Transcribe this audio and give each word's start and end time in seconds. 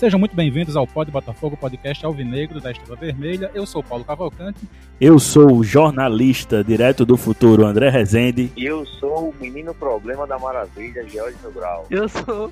Sejam 0.00 0.18
muito 0.18 0.34
bem-vindos 0.34 0.76
ao 0.76 0.86
Pod 0.86 1.10
Botafogo, 1.10 1.58
podcast 1.58 2.06
alvinegro 2.06 2.58
da 2.58 2.70
Estrela 2.70 2.96
Vermelha. 2.96 3.50
Eu 3.52 3.66
sou 3.66 3.82
Paulo 3.82 4.02
Cavalcante. 4.02 4.60
Eu 4.98 5.18
sou 5.18 5.58
o 5.58 5.62
jornalista 5.62 6.64
direto 6.64 7.04
do 7.04 7.18
futuro, 7.18 7.66
André 7.66 7.90
Rezende. 7.90 8.50
E 8.56 8.64
eu 8.64 8.86
sou 8.86 9.28
o 9.28 9.34
menino 9.38 9.74
problema 9.74 10.26
da 10.26 10.38
maravilha, 10.38 11.06
George 11.06 11.36
Grau. 11.54 11.86
Eu 11.90 12.08
sou 12.08 12.50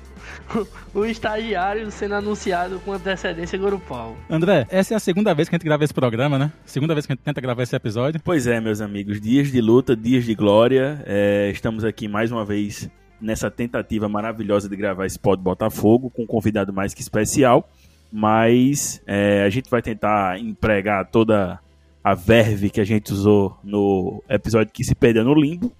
o 0.93 1.05
estagiário 1.05 1.89
sendo 1.89 2.13
anunciado 2.13 2.79
com 2.85 2.93
antecedência 2.93 3.57
grupal. 3.57 4.15
André, 4.29 4.67
essa 4.69 4.93
é 4.93 4.97
a 4.97 4.99
segunda 4.99 5.33
vez 5.33 5.49
que 5.49 5.55
a 5.55 5.57
gente 5.57 5.65
grava 5.65 5.83
esse 5.83 5.93
programa, 5.93 6.37
né? 6.37 6.51
Segunda 6.65 6.93
vez 6.93 7.07
que 7.07 7.13
a 7.13 7.15
gente 7.15 7.23
tenta 7.23 7.41
gravar 7.41 7.63
esse 7.63 7.75
episódio. 7.75 8.21
Pois 8.23 8.45
é, 8.45 8.61
meus 8.61 8.79
amigos. 8.79 9.19
Dias 9.19 9.51
de 9.51 9.59
luta, 9.59 9.95
dias 9.95 10.23
de 10.23 10.35
glória. 10.35 11.03
É, 11.03 11.49
estamos 11.51 11.83
aqui 11.83 12.07
mais 12.07 12.31
uma 12.31 12.45
vez 12.45 12.87
nessa 13.21 13.49
tentativa 13.49 14.07
maravilhosa 14.07 14.69
de 14.69 14.75
gravar 14.75 15.05
esse 15.05 15.19
Pod 15.19 15.41
Botafogo 15.41 16.09
com 16.09 16.23
um 16.23 16.27
convidado 16.27 16.73
mais 16.73 16.93
que 16.93 17.01
especial, 17.01 17.69
mas 18.11 19.01
é, 19.05 19.43
a 19.43 19.49
gente 19.49 19.69
vai 19.69 19.81
tentar 19.81 20.39
empregar 20.39 21.05
toda 21.09 21.59
a 22.03 22.13
verve 22.13 22.69
que 22.69 22.81
a 22.81 22.85
gente 22.85 23.11
usou 23.11 23.57
no 23.63 24.23
episódio 24.29 24.73
que 24.73 24.83
se 24.83 24.95
perdeu 24.95 25.23
no 25.23 25.33
limbo 25.33 25.71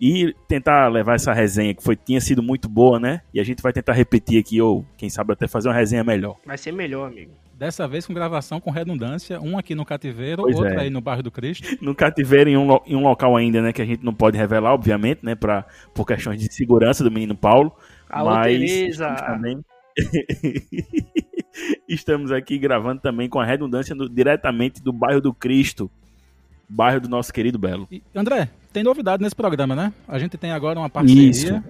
e 0.00 0.34
tentar 0.48 0.88
levar 0.88 1.14
essa 1.14 1.32
resenha 1.32 1.74
que 1.74 1.82
foi 1.82 1.94
tinha 1.94 2.20
sido 2.20 2.42
muito 2.42 2.68
boa, 2.68 2.98
né? 2.98 3.20
E 3.32 3.38
a 3.38 3.44
gente 3.44 3.62
vai 3.62 3.72
tentar 3.72 3.92
repetir 3.92 4.40
aqui 4.40 4.60
ou 4.60 4.84
quem 4.96 5.08
sabe 5.08 5.32
até 5.32 5.46
fazer 5.46 5.68
uma 5.68 5.74
resenha 5.74 6.02
melhor. 6.02 6.36
Vai 6.44 6.58
ser 6.58 6.72
melhor, 6.72 7.06
amigo. 7.06 7.32
Dessa 7.62 7.86
vez 7.86 8.04
com 8.04 8.12
gravação 8.12 8.60
com 8.60 8.72
redundância, 8.72 9.40
um 9.40 9.56
aqui 9.56 9.72
no 9.72 9.84
cativeiro, 9.84 10.42
pois 10.42 10.56
outro 10.56 10.72
é. 10.72 10.80
aí 10.80 10.90
no 10.90 11.00
bairro 11.00 11.22
do 11.22 11.30
Cristo. 11.30 11.62
No 11.80 11.94
cativeiro, 11.94 12.50
em 12.50 12.56
um, 12.56 12.76
em 12.84 12.96
um 12.96 13.04
local 13.04 13.36
ainda, 13.36 13.62
né, 13.62 13.72
que 13.72 13.80
a 13.80 13.84
gente 13.84 14.04
não 14.04 14.12
pode 14.12 14.36
revelar, 14.36 14.72
obviamente, 14.72 15.20
né, 15.22 15.36
pra, 15.36 15.64
por 15.94 16.04
questões 16.04 16.40
de 16.40 16.52
segurança 16.52 17.04
do 17.04 17.10
menino 17.10 17.36
Paulo. 17.36 17.72
Alô, 18.10 18.30
mas 18.30 18.58
Tereza. 18.58 19.14
também 19.14 19.64
estamos 21.88 22.32
aqui 22.32 22.58
gravando 22.58 23.00
também 23.00 23.28
com 23.28 23.38
a 23.38 23.44
redundância 23.44 23.94
no, 23.94 24.08
diretamente 24.08 24.82
do 24.82 24.92
bairro 24.92 25.20
do 25.20 25.32
Cristo, 25.32 25.88
bairro 26.68 27.02
do 27.02 27.08
nosso 27.08 27.32
querido 27.32 27.60
Belo. 27.60 27.86
E, 27.92 28.02
André, 28.12 28.48
tem 28.72 28.82
novidade 28.82 29.22
nesse 29.22 29.36
programa, 29.36 29.76
né? 29.76 29.92
A 30.08 30.18
gente 30.18 30.36
tem 30.36 30.50
agora 30.50 30.80
uma 30.80 30.90
parceria. 30.90 31.30
Isso. 31.30 31.62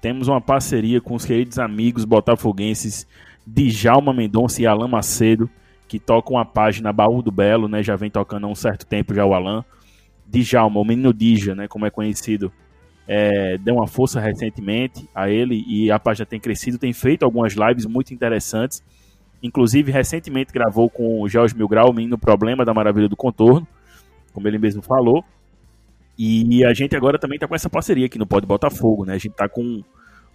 Temos 0.00 0.28
uma 0.28 0.40
parceria 0.40 0.98
com 0.98 1.14
os 1.14 1.26
queridos 1.26 1.58
amigos 1.58 2.06
botafoguenses 2.06 3.06
Djalma 3.46 4.12
Mendonça 4.12 4.60
e 4.60 4.66
Alan 4.66 4.88
Macedo, 4.88 5.48
que 5.86 6.00
tocam 6.00 6.36
a 6.36 6.44
página 6.44 6.92
Baú 6.92 7.22
do 7.22 7.30
Belo, 7.30 7.68
né? 7.68 7.82
Já 7.82 7.94
vem 7.94 8.10
tocando 8.10 8.46
há 8.46 8.50
um 8.50 8.54
certo 8.54 8.84
tempo 8.84 9.14
já 9.14 9.24
o 9.24 9.34
Alan. 9.34 9.64
Djalma, 10.26 10.80
o 10.80 10.84
menino 10.84 11.14
Dija, 11.14 11.54
né? 11.54 11.68
Como 11.68 11.86
é 11.86 11.90
conhecido, 11.90 12.52
é, 13.06 13.56
deu 13.58 13.76
uma 13.76 13.86
força 13.86 14.20
recentemente 14.20 15.08
a 15.14 15.30
ele 15.30 15.64
e 15.68 15.90
a 15.90 15.98
página 15.98 16.26
tem 16.26 16.40
crescido, 16.40 16.76
tem 16.76 16.92
feito 16.92 17.24
algumas 17.24 17.54
lives 17.54 17.86
muito 17.86 18.12
interessantes. 18.12 18.82
Inclusive, 19.40 19.92
recentemente 19.92 20.52
gravou 20.52 20.90
com 20.90 21.20
o 21.20 21.28
Jorge 21.28 21.56
Milgrau, 21.56 21.90
o 21.90 21.94
menino 21.94 22.18
Problema 22.18 22.64
da 22.64 22.74
Maravilha 22.74 23.08
do 23.08 23.16
Contorno, 23.16 23.66
como 24.32 24.48
ele 24.48 24.58
mesmo 24.58 24.82
falou. 24.82 25.24
E 26.18 26.64
a 26.64 26.72
gente 26.72 26.96
agora 26.96 27.18
também 27.18 27.36
está 27.36 27.46
com 27.46 27.54
essa 27.54 27.68
parceria 27.68 28.06
aqui 28.06 28.18
no 28.18 28.26
Pode 28.26 28.46
Botafogo, 28.46 29.04
né? 29.04 29.12
A 29.12 29.18
gente 29.18 29.32
está 29.32 29.48
com 29.48 29.84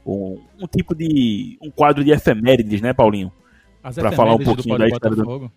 um, 0.06 0.40
um, 0.60 0.68
tipo 0.68 0.96
de. 0.96 1.58
um 1.62 1.70
quadro 1.70 2.04
de 2.04 2.12
efemérides, 2.12 2.82
né, 2.82 2.94
Paulinho? 2.94 3.32
Para 3.82 4.12
falar 4.12 4.36
um 4.36 4.44
pouquinho 4.44 4.78
da 4.78 4.88
história 4.88 5.16
do. 5.16 5.52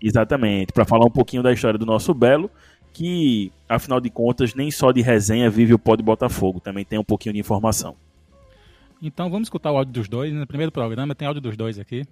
Exatamente, 0.00 0.72
para 0.72 0.84
falar 0.84 1.04
um 1.04 1.10
pouquinho 1.10 1.42
da 1.42 1.52
história 1.52 1.78
do 1.78 1.84
nosso 1.84 2.14
Belo, 2.14 2.48
que, 2.92 3.50
afinal 3.68 4.00
de 4.00 4.08
contas, 4.08 4.54
nem 4.54 4.70
só 4.70 4.92
de 4.92 5.00
resenha 5.00 5.50
vive 5.50 5.74
o 5.74 5.78
Pode 5.78 6.02
Botafogo, 6.02 6.60
também 6.60 6.84
tem 6.84 6.98
um 6.98 7.04
pouquinho 7.04 7.32
de 7.32 7.40
informação. 7.40 7.96
Então 9.02 9.30
vamos 9.30 9.46
escutar 9.46 9.72
o 9.72 9.76
áudio 9.76 9.92
dos 9.92 10.08
dois. 10.08 10.32
No 10.32 10.46
primeiro 10.46 10.72
programa 10.72 11.14
tem 11.14 11.26
áudio 11.26 11.42
dos 11.42 11.56
dois 11.56 11.78
aqui. 11.78 12.04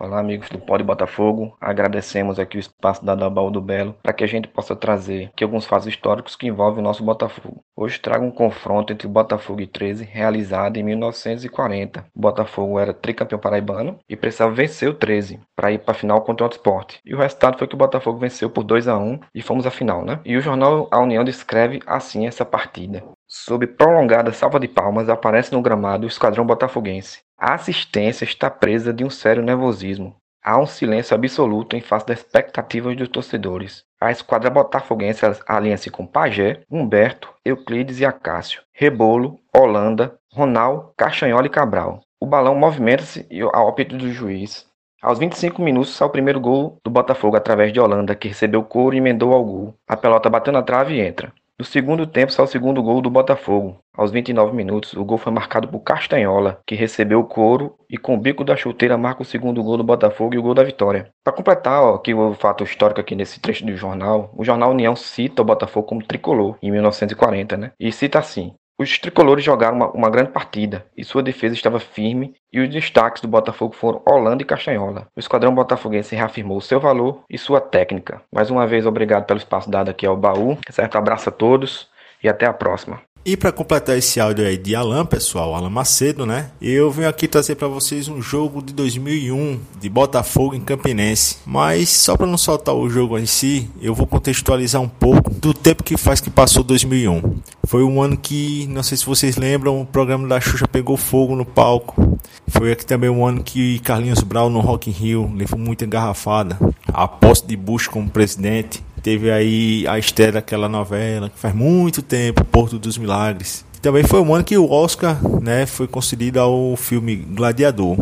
Olá, 0.00 0.20
amigos 0.20 0.48
do 0.48 0.60
Pode 0.60 0.84
Botafogo. 0.84 1.56
Agradecemos 1.60 2.38
aqui 2.38 2.56
o 2.56 2.60
espaço 2.60 3.04
da 3.04 3.16
Dabal 3.16 3.50
do 3.50 3.60
Belo 3.60 3.96
para 4.00 4.12
que 4.12 4.22
a 4.22 4.28
gente 4.28 4.46
possa 4.46 4.76
trazer 4.76 5.24
aqui 5.24 5.42
alguns 5.42 5.66
fatos 5.66 5.88
históricos 5.88 6.36
que 6.36 6.46
envolvem 6.46 6.78
o 6.78 6.84
nosso 6.84 7.02
Botafogo. 7.02 7.64
Hoje 7.76 7.98
trago 7.98 8.24
um 8.24 8.30
confronto 8.30 8.92
entre 8.92 9.08
o 9.08 9.10
Botafogo 9.10 9.60
e 9.60 9.66
13, 9.66 10.04
realizado 10.04 10.76
em 10.76 10.84
1940. 10.84 12.06
O 12.14 12.20
Botafogo 12.20 12.78
era 12.78 12.94
tricampeão 12.94 13.40
paraibano 13.40 13.98
e 14.08 14.14
precisava 14.14 14.54
vencer 14.54 14.88
o 14.88 14.94
13 14.94 15.40
para 15.56 15.72
ir 15.72 15.80
para 15.80 15.90
a 15.90 15.98
final 15.98 16.20
contra 16.20 16.46
o 16.46 16.48
Esporte. 16.48 17.00
E 17.04 17.12
o 17.12 17.18
resultado 17.18 17.58
foi 17.58 17.66
que 17.66 17.74
o 17.74 17.78
Botafogo 17.78 18.20
venceu 18.20 18.48
por 18.48 18.62
2 18.62 18.86
a 18.86 18.96
1 18.96 19.18
e 19.34 19.42
fomos 19.42 19.66
à 19.66 19.70
final, 19.72 20.04
né? 20.04 20.20
E 20.24 20.36
o 20.36 20.40
jornal 20.40 20.86
A 20.92 21.00
União 21.00 21.24
descreve 21.24 21.80
assim 21.84 22.24
essa 22.24 22.44
partida. 22.44 23.02
Sob 23.30 23.66
prolongada 23.66 24.32
salva 24.32 24.58
de 24.58 24.66
palmas, 24.66 25.10
aparece 25.10 25.52
no 25.52 25.60
gramado 25.60 26.06
o 26.06 26.08
esquadrão 26.08 26.46
botafoguense. 26.46 27.20
A 27.36 27.52
assistência 27.52 28.24
está 28.24 28.48
presa 28.48 28.90
de 28.90 29.04
um 29.04 29.10
sério 29.10 29.42
nervosismo. 29.42 30.16
Há 30.42 30.58
um 30.58 30.64
silêncio 30.64 31.14
absoluto 31.14 31.76
em 31.76 31.82
face 31.82 32.06
das 32.06 32.20
expectativas 32.20 32.96
dos 32.96 33.08
torcedores. 33.08 33.84
A 34.00 34.10
esquadra 34.10 34.48
botafoguense 34.48 35.26
alinha-se 35.46 35.90
com 35.90 36.06
Pajé, 36.06 36.62
Humberto, 36.70 37.28
Euclides 37.44 38.00
e 38.00 38.06
Acácio, 38.06 38.62
Rebolo, 38.72 39.38
Holanda, 39.54 40.18
Ronald, 40.32 40.92
Castanhola 40.96 41.46
e 41.46 41.50
Cabral. 41.50 42.00
O 42.18 42.24
balão 42.24 42.54
movimenta-se 42.54 43.28
ao 43.52 43.68
apito 43.68 43.94
do 43.98 44.10
juiz. 44.10 44.66
Aos 45.02 45.18
25 45.18 45.60
minutos 45.60 45.94
sai 45.94 46.08
o 46.08 46.10
primeiro 46.10 46.40
gol 46.40 46.78
do 46.82 46.90
Botafogo 46.90 47.36
através 47.36 47.74
de 47.74 47.78
Holanda, 47.78 48.14
que 48.14 48.28
recebeu 48.28 48.64
couro 48.64 48.94
e 48.94 48.98
emendou 48.98 49.34
ao 49.34 49.44
gol. 49.44 49.74
A 49.86 49.98
pelota 49.98 50.30
bateu 50.30 50.52
na 50.52 50.62
trave 50.62 50.94
e 50.94 51.00
entra. 51.00 51.30
No 51.60 51.64
segundo 51.64 52.06
tempo 52.06 52.30
sai 52.30 52.44
o 52.44 52.48
segundo 52.48 52.80
gol 52.80 53.02
do 53.02 53.10
Botafogo. 53.10 53.80
Aos 53.92 54.12
29 54.12 54.54
minutos, 54.54 54.92
o 54.92 55.04
gol 55.04 55.18
foi 55.18 55.32
marcado 55.32 55.66
por 55.66 55.80
Castanhola, 55.80 56.60
que 56.64 56.76
recebeu 56.76 57.18
o 57.18 57.24
couro 57.24 57.74
e 57.90 57.98
com 57.98 58.14
o 58.14 58.16
bico 58.16 58.44
da 58.44 58.54
chuteira 58.54 58.96
marca 58.96 59.22
o 59.22 59.24
segundo 59.24 59.60
gol 59.60 59.76
do 59.76 59.82
Botafogo 59.82 60.36
e 60.36 60.38
o 60.38 60.42
gol 60.42 60.54
da 60.54 60.62
vitória. 60.62 61.10
Para 61.24 61.32
completar 61.32 61.82
ó, 61.82 61.96
aqui 61.96 62.14
o 62.14 62.32
fato 62.34 62.62
histórico 62.62 63.00
aqui 63.00 63.16
nesse 63.16 63.40
trecho 63.40 63.66
do 63.66 63.76
jornal, 63.76 64.32
o 64.36 64.44
jornal 64.44 64.70
União 64.70 64.94
cita 64.94 65.42
o 65.42 65.44
Botafogo 65.44 65.88
como 65.88 66.06
tricolor 66.06 66.56
em 66.62 66.70
1940, 66.70 67.56
né? 67.56 67.72
E 67.80 67.90
cita 67.90 68.20
assim: 68.20 68.54
os 68.78 68.96
tricolores 68.96 69.44
jogaram 69.44 69.76
uma, 69.76 69.90
uma, 69.90 70.10
grande 70.10 70.30
partida 70.30 70.86
e 70.96 71.04
sua 71.04 71.22
defesa 71.22 71.54
estava 71.54 71.80
firme 71.80 72.34
e 72.52 72.60
os 72.60 72.70
destaques 72.70 73.20
do 73.20 73.26
Botafogo 73.26 73.74
foram 73.74 74.00
Holanda 74.06 74.42
e 74.42 74.46
Castanhola. 74.46 75.08
O 75.16 75.20
esquadrão 75.20 75.52
botafoguense 75.52 76.14
reafirmou 76.14 76.60
seu 76.60 76.78
valor 76.78 77.24
e 77.28 77.36
sua 77.36 77.60
técnica. 77.60 78.22
Mais 78.32 78.50
uma 78.50 78.66
vez, 78.66 78.86
obrigado 78.86 79.24
pelo 79.24 79.38
espaço 79.38 79.68
dado 79.68 79.90
aqui 79.90 80.06
ao 80.06 80.16
baú. 80.16 80.56
Certo? 80.70 80.96
Abraço 80.96 81.28
a 81.28 81.32
todos 81.32 81.88
e 82.22 82.28
até 82.28 82.46
a 82.46 82.52
próxima. 82.52 83.00
E 83.28 83.36
para 83.36 83.52
completar 83.52 83.98
esse 83.98 84.18
áudio 84.18 84.46
aí 84.46 84.56
de 84.56 84.74
Alan, 84.74 85.04
pessoal, 85.04 85.54
Alan 85.54 85.68
Macedo, 85.68 86.24
né? 86.24 86.50
Eu 86.62 86.90
venho 86.90 87.10
aqui 87.10 87.28
trazer 87.28 87.56
para 87.56 87.68
vocês 87.68 88.08
um 88.08 88.22
jogo 88.22 88.62
de 88.62 88.72
2001 88.72 89.60
de 89.78 89.88
Botafogo 89.90 90.54
em 90.54 90.62
Campinense. 90.62 91.36
Mas 91.44 91.90
só 91.90 92.16
para 92.16 92.26
não 92.26 92.38
soltar 92.38 92.74
o 92.74 92.88
jogo 92.88 93.18
em 93.18 93.26
si, 93.26 93.68
eu 93.82 93.94
vou 93.94 94.06
contextualizar 94.06 94.80
um 94.80 94.88
pouco 94.88 95.28
do 95.30 95.52
tempo 95.52 95.84
que 95.84 95.98
faz 95.98 96.22
que 96.22 96.30
passou 96.30 96.64
2001. 96.64 97.34
Foi 97.64 97.84
um 97.84 98.00
ano 98.00 98.16
que, 98.16 98.66
não 98.70 98.82
sei 98.82 98.96
se 98.96 99.04
vocês 99.04 99.36
lembram, 99.36 99.78
o 99.78 99.84
programa 99.84 100.26
da 100.26 100.40
Xuxa 100.40 100.66
pegou 100.66 100.96
fogo 100.96 101.36
no 101.36 101.44
palco. 101.44 102.18
Foi 102.46 102.72
aqui 102.72 102.86
também 102.86 103.10
um 103.10 103.26
ano 103.26 103.42
que 103.42 103.78
Carlinhos 103.80 104.22
Brown 104.22 104.48
no 104.48 104.60
Rock 104.60 104.88
in 104.88 104.94
Rio 104.94 105.30
levou 105.36 105.58
muita 105.58 105.84
engarrafada. 105.84 106.58
A 106.86 107.06
posse 107.06 107.46
de 107.46 107.58
Bush 107.58 107.88
como 107.88 108.08
presidente 108.08 108.82
Teve 109.02 109.30
aí 109.30 109.86
a 109.86 109.98
estreia 109.98 110.32
daquela 110.32 110.68
novela 110.68 111.28
que 111.28 111.38
faz 111.38 111.54
muito 111.54 112.02
tempo, 112.02 112.44
Porto 112.44 112.78
dos 112.78 112.98
Milagres. 112.98 113.64
Também 113.80 114.02
foi 114.02 114.20
um 114.20 114.34
ano 114.34 114.44
que 114.44 114.58
o 114.58 114.70
Oscar 114.70 115.18
né, 115.40 115.64
foi 115.64 115.86
concedido 115.86 116.40
ao 116.40 116.76
filme 116.76 117.16
Gladiador. 117.16 117.96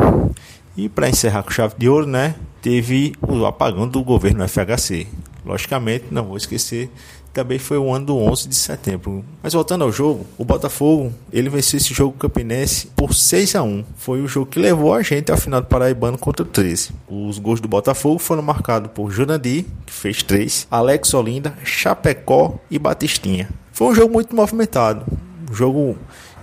E 0.75 0.89
para 0.89 1.09
encerrar 1.09 1.43
com 1.43 1.51
chave 1.51 1.75
de 1.77 1.87
ouro, 1.87 2.05
né, 2.05 2.35
teve 2.61 3.13
o 3.21 3.45
apagão 3.45 3.87
do 3.87 4.03
governo 4.03 4.47
FHC. 4.47 5.07
Logicamente, 5.47 6.05
não 6.11 6.25
vou 6.25 6.37
esquecer 6.37 6.89
também 7.37 7.59
foi 7.59 7.77
o 7.77 7.93
ano 7.93 8.07
do 8.07 8.17
11 8.17 8.47
de 8.47 8.55
setembro. 8.55 9.23
Mas 9.43 9.53
voltando 9.53 9.83
ao 9.83 9.91
jogo, 9.91 10.25
o 10.39 10.43
Botafogo, 10.43 11.13
ele 11.31 11.49
venceu 11.49 11.77
esse 11.77 11.93
jogo 11.93 12.17
campinense 12.17 12.87
por 12.95 13.13
6 13.13 13.55
a 13.55 13.61
1. 13.61 13.85
Foi 13.95 14.21
o 14.21 14.27
jogo 14.27 14.47
que 14.47 14.57
levou 14.57 14.91
a 14.91 15.03
gente 15.03 15.31
ao 15.31 15.37
final 15.37 15.61
do 15.61 15.67
Paraibano 15.67 16.17
contra 16.17 16.43
o 16.43 16.49
13. 16.49 16.93
Os 17.07 17.37
gols 17.37 17.61
do 17.61 17.67
Botafogo 17.67 18.17
foram 18.17 18.41
marcados 18.41 18.89
por 18.91 19.11
Junandi, 19.11 19.67
que 19.85 19.93
fez 19.93 20.23
3, 20.23 20.67
Alex 20.71 21.13
Olinda, 21.13 21.55
Chapecó 21.63 22.59
e 22.71 22.79
Batistinha. 22.79 23.47
Foi 23.71 23.89
um 23.89 23.93
jogo 23.93 24.11
muito 24.11 24.35
movimentado, 24.35 25.05
um 25.47 25.53
jogo 25.53 25.95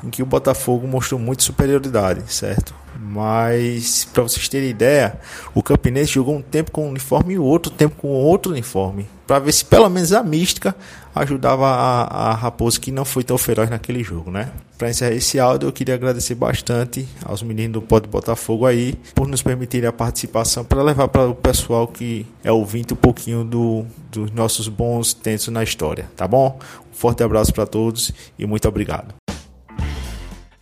em 0.05 0.11
que 0.11 0.23
o 0.23 0.27
Botafogo 0.27 0.87
mostrou 0.87 1.19
muita 1.19 1.43
superioridade, 1.43 2.23
certo? 2.33 2.75
Mas, 2.99 4.05
para 4.13 4.23
vocês 4.23 4.49
terem 4.49 4.71
ideia, 4.71 5.19
o 5.55 5.63
Campinense 5.63 6.13
jogou 6.13 6.37
um 6.37 6.43
tempo 6.43 6.71
com 6.71 6.87
um 6.87 6.91
uniforme 6.91 7.35
e 7.35 7.39
outro 7.39 7.73
tempo 7.73 7.97
com 7.97 8.09
outro 8.09 8.53
uniforme. 8.53 9.07
Para 9.27 9.39
ver 9.39 9.53
se 9.53 9.65
pelo 9.65 9.89
menos 9.89 10.13
a 10.13 10.23
mística 10.23 10.77
ajudava 11.15 11.67
a, 11.67 12.31
a 12.31 12.35
Raposa 12.35 12.79
que 12.79 12.93
não 12.93 13.05
foi 13.05 13.25
tão 13.25 13.39
feroz 13.39 13.71
naquele 13.71 14.03
jogo, 14.03 14.31
né? 14.31 14.51
Para 14.77 14.91
encerrar 14.91 15.13
esse 15.13 15.41
áudio, 15.41 15.69
eu 15.69 15.73
queria 15.73 15.95
agradecer 15.95 16.35
bastante 16.35 17.09
aos 17.25 17.43
meninos 17.43 17.75
do 17.75 17.83
Pode 17.83 18.09
Botafogo 18.09 18.67
aí 18.67 18.95
por 19.15 19.27
nos 19.27 19.43
permitirem 19.43 19.89
a 19.89 19.93
participação 19.93 20.65
para 20.65 20.83
levar 20.83 21.09
para 21.09 21.27
o 21.27 21.35
pessoal 21.35 21.89
que 21.89 22.27
é 22.43 22.53
ouvinte 22.53 22.93
um 22.93 22.97
pouquinho 22.97 23.45
do, 23.45 23.87
dos 24.11 24.31
nossos 24.31 24.69
bons 24.69 25.15
tempos 25.15 25.49
na 25.49 25.63
história, 25.63 26.09
tá 26.17 26.29
bom? 26.29 26.59
Um 26.93 26.95
forte 26.95 27.23
abraço 27.23 27.53
para 27.53 27.67
todos 27.67 28.13
e 28.39 28.47
muito 28.47 28.69
obrigado. 28.69 29.24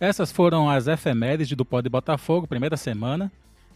Essas 0.03 0.33
foram 0.33 0.69
as 0.69 0.85
efemérides 0.85 1.55
do 1.55 1.63
Pod 1.63 1.87
Botafogo, 1.87 2.45
primeira 2.45 2.75
semana. 2.75 3.31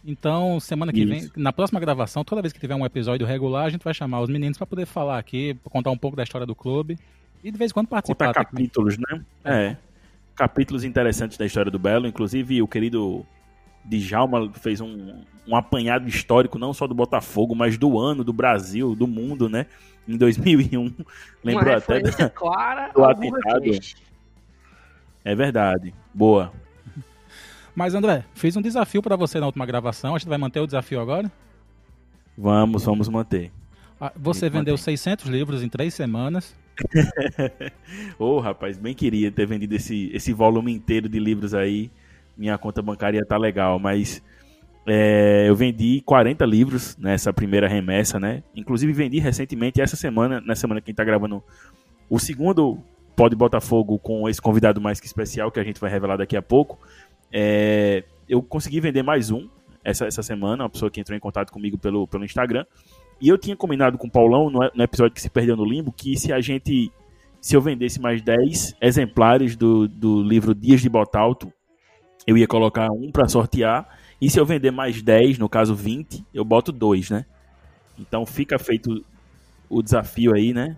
Então, 0.05 0.59
semana 0.59 0.91
que 0.91 0.99
Isso. 0.99 1.09
vem, 1.09 1.31
na 1.37 1.53
próxima 1.53 1.79
gravação, 1.79 2.21
toda 2.21 2.41
vez 2.41 2.51
que 2.51 2.59
tiver 2.59 2.75
um 2.75 2.85
episódio 2.85 3.25
regular, 3.25 3.63
a 3.63 3.69
gente 3.69 3.81
vai 3.81 3.93
chamar 3.93 4.19
os 4.19 4.29
meninos 4.29 4.57
para 4.57 4.67
poder 4.67 4.85
falar 4.85 5.19
aqui, 5.19 5.57
contar 5.63 5.89
um 5.89 5.97
pouco 5.97 6.17
da 6.17 6.23
história 6.23 6.45
do 6.45 6.53
clube 6.53 6.99
e 7.41 7.49
de 7.49 7.57
vez 7.57 7.71
em 7.71 7.73
quando 7.73 7.87
participar. 7.87 8.27
Contar 8.27 8.43
capítulos, 8.43 8.97
né? 8.97 9.21
É. 9.45 9.77
Capítulos 10.35 10.83
interessantes 10.83 11.37
da 11.37 11.45
história 11.45 11.71
do 11.71 11.79
Belo. 11.79 12.05
Inclusive, 12.05 12.61
o 12.61 12.67
querido 12.67 13.25
Djalma 13.85 14.51
fez 14.51 14.81
um, 14.81 15.23
um 15.47 15.55
apanhado 15.55 16.09
histórico, 16.09 16.59
não 16.59 16.73
só 16.73 16.87
do 16.87 16.93
Botafogo, 16.93 17.55
mas 17.55 17.77
do 17.77 17.97
ano, 17.97 18.25
do 18.25 18.33
Brasil, 18.33 18.93
do 18.97 19.07
mundo, 19.07 19.47
né? 19.47 19.65
Em 20.05 20.17
2001. 20.17 20.93
Lembrou 21.41 21.73
até. 21.73 22.01
Da... 22.01 22.29
clara 22.29 22.91
do 22.93 23.05
atentado. 23.05 23.61
Buracast. 23.61 24.06
É 25.27 25.35
verdade. 25.35 25.93
Boa. 26.13 26.53
Mas, 27.75 27.93
André, 27.93 28.23
fiz 28.33 28.55
um 28.55 28.61
desafio 28.61 29.01
para 29.01 29.17
você 29.17 29.41
na 29.41 29.45
última 29.45 29.65
gravação. 29.65 30.15
A 30.15 30.17
gente 30.17 30.29
vai 30.29 30.37
manter 30.37 30.61
o 30.61 30.65
desafio 30.65 31.01
agora. 31.01 31.29
Vamos, 32.37 32.85
vamos 32.85 33.09
manter. 33.09 33.51
Ah, 33.99 34.13
Você 34.15 34.49
vendeu 34.49 34.75
mantém. 34.75 34.95
600 34.95 35.25
livros 35.25 35.61
em 35.61 35.67
três 35.67 35.93
semanas. 35.93 36.55
Ô, 38.17 38.39
rapaz, 38.39 38.77
bem 38.77 38.93
queria 38.93 39.29
ter 39.29 39.45
vendido 39.45 39.75
esse, 39.75 40.09
esse 40.13 40.31
volume 40.31 40.71
inteiro 40.71 41.09
de 41.09 41.19
livros 41.19 41.53
aí. 41.53 41.91
Minha 42.37 42.57
conta 42.57 42.81
bancária 42.81 43.25
tá 43.25 43.37
legal, 43.37 43.77
mas 43.79 44.23
é, 44.85 45.49
eu 45.49 45.55
vendi 45.57 46.01
40 46.05 46.45
livros 46.45 46.95
nessa 46.95 47.33
primeira 47.33 47.67
remessa, 47.67 48.17
né? 48.17 48.43
Inclusive 48.55 48.93
vendi 48.93 49.19
recentemente, 49.19 49.81
essa 49.81 49.97
semana, 49.97 50.39
na 50.39 50.55
semana 50.55 50.79
que 50.79 50.89
a 50.89 50.91
gente 50.91 50.97
tá 50.97 51.03
gravando 51.03 51.43
o 52.09 52.17
segundo 52.17 52.81
Pode 53.17 53.35
Botafogo 53.35 53.97
com 53.97 54.29
esse 54.29 54.39
convidado 54.39 54.79
mais 54.79 54.99
que 54.99 55.07
especial, 55.07 55.51
que 55.51 55.59
a 55.59 55.63
gente 55.63 55.81
vai 55.81 55.89
revelar 55.89 56.17
daqui 56.17 56.37
a 56.37 56.41
pouco. 56.41 56.77
É, 57.33 58.03
eu 58.29 58.43
consegui 58.43 58.79
vender 58.79 59.01
mais 59.01 59.31
um 59.31 59.49
essa, 59.83 60.05
essa 60.05 60.21
semana, 60.21 60.65
uma 60.65 60.69
pessoa 60.69 60.91
que 60.91 60.99
entrou 61.01 61.17
em 61.17 61.19
contato 61.19 61.51
comigo 61.51 61.79
pelo, 61.79 62.07
pelo 62.07 62.23
Instagram. 62.23 62.63
E 63.19 63.27
eu 63.27 63.35
tinha 63.35 63.55
combinado 63.55 63.97
com 63.97 64.05
o 64.05 64.11
Paulão, 64.11 64.51
no, 64.51 64.59
no 64.71 64.83
episódio 64.83 65.15
que 65.15 65.21
se 65.21 65.31
perdeu 65.31 65.57
no 65.57 65.65
limbo, 65.65 65.91
que 65.91 66.15
se 66.15 66.31
a 66.31 66.39
gente. 66.39 66.91
Se 67.41 67.55
eu 67.55 67.61
vendesse 67.61 67.99
mais 67.99 68.21
10 68.21 68.75
exemplares 68.79 69.55
do, 69.55 69.87
do 69.87 70.21
livro 70.21 70.53
Dias 70.53 70.79
de 70.79 70.87
Botalto, 70.87 71.51
eu 72.27 72.37
ia 72.37 72.47
colocar 72.47 72.87
um 72.91 73.11
para 73.11 73.27
sortear. 73.27 73.97
E 74.21 74.29
se 74.29 74.39
eu 74.39 74.45
vender 74.45 74.69
mais 74.69 75.01
10, 75.01 75.39
no 75.39 75.49
caso 75.49 75.73
20, 75.73 76.23
eu 76.31 76.45
boto 76.45 76.71
dois, 76.71 77.09
né? 77.09 77.25
Então 77.97 78.27
fica 78.27 78.59
feito 78.59 79.03
o 79.67 79.81
desafio 79.81 80.35
aí, 80.35 80.53
né? 80.53 80.77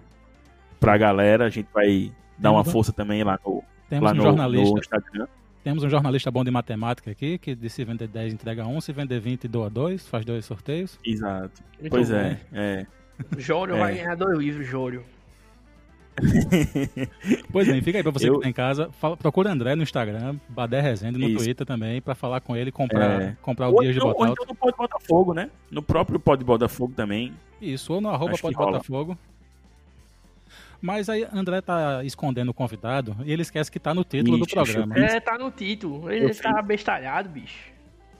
Pra 0.80 0.98
galera. 0.98 1.46
A 1.46 1.50
gente 1.50 1.68
vai 1.74 2.14
dar 2.40 2.52
uma 2.52 2.62
um- 2.62 2.66
força 2.66 2.92
também 2.94 3.24
lá 3.24 3.40
no, 3.46 3.64
Temos 3.90 4.06
lá 4.06 4.12
um 4.12 4.16
no, 4.16 4.22
jornalista. 4.24 4.74
no 4.74 4.80
Instagram. 4.80 5.28
Temos 5.64 5.84
um 5.84 5.90
jornalista 5.90 6.32
bom 6.32 6.44
de 6.44 6.50
matemática 6.52 7.12
aqui, 7.12 7.38
que 7.38 7.54
de 7.54 7.70
se 7.70 7.84
vender 7.84 8.08
10 8.08 8.34
entrega 8.34 8.66
um, 8.66 8.80
se 8.80 8.94
vender 8.94 9.20
20 9.20 9.48
doa 9.48 9.70
dois, 9.70 10.08
faz 10.08 10.24
dois 10.26 10.46
sorteios. 10.46 10.98
Exato. 11.06 11.62
Muito 11.80 11.92
pois 11.92 12.10
bom. 12.10 12.16
é, 12.16 12.40
é. 12.54 12.86
Jório 13.38 13.76
É. 13.76 13.80
vai 13.80 13.96
ganhar 13.96 14.16
dois 14.16 14.38
livros, 14.40 14.66
Jório. 14.66 15.04
Pois 17.52 17.68
bem, 17.68 17.82
fica 17.82 17.98
aí 18.00 18.04
pra 18.04 18.12
você 18.12 18.30
Eu- 18.30 18.36
que 18.36 18.42
tá 18.44 18.50
em 18.50 18.54
casa. 18.54 18.90
Fala, 19.00 19.16
procura 19.18 19.52
André 19.52 19.76
no 19.76 19.84
Instagram, 19.84 20.36
Badé 20.50 20.82
Rezende 20.82 21.18
no 21.18 21.28
Isso. 21.30 21.44
Twitter 21.44 21.66
também, 21.66 22.02
pra 22.02 22.16
falar 22.16 22.42
com 22.42 22.56
ele 22.56 22.70
e 22.70 22.72
comprar, 22.72 23.22
É. 23.22 23.38
comprar 23.42 23.70
o 23.70 23.74
Ou 23.74 23.82
Dias 23.82 23.94
de 23.94 24.00
então, 24.00 24.10
ou 24.10 24.14
Botalto. 24.16 24.42
então 24.44 24.54
no 24.54 24.60
Pode 24.60 24.78
Botafogo, 24.78 25.34
né? 25.34 25.50
No 25.72 25.82
próprio 25.82 26.20
Pode 26.20 26.44
Botafogo 26.44 26.94
também. 26.96 27.34
Isso, 27.62 27.94
ou 27.94 28.02
no 28.02 28.10
arroba 28.10 28.36
pode 28.42 28.56
rola. 28.56 28.82
Mas 30.82 31.10
aí 31.10 31.28
André 31.34 31.62
tá 31.62 32.04
escondendo 32.06 32.50
o 32.50 32.54
convidado 32.54 33.16
e 33.26 33.32
ele 33.34 33.42
esquece 33.42 33.70
que 33.72 33.80
tá 33.80 33.94
no 33.94 34.04
título 34.04 34.38
do 34.38 34.46
Ixi, 34.46 34.54
programa. 34.56 34.98
Isso. 34.98 35.16
É, 35.16 35.20
tá 35.20 35.38
no 35.38 35.52
título. 35.52 36.10
Ele 36.12 36.26
Eu 36.26 36.30
tá 36.30 36.34
fiz. 36.36 36.46
abestalhado, 36.46 37.30
bicho. 37.30 37.70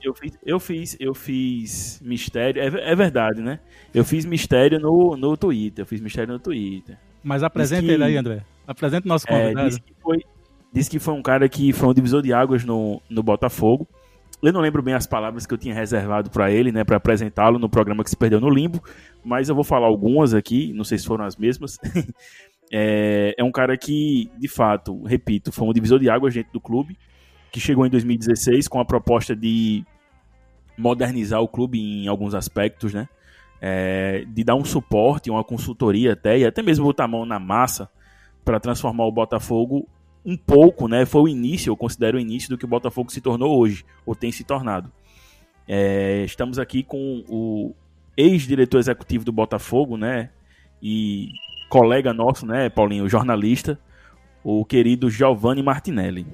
Eu 0.02 0.14
fiz, 0.14 0.38
eu 0.44 0.60
fiz, 0.60 0.96
eu 1.00 1.14
fiz 1.14 2.00
mistério. 2.04 2.62
É, 2.62 2.92
é 2.92 2.94
verdade, 2.96 3.40
né? 3.42 3.60
Eu 3.94 4.04
fiz 4.04 4.24
mistério 4.24 4.78
no, 4.78 5.16
no 5.16 5.36
Twitter. 5.36 5.82
Eu 5.82 5.86
fiz 5.86 6.00
mistério 6.00 6.32
no 6.32 6.38
Twitter. 6.38 6.98
Mas 7.22 7.42
apresenta 7.42 7.82
que- 7.82 7.90
ele 7.92 8.04
aí, 8.04 8.16
André. 8.16 8.42
Apresenta 8.66 9.06
o 9.06 9.08
nosso 9.08 9.26
É, 9.28 9.42
convidado. 9.42 9.68
disse, 9.68 9.80
que 9.80 9.94
foi, 10.00 10.18
disse 10.72 10.90
que 10.90 10.98
foi 10.98 11.14
um 11.14 11.22
cara 11.22 11.48
que 11.48 11.72
foi 11.72 11.88
um 11.88 11.94
divisor 11.94 12.22
de 12.22 12.32
águas 12.32 12.64
no, 12.64 13.00
no 13.10 13.22
Botafogo. 13.22 13.86
Eu 14.42 14.54
não 14.54 14.60
lembro 14.62 14.80
bem 14.82 14.94
as 14.94 15.06
palavras 15.06 15.44
que 15.44 15.52
eu 15.52 15.58
tinha 15.58 15.74
reservado 15.74 16.30
pra 16.30 16.50
ele, 16.50 16.72
né, 16.72 16.82
Pra 16.82 16.96
apresentá-lo 16.96 17.58
no 17.58 17.68
programa 17.68 18.02
que 18.02 18.08
se 18.08 18.16
perdeu 18.16 18.40
no 18.40 18.48
limbo, 18.48 18.82
mas 19.22 19.50
eu 19.50 19.54
vou 19.54 19.64
falar 19.64 19.86
algumas 19.86 20.32
aqui, 20.32 20.72
não 20.72 20.82
sei 20.84 20.96
se 20.96 21.06
foram 21.06 21.26
as 21.26 21.36
mesmas. 21.36 21.78
é, 22.70 23.34
é 23.36 23.42
um 23.42 23.50
cara 23.50 23.76
que, 23.76 24.30
de 24.38 24.46
fato, 24.46 25.02
repito, 25.02 25.50
foi 25.50 25.66
um 25.66 25.72
divisor 25.72 25.98
de 25.98 26.08
águas 26.08 26.32
dentro 26.32 26.52
do 26.52 26.60
clube, 26.60 26.96
que 27.50 27.58
chegou 27.58 27.84
em 27.84 27.90
2016 27.90 28.68
com 28.68 28.78
a 28.78 28.84
proposta 28.84 29.34
de 29.34 29.84
modernizar 30.78 31.40
o 31.40 31.48
clube 31.48 31.80
em 31.80 32.06
alguns 32.06 32.34
aspectos, 32.34 32.94
né? 32.94 33.08
É, 33.60 34.24
de 34.26 34.42
dar 34.44 34.54
um 34.54 34.64
suporte, 34.64 35.30
uma 35.30 35.44
consultoria 35.44 36.12
até, 36.14 36.38
e 36.38 36.46
até 36.46 36.62
mesmo 36.62 36.86
botar 36.86 37.04
a 37.04 37.08
mão 37.08 37.26
na 37.26 37.38
massa 37.38 37.90
para 38.44 38.58
transformar 38.58 39.04
o 39.04 39.12
Botafogo 39.12 39.86
um 40.24 40.36
pouco, 40.36 40.86
né? 40.86 41.04
Foi 41.04 41.22
o 41.22 41.28
início, 41.28 41.70
eu 41.70 41.76
considero 41.76 42.16
o 42.16 42.20
início 42.20 42.48
do 42.48 42.56
que 42.56 42.64
o 42.64 42.68
Botafogo 42.68 43.10
se 43.10 43.20
tornou 43.20 43.58
hoje, 43.58 43.84
ou 44.06 44.14
tem 44.14 44.30
se 44.30 44.44
tornado. 44.44 44.90
É, 45.66 46.22
estamos 46.24 46.58
aqui 46.58 46.82
com 46.82 47.24
o 47.28 47.74
ex-diretor 48.16 48.78
executivo 48.78 49.24
do 49.24 49.32
Botafogo, 49.32 49.96
né? 49.96 50.30
E 50.82 51.28
colega 51.70 52.12
nosso, 52.12 52.44
né, 52.44 52.68
Paulinho, 52.68 53.08
jornalista, 53.08 53.78
o 54.42 54.64
querido 54.64 55.08
Giovanni 55.08 55.62
Martinelli. 55.62 56.26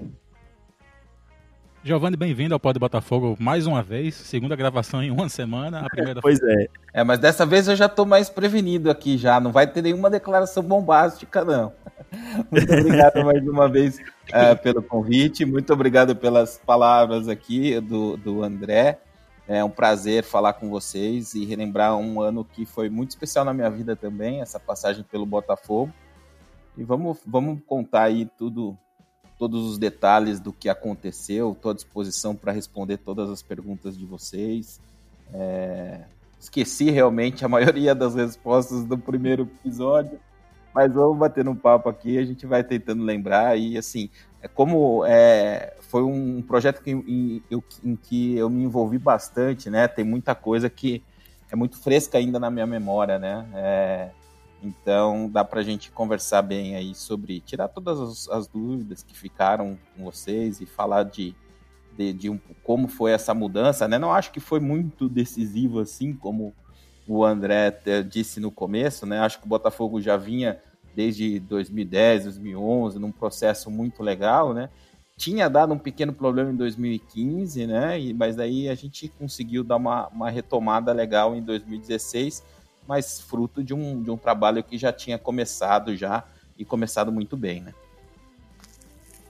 Giovanni, 1.85 2.17
bem-vindo 2.17 2.55
ao 2.55 2.59
Pode 2.59 2.81
Botafogo 2.81 3.37
mais 3.39 3.67
uma 3.67 3.81
vez. 3.81 4.15
Segunda 4.15 4.57
gravação 4.57 5.01
em 5.01 5.11
uma 5.11 5.29
semana. 5.29 5.87
A 5.87 5.89
primeira 5.89 6.21
Pois 6.21 6.43
é, 6.43 6.67
É, 6.93 7.05
mas 7.05 7.21
dessa 7.21 7.47
vez 7.47 7.69
eu 7.69 7.77
já 7.77 7.89
tô 7.89 8.05
mais 8.05 8.29
prevenido 8.29 8.91
aqui 8.91 9.17
já. 9.17 9.39
Não 9.39 9.53
vai 9.53 9.69
ter 9.69 9.83
nenhuma 9.83 10.11
declaração 10.11 10.65
bombástica, 10.65 11.45
não. 11.45 11.73
Muito 12.51 12.73
obrigado 12.73 13.25
mais 13.25 13.47
uma 13.47 13.69
vez 13.69 14.01
eh, 14.33 14.55
pelo 14.57 14.83
convite. 14.83 15.45
Muito 15.45 15.73
obrigado 15.73 16.17
pelas 16.17 16.59
palavras 16.59 17.29
aqui 17.29 17.79
do, 17.79 18.17
do 18.17 18.43
André. 18.43 18.99
É 19.49 19.63
um 19.63 19.71
prazer 19.71 20.25
falar 20.25 20.55
com 20.55 20.69
vocês 20.69 21.35
e 21.35 21.45
relembrar 21.45 21.97
um 21.97 22.21
ano 22.21 22.45
que 22.45 22.67
foi 22.67 22.89
muito 22.89 23.11
especial 23.11 23.45
na 23.45 23.55
minha 23.55 23.71
vida 23.71 23.95
também, 23.95 24.41
essa 24.41 24.59
passagem 24.59 25.05
pelo 25.05 25.25
Botafogo. 25.25 25.93
E 26.77 26.83
vamos, 26.83 27.19
vamos 27.25 27.61
contar 27.65 28.03
aí 28.03 28.27
tudo, 28.37 28.77
todos 29.39 29.65
os 29.65 29.79
detalhes 29.79 30.41
do 30.41 30.53
que 30.53 30.69
aconteceu. 30.69 31.53
Estou 31.53 31.71
à 31.71 31.75
disposição 31.75 32.35
para 32.35 32.51
responder 32.51 32.99
todas 32.99 33.31
as 33.31 33.41
perguntas 33.41 33.97
de 33.97 34.05
vocês. 34.05 34.81
É, 35.33 36.01
esqueci 36.41 36.91
realmente 36.91 37.45
a 37.45 37.49
maioria 37.49 37.95
das 37.95 38.17
respostas 38.17 38.85
do 38.85 38.99
primeiro 38.99 39.45
episódio, 39.45 40.19
mas 40.77 40.93
vamos 40.93 41.19
bater 41.19 41.49
um 41.49 41.57
papo 41.57 41.89
aqui, 41.89 42.19
a 42.19 42.25
gente 42.25 42.47
vai 42.47 42.63
tentando 42.63 43.03
lembrar 43.03 43.59
e 43.59 43.79
assim, 43.79 44.11
é 44.43 44.47
como 44.49 45.05
é, 45.07 45.75
foi 45.81 46.03
um 46.03 46.43
projeto 46.43 46.83
que, 46.83 46.91
em, 46.91 47.43
eu- 47.51 47.65
em 47.83 47.97
que 47.97 48.37
eu 48.37 48.51
me 48.51 48.63
envolvi 48.63 48.99
bastante, 48.99 49.71
né? 49.71 49.89
Tem 49.89 50.05
muita 50.05 50.35
coisa 50.35 50.69
que 50.69 51.03
é 51.51 51.57
muito 51.57 51.79
fresca 51.83 52.19
ainda 52.19 52.39
na 52.39 52.51
minha 52.51 52.67
memória, 52.67 53.19
né? 53.19 53.49
É, 53.55 54.11
então 54.63 55.31
dá 55.31 55.43
pra 55.45 55.63
gente 55.63 55.91
conversar 55.91 56.43
bem 56.43 56.77
aí 56.77 56.95
sobre 56.95 57.41
tirar 57.41 57.69
todas 57.69 57.99
as, 58.01 58.29
as 58.29 58.47
dúvidas 58.49 59.03
que 59.03 59.17
ficaram 59.17 59.79
com 59.97 60.05
vocês 60.05 60.61
e 60.61 60.67
falar 60.67 61.05
de, 61.05 61.35
de, 61.91 62.13
de 62.13 62.31
um- 62.31 62.39
como 62.63 62.89
foi 62.89 63.13
essa 63.13 63.33
mudança, 63.35 63.89
né? 63.89 63.99
Não 63.99 64.13
acho 64.13 64.31
que 64.33 64.41
foi 64.41 64.61
muito 64.61 65.09
decisivo 65.09 65.81
assim, 65.81 66.15
como 66.15 66.55
o 67.07 67.25
André 67.25 67.73
disse 68.09 68.41
no 68.41 68.51
começo, 68.51 69.07
né? 69.07 69.21
Acho 69.21 69.39
que 69.39 69.47
o 69.47 69.49
Botafogo 69.49 70.01
já 70.01 70.17
vinha 70.17 70.61
desde 70.97 71.39
2010, 71.41 72.25
2011 72.25 72.99
num 72.99 73.13
processo 73.13 73.71
muito 73.71 74.03
legal, 74.03 74.55
né? 74.55 74.71
Tinha 75.17 75.49
dado 75.49 75.75
um 75.75 75.79
pequeno 75.79 76.13
problema 76.13 76.51
em 76.51 76.57
2015, 76.57 77.67
né? 77.67 78.01
E, 78.01 78.15
mas 78.15 78.35
daí 78.35 78.69
a 78.69 78.75
gente 78.75 79.09
conseguiu 79.09 79.63
dar 79.63 79.77
uma, 79.77 80.09
uma 80.09 80.31
retomada 80.31 80.93
legal 80.93 81.37
em 81.37 81.43
2016, 81.43 82.43
mas 82.89 83.21
fruto 83.21 83.63
de 83.63 83.75
um, 83.75 84.03
de 84.03 84.11
um 84.11 84.17
trabalho 84.17 84.65
que 84.65 84.79
já 84.79 84.93
tinha 84.93 85.19
começado 85.19 85.95
já 85.95 86.25
e 86.59 86.65
começado 86.65 87.13
muito 87.13 87.37
bem, 87.37 87.61
né? 87.61 87.75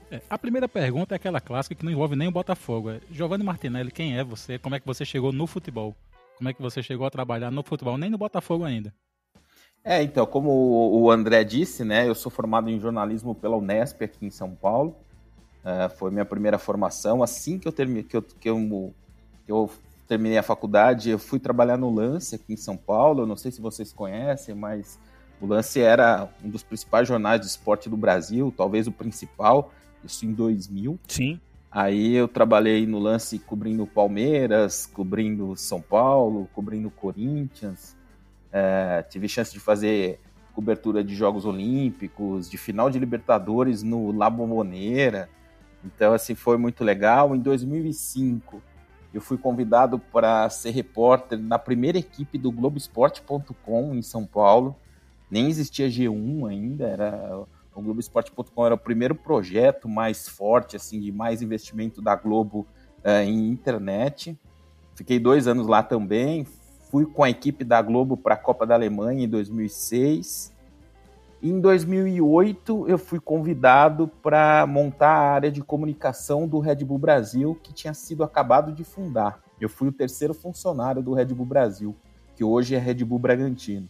É, 0.09 0.21
a 0.29 0.37
primeira 0.37 0.69
pergunta 0.69 1.15
é 1.15 1.17
aquela 1.17 1.41
clássica 1.41 1.75
que 1.75 1.83
não 1.83 1.91
envolve 1.91 2.15
nem 2.15 2.29
o 2.29 2.31
Botafogo. 2.31 2.91
É, 2.91 3.01
Giovanni 3.11 3.43
Martinelli, 3.43 3.91
quem 3.91 4.17
é 4.17 4.23
você? 4.23 4.57
Como 4.57 4.73
é 4.73 4.79
que 4.79 4.87
você 4.87 5.03
chegou 5.03 5.33
no 5.33 5.45
futebol? 5.45 5.93
Como 6.37 6.47
é 6.47 6.53
que 6.53 6.61
você 6.61 6.81
chegou 6.81 7.05
a 7.05 7.09
trabalhar 7.09 7.51
no 7.51 7.61
futebol? 7.61 7.97
Nem 7.97 8.09
no 8.09 8.17
Botafogo 8.17 8.63
ainda. 8.63 8.93
É, 9.89 10.03
então, 10.03 10.25
como 10.25 10.51
o 10.51 11.09
André 11.09 11.45
disse, 11.45 11.85
né, 11.85 12.05
eu 12.05 12.13
sou 12.13 12.29
formado 12.29 12.69
em 12.69 12.77
jornalismo 12.77 13.33
pela 13.33 13.55
Unesp 13.55 14.01
aqui 14.03 14.25
em 14.25 14.29
São 14.29 14.51
Paulo. 14.53 14.93
É, 15.63 15.87
foi 15.87 16.11
minha 16.11 16.25
primeira 16.25 16.57
formação. 16.59 17.23
Assim 17.23 17.57
que 17.57 17.65
eu, 17.65 17.71
termi, 17.71 18.03
que, 18.03 18.17
eu, 18.17 18.21
que, 18.21 18.49
eu, 18.49 18.93
que 19.45 19.51
eu 19.51 19.71
terminei 20.05 20.37
a 20.37 20.43
faculdade, 20.43 21.09
eu 21.09 21.17
fui 21.17 21.39
trabalhar 21.39 21.77
no 21.77 21.89
Lance 21.89 22.35
aqui 22.35 22.51
em 22.51 22.57
São 22.57 22.75
Paulo. 22.75 23.21
Eu 23.21 23.25
não 23.25 23.37
sei 23.37 23.49
se 23.49 23.61
vocês 23.61 23.93
conhecem, 23.93 24.53
mas 24.53 24.99
o 25.39 25.47
Lance 25.47 25.79
era 25.79 26.29
um 26.43 26.49
dos 26.49 26.63
principais 26.63 27.07
jornais 27.07 27.39
de 27.39 27.47
esporte 27.47 27.89
do 27.89 27.95
Brasil, 27.95 28.53
talvez 28.57 28.87
o 28.87 28.91
principal, 28.91 29.71
isso 30.03 30.25
em 30.25 30.33
2000. 30.33 30.99
sim. 31.07 31.39
Aí 31.71 32.13
eu 32.13 32.27
trabalhei 32.27 32.87
no 32.87 32.97
lance 32.97 33.37
cobrindo 33.39 33.85
Palmeiras, 33.85 34.85
cobrindo 34.85 35.55
São 35.55 35.81
Paulo, 35.81 36.49
cobrindo 36.53 36.89
Corinthians. 36.89 37.96
É, 38.51 39.03
tive 39.03 39.27
chance 39.27 39.51
de 39.51 39.59
fazer 39.59 40.19
cobertura 40.53 41.03
de 41.03 41.13
Jogos 41.13 41.45
Olímpicos, 41.45 42.49
de 42.49 42.57
final 42.57 42.89
de 42.89 42.97
Libertadores 42.97 43.83
no 43.83 44.11
La 44.11 44.29
Bombonera. 44.29 45.29
Então, 45.85 46.13
assim, 46.13 46.33
foi 46.33 46.57
muito 46.57 46.83
legal. 46.83 47.35
Em 47.35 47.39
2005, 47.39 48.61
eu 49.13 49.21
fui 49.21 49.37
convidado 49.37 49.99
para 49.99 50.49
ser 50.49 50.71
repórter 50.71 51.39
na 51.39 51.59
primeira 51.59 51.97
equipe 51.97 52.37
do 52.37 52.51
Globoesporte.com 52.51 53.95
em 53.95 54.01
São 54.01 54.25
Paulo. 54.25 54.75
Nem 55.29 55.47
existia 55.47 55.87
G1 55.87 56.49
ainda, 56.49 56.87
era 56.87 57.45
o 57.77 57.81
Globoesporte.com 57.81 58.65
era 58.65 58.73
o 58.73 58.77
primeiro 58.77 59.13
projeto 59.13 59.87
mais 59.87 60.27
forte, 60.27 60.75
assim, 60.75 60.99
de 60.99 61.11
mais 61.11 61.43
investimento 61.43 62.01
da 62.01 62.15
Globo 62.15 62.65
uh, 63.05 63.21
em 63.23 63.49
internet. 63.49 64.35
Fiquei 64.95 65.19
dois 65.19 65.47
anos 65.47 65.67
lá 65.67 65.83
também. 65.83 66.47
Fui 66.89 67.05
com 67.05 67.23
a 67.23 67.29
equipe 67.29 67.65
da 67.65 67.81
Globo 67.81 68.15
para 68.15 68.35
a 68.35 68.37
Copa 68.37 68.65
da 68.65 68.73
Alemanha 68.73 69.25
em 69.25 69.29
2006. 69.29 70.53
Em 71.43 71.59
2008, 71.59 72.87
eu 72.87 72.97
fui 72.97 73.19
convidado 73.19 74.07
para 74.07 74.65
montar 74.65 75.09
a 75.09 75.31
área 75.31 75.51
de 75.51 75.61
comunicação 75.61 76.47
do 76.47 76.59
Red 76.59 76.77
Bull 76.77 76.97
Brasil, 76.97 77.59
que 77.61 77.73
tinha 77.73 77.93
sido 77.93 78.23
acabado 78.23 78.71
de 78.71 78.83
fundar. 78.83 79.39
Eu 79.59 79.67
fui 79.67 79.89
o 79.89 79.91
terceiro 79.91 80.33
funcionário 80.33 81.01
do 81.01 81.13
Red 81.13 81.25
Bull 81.25 81.45
Brasil, 81.45 81.95
que 82.35 82.43
hoje 82.43 82.73
é 82.73 82.79
Red 82.79 83.03
Bull 83.03 83.19
Bragantino. 83.19 83.89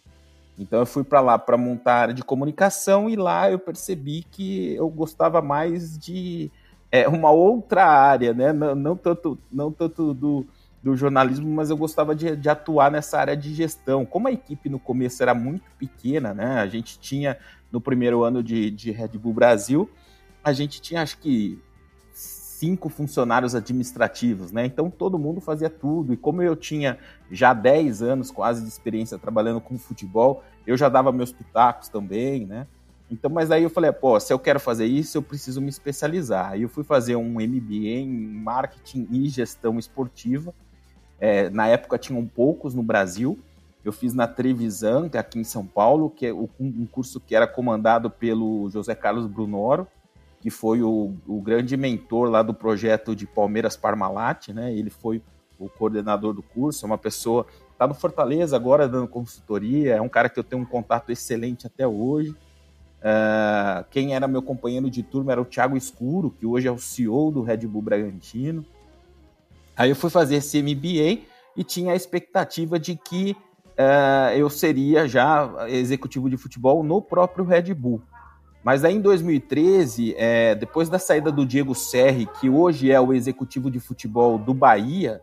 Então 0.58 0.80
eu 0.80 0.86
fui 0.86 1.04
para 1.04 1.22
lá 1.22 1.38
para 1.38 1.56
montar 1.56 1.94
a 1.94 2.01
área 2.01 2.13
de 2.13 2.24
comunicação 2.24 3.08
e 3.08 3.16
lá 3.16 3.51
eu 3.51 3.60
percebi 3.60 4.24
que 4.24 4.74
eu 4.74 4.89
gostava 4.89 5.39
mais 5.39 5.98
de 5.98 6.51
é, 6.92 7.08
uma 7.08 7.30
outra 7.30 7.86
área, 7.86 8.34
né? 8.34 8.51
Não, 8.51 8.74
não 8.74 8.96
tanto, 8.96 9.38
não 9.51 9.72
tanto 9.72 10.13
do, 10.16 10.48
do 10.88 10.96
jornalismo, 10.96 11.50
mas 11.50 11.70
eu 11.70 11.75
gostava 11.75 12.15
de, 12.15 12.36
de, 12.36 12.50
atuar 12.50 12.89
nessa 12.89 13.20
área 13.20 13.36
de 13.36 13.53
gestão. 13.53 14.06
Como 14.06 14.27
a 14.27 14.32
equipe 14.32 14.70
no 14.70 14.79
começo 14.79 15.22
era 15.22 15.34
muito 15.34 15.70
pequena, 15.77 16.34
né? 16.34 16.60
A 16.60 16.67
gente 16.67 16.98
tinha 16.98 17.38
no 17.70 17.82
primeiro 17.82 18.24
ano 18.24 18.41
de, 18.41 18.72
de 18.72 18.91
Red 18.91 19.10
Bull 19.10 19.34
Brasil, 19.34 19.89
a 20.41 20.53
gente 20.53 20.82
tinha 20.82 21.01
acho 21.01 21.17
que 21.17 21.62
cinco 22.13 22.88
funcionários 22.88 23.53
administrativos, 23.53 24.51
né? 24.53 24.65
Então 24.65 24.89
todo 24.89 25.20
mundo 25.20 25.41
fazia 25.41 25.70
tudo. 25.70 26.13
E 26.13 26.17
como 26.17 26.41
eu 26.41 26.56
tinha 26.56 26.98
já 27.29 27.53
10 27.53 28.01
anos 28.01 28.32
quase 28.32 28.62
de 28.62 28.70
experiência 28.70 29.17
trabalhando 29.17 29.60
com 29.60 29.77
futebol, 29.77 30.41
eu 30.65 30.77
já 30.77 30.88
dava 30.88 31.12
meus 31.12 31.34
pitacos 31.34 31.89
também, 31.89 32.46
né? 32.46 32.65
Então, 33.12 33.29
mas 33.29 33.51
aí 33.51 33.63
eu 33.63 33.70
falei, 33.70 33.91
pô, 33.91 34.20
se 34.20 34.34
eu 34.34 34.39
quero 34.39 34.60
fazer 34.60 34.86
isso, 34.86 35.17
eu 35.17 35.22
preciso 35.22 35.62
me 35.62 35.70
especializar. 35.70 36.51
Aí 36.51 36.62
eu 36.62 36.70
fui 36.70 36.84
fazer 36.84 37.15
um 37.15 37.34
MBA 37.34 38.00
em 38.00 38.10
marketing 38.10 39.08
e 39.12 39.29
gestão 39.29 39.77
esportiva. 39.77 40.53
É, 41.19 41.50
na 41.50 41.67
época 41.67 41.97
tinham 41.97 42.25
poucos 42.25 42.74
no 42.74 42.83
Brasil. 42.83 43.39
Eu 43.83 43.91
fiz 43.91 44.13
na 44.13 44.27
Trevisan, 44.27 45.09
é 45.13 45.17
aqui 45.17 45.39
em 45.39 45.43
São 45.43 45.65
Paulo, 45.65 46.09
que 46.09 46.25
é 46.25 46.33
um 46.33 46.86
curso 46.91 47.19
que 47.19 47.36
era 47.36 47.47
comandado 47.47 48.09
pelo 48.09 48.69
José 48.69 48.93
Carlos 48.93 49.27
Brunoro 49.27 49.88
que 50.39 50.50
foi 50.50 50.81
o, 50.81 51.13
o 51.27 51.41
grande 51.41 51.75
mentor 51.75 52.29
lá 52.29 52.41
do 52.41 52.53
projeto 52.53 53.15
de 53.15 53.25
Palmeiras 53.25 53.75
Parmalat, 53.75 54.50
né? 54.50 54.74
Ele 54.74 54.89
foi 54.89 55.21
o 55.59 55.67
coordenador 55.67 56.33
do 56.33 56.43
curso, 56.43 56.86
é 56.86 56.88
uma 56.88 56.97
pessoa 56.97 57.45
está 57.71 57.88
no 57.88 57.93
Fortaleza 57.93 58.55
agora 58.55 58.88
dando 58.88 59.07
consultoria, 59.07 59.95
é 59.95 60.01
um 60.01 60.09
cara 60.09 60.29
que 60.29 60.39
eu 60.39 60.43
tenho 60.43 60.62
um 60.62 60.65
contato 60.65 61.12
excelente 61.12 61.67
até 61.67 61.88
hoje. 61.88 62.31
Uh, 62.31 63.86
quem 63.91 64.15
era 64.15 64.27
meu 64.27 64.41
companheiro 64.41 64.89
de 64.89 65.03
turma 65.03 65.31
era 65.31 65.41
o 65.41 65.45
Thiago 65.45 65.77
Escuro, 65.77 66.31
que 66.31 66.45
hoje 66.45 66.67
é 66.67 66.71
o 66.71 66.77
CEO 66.77 67.31
do 67.31 67.41
Red 67.41 67.67
Bull 67.67 67.81
Bragantino. 67.81 68.65
Aí 69.77 69.89
eu 69.91 69.96
fui 69.96 70.10
fazer 70.10 70.38
esse 70.38 70.62
MBA 70.62 71.25
e 71.55 71.63
tinha 71.63 71.93
a 71.93 71.96
expectativa 71.96 72.79
de 72.79 72.96
que 72.96 73.38
uh, 73.77 74.36
eu 74.36 74.50
seria 74.50 75.07
já 75.07 75.67
executivo 75.67 76.29
de 76.29 76.38
futebol 76.38 76.84
no 76.84 77.01
próprio 77.01 77.46
Red 77.46 77.74
Bull. 77.74 78.01
Mas 78.63 78.84
aí 78.84 78.96
em 78.96 79.01
2013, 79.01 80.15
é, 80.17 80.55
depois 80.55 80.89
da 80.89 81.00
saída 81.00 81.31
do 81.31 81.46
Diego 81.46 81.74
Serri, 81.74 82.27
que 82.39 82.50
hoje 82.50 82.91
é 82.91 83.00
o 83.00 83.13
executivo 83.13 83.72
de 83.72 83.79
futebol 83.79 84.38
do 84.38 84.53
Bahia, 84.53 85.22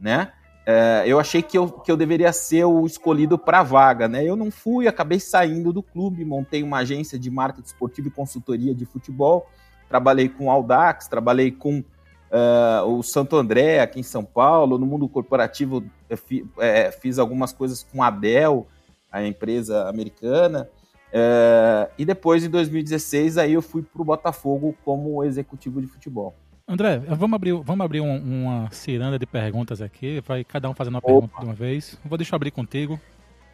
né? 0.00 0.32
É, 0.64 1.04
eu 1.06 1.20
achei 1.20 1.42
que 1.42 1.58
eu, 1.58 1.68
que 1.68 1.92
eu 1.92 1.96
deveria 1.96 2.32
ser 2.32 2.64
o 2.64 2.86
escolhido 2.86 3.38
para 3.38 3.60
a 3.60 3.62
vaga, 3.62 4.08
né? 4.08 4.24
Eu 4.24 4.34
não 4.34 4.50
fui, 4.50 4.88
acabei 4.88 5.20
saindo 5.20 5.72
do 5.72 5.82
clube, 5.82 6.24
montei 6.24 6.62
uma 6.62 6.78
agência 6.78 7.18
de 7.18 7.30
marketing 7.30 7.66
esportivo 7.66 8.08
e 8.08 8.10
consultoria 8.10 8.74
de 8.74 8.86
futebol, 8.86 9.46
trabalhei 9.88 10.28
com 10.28 10.50
Aldax, 10.50 11.06
trabalhei 11.06 11.52
com 11.52 11.84
uh, 12.30 12.86
o 12.86 13.02
Santo 13.02 13.36
André 13.36 13.80
aqui 13.80 14.00
em 14.00 14.02
São 14.02 14.24
Paulo, 14.24 14.78
no 14.78 14.86
mundo 14.86 15.08
corporativo 15.08 15.84
fi, 16.16 16.44
é, 16.58 16.90
fiz 16.90 17.18
algumas 17.18 17.52
coisas 17.52 17.82
com 17.82 18.02
a 18.02 18.10
Dell, 18.10 18.66
a 19.10 19.24
empresa 19.24 19.88
americana, 19.88 20.68
é, 21.12 21.90
e 21.96 22.04
depois, 22.04 22.44
em 22.44 22.50
2016, 22.50 23.38
aí 23.38 23.52
eu 23.52 23.62
fui 23.62 23.82
para 23.82 24.02
o 24.02 24.04
Botafogo 24.04 24.76
como 24.84 25.22
executivo 25.24 25.80
de 25.80 25.86
futebol. 25.86 26.34
André, 26.68 26.98
vamos 26.98 27.36
abrir, 27.36 27.52
vamos 27.52 27.84
abrir 27.84 28.00
um, 28.00 28.16
uma 28.16 28.70
ciranda 28.72 29.18
de 29.18 29.24
perguntas 29.24 29.80
aqui. 29.80 30.20
Vai 30.26 30.42
cada 30.42 30.68
um 30.68 30.74
fazendo 30.74 30.94
uma 30.94 30.98
Opa. 30.98 31.06
pergunta 31.06 31.38
de 31.38 31.44
uma 31.46 31.54
vez. 31.54 31.98
Vou 32.04 32.18
deixar 32.18 32.36
abrir 32.36 32.50
contigo. 32.50 33.00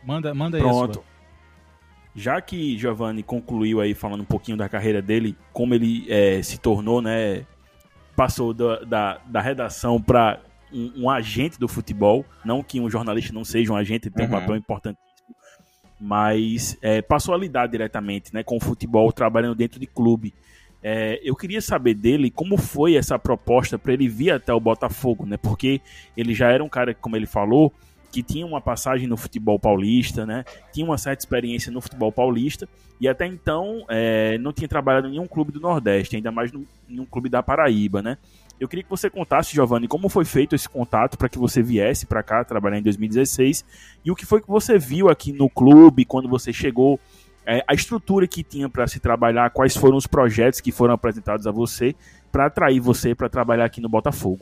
Manda, 0.03 0.35
manda 0.35 0.57
aí 0.57 0.63
Pronto. 0.63 1.05
Já 2.15 2.41
que 2.41 2.77
Giovanni 2.77 3.23
concluiu 3.23 3.81
aí 3.81 3.95
falando 3.95 4.23
um 4.23 4.27
pouquinho 4.27 4.57
da 4.57 4.69
carreira 4.69 5.01
dele, 5.01 5.37
como 5.53 5.75
ele 5.75 6.07
é, 6.11 6.43
se 6.43 6.59
tornou, 6.59 7.01
né? 7.01 7.47
Passou 8.17 8.53
da, 8.53 8.81
da, 8.81 9.21
da 9.27 9.41
redação 9.41 10.01
para 10.01 10.41
um, 10.73 11.05
um, 11.05 11.11
agente 11.11 11.59
do 11.59 11.69
futebol. 11.69 12.25
Não 12.45 12.63
que 12.63 12.81
um 12.81 12.91
jornalista 12.91 13.33
não 13.33 13.45
seja 13.45 13.73
um 13.73 13.77
agente, 13.77 14.09
ele 14.09 14.15
tem 14.15 14.27
uhum. 14.27 14.37
um 14.37 14.41
papel 14.41 14.57
importante 14.57 14.99
mas 16.05 16.77
é, 16.83 17.01
passou 17.01 17.33
a 17.33 17.39
lidar 17.39 17.69
diretamente 17.69 18.35
né, 18.35 18.43
com 18.43 18.57
o 18.57 18.61
futebol, 18.61 19.13
trabalhando 19.13 19.55
dentro 19.55 19.79
de 19.79 19.87
clube. 19.87 20.35
É, 20.83 21.21
eu 21.23 21.37
queria 21.37 21.61
saber 21.61 21.95
dele 21.95 22.29
como 22.29 22.59
foi 22.59 22.97
essa 22.97 23.17
proposta 23.17 23.79
para 23.79 23.93
ele 23.93 24.09
vir 24.09 24.33
até 24.33 24.53
o 24.53 24.59
Botafogo, 24.59 25.25
né? 25.25 25.37
Porque 25.37 25.81
ele 26.17 26.35
já 26.35 26.51
era 26.51 26.65
um 26.65 26.69
cara, 26.69 26.93
como 26.93 27.15
ele 27.15 27.25
falou, 27.25 27.73
que 28.13 28.23
tinha 28.23 28.47
uma 28.47 28.61
passagem 28.61 29.09
no 29.09 29.17
futebol 29.17 29.59
paulista, 29.59 30.27
né? 30.27 30.45
Tinha 30.71 30.85
uma 30.85 30.99
certa 30.99 31.23
experiência 31.23 31.73
no 31.73 31.81
futebol 31.81 32.13
paulista 32.13 32.69
e 33.01 33.09
até 33.09 33.27
então 33.27 33.85
é, 33.89 34.37
não 34.37 34.53
tinha 34.53 34.69
trabalhado 34.69 35.09
em 35.09 35.13
nenhum 35.13 35.27
clube 35.27 35.51
do 35.51 35.59
Nordeste, 35.59 36.15
ainda 36.15 36.31
mais 36.31 36.53
em 36.53 37.01
um 37.01 37.07
clube 37.07 37.31
da 37.31 37.43
Paraíba, 37.43 38.03
né? 38.03 38.19
Eu 38.61 38.69
queria 38.69 38.85
que 38.85 38.91
você 38.91 39.09
contasse, 39.09 39.55
Giovanni, 39.55 39.89
como 39.89 40.11
foi 40.11 40.27
feito 40.27 40.55
esse 40.55 40.69
contato 40.69 41.17
para 41.17 41.29
que 41.29 41.39
você 41.39 41.63
viesse 41.63 42.07
para 42.07 42.23
cá 42.23 42.45
trabalhar 42.45 42.79
em 42.79 42.83
2016 42.83 43.65
e 44.05 44.11
o 44.11 44.15
que 44.15 44.27
foi 44.27 44.43
que 44.43 44.47
você 44.47 44.79
viu 44.79 45.09
aqui 45.09 45.33
no 45.33 45.49
clube 45.49 46.05
quando 46.05 46.29
você 46.29 46.53
chegou, 46.53 47.01
é, 47.47 47.65
a 47.67 47.75
estrutura 47.75 48.29
que 48.29 48.45
tinha 48.45 48.69
para 48.69 48.87
se 48.87 49.01
trabalhar, 49.01 49.51
quais 49.51 49.75
foram 49.75 49.97
os 49.97 50.07
projetos 50.07 50.61
que 50.61 50.71
foram 50.71 50.93
apresentados 50.95 51.47
a 51.47 51.51
você 51.51 51.97
para 52.31 52.47
atrair 52.47 52.79
você 52.79 53.15
para 53.15 53.29
trabalhar 53.29 53.65
aqui 53.65 53.81
no 53.81 53.89
Botafogo. 53.89 54.39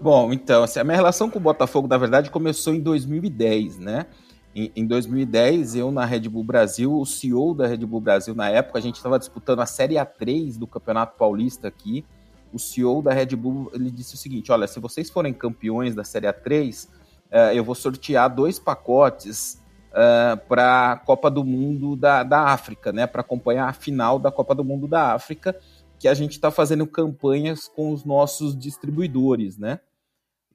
Bom, 0.00 0.32
então, 0.32 0.62
assim, 0.62 0.78
a 0.78 0.84
minha 0.84 0.96
relação 0.96 1.28
com 1.28 1.38
o 1.38 1.42
Botafogo, 1.42 1.88
na 1.88 1.98
verdade, 1.98 2.30
começou 2.30 2.72
em 2.72 2.80
2010, 2.80 3.78
né? 3.78 4.06
Em, 4.54 4.70
em 4.76 4.86
2010, 4.86 5.74
eu 5.74 5.90
na 5.90 6.04
Red 6.04 6.28
Bull 6.28 6.44
Brasil, 6.44 6.96
o 6.96 7.04
CEO 7.04 7.52
da 7.52 7.66
Red 7.66 7.78
Bull 7.78 8.00
Brasil, 8.00 8.34
na 8.34 8.48
época, 8.48 8.78
a 8.78 8.82
gente 8.82 8.96
estava 8.96 9.18
disputando 9.18 9.60
a 9.60 9.66
Série 9.66 9.96
A3 9.96 10.56
do 10.56 10.68
Campeonato 10.68 11.16
Paulista 11.16 11.66
aqui, 11.66 12.04
o 12.52 12.58
CEO 12.58 13.02
da 13.02 13.12
Red 13.12 13.36
Bull 13.36 13.70
ele 13.74 13.90
disse 13.90 14.14
o 14.14 14.18
seguinte: 14.18 14.50
olha, 14.52 14.66
se 14.66 14.80
vocês 14.80 15.10
forem 15.10 15.32
campeões 15.32 15.94
da 15.94 16.04
Série 16.04 16.26
A3, 16.26 16.86
uh, 16.86 16.90
eh, 17.30 17.58
eu 17.58 17.64
vou 17.64 17.74
sortear 17.74 18.34
dois 18.34 18.58
pacotes 18.58 19.62
uh, 19.92 20.32
eh, 20.32 20.36
para 20.48 20.92
a 20.92 20.96
Copa 20.96 21.30
do 21.30 21.44
Mundo 21.44 21.94
da, 21.94 22.22
da 22.22 22.44
África, 22.44 22.92
né? 22.92 23.06
Para 23.06 23.20
acompanhar 23.20 23.68
a 23.68 23.72
final 23.72 24.18
da 24.18 24.30
Copa 24.30 24.54
do 24.54 24.64
Mundo 24.64 24.88
da 24.88 25.12
África, 25.12 25.58
que 25.98 26.08
a 26.08 26.14
gente 26.14 26.32
está 26.32 26.50
fazendo 26.50 26.86
campanhas 26.86 27.68
com 27.68 27.92
os 27.92 28.04
nossos 28.04 28.56
distribuidores, 28.56 29.58
né? 29.58 29.80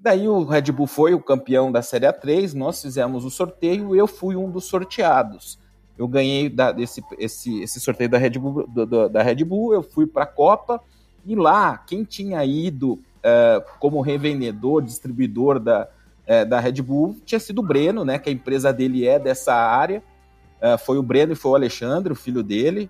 Daí 0.04 0.28
o 0.28 0.44
Red 0.44 0.64
Bull 0.64 0.86
foi 0.86 1.14
o 1.14 1.24
campeão 1.24 1.72
da 1.72 1.82
Série 1.82 2.06
A3, 2.06 2.54
nós 2.54 2.82
fizemos 2.82 3.24
o 3.24 3.30
sorteio, 3.30 3.96
eu 3.96 4.06
fui 4.06 4.36
um 4.36 4.52
dos 4.52 4.66
sorteados. 4.66 5.58
Eu 5.98 6.10
ganhei 6.10 6.50
da, 6.50 6.74
desse, 6.74 7.02
esse, 7.18 7.62
esse 7.62 7.80
sorteio 7.80 8.10
da 8.10 8.18
Red 8.18 8.32
Bull, 8.32 8.68
do, 8.68 8.86
do, 8.86 9.08
da 9.08 9.24
Red 9.24 9.46
Bull, 9.46 9.74
eu 9.74 9.82
fui 9.82 10.06
para 10.06 10.24
a 10.24 10.28
Copa 10.28 10.82
e 11.26 11.38
lá, 11.38 11.78
quem 11.78 12.04
tinha 12.04 12.44
ido 12.44 12.96
uh, 12.96 13.64
como 13.80 14.02
revendedor, 14.02 14.82
distribuidor 14.82 15.58
da, 15.58 15.88
uh, 16.28 16.50
da 16.50 16.60
Red 16.60 16.82
Bull, 16.82 17.16
tinha 17.24 17.40
sido 17.40 17.60
o 17.60 17.66
Breno, 17.66 18.04
né? 18.04 18.20
Que 18.20 18.30
a 18.30 18.34
empresa 18.34 18.74
dele 18.74 19.08
é 19.08 19.18
dessa 19.18 19.54
área. 19.54 20.04
Uh, 20.62 20.78
foi 20.80 20.98
o 20.98 21.04
Breno 21.04 21.32
e 21.32 21.36
foi 21.38 21.52
o 21.52 21.56
Alexandre, 21.56 22.12
o 22.12 22.16
filho 22.16 22.44
dele. 22.44 22.90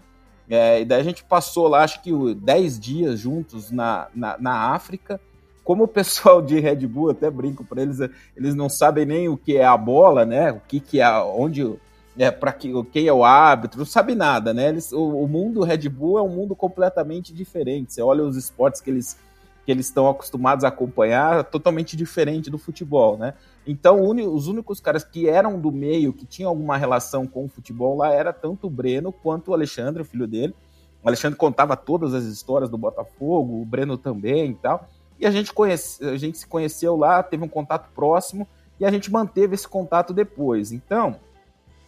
e 0.50 0.84
daí 0.84 1.00
a 1.00 1.04
gente 1.04 1.24
passou 1.24 1.68
lá, 1.68 1.84
acho 1.84 2.02
que 2.02 2.12
10 2.34 2.80
dias 2.80 3.20
juntos 3.20 3.70
na, 3.70 4.08
na, 4.16 4.36
na 4.40 4.74
África 4.74 5.22
como 5.64 5.84
o 5.84 5.88
pessoal 5.88 6.42
de 6.42 6.60
Red 6.60 6.88
Bull, 6.88 7.12
até 7.12 7.30
brinco 7.30 7.64
para 7.64 7.82
eles, 7.82 8.00
eles 8.36 8.56
não 8.56 8.70
sabem 8.70 9.06
nem 9.06 9.30
o 9.30 9.38
que 9.38 9.58
é 9.58 9.66
a 9.66 9.78
bola, 9.78 10.26
né? 10.26 10.52
O 10.52 10.62
que, 10.68 10.80
que 10.80 11.00
é, 11.00 11.10
onde 11.20 11.80
é, 12.18 12.30
para 12.30 12.54
que, 12.54 12.72
quem 12.86 13.08
é 13.08 13.14
o 13.14 13.24
árbitro, 13.24 13.80
não 13.80 13.86
sabe 13.86 14.14
nada, 14.14 14.54
né? 14.54 14.70
Eles, 14.70 14.92
o, 14.92 15.02
o, 15.02 15.28
mundo 15.28 15.64
Red 15.64 15.90
Bull 15.90 16.20
é 16.20 16.22
um 16.22 16.30
mundo 16.30 16.56
completamente 16.56 17.34
diferente. 17.34 17.94
Você 17.94 18.02
olha 18.02 18.24
os 18.24 18.38
esportes 18.38 18.82
que 18.82 18.90
eles 18.90 19.18
que 19.66 19.72
eles 19.72 19.86
estão 19.86 20.10
acostumados 20.10 20.66
a 20.66 20.68
acompanhar 20.68 21.46
totalmente 21.46 21.96
diferente 21.96 22.50
do 22.50 22.58
futebol, 22.58 23.18
né? 23.18 23.34
Então, 23.66 24.10
os 24.10 24.48
únicos 24.48 24.82
caras 24.82 25.06
que 25.06 25.30
eram 25.30 25.58
do 25.58 25.72
meio, 25.72 26.12
que 26.12 26.26
tinham 26.26 26.50
alguma 26.50 26.76
relação 26.76 27.26
com 27.26 27.46
o 27.46 27.48
futebol 27.48 27.96
lá, 27.96 28.14
era 28.14 28.34
tanto 28.34 28.68
o 28.68 28.70
Breno 28.70 29.12
quanto 29.12 29.52
o 29.52 29.54
Alexandre, 29.54 30.02
o 30.02 30.06
filho 30.06 30.28
dele. 30.28 30.54
O 31.02 31.08
Alexandre 31.08 31.38
contava 31.38 31.78
todas 31.78 32.14
as 32.14 32.26
histórias 32.26 32.70
do 32.70 32.78
Botafogo, 32.78 33.62
o 33.62 33.66
Breno 33.66 33.98
também 33.98 34.52
e 34.52 34.56
tal. 34.56 34.90
E 35.20 35.26
a 35.26 35.32
gente, 35.32 35.54
conhece, 35.54 36.04
a 36.06 36.18
gente 36.18 36.38
se 36.38 36.48
conheceu 36.48 36.96
lá, 36.96 37.24
teve 37.24 37.44
um 37.44 37.48
contato 37.48 37.90
próximo 37.94 38.48
e 38.80 38.86
a 38.86 38.92
gente 38.92 39.12
manteve 39.12 39.56
esse 39.56 39.68
contato 39.68 40.14
depois. 40.14 40.72
Então, 40.72 41.16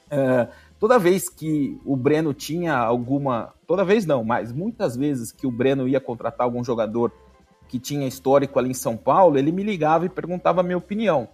é, 0.09 0.47
toda 0.79 0.99
vez 0.99 1.27
que 1.29 1.79
o 1.85 1.95
Breno 1.95 2.33
tinha 2.33 2.75
alguma. 2.75 3.53
Toda 3.67 3.83
vez 3.83 4.05
não, 4.05 4.23
mas 4.23 4.51
muitas 4.51 4.95
vezes 4.95 5.31
que 5.31 5.47
o 5.47 5.51
Breno 5.51 5.87
ia 5.87 5.99
contratar 5.99 6.45
algum 6.45 6.63
jogador 6.63 7.11
que 7.67 7.79
tinha 7.79 8.07
histórico 8.07 8.59
ali 8.59 8.69
em 8.69 8.75
São 8.75 8.95
Paulo, 8.95 9.37
ele 9.37 9.51
me 9.51 9.63
ligava 9.63 10.05
e 10.05 10.09
perguntava 10.09 10.61
a 10.61 10.63
minha 10.63 10.77
opinião. 10.77 11.27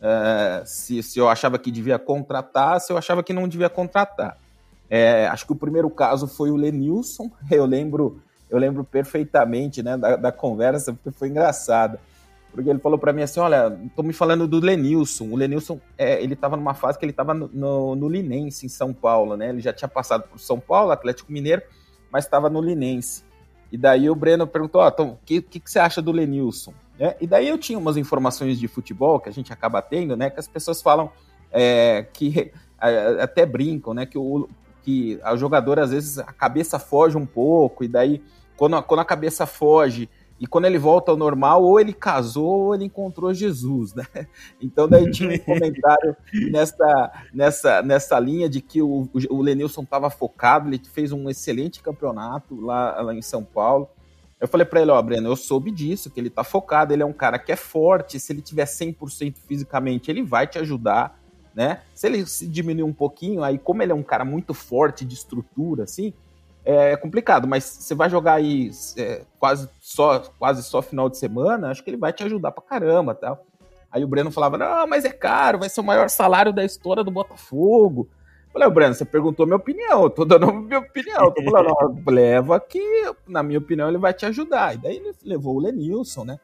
É, 0.00 0.62
se, 0.64 1.02
se 1.02 1.18
eu 1.18 1.28
achava 1.28 1.58
que 1.58 1.70
devia 1.70 1.98
contratar, 1.98 2.80
se 2.80 2.92
eu 2.92 2.98
achava 2.98 3.22
que 3.22 3.32
não 3.32 3.48
devia 3.48 3.68
contratar. 3.68 4.38
É, 4.88 5.26
acho 5.26 5.46
que 5.46 5.52
o 5.52 5.56
primeiro 5.56 5.90
caso 5.90 6.28
foi 6.28 6.50
o 6.50 6.56
Lenilson. 6.56 7.30
Eu 7.50 7.66
lembro, 7.66 8.22
eu 8.48 8.58
lembro 8.58 8.84
perfeitamente 8.84 9.82
né, 9.82 9.96
da, 9.96 10.16
da 10.16 10.32
conversa, 10.32 10.92
porque 10.92 11.10
foi 11.10 11.28
engraçada. 11.28 12.00
Porque 12.52 12.70
ele 12.70 12.78
falou 12.78 12.98
para 12.98 13.12
mim 13.12 13.22
assim: 13.22 13.38
olha, 13.38 13.78
tô 13.94 14.02
me 14.02 14.12
falando 14.12 14.48
do 14.48 14.58
Lenilson. 14.58 15.26
O 15.26 15.36
Lenilson, 15.36 15.78
é, 15.98 16.22
ele 16.22 16.32
estava 16.32 16.56
numa 16.56 16.72
fase 16.72 16.98
que 16.98 17.04
ele 17.04 17.12
estava 17.12 17.34
no, 17.34 17.50
no, 17.52 17.94
no, 17.94 18.08
Linense, 18.08 18.64
em 18.64 18.68
São 18.68 18.94
Paulo, 18.94 19.36
né? 19.36 19.50
Ele 19.50 19.60
já 19.60 19.74
tinha 19.74 19.88
passado 19.88 20.22
por 20.22 20.38
São 20.38 20.58
Paulo, 20.58 20.90
Atlético 20.90 21.30
Mineiro, 21.30 21.62
mas 22.10 22.24
estava 22.24 22.48
no 22.48 22.62
Linense. 22.62 23.24
E 23.70 23.76
daí 23.76 24.08
o 24.08 24.14
Breno 24.14 24.46
perguntou: 24.46 24.80
ó, 24.80 24.88
então, 24.88 25.10
o 25.10 25.18
que, 25.24 25.42
que, 25.42 25.60
que, 25.60 25.70
você 25.70 25.78
acha 25.78 26.00
do 26.00 26.12
Lenilson? 26.12 26.72
É, 26.98 27.14
e 27.20 27.26
daí 27.26 27.46
eu 27.46 27.58
tinha 27.58 27.78
umas 27.78 27.98
informações 27.98 28.58
de 28.58 28.66
futebol 28.66 29.20
que 29.20 29.28
a 29.28 29.32
gente 29.32 29.52
acaba 29.52 29.82
tendo, 29.82 30.16
né? 30.16 30.30
Que 30.30 30.40
as 30.40 30.48
pessoas 30.48 30.80
falam 30.80 31.10
é, 31.52 32.06
que 32.10 32.52
até 33.20 33.44
brincam, 33.44 33.92
né? 33.92 34.06
Que 34.06 34.16
o, 34.16 34.48
que 34.86 35.18
a 35.24 35.34
jogador 35.34 35.80
às 35.80 35.90
vezes 35.90 36.16
a 36.16 36.32
cabeça 36.32 36.78
foge 36.78 37.18
um 37.18 37.26
pouco, 37.26 37.82
e 37.82 37.88
daí 37.88 38.22
quando 38.56 38.76
a, 38.76 38.82
quando 38.82 39.00
a 39.00 39.04
cabeça 39.04 39.44
foge 39.44 40.08
e 40.38 40.46
quando 40.46 40.66
ele 40.66 40.78
volta 40.78 41.10
ao 41.10 41.16
normal, 41.16 41.64
ou 41.64 41.80
ele 41.80 41.92
casou 41.92 42.66
ou 42.66 42.74
ele 42.74 42.84
encontrou 42.84 43.34
Jesus, 43.34 43.92
né? 43.96 44.06
Então 44.60 44.86
daí 44.88 45.10
tinha 45.10 45.28
um 45.28 45.38
comentário 45.44 46.16
nessa, 46.52 47.12
nessa, 47.34 47.82
nessa 47.82 48.20
linha 48.20 48.48
de 48.48 48.60
que 48.60 48.80
o, 48.80 49.08
o 49.28 49.42
Lenilson 49.42 49.82
estava 49.82 50.08
focado, 50.08 50.68
ele 50.68 50.80
fez 50.84 51.10
um 51.10 51.28
excelente 51.28 51.82
campeonato 51.82 52.60
lá, 52.60 53.02
lá 53.02 53.12
em 53.12 53.22
São 53.22 53.42
Paulo. 53.42 53.88
Eu 54.38 54.46
falei 54.46 54.66
para 54.66 54.82
ele, 54.82 54.92
ó, 54.92 55.02
Breno, 55.02 55.28
eu 55.28 55.36
soube 55.36 55.72
disso, 55.72 56.10
que 56.10 56.20
ele 56.20 56.30
tá 56.30 56.44
focado, 56.44 56.92
ele 56.92 57.02
é 57.02 57.06
um 57.06 57.12
cara 57.12 57.40
que 57.40 57.50
é 57.50 57.56
forte, 57.56 58.20
se 58.20 58.32
ele 58.32 58.42
tiver 58.42 58.66
100% 58.66 59.34
fisicamente, 59.48 60.10
ele 60.10 60.22
vai 60.22 60.46
te 60.46 60.58
ajudar, 60.58 61.18
né? 61.56 61.80
Se 61.94 62.06
ele 62.06 62.26
se 62.26 62.46
diminuir 62.46 62.82
um 62.82 62.92
pouquinho, 62.92 63.42
aí 63.42 63.58
como 63.58 63.82
ele 63.82 63.90
é 63.90 63.94
um 63.94 64.02
cara 64.02 64.26
muito 64.26 64.52
forte 64.52 65.06
de 65.06 65.14
estrutura, 65.14 65.84
assim, 65.84 66.12
é 66.62 66.94
complicado, 66.96 67.48
mas 67.48 67.64
você 67.64 67.94
vai 67.94 68.10
jogar 68.10 68.34
aí 68.34 68.70
é, 68.98 69.22
quase, 69.38 69.66
só, 69.80 70.18
quase 70.38 70.62
só 70.62 70.82
final 70.82 71.08
de 71.08 71.16
semana, 71.16 71.70
acho 71.70 71.82
que 71.82 71.88
ele 71.88 71.96
vai 71.96 72.12
te 72.12 72.22
ajudar 72.24 72.52
pra 72.52 72.62
caramba, 72.62 73.14
tá? 73.14 73.38
Aí 73.90 74.04
o 74.04 74.08
Breno 74.08 74.30
falava, 74.30 74.58
não, 74.58 74.86
mas 74.86 75.06
é 75.06 75.12
caro, 75.12 75.60
vai 75.60 75.70
ser 75.70 75.80
o 75.80 75.84
maior 75.84 76.10
salário 76.10 76.52
da 76.52 76.64
história 76.64 77.02
do 77.02 77.10
Botafogo. 77.10 78.10
Eu 78.46 78.52
falei, 78.52 78.68
Breno, 78.68 78.94
você 78.94 79.04
perguntou 79.06 79.46
minha 79.46 79.56
opinião, 79.56 80.02
eu 80.02 80.10
tô 80.10 80.26
dando 80.26 80.52
minha 80.52 80.80
opinião, 80.80 81.32
tô 81.32 81.42
falando, 81.42 82.02
leva 82.10 82.60
que, 82.60 82.82
na 83.26 83.42
minha 83.42 83.60
opinião, 83.60 83.88
ele 83.88 83.96
vai 83.96 84.12
te 84.12 84.26
ajudar. 84.26 84.74
E 84.74 84.78
daí 84.78 84.96
ele 84.96 85.14
levou 85.24 85.56
o 85.56 85.60
Lenilson, 85.60 86.24
né? 86.24 86.38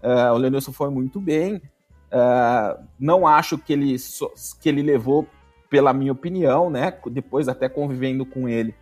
Uh, 0.00 0.34
o 0.34 0.36
Lenilson 0.36 0.72
foi 0.72 0.90
muito 0.90 1.18
bem, 1.18 1.60
Uh, 2.12 2.82
não 3.00 3.26
acho 3.26 3.56
que 3.56 3.72
ele, 3.72 3.96
que 4.60 4.68
ele 4.68 4.82
levou, 4.82 5.26
pela 5.70 5.94
minha 5.94 6.12
opinião, 6.12 6.68
né? 6.68 6.92
Depois, 7.10 7.48
até 7.48 7.66
convivendo 7.66 8.26
com 8.26 8.46
ele, 8.46 8.74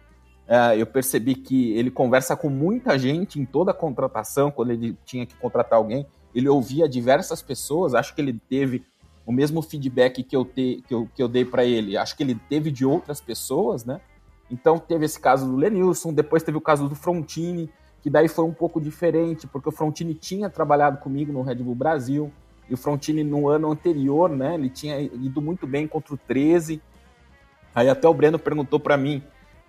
uh, 0.49 0.75
eu 0.77 0.85
percebi 0.85 1.37
que 1.37 1.73
ele 1.73 1.91
conversa 1.91 2.37
com 2.37 2.49
muita 2.49 2.99
gente 2.99 3.39
em 3.39 3.45
toda 3.45 3.71
a 3.71 3.75
contratação, 3.75 4.51
quando 4.51 4.73
ele 4.73 4.99
tinha 5.05 5.25
que 5.25 5.37
contratar 5.37 5.79
alguém. 5.79 6.05
Ele 6.35 6.49
ouvia 6.49 6.89
diversas 6.89 7.41
pessoas, 7.41 7.95
acho 7.95 8.15
que 8.15 8.21
ele 8.21 8.41
teve 8.49 8.85
o 9.25 9.33
mesmo 9.33 9.63
feedback 9.63 10.25
que 10.25 10.35
eu, 10.35 10.45
te, 10.45 10.83
que 10.89 10.93
eu, 10.93 11.09
que 11.15 11.23
eu 11.23 11.29
dei 11.29 11.45
para 11.45 11.65
ele, 11.65 11.97
acho 11.97 12.17
que 12.17 12.23
ele 12.25 12.35
teve 12.49 12.71
de 12.73 12.85
outras 12.85 13.21
pessoas, 13.21 13.85
né? 13.85 14.01
Então 14.51 14.77
teve 14.77 15.05
esse 15.05 15.21
caso 15.21 15.47
do 15.47 15.55
Lenilson, 15.55 16.13
depois 16.13 16.43
teve 16.43 16.59
o 16.59 16.61
caso 16.61 16.89
do 16.89 16.97
Frontini, 16.97 17.71
que 18.03 18.11
daí 18.11 18.27
foi 18.27 18.45
um 18.45 18.53
pouco 18.53 18.81
diferente, 18.81 19.47
porque 19.47 19.69
o 19.69 19.73
Frontini 19.73 20.15
tinha 20.15 20.51
trabalhado 20.51 20.99
comigo 20.99 21.33
no 21.33 21.43
Red 21.43 21.57
Bull 21.57 21.77
Brasil, 21.77 22.33
e 22.71 22.75
o 22.75 22.77
Frontini 22.77 23.25
no 23.25 23.49
ano 23.49 23.73
anterior, 23.73 24.31
né, 24.31 24.55
ele 24.55 24.71
tinha 24.71 25.01
ido 25.01 25.43
muito 25.43 25.67
bem 25.67 25.89
contra 25.89 26.15
o 26.15 26.17
13. 26.17 26.81
Aí 27.75 27.89
até 27.89 28.07
o 28.07 28.15
Breno 28.15 28.39
perguntou 28.39 28.79
para 28.79 28.97
mim 28.97 29.21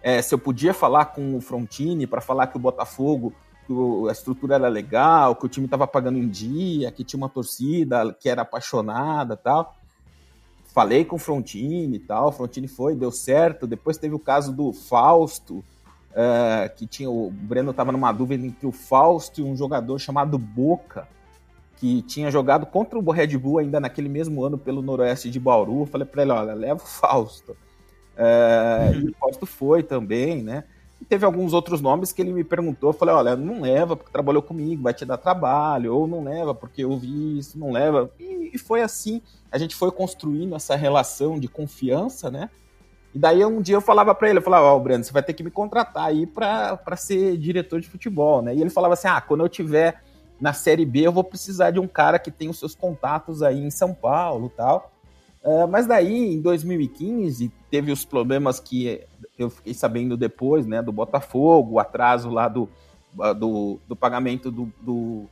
é, 0.04 0.22
se 0.22 0.36
eu 0.36 0.38
podia 0.38 0.72
falar 0.72 1.06
com 1.06 1.36
o 1.36 1.42
Frontini 1.42 2.06
para 2.06 2.22
falar 2.22 2.48
que 2.48 2.58
o 2.58 2.60
Botafogo, 2.60 3.34
que 3.66 3.74
a 4.08 4.12
estrutura 4.12 4.56
era 4.56 4.68
legal, 4.68 5.36
que 5.36 5.46
o 5.48 5.50
time 5.50 5.66
estava 5.66 5.88
pagando 5.88 6.20
em 6.20 6.30
dia, 6.30 6.92
que 6.92 7.04
tinha 7.04 7.18
uma 7.18 7.30
torcida 7.30 8.16
que 8.20 8.30
era 8.30 8.44
apaixonada 8.44 9.36
tal. 9.36 9.76
Falei 10.68 11.04
com 11.04 11.16
o 11.16 11.20
Frontini 11.20 11.96
e 11.96 12.00
tal, 12.00 12.30
o 12.30 12.32
Frontini 12.32 12.68
foi, 12.68 12.96
deu 12.96 13.12
certo. 13.12 13.66
Depois 13.66 13.98
teve 13.98 14.14
o 14.14 14.20
caso 14.20 14.54
do 14.54 14.72
Fausto, 14.72 15.64
é, 16.14 16.70
que 16.70 16.86
tinha 16.86 17.10
o 17.10 17.32
Breno 17.32 17.72
estava 17.72 17.92
numa 17.92 18.12
dúvida 18.12 18.46
entre 18.46 18.68
o 18.68 18.72
Fausto 18.72 19.42
e 19.42 19.44
um 19.44 19.56
jogador 19.56 19.98
chamado 19.98 20.38
Boca 20.38 21.08
que 21.82 22.04
tinha 22.04 22.30
jogado 22.30 22.68
contra 22.68 23.00
o 23.00 23.12
Red 23.12 23.36
Bull 23.40 23.58
ainda 23.58 23.80
naquele 23.80 24.08
mesmo 24.08 24.46
ano 24.46 24.56
pelo 24.56 24.84
Noroeste 24.84 25.32
de 25.32 25.40
Bauru. 25.40 25.82
Eu 25.82 25.86
falei 25.88 26.06
para 26.06 26.22
ele, 26.22 26.32
olha, 26.32 26.54
leva 26.54 26.76
o 26.76 26.86
Fausto. 26.86 27.58
É, 28.16 28.92
e 29.02 29.10
o 29.10 29.16
Fausto 29.20 29.48
foi 29.48 29.82
também, 29.82 30.44
né? 30.44 30.64
E 31.02 31.06
teve 31.06 31.26
alguns 31.26 31.54
outros 31.54 31.82
nomes 31.82 32.12
que 32.12 32.22
ele 32.22 32.32
me 32.32 32.44
perguntou, 32.44 32.90
eu 32.90 32.94
falei, 32.94 33.16
olha, 33.16 33.36
não 33.36 33.62
leva 33.62 33.96
porque 33.96 34.12
trabalhou 34.12 34.44
comigo, 34.44 34.84
vai 34.84 34.94
te 34.94 35.04
dar 35.04 35.18
trabalho, 35.18 35.96
ou 35.96 36.06
não 36.06 36.24
leva 36.24 36.54
porque 36.54 36.84
eu 36.84 36.96
vi 36.96 37.40
isso, 37.40 37.58
não 37.58 37.72
leva. 37.72 38.12
E, 38.20 38.52
e 38.54 38.60
foi 38.60 38.84
assim, 38.84 39.20
a 39.52 39.58
gente 39.58 39.76
foi 39.76 39.90
construindo 39.90 40.56
essa 40.56 40.76
relação 40.76 41.40
de 41.40 41.48
confiança, 41.48 42.30
né? 42.30 42.52
E 43.12 43.18
daí 43.18 43.44
um 43.44 43.60
dia 43.60 43.76
eu 43.76 43.82
falava 43.82 44.14
para 44.14 44.30
ele, 44.30 44.38
eu 44.38 44.44
falava, 44.44 44.68
ó, 44.68 44.78
oh, 44.78 44.80
Breno, 44.80 45.04
você 45.04 45.12
vai 45.12 45.24
ter 45.24 45.34
que 45.34 45.42
me 45.42 45.50
contratar 45.50 46.06
aí 46.06 46.28
para 46.28 46.96
ser 46.96 47.38
diretor 47.38 47.82
de 47.82 47.90
futebol, 47.90 48.44
né? 48.44 48.54
E 48.54 48.62
ele 48.62 48.70
falava 48.70 48.94
assim, 48.94 49.08
ah, 49.08 49.20
quando 49.20 49.44
eu 49.44 49.50
tiver 49.50 50.00
na 50.42 50.54
Série 50.54 50.86
B 50.86 51.02
eu 51.02 51.12
vou 51.12 51.24
precisar 51.24 51.70
de 51.70 51.80
um 51.80 51.88
cara 51.88 52.18
que 52.18 52.32
tem 52.32 52.50
os 52.50 52.58
seus 52.58 52.74
contatos 52.74 53.44
aí 53.44 53.60
em 53.60 53.70
São 53.70 53.94
Paulo 53.94 54.52
tal. 54.58 54.92
Uh, 55.44 55.68
mas 55.68 55.88
daí, 55.88 56.34
em 56.34 56.42
2015, 56.42 57.52
teve 57.70 57.92
os 57.92 58.04
problemas 58.04 58.60
que 58.60 59.02
eu 59.38 59.50
fiquei 59.50 59.74
sabendo 59.74 60.18
depois, 60.18 60.66
né, 60.68 60.82
do 60.82 60.92
Botafogo, 60.92 61.74
o 61.74 61.80
atraso 61.80 62.30
lá 62.30 62.48
do, 62.48 62.70
do, 63.38 63.80
do 63.88 63.96
pagamento 63.96 64.52
do, 64.52 64.72
do 64.82 65.26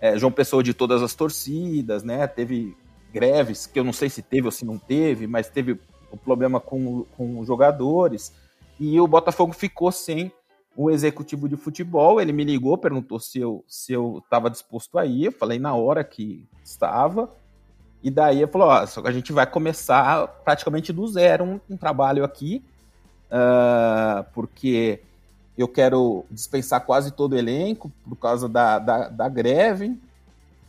é, 0.00 0.18
João 0.18 0.32
Pessoa 0.32 0.62
de 0.62 0.72
todas 0.72 1.02
as 1.02 1.14
torcidas, 1.14 2.02
né, 2.02 2.26
teve 2.26 2.74
greves, 3.12 3.66
que 3.66 3.78
eu 3.78 3.84
não 3.84 3.92
sei 3.92 4.08
se 4.08 4.22
teve 4.22 4.46
ou 4.46 4.50
se 4.50 4.64
não 4.64 4.78
teve, 4.78 5.26
mas 5.26 5.50
teve 5.50 5.78
o 6.10 6.16
problema 6.16 6.58
com, 6.58 7.04
com 7.16 7.38
os 7.38 7.46
jogadores, 7.46 8.32
e 8.80 8.98
o 8.98 9.06
Botafogo 9.06 9.52
ficou 9.52 9.92
sem 9.92 10.32
o 10.76 10.90
executivo 10.90 11.48
de 11.48 11.56
futebol, 11.56 12.20
ele 12.20 12.32
me 12.32 12.44
ligou, 12.44 12.78
perguntou 12.78 13.20
se 13.20 13.38
eu 13.38 13.64
se 13.68 13.92
eu 13.92 14.22
estava 14.24 14.50
disposto 14.50 14.98
a 14.98 15.04
ir, 15.04 15.26
eu 15.26 15.32
falei 15.32 15.58
na 15.58 15.74
hora 15.74 16.02
que 16.02 16.46
estava, 16.64 17.28
e 18.02 18.10
daí 18.10 18.38
ele 18.38 18.50
falou, 18.50 18.68
ó, 18.68 18.84
a 19.04 19.12
gente 19.12 19.32
vai 19.32 19.46
começar 19.46 20.26
praticamente 20.44 20.92
do 20.92 21.06
zero 21.06 21.44
um, 21.44 21.60
um 21.70 21.76
trabalho 21.76 22.24
aqui, 22.24 22.64
uh, 23.30 24.24
porque 24.32 25.00
eu 25.56 25.68
quero 25.68 26.24
dispensar 26.30 26.84
quase 26.84 27.12
todo 27.12 27.34
o 27.34 27.38
elenco 27.38 27.92
por 28.08 28.16
causa 28.16 28.48
da, 28.48 28.78
da, 28.78 29.08
da, 29.08 29.28
greve, 29.28 30.00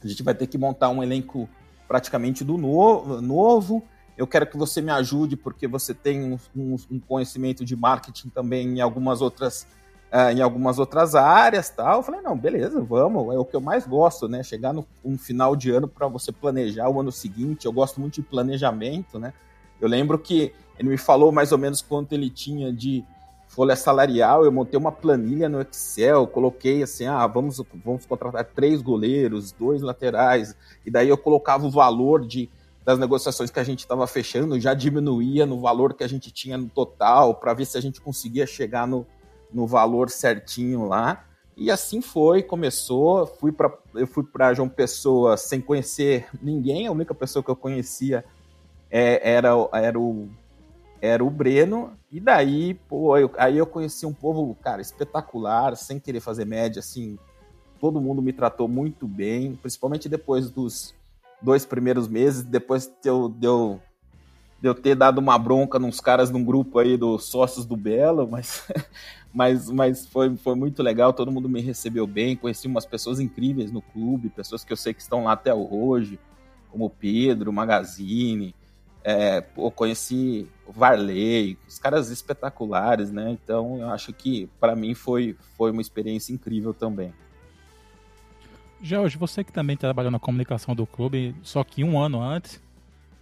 a 0.03 0.07
gente 0.07 0.21
vai 0.21 0.35
ter 0.35 0.47
que 0.47 0.57
montar 0.57 0.89
um 0.89 1.01
elenco 1.01 1.49
praticamente 1.87 2.43
do 2.43 2.57
novo, 2.57 3.21
novo, 3.21 3.83
eu 4.15 4.27
quero 4.27 4.45
que 4.45 4.57
você 4.57 4.81
me 4.81 4.91
ajude 4.91 5.35
porque 5.35 5.67
você 5.67 5.93
tem 5.93 6.33
um, 6.33 6.37
um, 6.55 6.75
um 6.91 6.99
conhecimento 6.99 7.65
de 7.65 7.75
marketing 7.75 8.29
também 8.29 8.67
em 8.67 8.81
algumas 8.81 9.21
outras 9.21 9.65
uh, 10.13 10.31
em 10.31 10.41
algumas 10.41 10.77
outras 10.77 11.15
áreas 11.15 11.69
tal. 11.69 11.97
Eu 11.97 12.03
falei, 12.03 12.21
não, 12.21 12.37
beleza, 12.37 12.79
vamos, 12.81 13.33
é 13.33 13.37
o 13.37 13.43
que 13.43 13.55
eu 13.55 13.61
mais 13.61 13.87
gosto, 13.87 14.27
né? 14.27 14.43
Chegar 14.43 14.71
no 14.71 14.85
um 15.03 15.17
final 15.17 15.55
de 15.55 15.71
ano 15.71 15.87
para 15.87 16.07
você 16.07 16.31
planejar 16.31 16.87
o 16.89 16.99
ano 16.99 17.11
seguinte. 17.11 17.65
Eu 17.65 17.73
gosto 17.73 17.99
muito 17.99 18.15
de 18.15 18.21
planejamento, 18.21 19.17
né? 19.17 19.33
Eu 19.81 19.89
lembro 19.89 20.19
que 20.19 20.53
ele 20.77 20.89
me 20.89 20.97
falou 20.97 21.31
mais 21.31 21.51
ou 21.51 21.57
menos 21.57 21.81
quanto 21.81 22.13
ele 22.13 22.29
tinha 22.29 22.71
de 22.71 23.03
folha 23.47 23.75
salarial, 23.75 24.43
eu 24.43 24.51
montei 24.51 24.79
uma 24.79 24.91
planilha 24.91 25.47
no 25.47 25.61
Excel, 25.61 26.25
coloquei 26.25 26.81
assim, 26.81 27.05
ah, 27.05 27.27
vamos, 27.27 27.61
vamos 27.85 28.03
contratar 28.03 28.43
três 28.45 28.81
goleiros, 28.81 29.51
dois 29.51 29.83
laterais, 29.83 30.55
e 30.83 30.89
daí 30.89 31.07
eu 31.07 31.17
colocava 31.17 31.63
o 31.63 31.69
valor 31.69 32.25
de, 32.25 32.49
das 32.83 32.97
negociações 32.97 33.51
que 33.51 33.59
a 33.59 33.63
gente 33.63 33.81
estava 33.81 34.07
fechando, 34.07 34.59
já 34.59 34.73
diminuía 34.73 35.45
no 35.45 35.61
valor 35.61 35.93
que 35.93 36.03
a 36.03 36.07
gente 36.07 36.31
tinha 36.31 36.57
no 36.57 36.67
total, 36.67 37.35
para 37.35 37.53
ver 37.53 37.65
se 37.65 37.77
a 37.77 37.81
gente 37.81 38.01
conseguia 38.01 38.47
chegar 38.47 38.87
no, 38.87 39.05
no 39.53 39.67
valor 39.67 40.09
certinho 40.09 40.87
lá. 40.87 41.25
E 41.55 41.69
assim 41.69 42.01
foi, 42.01 42.41
começou. 42.41 43.27
Fui 43.27 43.51
pra, 43.51 43.71
eu 43.93 44.07
fui 44.07 44.23
para 44.23 44.53
João 44.53 44.67
Pessoa 44.67 45.37
sem 45.37 45.61
conhecer 45.61 46.27
ninguém. 46.41 46.87
A 46.87 46.91
única 46.91 47.13
pessoa 47.13 47.43
que 47.43 47.49
eu 47.49 47.55
conhecia 47.55 48.25
é, 48.89 49.31
era, 49.35 49.49
era, 49.71 49.99
o, 49.99 50.29
era 51.01 51.23
o 51.23 51.29
Breno. 51.29 51.91
E 52.11 52.19
daí, 52.19 52.73
pô, 52.73 53.17
eu, 53.17 53.31
aí 53.37 53.57
eu 53.57 53.65
conheci 53.65 54.05
um 54.05 54.13
povo, 54.13 54.55
cara, 54.61 54.81
espetacular, 54.81 55.75
sem 55.75 55.99
querer 55.99 56.19
fazer 56.19 56.45
média, 56.45 56.79
assim. 56.79 57.17
Todo 57.79 58.01
mundo 58.01 58.21
me 58.21 58.31
tratou 58.31 58.67
muito 58.67 59.07
bem, 59.07 59.55
principalmente 59.55 60.07
depois 60.07 60.49
dos 60.49 60.95
dois 61.41 61.65
primeiros 61.65 62.07
meses, 62.07 62.41
depois 62.41 62.87
de 62.87 63.09
eu, 63.09 63.27
de 63.27 63.45
eu, 63.45 63.81
de 64.63 64.69
eu 64.69 64.73
ter 64.73 64.95
dado 64.95 65.17
uma 65.17 65.37
bronca 65.37 65.77
nos 65.77 65.99
caras 65.99 66.31
num 66.31 66.41
grupo 66.41 66.79
aí 66.79 66.95
dos 66.95 67.25
sócios 67.25 67.65
do 67.65 67.75
Belo, 67.75 68.25
mas 68.25 68.65
mas, 69.33 69.69
mas 69.69 70.07
foi, 70.07 70.37
foi 70.37 70.55
muito 70.55 70.81
legal, 70.81 71.11
todo 71.11 71.29
mundo 71.29 71.49
me 71.49 71.59
recebeu 71.59 72.07
bem, 72.07 72.37
conheci 72.37 72.65
umas 72.65 72.85
pessoas 72.85 73.19
incríveis 73.19 73.73
no 73.73 73.81
clube, 73.81 74.29
pessoas 74.29 74.63
que 74.63 74.71
eu 74.71 74.77
sei 74.77 74.93
que 74.93 75.01
estão 75.01 75.25
lá 75.25 75.33
até 75.33 75.53
hoje, 75.53 76.17
como 76.71 76.85
o 76.85 76.89
Pedro, 76.89 77.51
Magazine, 77.51 78.55
é, 79.03 79.43
eu 79.57 79.69
conheci 79.69 80.47
o 80.65 80.71
Varley, 80.71 81.57
os 81.67 81.77
caras 81.77 82.09
espetaculares, 82.09 83.11
né? 83.11 83.31
Então 83.31 83.79
eu 83.79 83.89
acho 83.89 84.13
que 84.13 84.49
para 84.61 84.77
mim 84.77 84.93
foi, 84.93 85.35
foi 85.57 85.71
uma 85.71 85.81
experiência 85.81 86.31
incrível 86.31 86.73
também. 86.73 87.13
Jorge, 88.81 89.17
você 89.17 89.43
que 89.43 89.51
também 89.51 89.75
trabalhou 89.75 90.11
na 90.11 90.19
comunicação 90.19 90.73
do 90.73 90.85
clube, 90.87 91.35
só 91.41 91.65
que 91.65 91.83
um 91.83 91.99
ano 91.99 92.21
antes, 92.21 92.62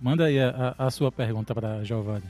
manda 0.02 0.26
aí 0.26 0.40
a, 0.40 0.76
a 0.78 0.90
sua 0.90 1.12
pergunta 1.12 1.54
para 1.54 1.84
Giovanni. 1.84 2.26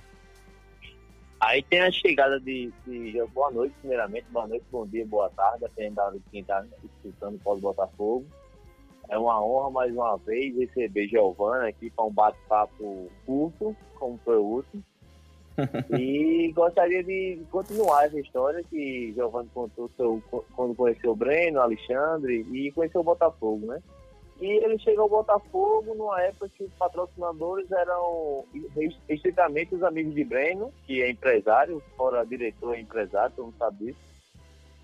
Aí 1.39 1.63
tem 1.63 1.81
a 1.81 1.91
chegada 1.91 2.39
de, 2.39 2.71
de, 2.85 3.19
Boa 3.33 3.49
noite, 3.49 3.73
primeiramente. 3.79 4.25
Boa 4.29 4.45
noite, 4.45 4.63
bom 4.71 4.85
dia, 4.85 5.05
boa 5.07 5.29
tarde. 5.31 5.61
Dependendo 5.61 6.11
de 6.13 6.23
quem 6.29 6.41
está 6.41 6.63
escutando 6.83 7.39
pode 7.39 7.61
Botafogo. 7.61 8.25
É 9.09 9.17
uma 9.17 9.43
honra 9.43 9.71
mais 9.71 9.91
uma 9.91 10.17
vez 10.17 10.55
receber 10.55 11.07
Giovana 11.07 11.67
aqui 11.67 11.89
para 11.89 12.05
um 12.05 12.11
bate-papo 12.11 13.09
curto, 13.25 13.75
como 13.95 14.19
foi 14.23 14.37
o 14.37 14.43
último. 14.43 14.83
e 15.99 16.51
gostaria 16.53 17.03
de 17.03 17.41
continuar 17.49 18.05
essa 18.05 18.19
história 18.19 18.63
que 18.69 19.11
Giovanni 19.13 19.49
contou 19.53 19.89
seu, 19.97 20.21
quando 20.55 20.75
conheceu 20.75 21.11
o 21.11 21.15
Breno, 21.15 21.59
Alexandre 21.59 22.45
e 22.51 22.71
conheceu 22.71 23.01
o 23.01 23.03
Botafogo, 23.03 23.65
né? 23.65 23.81
E 24.41 24.47
ele 24.65 24.79
chegou 24.79 25.03
ao 25.03 25.09
Botafogo 25.09 25.93
numa 25.93 26.19
época 26.23 26.49
que 26.49 26.63
os 26.63 26.73
patrocinadores 26.73 27.71
eram 27.71 28.43
estritamente 29.07 29.75
os 29.75 29.83
amigos 29.83 30.15
de 30.15 30.23
Breno, 30.23 30.73
que 30.87 31.03
é 31.03 31.11
empresário, 31.11 31.81
fora 31.95 32.25
diretor 32.25 32.75
é 32.75 32.79
empresário, 32.81 33.35
todo 33.35 33.45
mundo 33.45 33.57
sabe 33.59 33.85
disso. 33.85 33.99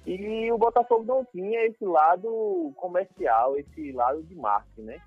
E 0.05 0.51
o 0.51 0.59
Botafogo 0.59 1.03
não 1.03 1.25
tinha 1.25 1.65
esse 1.65 1.83
lado 1.83 2.71
comercial, 2.75 3.57
esse 3.57 3.91
lado 3.91 4.21
de 4.23 4.35
marketing, 4.35 4.83
né? 4.83 5.01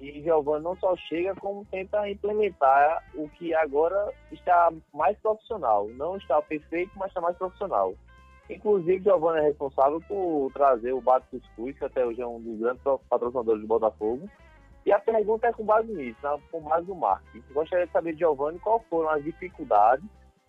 E 0.00 0.20
Giovanni 0.22 0.64
não 0.64 0.74
só 0.76 0.96
chega, 0.96 1.34
como 1.36 1.64
tenta 1.66 2.10
implementar 2.10 3.04
o 3.14 3.28
que 3.28 3.54
agora 3.54 4.12
está 4.32 4.72
mais 4.92 5.16
profissional. 5.18 5.86
Não 5.90 6.16
está 6.16 6.42
perfeito, 6.42 6.90
mas 6.96 7.08
está 7.08 7.20
mais 7.20 7.36
profissional. 7.36 7.94
Inclusive, 8.54 9.02
Giovanni 9.02 9.40
é 9.40 9.48
responsável 9.48 10.00
por 10.06 10.50
trazer 10.52 10.92
o 10.92 11.00
Bato 11.00 11.26
Cuscuz, 11.30 11.78
que 11.78 11.84
até 11.84 12.04
hoje 12.04 12.20
é 12.20 12.26
um 12.26 12.40
dos 12.40 12.58
grandes 12.58 12.82
patrocinadores 13.08 13.62
do 13.62 13.68
Botafogo. 13.68 14.28
E 14.84 14.92
a 14.92 14.98
pergunta 14.98 15.46
é 15.46 15.52
com 15.52 15.64
base 15.64 15.92
nisso, 15.92 16.18
né? 16.22 16.38
com 16.50 16.60
base 16.60 16.86
no 16.86 16.96
marketing. 16.96 17.44
Gostaria 17.52 17.86
de 17.86 17.92
saber, 17.92 18.16
Giovanni, 18.16 18.58
quais 18.58 18.82
foram 18.90 19.10
as 19.10 19.22
dificuldades 19.22 20.04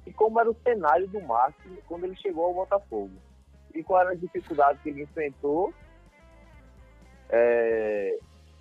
e 0.06 0.12
como 0.12 0.39
era 0.39 0.50
o 0.50 0.56
cenário 0.63 1.08
do 1.08 1.22
marketing 1.22 1.78
quando 1.88 2.06
ele 2.06 2.16
chegou 2.16 2.46
ao 2.46 2.54
Botafogo. 2.54 3.12
E 3.74 3.84
quais 3.84 4.06
eram 4.06 4.16
as 4.16 4.20
dificuldades 4.20 4.82
que 4.82 4.89
ele 4.89 5.04
enfrentou 5.04 5.74
é, 7.30 8.18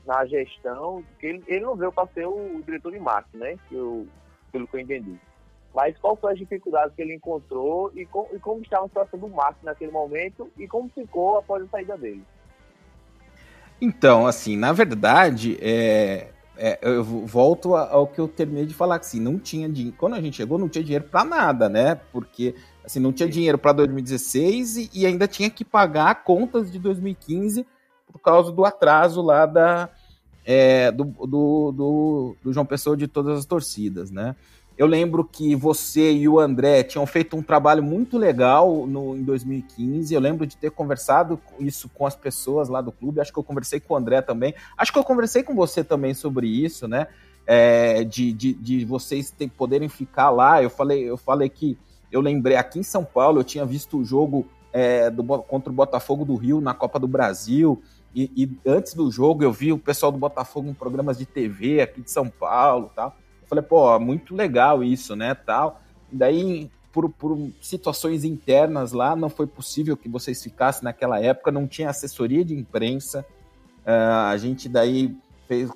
na 0.07 0.25
gestão, 0.27 1.03
porque 1.03 1.27
ele, 1.27 1.45
ele 1.47 1.61
não 1.61 1.77
veio 1.77 1.93
para 1.93 2.09
ser 2.09 2.27
o, 2.27 2.63
diretor 2.65 2.93
de 2.93 2.99
marketing, 2.99 3.37
né? 3.39 3.57
Que 3.69 3.75
eu, 3.75 4.07
pelo 4.51 4.67
que 4.67 4.77
eu 4.77 4.81
entendi. 4.81 5.19
Mas 5.75 5.97
qual 5.99 6.17
foi 6.17 6.33
as 6.33 6.39
dificuldades 6.39 6.95
que 6.95 7.03
ele 7.03 7.15
encontrou 7.15 7.91
e, 7.95 8.05
com, 8.05 8.29
e 8.33 8.39
como 8.39 8.61
estava 8.63 8.85
a 8.85 8.89
situação 8.89 9.19
do 9.19 9.29
Márcio 9.29 9.65
naquele 9.65 9.91
momento 9.91 10.51
e 10.59 10.69
como 10.69 10.91
ficou 10.91 11.39
após 11.39 11.63
a 11.65 11.69
saída 11.69 11.97
dele? 11.97 12.23
Então, 13.81 14.27
assim, 14.27 14.57
na 14.57 14.73
verdade, 14.73 15.59
é, 15.61 16.29
é, 16.57 16.79
eu 16.83 17.03
volto 17.03 17.75
ao 17.75 18.07
que 18.07 18.21
eu 18.21 18.29
terminei 18.29 18.67
de 18.67 18.75
falar, 18.75 18.99
que 18.99 19.07
assim, 19.07 19.19
não 19.19 19.39
tinha 19.39 19.69
dinheiro. 19.69 19.97
Quando 19.99 20.15
a 20.15 20.21
gente 20.21 20.37
chegou, 20.37 20.59
não 20.59 20.69
tinha 20.69 20.85
dinheiro 20.85 21.05
para 21.05 21.25
nada, 21.25 21.69
né? 21.69 21.97
Porque 22.13 22.55
assim, 22.85 23.01
não 23.01 23.13
tinha 23.13 23.29
dinheiro 23.29 23.59
para 23.59 23.73
2016 23.73 24.77
e, 24.77 24.91
e, 24.93 25.07
ainda 25.07 25.27
tinha 25.27 25.49
que 25.49 25.65
pagar 25.65 26.23
contas 26.23 26.71
de 26.71 26.79
2015 26.79 27.67
por 28.07 28.21
causa 28.21 28.53
do 28.53 28.65
atraso 28.65 29.23
lá 29.23 29.47
da, 29.47 29.89
é, 30.45 30.93
do, 30.93 31.05
do, 31.05 31.73
do, 31.73 32.37
do 32.43 32.53
João 32.53 32.67
Pessoa 32.67 32.97
de 32.97 33.09
todas 33.09 33.39
as 33.39 33.47
torcidas, 33.47 34.11
né? 34.11 34.37
Eu 34.77 34.87
lembro 34.87 35.25
que 35.25 35.55
você 35.55 36.13
e 36.13 36.29
o 36.29 36.41
André 36.41 36.83
tinham 36.83 37.07
feito 37.07 37.37
um 37.37 37.43
trabalho 37.43 37.83
muito 37.83 38.17
legal 38.17 38.87
no, 38.87 39.17
em 39.17 39.23
2015. 39.23 40.15
Eu 40.15 40.21
lembro 40.21 40.47
de 40.47 40.57
ter 40.57 40.71
conversado 40.71 41.39
isso 41.61 41.89
com 41.91 42.07
as 42.07 42.17
pessoas 42.17 42.69
lá 42.69 42.81
do 42.81 42.91
clube. 42.91 43.21
Acho 43.21 43.33
que 43.33 43.39
eu 43.39 43.45
conversei 43.45 43.81
com 43.81 43.95
o 43.95 43.97
André 43.97 44.23
também. 44.23 44.55
Acho 44.77 44.93
que 44.93 44.99
eu 44.99 45.05
conversei 45.05 45.43
com 45.43 45.55
você 45.55 45.85
também 45.85 46.15
sobre 46.15 46.47
isso, 46.47 46.89
né? 46.89 47.07
É, 47.47 48.05
de, 48.05 48.33
de, 48.33 48.55
de, 48.55 48.85
vocês 48.85 49.31
ter, 49.31 49.49
poderem 49.51 49.89
ficar 49.89 50.31
lá. 50.31 50.63
Eu 50.63 50.71
falei, 50.71 51.03
eu 51.03 51.17
falei 51.17 51.49
que 51.49 51.77
eu 52.11 52.21
lembrei 52.21 52.57
aqui 52.57 52.79
em 52.79 52.85
São 52.85 53.05
Paulo, 53.05 53.41
eu 53.41 53.45
tinha 53.45 53.65
visto 53.65 53.99
o 53.99 54.05
jogo 54.05 54.47
é, 54.73 55.11
do, 55.11 55.25
contra 55.43 55.71
o 55.71 55.75
Botafogo 55.75 56.25
do 56.25 56.35
Rio 56.35 56.61
na 56.61 56.73
Copa 56.73 56.99
do 56.99 57.09
Brasil. 57.09 57.83
E, 58.15 58.31
e, 58.37 58.69
antes 58.69 58.95
do 58.95 59.11
jogo 59.11 59.43
eu 59.43 59.53
vi 59.53 59.73
o 59.73 59.79
pessoal 59.79 60.13
do 60.13 60.19
Botafogo 60.19 60.69
em 60.69 60.75
programas 60.75 61.19
de 61.19 61.27
TV 61.27 61.81
aqui 61.81 62.03
de 62.03 62.11
São 62.11 62.29
Paulo 62.29 62.91
tal. 62.95 63.17
Falei, 63.53 63.63
pô, 63.63 63.99
muito 64.01 64.35
legal 64.35 64.83
isso, 64.83 65.15
né, 65.15 65.35
tal. 65.35 65.83
E 66.11 66.17
daí, 66.17 66.71
por, 66.91 67.11
por 67.11 67.51
situações 67.61 68.25
internas 68.25 68.93
lá, 68.93 69.15
não 69.15 69.29
foi 69.29 69.47
possível 69.47 69.95
que 69.95 70.09
vocês 70.09 70.43
ficassem 70.43 70.85
naquela 70.85 71.21
época, 71.21 71.53
não 71.53 71.67
tinha 71.67 71.91
assessoria 71.91 72.43
de 72.47 72.55
imprensa. 72.55 73.27
Uh, 73.85 74.31
a 74.31 74.37
gente 74.39 74.71
daí 74.71 75.15
fez, 75.47 75.71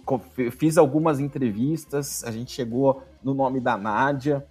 fiz 0.53 0.79
algumas 0.79 1.21
entrevistas, 1.21 2.25
a 2.25 2.31
gente 2.31 2.51
chegou 2.51 3.03
no 3.23 3.35
nome 3.35 3.61
da 3.61 3.77
Nádia. 3.77 4.43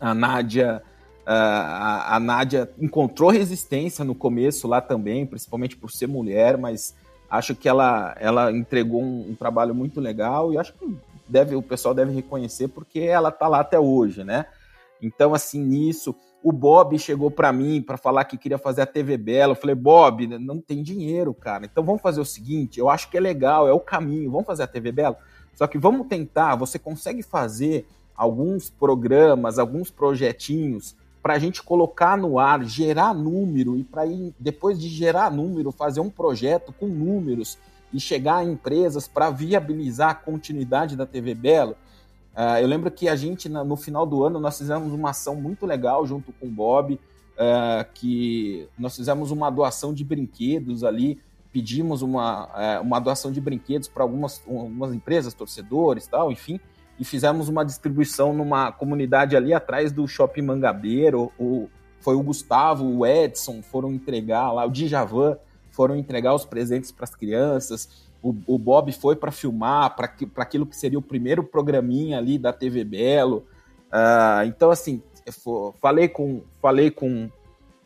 A 0.00 0.14
Nádia, 0.14 0.80
uh, 1.22 1.28
a, 1.28 2.14
a 2.14 2.20
Nádia 2.20 2.70
encontrou 2.78 3.30
resistência 3.30 4.04
no 4.04 4.14
começo 4.14 4.68
lá 4.68 4.80
também, 4.80 5.26
principalmente 5.26 5.76
por 5.76 5.90
ser 5.90 6.06
mulher, 6.06 6.56
mas 6.56 6.94
acho 7.28 7.52
que 7.56 7.68
ela, 7.68 8.14
ela 8.20 8.52
entregou 8.52 9.02
um, 9.02 9.30
um 9.30 9.34
trabalho 9.34 9.74
muito 9.74 10.00
legal 10.00 10.52
e 10.52 10.58
acho 10.58 10.72
que 10.74 10.84
deve, 11.28 11.54
o 11.54 11.62
pessoal 11.62 11.94
deve 11.94 12.12
reconhecer 12.12 12.68
porque 12.68 13.00
ela 13.00 13.30
tá 13.30 13.48
lá 13.48 13.60
até 13.60 13.78
hoje, 13.78 14.24
né? 14.24 14.46
Então, 15.00 15.34
assim, 15.34 15.60
nisso, 15.60 16.14
o 16.42 16.52
Bob 16.52 16.98
chegou 16.98 17.30
para 17.30 17.52
mim 17.52 17.80
para 17.80 17.96
falar 17.96 18.24
que 18.24 18.36
queria 18.36 18.58
fazer 18.58 18.82
a 18.82 18.86
TV 18.86 19.16
Bela. 19.16 19.52
Eu 19.52 19.56
falei, 19.56 19.74
Bob, 19.74 20.26
não 20.38 20.60
tem 20.60 20.82
dinheiro, 20.82 21.32
cara. 21.32 21.64
Então 21.64 21.84
vamos 21.84 22.02
fazer 22.02 22.20
o 22.20 22.24
seguinte: 22.24 22.80
eu 22.80 22.88
acho 22.88 23.08
que 23.08 23.16
é 23.16 23.20
legal, 23.20 23.68
é 23.68 23.72
o 23.72 23.80
caminho, 23.80 24.30
vamos 24.30 24.46
fazer 24.46 24.64
a 24.64 24.66
TV 24.66 24.90
Bela. 24.90 25.16
Só 25.54 25.66
que 25.66 25.78
vamos 25.78 26.06
tentar, 26.08 26.56
você 26.56 26.78
consegue 26.78 27.22
fazer 27.22 27.86
alguns 28.16 28.70
programas, 28.70 29.58
alguns 29.58 29.90
projetinhos 29.90 30.96
para 31.22 31.34
a 31.34 31.38
gente 31.38 31.62
colocar 31.62 32.16
no 32.16 32.38
ar, 32.38 32.64
gerar 32.64 33.14
número 33.14 33.78
e 33.78 33.84
para 33.84 34.02
depois 34.38 34.78
de 34.78 34.88
gerar 34.88 35.30
número, 35.30 35.70
fazer 35.70 36.00
um 36.00 36.10
projeto 36.10 36.72
com 36.72 36.86
números 36.86 37.58
e 37.92 38.00
chegar 38.00 38.36
a 38.36 38.44
empresas 38.44 39.06
para 39.06 39.30
viabilizar 39.30 40.10
a 40.10 40.14
continuidade 40.14 40.96
da 40.96 41.06
TV 41.06 41.34
Belo. 41.34 41.76
Uh, 42.34 42.58
eu 42.60 42.66
lembro 42.66 42.90
que 42.90 43.08
a 43.08 43.16
gente, 43.16 43.48
no 43.48 43.76
final 43.76 44.06
do 44.06 44.24
ano, 44.24 44.40
nós 44.40 44.56
fizemos 44.56 44.92
uma 44.92 45.10
ação 45.10 45.36
muito 45.36 45.66
legal 45.66 46.06
junto 46.06 46.32
com 46.32 46.46
o 46.46 46.50
Bob, 46.50 46.94
uh, 46.94 47.92
que 47.92 48.66
nós 48.78 48.96
fizemos 48.96 49.30
uma 49.30 49.50
doação 49.50 49.92
de 49.92 50.02
brinquedos 50.02 50.82
ali, 50.82 51.20
pedimos 51.52 52.00
uma, 52.00 52.46
uh, 52.46 52.82
uma 52.82 52.98
doação 52.98 53.30
de 53.30 53.40
brinquedos 53.40 53.86
para 53.86 54.02
algumas, 54.02 54.42
algumas 54.46 54.94
empresas, 54.94 55.34
torcedores 55.34 56.06
tal, 56.06 56.32
enfim, 56.32 56.58
e 56.98 57.04
fizemos 57.04 57.48
uma 57.48 57.64
distribuição 57.64 58.32
numa 58.32 58.72
comunidade 58.72 59.36
ali 59.36 59.52
atrás 59.52 59.92
do 59.92 60.06
Shopping 60.08 60.42
Mangabeiro, 60.42 61.30
o, 61.38 61.68
foi 62.00 62.14
o 62.14 62.22
Gustavo, 62.22 62.84
o 62.84 63.06
Edson, 63.06 63.62
foram 63.62 63.92
entregar 63.92 64.50
lá, 64.52 64.64
o 64.64 64.70
Djavan, 64.70 65.36
foram 65.72 65.96
entregar 65.96 66.34
os 66.34 66.44
presentes 66.44 66.92
para 66.92 67.04
as 67.04 67.14
crianças. 67.14 68.06
O, 68.22 68.34
o, 68.46 68.58
Bob 68.58 68.92
foi 68.92 69.16
para 69.16 69.32
filmar, 69.32 69.96
para 69.96 70.14
aquilo 70.36 70.64
que 70.64 70.76
seria 70.76 70.98
o 70.98 71.02
primeiro 71.02 71.42
programinha 71.42 72.18
ali 72.18 72.38
da 72.38 72.52
TV 72.52 72.84
Belo. 72.84 73.44
Uh, 73.88 74.46
então, 74.46 74.70
assim, 74.70 75.02
falei 75.80 76.08
com, 76.08 76.42
falei 76.60 76.90
com, 76.90 77.28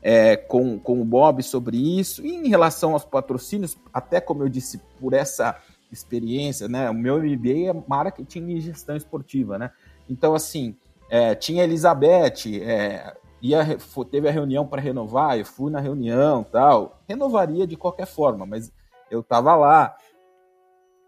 é, 0.03 0.37
com, 0.37 0.79
com 0.79 1.01
o 1.01 1.05
Bob 1.05 1.43
sobre 1.43 1.99
isso. 1.99 2.25
E 2.27 2.35
em 2.35 2.49
relação 2.49 2.93
aos 2.93 3.05
patrocínios, 3.05 3.79
até 3.95 4.21
como 4.21 4.43
eu 4.43 4.49
disse, 4.49 4.79
por 5.01 5.15
essa 5.15 5.59
experiência, 5.91 6.69
né? 6.69 6.91
O 6.91 6.95
meu 6.95 7.19
MBA 7.19 7.71
é 7.71 7.83
marketing 7.87 8.49
e 8.49 8.61
gestão 8.61 8.97
esportiva, 8.97 9.59
né? 9.59 9.71
Então, 10.09 10.35
assim, 10.35 10.77
é, 11.09 11.35
tinha 11.35 11.65
Elizabeth, 11.65 12.61
é, 12.61 13.17
teve 14.11 14.29
a 14.29 14.33
reunião 14.33 14.67
para 14.67 14.81
renovar, 14.81 15.39
eu 15.39 15.45
fui 15.45 15.71
na 15.71 15.81
reunião 15.81 16.45
tal. 16.45 17.01
Renovaria 17.09 17.67
de 17.67 17.77
qualquer 17.77 18.07
forma, 18.07 18.47
mas 18.47 18.73
eu 19.11 19.21
estava 19.21 19.55
lá. 19.55 19.97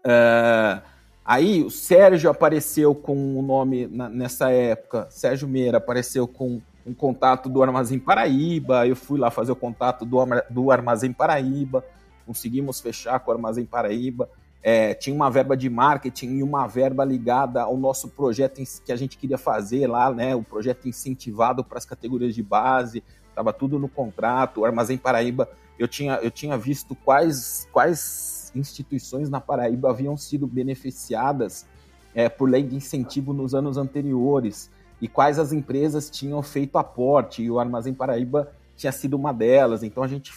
É, 0.05 0.81
aí 1.25 1.63
o 1.63 1.69
Sérgio 1.69 2.29
apareceu 2.29 2.95
com 2.95 3.37
o 3.37 3.41
nome 3.41 3.87
na, 3.87 4.07
nessa 4.09 4.51
época, 4.51 5.07
Sérgio 5.09 5.47
Meira 5.47 5.77
apareceu 5.77 6.27
com 6.27 6.61
um 6.85 6.93
contato 6.93 7.49
do 7.49 7.61
Armazém 7.61 7.99
Paraíba, 7.99 8.87
eu 8.87 8.95
fui 8.95 9.19
lá 9.19 9.29
fazer 9.29 9.51
o 9.51 9.55
contato 9.55 10.05
do, 10.05 10.17
do 10.49 10.71
Armazém 10.71 11.11
Paraíba, 11.11 11.83
conseguimos 12.25 12.79
fechar 12.79 13.19
com 13.19 13.31
o 13.31 13.33
Armazém 13.33 13.65
Paraíba. 13.65 14.29
É, 14.61 14.93
tinha 14.93 15.15
uma 15.15 15.31
verba 15.31 15.55
de 15.55 15.69
marketing 15.69 16.37
e 16.37 16.43
uma 16.43 16.67
verba 16.67 17.05
ligada 17.05 17.61
ao 17.61 17.77
nosso 17.77 18.09
projeto 18.09 18.61
que 18.85 18.91
a 18.91 18.95
gente 18.95 19.17
queria 19.17 19.37
fazer 19.37 19.87
lá, 19.87 20.11
né? 20.13 20.35
O 20.35 20.43
projeto 20.43 20.87
incentivado 20.87 21.63
para 21.63 21.77
as 21.77 21.85
categorias 21.85 22.35
de 22.35 22.43
base, 22.43 23.03
estava 23.29 23.53
tudo 23.53 23.79
no 23.79 23.87
contrato. 23.87 24.61
O 24.61 24.65
Armazém 24.65 24.97
Paraíba, 24.97 25.49
eu 25.77 25.87
tinha, 25.87 26.15
eu 26.15 26.29
tinha 26.29 26.57
visto 26.57 26.93
quais, 26.93 27.67
quais 27.71 28.51
instituições 28.53 29.29
na 29.29 29.39
Paraíba 29.39 29.89
haviam 29.89 30.17
sido 30.17 30.45
beneficiadas 30.45 31.65
é, 32.13 32.27
por 32.27 32.49
lei 32.49 32.63
de 32.63 32.75
incentivo 32.75 33.31
nos 33.31 33.55
anos 33.55 33.77
anteriores 33.77 34.69
e 35.01 35.07
quais 35.07 35.39
as 35.39 35.53
empresas 35.53 36.09
tinham 36.09 36.41
feito 36.43 36.77
aporte. 36.77 37.41
E 37.41 37.49
o 37.49 37.59
Armazém 37.59 37.93
Paraíba 37.93 38.51
tinha 38.75 38.91
sido 38.91 39.15
uma 39.15 39.31
delas. 39.33 39.83
Então 39.83 40.03
a 40.03 40.07
gente 40.07 40.33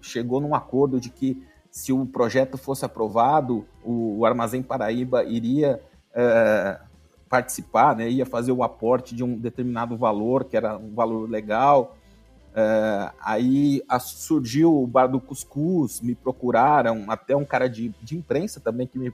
chegou 0.00 0.40
num 0.40 0.54
acordo 0.54 0.98
de 0.98 1.10
que 1.10 1.40
se 1.72 1.90
o 1.90 2.04
projeto 2.04 2.58
fosse 2.58 2.84
aprovado, 2.84 3.64
o, 3.82 4.18
o 4.18 4.26
Armazém 4.26 4.62
Paraíba 4.62 5.24
iria 5.24 5.80
é, 6.14 6.78
participar, 7.30 7.96
né, 7.96 8.10
ia 8.10 8.26
fazer 8.26 8.52
o 8.52 8.62
aporte 8.62 9.16
de 9.16 9.24
um 9.24 9.38
determinado 9.38 9.96
valor, 9.96 10.44
que 10.44 10.54
era 10.54 10.76
um 10.76 10.94
valor 10.94 11.28
legal. 11.30 11.96
É, 12.54 13.10
aí 13.18 13.82
a, 13.88 13.98
surgiu 13.98 14.82
o 14.82 14.86
Bar 14.86 15.06
do 15.06 15.18
Cuscuz, 15.18 16.02
me 16.02 16.14
procuraram, 16.14 17.06
até 17.08 17.34
um 17.34 17.44
cara 17.44 17.70
de, 17.70 17.88
de 18.02 18.18
imprensa 18.18 18.60
também 18.60 18.86
que 18.86 18.98
me, 18.98 19.10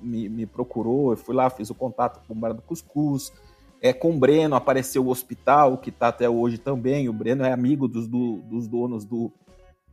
me, 0.00 0.28
me 0.28 0.44
procurou, 0.44 1.12
eu 1.12 1.16
fui 1.16 1.36
lá, 1.36 1.48
fiz 1.50 1.70
o 1.70 1.74
contato 1.74 2.20
com 2.26 2.34
o 2.34 2.36
Bar 2.36 2.52
do 2.52 2.62
Cuscuz. 2.62 3.32
É, 3.80 3.92
com 3.92 4.10
o 4.10 4.18
Breno 4.18 4.56
apareceu 4.56 5.06
o 5.06 5.08
hospital, 5.08 5.78
que 5.78 5.90
está 5.90 6.08
até 6.08 6.28
hoje 6.28 6.56
também. 6.56 7.08
O 7.08 7.12
Breno 7.12 7.44
é 7.44 7.52
amigo 7.52 7.88
dos, 7.88 8.06
do, 8.06 8.36
dos 8.42 8.68
donos 8.68 9.04
do, 9.04 9.32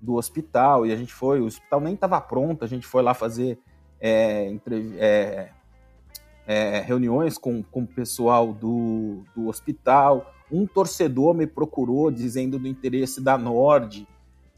do 0.02 0.16
hospital 0.16 0.86
e 0.86 0.92
a 0.92 0.96
gente 0.96 1.14
foi, 1.14 1.42
o 1.42 1.46
hospital 1.46 1.82
nem 1.82 1.94
estava 1.94 2.20
pronto, 2.22 2.64
a 2.64 2.68
gente 2.68 2.88
foi 2.88 3.04
lá 3.04 3.14
fazer 3.14 3.60
é, 4.00 4.56
é, 4.98 5.50
é, 6.48 6.80
reuniões 6.82 7.38
com, 7.38 7.62
com 7.62 7.82
o 7.82 7.88
pessoal 7.88 8.54
do, 8.54 9.24
do 9.36 9.48
hospital. 9.48 10.34
Um 10.52 10.66
torcedor 10.66 11.34
me 11.34 11.46
procurou 11.46 12.10
dizendo 12.10 12.58
do 12.58 12.68
interesse 12.68 13.22
da 13.22 13.38
Nord. 13.38 14.08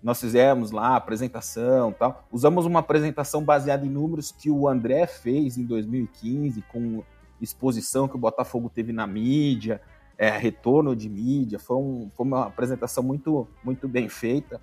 Nós 0.01 0.19
fizemos 0.19 0.71
lá 0.71 0.89
a 0.89 0.95
apresentação 0.95 1.91
tal. 1.91 2.27
Usamos 2.31 2.65
uma 2.65 2.79
apresentação 2.79 3.43
baseada 3.43 3.85
em 3.85 3.89
números 3.89 4.31
que 4.31 4.49
o 4.49 4.67
André 4.67 5.05
fez 5.05 5.57
em 5.57 5.65
2015, 5.65 6.61
com 6.71 7.03
exposição 7.41 8.07
que 8.07 8.15
o 8.15 8.19
Botafogo 8.19 8.71
teve 8.73 8.93
na 8.93 9.05
mídia, 9.05 9.81
é, 10.17 10.29
retorno 10.29 10.95
de 10.95 11.09
mídia. 11.09 11.59
Foi, 11.59 11.77
um, 11.77 12.09
foi 12.15 12.25
uma 12.25 12.45
apresentação 12.45 13.03
muito, 13.03 13.47
muito 13.63 13.87
bem 13.87 14.07
feita. 14.07 14.61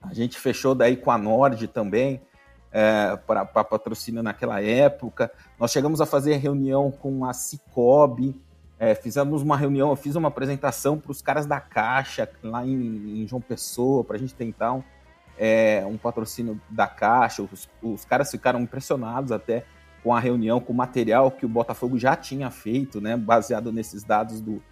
A 0.00 0.14
gente 0.14 0.38
fechou 0.38 0.74
daí 0.74 0.96
com 0.96 1.10
a 1.10 1.18
Nord 1.18 1.66
também, 1.68 2.20
é, 2.70 3.16
para 3.26 3.44
patrocínio 3.44 4.22
naquela 4.22 4.62
época. 4.62 5.30
Nós 5.58 5.70
chegamos 5.70 6.00
a 6.00 6.06
fazer 6.06 6.36
reunião 6.36 6.90
com 6.90 7.24
a 7.24 7.32
Cicobi, 7.32 8.40
é, 8.78 8.94
fizemos 8.94 9.42
uma 9.42 9.56
reunião, 9.56 9.90
eu 9.90 9.96
fiz 9.96 10.14
uma 10.14 10.28
apresentação 10.28 10.98
para 10.98 11.10
os 11.10 11.20
caras 11.20 11.46
da 11.46 11.60
Caixa, 11.60 12.28
lá 12.42 12.64
em, 12.64 13.22
em 13.22 13.26
João 13.26 13.40
Pessoa, 13.40 14.04
para 14.04 14.16
a 14.16 14.18
gente 14.18 14.34
tentar 14.34 14.72
um, 14.72 14.84
é, 15.36 15.84
um 15.84 15.96
patrocínio 15.96 16.60
da 16.70 16.86
Caixa. 16.86 17.42
Os, 17.42 17.68
os 17.82 18.04
caras 18.04 18.30
ficaram 18.30 18.60
impressionados 18.60 19.32
até 19.32 19.64
com 20.02 20.14
a 20.14 20.20
reunião, 20.20 20.60
com 20.60 20.72
o 20.72 20.76
material 20.76 21.30
que 21.30 21.44
o 21.44 21.48
Botafogo 21.48 21.98
já 21.98 22.14
tinha 22.14 22.50
feito, 22.50 23.00
né, 23.00 23.16
baseado 23.16 23.72
nesses 23.72 24.04
dados 24.04 24.40
do, 24.40 24.62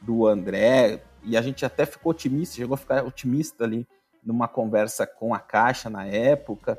do 0.00 0.26
André. 0.26 1.00
E 1.22 1.36
a 1.36 1.42
gente 1.42 1.64
até 1.64 1.86
ficou 1.86 2.10
otimista, 2.10 2.56
chegou 2.56 2.74
a 2.74 2.78
ficar 2.78 3.04
otimista 3.04 3.62
ali 3.62 3.86
numa 4.24 4.48
conversa 4.48 5.06
com 5.06 5.34
a 5.34 5.38
Caixa 5.38 5.90
na 5.90 6.06
época. 6.06 6.78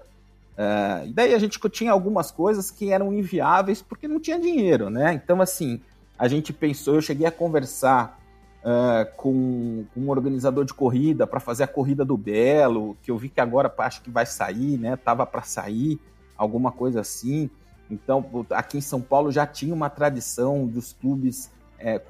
Uh, 0.54 1.08
e 1.08 1.14
daí 1.14 1.34
a 1.34 1.40
gente 1.40 1.60
tinha 1.70 1.92
algumas 1.92 2.32
coisas 2.32 2.70
que 2.70 2.92
eram 2.92 3.14
inviáveis 3.14 3.82
porque 3.82 4.08
não 4.08 4.20
tinha 4.20 4.40
dinheiro, 4.40 4.90
né? 4.90 5.14
Então, 5.14 5.42
assim, 5.42 5.82
a 6.18 6.28
gente 6.28 6.54
pensou, 6.54 6.96
eu 6.96 7.02
cheguei 7.02 7.26
a 7.26 7.32
conversar 7.32 8.20
uh, 8.62 9.12
com, 9.18 9.86
com, 9.94 10.00
um 10.00 10.10
organizador 10.10 10.64
de 10.64 10.74
corrida 10.74 11.26
para 11.26 11.40
fazer 11.40 11.64
a 11.64 11.68
corrida 11.68 12.06
do 12.06 12.16
Belo, 12.16 12.96
que 13.02 13.12
eu 13.12 13.18
vi 13.18 13.30
que 13.30 13.42
agora 13.42 13.74
acho 13.80 14.02
que 14.02 14.10
vai 14.10 14.26
sair, 14.26 14.78
né? 14.78 14.96
Tava 14.96 15.26
para 15.26 15.42
sair, 15.42 16.00
alguma 16.38 16.72
coisa 16.72 17.02
assim. 17.02 17.50
Então, 17.90 18.26
aqui 18.52 18.78
em 18.78 18.82
São 18.82 19.02
Paulo 19.02 19.32
já 19.32 19.46
tinha 19.46 19.74
uma 19.74 19.90
tradição 19.90 20.66
dos 20.66 20.94
clubes 20.94 21.52
é, 21.78 22.02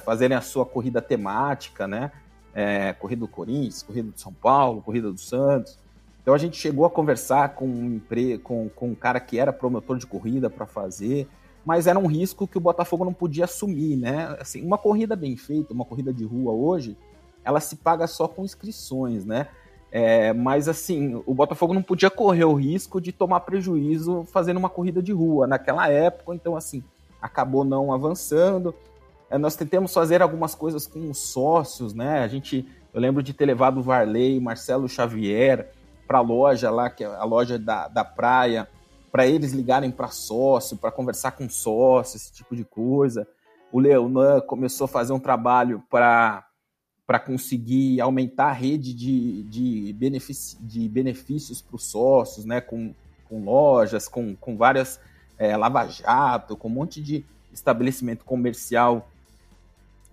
fazerem 0.00 0.36
a 0.36 0.40
sua 0.40 0.66
corrida 0.66 1.00
temática, 1.00 1.86
né? 1.86 2.10
É, 2.54 2.92
corrida 2.92 3.20
do 3.20 3.28
Corinthians, 3.28 3.82
corrida 3.82 4.10
do 4.10 4.18
São 4.18 4.32
Paulo, 4.32 4.82
corrida 4.82 5.10
do 5.10 5.18
Santos. 5.18 5.78
Então 6.22 6.34
a 6.34 6.38
gente 6.38 6.56
chegou 6.56 6.84
a 6.84 6.90
conversar 6.90 7.54
com 7.54 7.66
um, 7.66 8.00
com, 8.42 8.68
com 8.68 8.90
um 8.90 8.94
cara 8.94 9.18
que 9.18 9.38
era 9.38 9.52
promotor 9.52 9.98
de 9.98 10.06
corrida 10.06 10.48
para 10.48 10.66
fazer, 10.66 11.26
mas 11.64 11.86
era 11.86 11.98
um 11.98 12.06
risco 12.06 12.46
que 12.46 12.56
o 12.56 12.60
Botafogo 12.60 13.04
não 13.04 13.12
podia 13.12 13.44
assumir, 13.44 13.96
né? 13.96 14.36
Assim, 14.40 14.64
uma 14.64 14.78
corrida 14.78 15.16
bem 15.16 15.36
feita, 15.36 15.72
uma 15.72 15.84
corrida 15.84 16.12
de 16.12 16.24
rua 16.24 16.52
hoje, 16.52 16.96
ela 17.44 17.60
se 17.60 17.76
paga 17.76 18.06
só 18.06 18.28
com 18.28 18.44
inscrições, 18.44 19.24
né? 19.24 19.48
É, 19.90 20.32
mas 20.32 20.68
assim, 20.68 21.20
o 21.26 21.34
Botafogo 21.34 21.74
não 21.74 21.82
podia 21.82 22.08
correr 22.08 22.44
o 22.44 22.54
risco 22.54 23.00
de 23.00 23.12
tomar 23.12 23.40
prejuízo 23.40 24.24
fazendo 24.24 24.56
uma 24.56 24.70
corrida 24.70 25.02
de 25.02 25.12
rua 25.12 25.46
naquela 25.46 25.88
época, 25.88 26.34
então 26.34 26.56
assim, 26.56 26.82
acabou 27.20 27.64
não 27.64 27.92
avançando. 27.92 28.74
É, 29.32 29.38
nós 29.38 29.56
tentamos 29.56 29.94
fazer 29.94 30.20
algumas 30.20 30.54
coisas 30.54 30.86
com 30.86 31.08
os 31.08 31.16
sócios, 31.16 31.94
né? 31.94 32.18
A 32.18 32.28
gente, 32.28 32.68
eu 32.92 33.00
lembro 33.00 33.22
de 33.22 33.32
ter 33.32 33.46
levado 33.46 33.78
o 33.78 33.82
Varley, 33.82 34.38
Marcelo 34.38 34.86
Xavier 34.86 35.72
para 36.06 36.18
a 36.18 36.20
loja 36.20 36.70
lá, 36.70 36.90
que 36.90 37.02
é 37.02 37.06
a 37.06 37.24
loja 37.24 37.58
da, 37.58 37.88
da 37.88 38.04
praia, 38.04 38.68
para 39.10 39.26
eles 39.26 39.52
ligarem 39.52 39.90
para 39.90 40.08
sócio, 40.08 40.76
para 40.76 40.92
conversar 40.92 41.32
com 41.32 41.48
sócio, 41.48 42.18
esse 42.18 42.30
tipo 42.30 42.54
de 42.54 42.62
coisa. 42.62 43.26
O 43.72 43.80
Leonan 43.80 44.42
começou 44.42 44.84
a 44.84 44.88
fazer 44.88 45.14
um 45.14 45.20
trabalho 45.20 45.82
para 45.90 46.46
para 47.04 47.18
conseguir 47.18 48.00
aumentar 48.00 48.46
a 48.46 48.52
rede 48.52 48.94
de, 48.94 49.42
de, 49.42 49.92
benefício, 49.94 50.56
de 50.62 50.88
benefícios 50.88 51.60
para 51.60 51.76
os 51.76 51.84
sócios, 51.84 52.44
né? 52.44 52.60
Com, 52.60 52.94
com 53.28 53.44
lojas, 53.44 54.08
com, 54.08 54.36
com 54.36 54.58
várias 54.58 55.00
é, 55.38 55.56
lava-jato, 55.56 56.56
com 56.56 56.68
um 56.68 56.72
monte 56.72 57.02
de 57.02 57.24
estabelecimento 57.52 58.24
comercial 58.24 59.08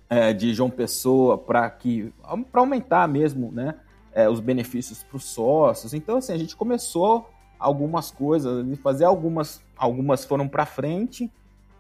é, 0.09 0.33
de 0.33 0.53
João 0.53 0.69
Pessoa 0.69 1.37
para 1.37 1.69
que 1.69 2.11
para 2.51 2.61
aumentar 2.61 3.07
mesmo, 3.07 3.51
né, 3.51 3.75
é, 4.11 4.27
os 4.27 4.39
benefícios 4.39 5.03
para 5.03 5.17
os 5.17 5.25
sócios. 5.25 5.93
Então 5.93 6.17
assim 6.17 6.33
a 6.33 6.37
gente 6.37 6.55
começou 6.55 7.29
algumas 7.57 8.09
coisas, 8.09 8.65
fazer 8.79 9.05
algumas 9.05 9.61
algumas 9.77 10.25
foram 10.25 10.47
para 10.47 10.65
frente, 10.65 11.31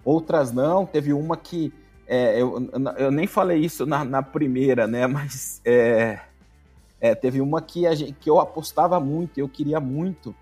outras 0.05 0.51
não. 0.51 0.85
Teve 0.85 1.11
uma 1.13 1.35
que 1.35 1.73
é, 2.07 2.41
eu, 2.41 2.69
eu 2.97 3.11
nem 3.11 3.27
falei 3.27 3.59
isso 3.59 3.85
na, 3.85 4.03
na 4.03 4.23
primeira, 4.23 4.87
né, 4.87 5.05
mas 5.07 5.61
é, 5.65 6.19
é, 6.99 7.15
teve 7.15 7.39
uma 7.39 7.61
que, 7.61 7.93
gente, 7.95 8.13
que 8.13 8.29
eu 8.29 8.39
apostava 8.39 8.99
muito, 8.99 9.37
eu 9.37 9.47
queria 9.47 9.79
muito, 9.79 10.35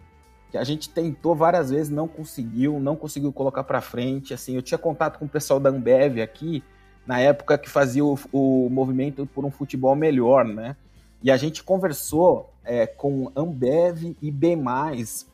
que 0.49 0.57
a 0.57 0.63
gente 0.63 0.89
tentou 0.89 1.35
várias 1.35 1.69
vezes, 1.69 1.89
não 1.89 2.07
conseguiu, 2.07 2.79
não 2.79 2.95
conseguiu 2.95 3.31
colocar 3.31 3.63
para 3.63 3.81
frente. 3.81 4.33
Assim, 4.33 4.55
eu 4.55 4.61
tinha 4.61 4.77
contato 4.77 5.19
com 5.19 5.25
o 5.25 5.29
pessoal 5.29 5.59
da 5.59 5.69
Ambev 5.69 6.19
aqui, 6.19 6.63
na 7.07 7.19
época 7.19 7.57
que 7.57 7.69
fazia 7.69 8.03
o, 8.03 8.19
o 8.31 8.69
movimento 8.69 9.25
por 9.25 9.45
um 9.45 9.49
futebol 9.49 9.95
melhor, 9.95 10.45
né? 10.45 10.75
E 11.23 11.31
a 11.31 11.37
gente 11.37 11.63
conversou 11.63 12.53
é, 12.63 12.85
com 12.85 13.31
Ambev 13.35 14.15
e 14.21 14.29
B+, 14.29 14.57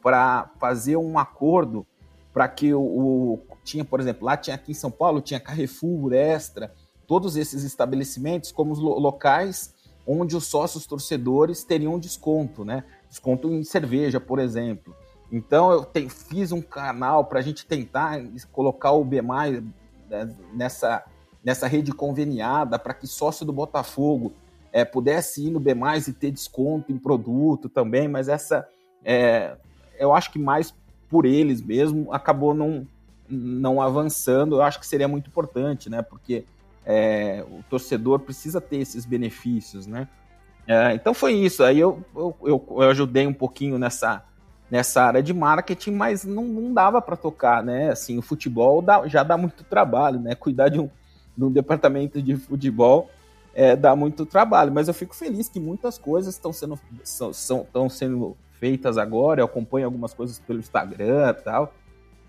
para 0.01 0.49
fazer 0.59 0.95
um 0.95 1.17
acordo 1.17 1.86
para 2.31 2.47
que 2.47 2.73
o, 2.73 2.81
o, 2.81 3.39
Tinha, 3.63 3.83
por 3.83 3.99
exemplo, 3.99 4.25
lá 4.25 4.38
tinha 4.38 4.55
aqui 4.55 4.71
em 4.71 4.75
São 4.75 4.89
Paulo, 4.89 5.21
tinha 5.21 5.39
Carrefour, 5.39 6.13
Extra, 6.13 6.73
todos 7.05 7.36
esses 7.36 7.63
estabelecimentos 7.63 8.51
como 8.51 8.73
locais 8.73 9.73
onde 10.05 10.36
os 10.36 10.45
sócios 10.45 10.86
torcedores 10.86 11.63
teriam 11.63 11.97
desconto, 11.97 12.65
né? 12.65 12.83
Desconto 13.09 13.51
em 13.51 13.63
cerveja, 13.63 14.19
por 14.19 14.39
exemplo. 14.39 14.95
Então 15.31 15.71
eu 15.71 15.86
te, 15.86 16.07
fiz 16.09 16.51
um 16.51 16.62
canal 16.62 17.25
para 17.25 17.39
a 17.39 17.41
gente 17.41 17.65
tentar 17.65 18.21
colocar 18.51 18.91
o 18.91 19.03
B+, 19.03 19.21
né, 19.21 20.36
nessa 20.53 21.03
nessa 21.43 21.67
rede 21.67 21.91
conveniada 21.91 22.79
para 22.79 22.93
que 22.93 23.08
sócio 23.08 23.45
do 23.45 23.51
Botafogo 23.51 24.34
é, 24.71 24.84
pudesse 24.84 25.47
ir 25.47 25.51
no 25.51 25.60
B+, 25.60 25.75
e 26.08 26.13
ter 26.13 26.32
desconto 26.32 26.91
em 26.91 26.97
produto 26.97 27.69
também, 27.69 28.08
mas 28.08 28.27
essa, 28.27 28.67
é, 29.03 29.56
eu 29.99 30.13
acho 30.13 30.32
que 30.32 30.39
mais 30.39 30.73
por 31.10 31.25
eles 31.25 31.62
mesmo, 31.62 32.12
acabou 32.12 32.53
não, 32.53 32.88
não 33.29 33.82
avançando, 33.82 34.56
eu 34.56 34.62
acho 34.63 34.79
que 34.79 34.88
seria 34.88 35.08
muito 35.08 35.27
importante, 35.27 35.89
né, 35.89 36.01
porque 36.01 36.45
é, 36.86 37.45
o 37.49 37.63
torcedor 37.69 38.19
precisa 38.19 38.60
ter 38.60 38.77
esses 38.77 39.06
benefícios, 39.06 39.88
né? 39.88 40.08
É, 40.67 40.93
então 40.93 41.13
foi 41.13 41.34
isso. 41.34 41.63
Aí 41.63 41.79
eu, 41.79 42.03
eu, 42.15 42.36
eu, 42.41 42.82
ajudei 42.89 43.27
um 43.27 43.34
pouquinho 43.34 43.77
nessa, 43.77 44.23
nessa 44.69 45.03
área 45.03 45.23
de 45.23 45.34
marketing, 45.34 45.91
mas 45.91 46.23
não, 46.23 46.43
não 46.43 46.73
dava 46.73 47.01
para 47.01 47.15
tocar, 47.15 47.63
né? 47.63 47.89
Assim, 47.89 48.17
o 48.17 48.21
futebol 48.21 48.82
dá, 48.82 49.08
já 49.08 49.23
dá 49.23 49.38
muito 49.38 49.63
trabalho, 49.63 50.19
né? 50.19 50.36
Cuidar 50.36 50.69
de 50.69 50.79
um, 50.79 50.89
um 51.38 51.52
departamento 51.52 52.22
de 52.22 52.36
futebol 52.36 53.10
é, 53.54 53.76
dá 53.76 53.96
muito 53.96 54.26
trabalho. 54.26 54.72
Mas 54.72 54.88
eu 54.88 54.93
fico 54.93 55.15
feliz 55.15 55.48
que 55.48 55.60
muitas 55.60 55.98
coisas 55.98 56.34
estão 56.36 56.52
sendo, 56.52 56.80
são, 57.04 57.34
são, 57.34 57.89
sendo 57.89 58.36
feitas 58.60 58.98
agora. 58.98 59.41
Eu 59.41 59.46
acompanho 59.46 59.86
algumas 59.86 60.13
coisas 60.13 60.39
pelo 60.39 60.60
Instagram 60.60 61.30
e 61.30 61.41
tal. 61.43 61.74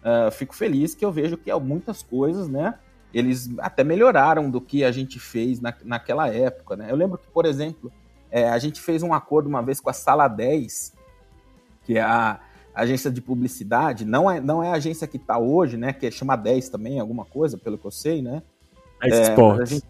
Uh, 0.05 0.31
fico 0.31 0.55
feliz 0.55 0.95
que 0.95 1.05
eu 1.05 1.11
vejo 1.11 1.39
que 1.39 1.53
muitas 1.55 2.03
coisas, 2.03 2.47
né? 2.47 2.75
Eles 3.13 3.51
até 3.59 3.83
melhoraram 3.83 4.51
do 4.51 4.61
que 4.61 4.85
a 4.85 4.93
gente 4.93 5.19
fez 5.19 5.61
na, 5.61 5.73
naquela 5.83 6.29
época, 6.29 6.77
né? 6.77 6.91
Eu 6.91 6.97
lembro 6.97 7.17
que, 7.17 7.27
por 7.29 7.47
exemplo, 7.47 7.91
é, 8.31 8.49
a 8.51 8.59
gente 8.59 8.81
fez 8.81 9.03
um 9.03 9.15
acordo 9.15 9.49
uma 9.49 9.63
vez 9.63 9.81
com 9.81 9.89
a 9.89 9.95
Sala 9.95 10.29
10, 10.29 10.93
que 11.85 11.97
é 11.97 12.03
a 12.03 12.41
agência 12.75 13.11
de 13.11 13.21
publicidade, 13.21 14.05
não 14.05 14.31
é, 14.31 14.41
não 14.41 14.63
é 14.63 14.71
a 14.71 14.75
agência 14.75 15.07
que 15.07 15.17
está 15.17 15.39
hoje, 15.39 15.77
né? 15.77 15.93
Que 15.93 16.11
chama 16.11 16.37
10 16.37 16.69
também, 16.69 16.99
alguma 16.99 17.25
coisa, 17.25 17.57
pelo 17.57 17.79
que 17.79 17.87
eu 17.87 17.91
sei, 17.91 18.21
né? 18.21 18.43
É, 19.13 19.37
mas 19.37 19.61
a 19.61 19.65
gente, 19.65 19.87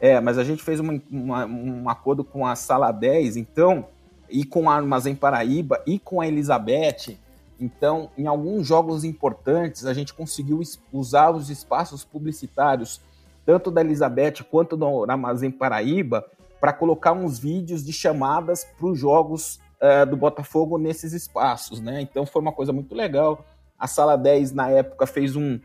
é, 0.00 0.20
mas 0.20 0.38
a 0.38 0.44
gente 0.44 0.62
fez 0.62 0.80
uma, 0.80 1.00
uma, 1.10 1.46
um 1.46 1.88
acordo 1.88 2.22
com 2.22 2.46
a 2.46 2.54
Sala 2.54 2.92
10, 2.92 3.36
então, 3.36 3.86
e 4.28 4.44
com 4.44 4.68
a 4.68 4.74
Armazém 4.74 5.14
Paraíba 5.14 5.82
e 5.86 5.98
com 5.98 6.20
a 6.20 6.26
Elizabeth, 6.26 7.16
então, 7.60 8.10
em 8.16 8.26
alguns 8.26 8.66
jogos 8.66 9.02
importantes, 9.02 9.84
a 9.84 9.92
gente 9.92 10.14
conseguiu 10.14 10.60
usar 10.92 11.30
os 11.30 11.50
espaços 11.50 12.04
publicitários, 12.04 13.00
tanto 13.44 13.70
da 13.70 13.80
Elizabeth 13.80 14.44
quanto 14.48 14.76
do 14.76 15.10
Armazém 15.10 15.50
Paraíba, 15.50 16.24
para 16.60 16.72
colocar 16.72 17.12
uns 17.12 17.38
vídeos 17.38 17.84
de 17.84 17.92
chamadas 17.92 18.64
para 18.64 18.86
os 18.86 18.98
jogos 18.98 19.58
uh, 19.80 20.06
do 20.08 20.16
Botafogo 20.16 20.78
nesses 20.78 21.12
espaços, 21.12 21.80
né? 21.80 22.00
Então 22.00 22.24
foi 22.24 22.42
uma 22.42 22.52
coisa 22.52 22.72
muito 22.72 22.94
legal. 22.94 23.44
A 23.78 23.86
Sala 23.86 24.16
10, 24.16 24.52
na 24.52 24.70
época, 24.70 25.06
fez 25.06 25.34
um, 25.34 25.58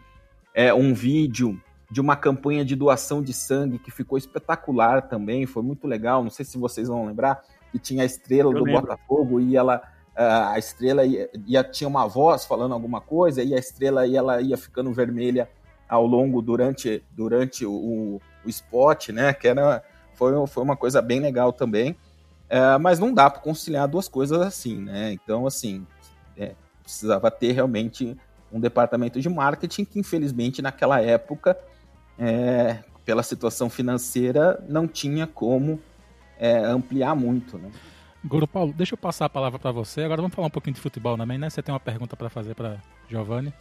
é, 0.53 0.73
um 0.73 0.93
vídeo 0.93 1.59
de 1.93 2.01
uma 2.01 2.15
campanha 2.15 2.65
de 2.65 2.75
doação 2.75 3.21
de 3.21 3.33
sangue 3.33 3.77
que 3.77 3.91
ficou 3.91 4.17
espetacular 4.17 5.03
também, 5.03 5.45
foi 5.45 5.61
muito 5.61 5.85
legal. 5.85 6.23
Não 6.23 6.31
sei 6.31 6.43
se 6.43 6.57
vocês 6.57 6.87
vão 6.87 7.05
lembrar, 7.05 7.43
que 7.71 7.77
tinha 7.77 8.01
a 8.01 8.05
estrela 8.05 8.51
Eu 8.51 8.57
do 8.57 8.65
lembro. 8.65 8.81
Botafogo 8.81 9.39
e 9.39 9.55
ela 9.55 9.79
a 10.15 10.57
estrela 10.57 11.05
ia, 11.05 11.29
ia, 11.45 11.63
tinha 11.63 11.87
uma 11.87 12.07
voz 12.07 12.45
falando 12.45 12.73
alguma 12.73 12.99
coisa 12.99 13.43
e 13.43 13.53
a 13.53 13.57
estrela 13.57 14.07
ia, 14.07 14.19
ela 14.19 14.41
ia 14.41 14.57
ficando 14.57 14.91
vermelha 14.91 15.47
ao 15.87 16.05
longo 16.05 16.41
durante, 16.41 17.03
durante 17.11 17.63
o, 17.63 18.19
o 18.43 18.49
spot, 18.49 19.09
né? 19.09 19.31
Que 19.31 19.47
era, 19.47 19.83
foi, 20.15 20.47
foi 20.47 20.63
uma 20.63 20.75
coisa 20.75 20.99
bem 20.99 21.19
legal 21.19 21.53
também. 21.53 21.95
É, 22.49 22.75
mas 22.79 22.97
não 22.97 23.13
dá 23.13 23.29
para 23.29 23.39
conciliar 23.39 23.87
duas 23.87 24.07
coisas 24.07 24.39
assim, 24.39 24.79
né? 24.79 25.11
Então, 25.13 25.45
assim, 25.45 25.85
é, 26.37 26.53
precisava 26.81 27.29
ter 27.29 27.51
realmente 27.51 28.17
um 28.51 28.59
departamento 28.59 29.19
de 29.21 29.29
marketing 29.29 29.85
que, 29.85 29.99
infelizmente, 29.99 30.61
naquela 30.61 31.01
época, 31.01 31.57
é, 32.17 32.83
pela 33.05 33.23
situação 33.23 33.69
financeira, 33.69 34.63
não 34.67 34.87
tinha 34.87 35.27
como 35.27 35.79
é, 36.37 36.57
ampliar 36.57 37.15
muito, 37.15 37.57
né? 37.57 37.71
Guru 38.25 38.47
Paulo, 38.47 38.73
deixa 38.73 38.93
eu 38.93 38.97
passar 38.97 39.25
a 39.25 39.29
palavra 39.29 39.59
para 39.59 39.71
você. 39.71 40.01
Agora 40.01 40.21
vamos 40.21 40.33
falar 40.33 40.47
um 40.47 40.51
pouquinho 40.51 40.75
de 40.75 40.79
futebol 40.79 41.17
também, 41.17 41.37
né? 41.37 41.49
Você 41.49 41.61
tem 41.61 41.73
uma 41.73 41.79
pergunta 41.79 42.15
para 42.15 42.29
fazer 42.29 42.55
para 42.55 42.77
Giovanni? 43.09 43.53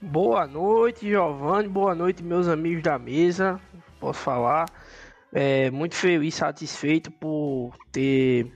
Boa 0.00 0.46
noite, 0.46 1.06
Giovanni. 1.06 1.68
Boa 1.68 1.94
noite, 1.94 2.22
meus 2.22 2.48
amigos 2.48 2.82
da 2.82 2.98
mesa. 2.98 3.60
Posso 4.00 4.20
falar? 4.20 4.66
É, 5.30 5.70
muito 5.70 5.94
feliz, 5.94 6.34
satisfeito 6.34 7.10
por 7.10 7.74
ter 7.90 8.50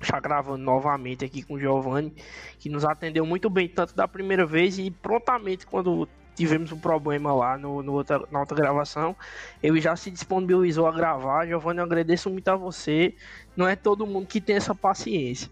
estar 0.00 0.20
gravando 0.20 0.62
novamente 0.62 1.24
aqui 1.24 1.42
com 1.42 1.54
o 1.54 1.58
Giovanni, 1.58 2.12
que 2.58 2.68
nos 2.68 2.84
atendeu 2.84 3.24
muito 3.24 3.48
bem, 3.48 3.68
tanto 3.68 3.94
da 3.94 4.06
primeira 4.06 4.44
vez 4.44 4.78
e 4.78 4.90
prontamente 4.90 5.66
quando 5.66 6.08
tivemos 6.34 6.72
um 6.72 6.78
problema 6.78 7.32
lá 7.32 7.56
no, 7.56 7.82
no 7.82 7.92
outra, 7.92 8.22
na 8.30 8.40
outra 8.40 8.56
gravação. 8.56 9.16
Ele 9.62 9.80
já 9.80 9.96
se 9.96 10.10
disponibilizou 10.10 10.86
a 10.86 10.92
gravar. 10.92 11.46
Giovanni, 11.46 11.78
eu 11.78 11.84
agradeço 11.84 12.28
muito 12.30 12.48
a 12.48 12.56
você. 12.56 13.14
Não 13.56 13.66
é 13.66 13.76
todo 13.76 14.06
mundo 14.06 14.26
que 14.26 14.40
tem 14.40 14.56
essa 14.56 14.74
paciência. 14.74 15.50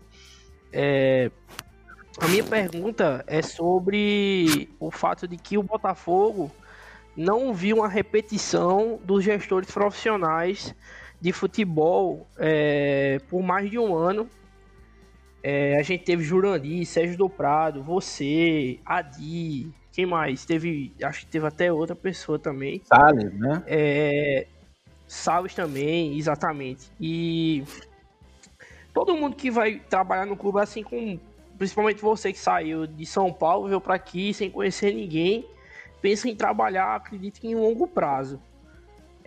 É, 0.72 1.30
a 2.18 2.28
minha 2.28 2.44
pergunta 2.44 3.24
é 3.26 3.40
sobre 3.42 4.68
o 4.78 4.90
fato 4.90 5.26
de 5.26 5.36
que 5.36 5.56
o 5.56 5.62
Botafogo 5.62 6.50
não 7.16 7.52
viu 7.52 7.78
uma 7.78 7.88
repetição 7.88 8.98
dos 9.04 9.24
gestores 9.24 9.70
profissionais 9.70 10.74
de 11.20 11.32
futebol 11.32 12.26
é, 12.36 13.20
por 13.28 13.42
mais 13.42 13.70
de 13.70 13.78
um 13.78 13.94
ano. 13.94 14.28
É, 15.42 15.78
a 15.78 15.82
gente 15.82 16.04
teve 16.04 16.22
Jurandir, 16.22 16.86
Sérgio 16.86 17.16
do 17.16 17.28
Prado, 17.28 17.82
você, 17.82 18.78
Adi, 18.84 19.72
quem 19.92 20.06
mais? 20.06 20.44
Teve. 20.44 20.92
Acho 21.02 21.20
que 21.20 21.26
teve 21.26 21.46
até 21.46 21.72
outra 21.72 21.94
pessoa 21.94 22.38
também. 22.38 22.80
Salles, 22.84 23.32
né? 23.34 23.62
É. 23.66 24.46
Salles 25.06 25.54
também, 25.54 26.16
exatamente. 26.16 26.90
E 26.98 27.62
todo 28.94 29.14
mundo 29.14 29.36
que 29.36 29.50
vai 29.50 29.78
trabalhar 29.78 30.24
no 30.24 30.36
clube, 30.36 30.60
assim 30.60 30.82
como 30.82 31.20
principalmente 31.58 32.00
você 32.00 32.32
que 32.32 32.38
saiu 32.38 32.86
de 32.86 33.04
São 33.04 33.30
Paulo, 33.32 33.68
veio 33.68 33.80
para 33.80 33.94
aqui 33.94 34.32
sem 34.32 34.50
conhecer 34.50 34.94
ninguém, 34.94 35.46
pensa 36.00 36.28
em 36.28 36.34
trabalhar, 36.34 36.96
acredito 36.96 37.38
que 37.38 37.48
em 37.48 37.54
longo 37.54 37.86
prazo. 37.86 38.40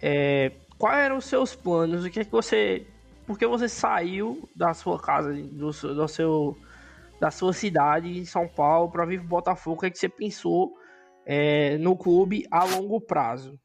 É, 0.01 0.51
quais 0.78 1.06
eram 1.06 1.17
os 1.17 1.25
seus 1.25 1.56
planos? 1.56 2.04
O 2.04 2.10
que 2.10 2.19
é 2.19 2.25
que 2.25 2.32
você. 2.32 2.86
Por 3.28 3.38
que 3.38 3.45
você 3.45 3.69
saiu 3.69 4.49
da 4.56 4.73
sua 4.73 4.99
casa, 4.99 5.32
do, 5.34 5.71
do 5.71 6.08
seu 6.08 6.58
da 7.19 7.32
sua 7.32 7.54
cidade, 7.54 8.17
em 8.17 8.25
São 8.25 8.47
Paulo, 8.47 8.91
para 8.91 9.06
vir 9.06 9.19
pro 9.19 9.28
Botafogo, 9.28 9.78
o 9.78 9.80
que, 9.80 9.86
é 9.88 9.89
que 9.89 9.97
você 9.97 10.10
pensou 10.10 10.73
é, 11.25 11.78
no 11.78 11.95
clube 11.95 12.45
a 12.51 12.63
longo 12.63 12.99
prazo? 12.99 13.60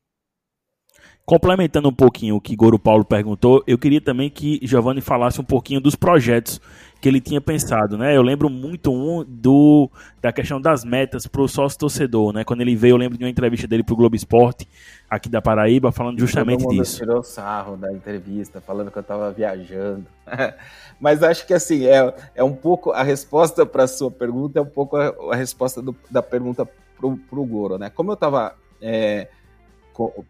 Complementando 1.25 1.89
um 1.89 1.95
pouquinho 1.95 2.37
o 2.37 2.41
que 2.41 2.57
Goro 2.57 2.79
Paulo 2.79 3.05
perguntou, 3.05 3.63
eu 3.67 3.79
queria 3.79 4.01
também 4.01 4.29
que 4.29 4.59
Giovanni 4.63 5.01
falasse 5.01 5.41
um 5.41 5.45
pouquinho 5.45 5.81
dos 5.81 5.95
projetos 5.95 6.61
que 7.01 7.09
ele 7.09 7.21
tinha 7.21 7.41
pensado, 7.41 7.97
né? 7.97 8.15
Eu 8.15 8.21
lembro 8.21 8.51
muito 8.51 8.93
um 8.93 9.25
do 9.27 9.91
da 10.21 10.31
questão 10.33 10.61
das 10.61 10.85
metas 10.85 11.27
para 11.27 11.41
o 11.41 11.49
sócio 11.49 11.79
torcedor, 11.79 12.33
né? 12.33 12.45
Quando 12.45 12.61
ele 12.61 12.77
veio, 12.77 12.93
eu 12.93 12.97
lembro 12.99 13.17
de 13.17 13.25
uma 13.25 13.31
entrevista 13.31 13.67
dele 13.67 13.83
para 13.83 13.95
o 13.95 13.97
Globo 13.97 14.15
Esporte 14.15 14.69
aqui 15.09 15.29
da 15.29 15.41
Paraíba 15.41 15.91
falando 15.91 16.19
justamente 16.21 16.63
Todo 16.63 16.73
mundo 16.73 16.83
disso. 16.83 16.99
tirou 16.99 17.23
sarro 17.23 17.77
da 17.77 17.91
entrevista, 17.91 18.61
falando 18.61 18.91
que 18.91 18.99
eu 18.99 19.03
estava 19.03 19.33
viajando. 19.33 20.07
Mas 21.01 21.23
acho 21.23 21.47
que 21.47 21.55
assim 21.55 21.87
é, 21.87 22.15
é 22.35 22.45
um 22.45 22.55
pouco 22.55 22.91
a 22.91 23.03
resposta 23.03 23.65
para 23.65 23.87
sua 23.87 24.11
pergunta 24.11 24.59
é 24.59 24.63
um 24.63 24.67
pouco 24.67 24.97
a, 24.97 25.15
a 25.33 25.37
resposta 25.37 25.81
do, 25.81 25.97
da 26.11 26.23
pergunta 26.23 26.67
para 26.67 27.39
o 27.41 27.47
Goro, 27.47 27.79
né? 27.79 27.89
Como 27.89 28.11
eu 28.11 28.15
estava 28.15 28.55
é, 28.83 29.29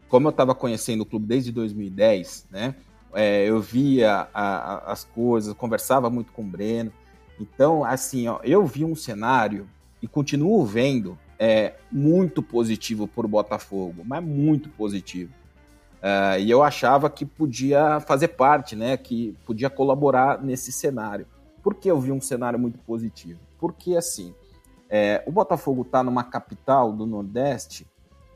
como 0.09 0.29
eu 0.29 0.31
estava 0.31 0.55
conhecendo 0.55 1.03
o 1.03 1.07
clube 1.07 1.27
desde 1.27 1.51
2010, 1.51 2.47
né? 2.51 2.75
É, 3.15 3.45
eu 3.45 3.61
via 3.61 4.29
a, 4.33 4.43
a, 4.43 4.93
as 4.93 5.05
coisas, 5.05 5.55
conversava 5.55 6.09
muito 6.09 6.33
com 6.33 6.43
o 6.43 6.47
Breno. 6.47 6.93
Então, 7.39 7.85
assim, 7.85 8.29
ó, 8.29 8.41
eu 8.43 8.65
vi 8.67 8.85
um 8.85 8.95
cenário 8.95 9.67
e 10.03 10.07
continuo 10.07 10.65
vendo 10.65 11.19
é, 11.39 11.75
muito 11.91 12.43
positivo 12.43 13.09
por 13.09 13.27
Botafogo, 13.27 14.03
mas 14.05 14.23
muito 14.23 14.69
positivo. 14.71 15.33
Uh, 16.01 16.41
e 16.41 16.51
eu 16.51 16.63
achava 16.63 17.11
que 17.11 17.27
podia 17.27 18.01
fazer 18.01 18.29
parte, 18.29 18.75
né? 18.75 18.97
Que 18.97 19.37
podia 19.45 19.69
colaborar 19.69 20.43
nesse 20.43 20.73
cenário. 20.73 21.27
Por 21.63 21.75
que 21.75 21.91
eu 21.91 22.01
vi 22.01 22.11
um 22.11 22.21
cenário 22.21 22.59
muito 22.59 22.79
positivo? 22.79 23.39
Porque, 23.59 23.95
assim, 23.97 24.35
é, 24.89 25.23
o 25.27 25.31
Botafogo 25.31 25.83
está 25.83 26.03
numa 26.03 26.25
capital 26.25 26.91
do 26.93 27.07
Nordeste 27.07 27.87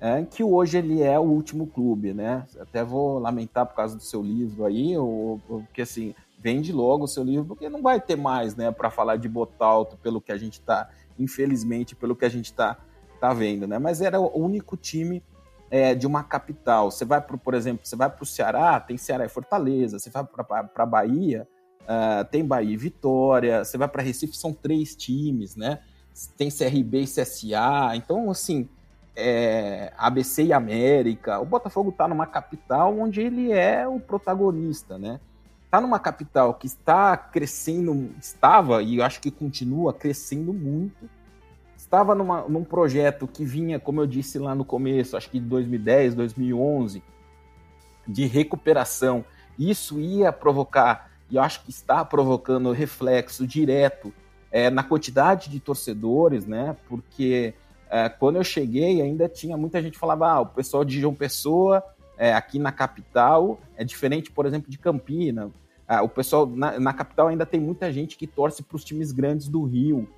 é, 0.04 0.22
que 0.22 0.44
hoje 0.44 0.76
ele 0.76 1.02
é 1.02 1.18
o 1.18 1.22
último 1.22 1.66
clube, 1.66 2.12
né? 2.12 2.44
Até 2.60 2.84
vou 2.84 3.18
lamentar 3.18 3.64
por 3.64 3.74
causa 3.74 3.96
do 3.96 4.02
seu 4.02 4.22
livro 4.22 4.66
aí, 4.66 4.94
ou, 4.98 5.40
porque 5.48 5.80
assim, 5.80 6.14
vende 6.38 6.74
logo 6.74 7.04
o 7.04 7.08
seu 7.08 7.24
livro, 7.24 7.46
porque 7.46 7.70
não 7.70 7.80
vai 7.80 7.98
ter 7.98 8.14
mais, 8.14 8.54
né, 8.54 8.70
para 8.70 8.90
falar 8.90 9.16
de 9.16 9.26
Botalto, 9.30 9.96
pelo 9.96 10.20
que 10.20 10.30
a 10.30 10.36
gente 10.36 10.60
está, 10.60 10.90
infelizmente, 11.18 11.96
pelo 11.96 12.14
que 12.14 12.26
a 12.26 12.28
gente 12.28 12.44
está 12.44 12.76
tá 13.18 13.32
vendo, 13.32 13.66
né? 13.66 13.78
Mas 13.78 14.02
era 14.02 14.20
o 14.20 14.38
único 14.38 14.76
time 14.76 15.22
é, 15.70 15.94
de 15.94 16.06
uma 16.06 16.22
capital. 16.22 16.90
Você 16.90 17.06
vai, 17.06 17.22
pro, 17.22 17.38
por 17.38 17.54
exemplo, 17.54 17.86
você 17.86 17.96
vai 17.96 18.10
para 18.10 18.22
o 18.22 18.26
Ceará, 18.26 18.78
tem 18.78 18.98
Ceará 18.98 19.24
e 19.24 19.30
Fortaleza. 19.30 19.98
Você 19.98 20.10
vai 20.10 20.22
para 20.22 20.84
Bahia, 20.84 21.48
uh, 21.80 22.24
tem 22.26 22.44
Bahia 22.44 22.74
e 22.74 22.76
Vitória. 22.76 23.64
Você 23.64 23.78
vai 23.78 23.88
para 23.88 24.02
Recife, 24.02 24.36
são 24.36 24.52
três 24.52 24.94
times, 24.94 25.56
né? 25.56 25.80
Tem 26.36 26.50
CRB 26.50 27.00
e 27.00 27.06
CSA. 27.06 27.96
Então, 27.96 28.30
assim, 28.30 28.68
é, 29.16 29.92
ABC 29.96 30.44
e 30.44 30.52
América. 30.52 31.38
O 31.40 31.44
Botafogo 31.44 31.90
está 31.90 32.08
numa 32.08 32.26
capital 32.26 32.98
onde 32.98 33.20
ele 33.20 33.52
é 33.52 33.86
o 33.86 34.00
protagonista, 34.00 34.98
né? 34.98 35.20
Está 35.64 35.80
numa 35.80 35.98
capital 35.98 36.54
que 36.54 36.66
está 36.66 37.16
crescendo, 37.16 38.10
estava 38.20 38.82
e 38.82 39.02
acho 39.02 39.20
que 39.20 39.30
continua 39.30 39.92
crescendo 39.92 40.52
muito. 40.52 41.08
Estava 41.76 42.14
numa, 42.14 42.42
num 42.48 42.64
projeto 42.64 43.26
que 43.26 43.44
vinha, 43.44 43.78
como 43.78 44.00
eu 44.00 44.06
disse 44.06 44.38
lá 44.38 44.54
no 44.54 44.64
começo, 44.64 45.16
acho 45.16 45.28
que 45.28 45.38
de 45.38 45.46
2010, 45.46 46.14
2011, 46.14 47.02
de 48.06 48.26
recuperação. 48.26 49.24
Isso 49.58 49.98
ia 50.00 50.32
provocar, 50.32 51.10
e 51.30 51.38
acho 51.38 51.64
que 51.64 51.70
está 51.70 52.04
provocando 52.04 52.70
reflexo 52.72 53.46
direto 53.46 54.12
é, 54.50 54.70
na 54.70 54.82
quantidade 54.82 55.50
de 55.50 55.58
torcedores, 55.58 56.46
né? 56.46 56.76
Porque 56.88 57.54
é, 57.90 58.08
quando 58.08 58.36
eu 58.36 58.44
cheguei 58.44 59.00
ainda 59.00 59.28
tinha 59.28 59.56
muita 59.56 59.80
gente 59.82 59.94
que 59.94 59.98
falava, 59.98 60.28
ah, 60.28 60.40
o 60.40 60.46
pessoal 60.46 60.84
de 60.84 61.00
João 61.00 61.14
Pessoa 61.14 61.82
é, 62.16 62.32
aqui 62.32 62.58
na 62.58 62.72
capital 62.72 63.58
é 63.76 63.84
diferente, 63.84 64.30
por 64.30 64.46
exemplo, 64.46 64.70
de 64.70 64.78
Campina. 64.78 65.50
Ah, 65.86 66.02
o 66.02 66.08
pessoal 66.08 66.46
na, 66.46 66.78
na, 66.80 66.92
capital 66.92 67.28
ainda 67.28 67.44
tem 67.44 67.60
muita 67.60 67.92
gente 67.92 68.16
que 68.16 68.26
torce 68.26 68.62
para 68.62 68.76
os 68.76 68.84
times 68.84 69.12
grandes 69.12 69.48
do 69.48 69.64
Rio, 69.64 70.08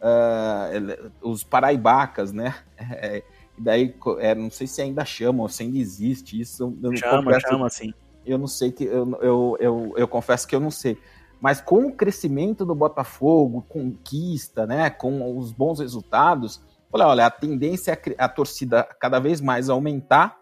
uh, 0.00 1.10
os 1.20 1.42
paraibacas, 1.42 2.32
né? 2.32 2.54
É, 2.78 3.22
e 3.56 3.60
daí, 3.60 3.94
é, 4.20 4.36
não 4.36 4.50
sei 4.50 4.68
se 4.68 4.80
ainda 4.80 5.04
chamam, 5.04 5.48
se 5.48 5.64
ainda 5.64 5.78
existe 5.78 6.40
isso. 6.40 6.78
Eu 6.80 6.96
chama, 6.96 7.24
confesso, 7.24 7.48
chama, 7.48 7.68
sim. 7.68 7.92
Eu 8.24 8.38
não 8.38 8.46
sei 8.46 8.70
que 8.70 8.84
eu, 8.84 9.18
eu, 9.20 9.56
eu, 9.58 9.94
eu 9.96 10.06
confesso 10.06 10.46
que 10.46 10.54
eu 10.54 10.60
não 10.60 10.70
sei. 10.70 10.96
Mas 11.40 11.60
com 11.60 11.86
o 11.86 11.92
crescimento 11.92 12.64
do 12.64 12.74
Botafogo, 12.74 13.64
conquista, 13.68 14.64
né, 14.64 14.90
com 14.90 15.36
os 15.36 15.50
bons 15.50 15.80
resultados, 15.80 16.60
falei, 16.90 17.06
olha, 17.06 17.26
a 17.26 17.30
tendência 17.30 17.92
é 17.92 18.14
a 18.18 18.28
torcida 18.28 18.82
cada 18.98 19.18
vez 19.18 19.40
mais 19.40 19.68
aumentar, 19.68 20.38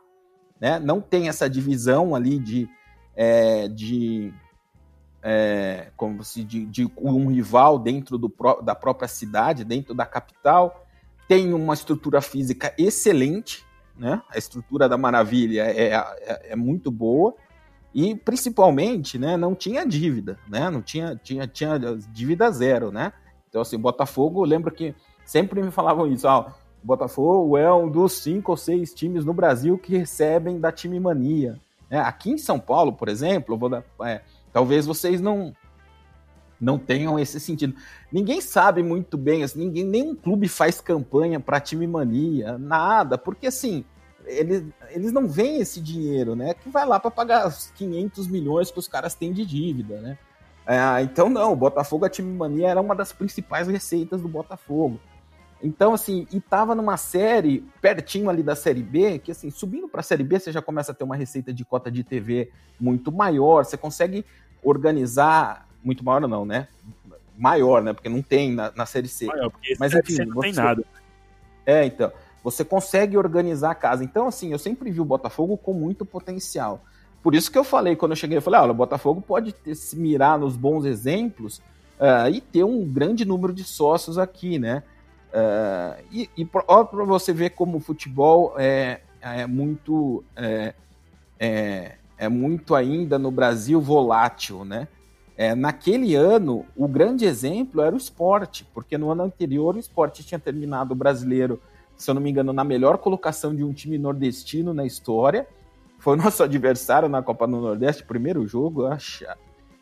né? 0.60 0.78
Não 0.78 1.00
tem 1.00 1.28
essa 1.28 1.48
divisão 1.48 2.14
ali 2.14 2.38
de, 2.38 2.68
é, 3.14 3.68
de 3.68 4.32
é, 5.22 5.88
como 5.96 6.22
se 6.22 6.44
de, 6.44 6.64
de, 6.66 6.90
um 6.96 7.26
rival 7.26 7.78
dentro 7.78 8.16
do, 8.16 8.32
da 8.62 8.74
própria 8.74 9.08
cidade, 9.08 9.64
dentro 9.64 9.94
da 9.94 10.06
capital. 10.06 10.86
Tem 11.26 11.52
uma 11.52 11.74
estrutura 11.74 12.20
física 12.20 12.72
excelente, 12.78 13.64
né? 13.98 14.22
A 14.30 14.38
estrutura 14.38 14.88
da 14.88 14.96
Maravilha 14.96 15.62
é, 15.62 15.94
é, 15.94 16.52
é 16.52 16.56
muito 16.56 16.90
boa 16.90 17.34
e 17.92 18.14
principalmente, 18.14 19.18
né? 19.18 19.36
Não 19.36 19.54
tinha 19.54 19.84
dívida, 19.84 20.38
né? 20.48 20.70
Não 20.70 20.80
tinha 20.80 21.16
tinha 21.16 21.46
tinha 21.46 21.78
dívida 22.12 22.50
zero, 22.50 22.92
né? 22.92 23.12
Então 23.48 23.62
assim, 23.62 23.78
Botafogo, 23.78 24.42
eu 24.42 24.48
lembro 24.48 24.70
que 24.70 24.94
sempre 25.26 25.60
me 25.60 25.70
falavam 25.70 26.06
isso, 26.06 26.26
ó, 26.26 26.46
Botafogo 26.82 27.58
é 27.58 27.72
um 27.74 27.90
dos 27.90 28.12
cinco 28.12 28.52
ou 28.52 28.56
seis 28.56 28.94
times 28.94 29.24
no 29.24 29.34
Brasil 29.34 29.76
que 29.76 29.98
recebem 29.98 30.60
da 30.60 30.70
time 30.70 30.98
mania. 31.00 31.60
É, 31.90 31.98
aqui 31.98 32.30
em 32.30 32.38
São 32.38 32.58
Paulo, 32.58 32.92
por 32.92 33.08
exemplo, 33.08 33.68
dar, 33.68 33.84
é, 34.04 34.22
talvez 34.52 34.86
vocês 34.86 35.20
não 35.20 35.52
não 36.58 36.78
tenham 36.78 37.18
esse 37.18 37.38
sentido. 37.38 37.74
Ninguém 38.10 38.40
sabe 38.40 38.82
muito 38.82 39.18
bem, 39.18 39.42
assim, 39.42 39.58
ninguém, 39.58 39.84
nenhum 39.84 40.14
clube 40.14 40.48
faz 40.48 40.80
campanha 40.80 41.38
para 41.38 41.60
time 41.60 41.86
mania, 41.86 42.56
nada, 42.56 43.18
porque 43.18 43.48
assim, 43.48 43.84
eles, 44.24 44.64
eles 44.90 45.12
não 45.12 45.28
veem 45.28 45.60
esse 45.60 45.80
dinheiro, 45.80 46.34
né? 46.34 46.54
Que 46.54 46.70
vai 46.70 46.86
lá 46.86 46.98
para 46.98 47.10
pagar 47.10 47.46
os 47.46 47.70
500 47.76 48.26
milhões 48.28 48.70
que 48.70 48.78
os 48.78 48.88
caras 48.88 49.14
têm 49.14 49.32
de 49.32 49.44
dívida, 49.44 50.00
né? 50.00 50.18
É, 50.66 51.02
então, 51.02 51.28
não, 51.28 51.52
o 51.52 51.56
Botafogo, 51.56 52.04
a 52.04 52.10
time 52.10 52.32
mania 52.32 52.68
era 52.68 52.80
uma 52.80 52.94
das 52.94 53.12
principais 53.12 53.68
receitas 53.68 54.20
do 54.20 54.28
Botafogo. 54.28 54.98
Então, 55.62 55.94
assim, 55.94 56.26
e 56.32 56.40
tava 56.40 56.74
numa 56.74 56.96
série 56.96 57.64
pertinho 57.80 58.28
ali 58.28 58.42
da 58.42 58.54
série 58.54 58.82
B, 58.82 59.18
que 59.18 59.30
assim, 59.30 59.50
subindo 59.50 59.88
para 59.88 60.00
a 60.00 60.02
série 60.02 60.22
B, 60.22 60.38
você 60.38 60.52
já 60.52 60.60
começa 60.60 60.92
a 60.92 60.94
ter 60.94 61.04
uma 61.04 61.16
receita 61.16 61.52
de 61.52 61.64
cota 61.64 61.90
de 61.90 62.04
TV 62.04 62.50
muito 62.78 63.10
maior, 63.10 63.64
você 63.64 63.76
consegue 63.76 64.24
organizar 64.62 65.66
muito 65.82 66.04
maior 66.04 66.20
não, 66.20 66.44
né? 66.44 66.68
Maior, 67.38 67.82
né? 67.82 67.92
Porque 67.92 68.08
não 68.08 68.22
tem 68.22 68.52
na, 68.52 68.72
na 68.74 68.86
série 68.86 69.08
C. 69.08 69.26
Maior, 69.26 69.52
Mas 69.78 69.94
enfim, 69.94 70.24
não 70.24 70.34
você... 70.34 70.48
tem 70.48 70.52
nada. 70.52 70.84
É, 71.64 71.84
então, 71.84 72.12
você 72.42 72.64
consegue 72.64 73.16
organizar 73.16 73.70
a 73.70 73.74
casa. 73.74 74.04
Então, 74.04 74.28
assim, 74.28 74.52
eu 74.52 74.58
sempre 74.58 74.90
vi 74.90 75.00
o 75.00 75.04
Botafogo 75.04 75.56
com 75.56 75.72
muito 75.72 76.04
potencial. 76.04 76.84
Por 77.22 77.34
isso 77.34 77.50
que 77.50 77.58
eu 77.58 77.64
falei, 77.64 77.96
quando 77.96 78.12
eu 78.12 78.16
cheguei, 78.16 78.38
eu 78.38 78.42
falei, 78.42 78.60
olha, 78.60 78.70
o 78.70 78.74
Botafogo 78.74 79.20
pode 79.20 79.52
ter, 79.52 79.74
se 79.74 79.96
mirar 79.96 80.38
nos 80.38 80.56
bons 80.56 80.84
exemplos 80.84 81.58
uh, 81.98 82.30
e 82.32 82.40
ter 82.40 82.62
um 82.62 82.86
grande 82.86 83.24
número 83.24 83.52
de 83.52 83.64
sócios 83.64 84.16
aqui, 84.16 84.58
né? 84.58 84.84
Uh, 85.32 86.02
e, 86.10 86.30
e 86.36 86.44
para 86.44 86.64
você 87.04 87.32
ver 87.32 87.50
como 87.50 87.76
o 87.78 87.80
futebol 87.80 88.54
é, 88.56 89.00
é 89.20 89.46
muito 89.46 90.24
é, 90.34 90.72
é, 91.38 91.96
é, 92.16 92.28
muito 92.28 92.74
ainda 92.74 93.18
no 93.18 93.30
Brasil 93.30 93.80
volátil, 93.80 94.64
né? 94.64 94.88
É, 95.36 95.54
naquele 95.54 96.14
ano, 96.14 96.64
o 96.74 96.88
grande 96.88 97.26
exemplo 97.26 97.82
era 97.82 97.94
o 97.94 97.98
esporte, 97.98 98.66
porque 98.72 98.96
no 98.96 99.10
ano 99.10 99.24
anterior 99.24 99.76
o 99.76 99.78
esporte 99.78 100.24
tinha 100.24 100.38
terminado 100.38 100.92
o 100.92 100.96
brasileiro, 100.96 101.60
se 101.94 102.10
eu 102.10 102.14
não 102.14 102.22
me 102.22 102.30
engano, 102.30 102.54
na 102.54 102.64
melhor 102.64 102.96
colocação 102.96 103.54
de 103.54 103.62
um 103.62 103.72
time 103.72 103.98
nordestino 103.98 104.72
na 104.72 104.86
história. 104.86 105.46
Foi 105.98 106.16
nosso 106.16 106.40
adversário 106.44 107.08
na 107.08 107.22
Copa 107.22 107.46
do 107.46 107.60
Nordeste, 107.60 108.02
primeiro 108.02 108.46
jogo, 108.46 108.86
acho. 108.86 109.26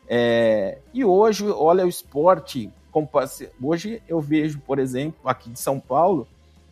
É, 0.07 0.77
e 0.93 1.03
hoje, 1.03 1.47
olha 1.47 1.85
o 1.85 1.89
esporte 1.89 2.71
Hoje 3.61 4.01
eu 4.07 4.21
vejo, 4.21 4.59
por 4.59 4.79
exemplo, 4.79 5.19
aqui 5.25 5.49
de 5.49 5.59
São 5.59 5.79
Paulo, 5.79 6.25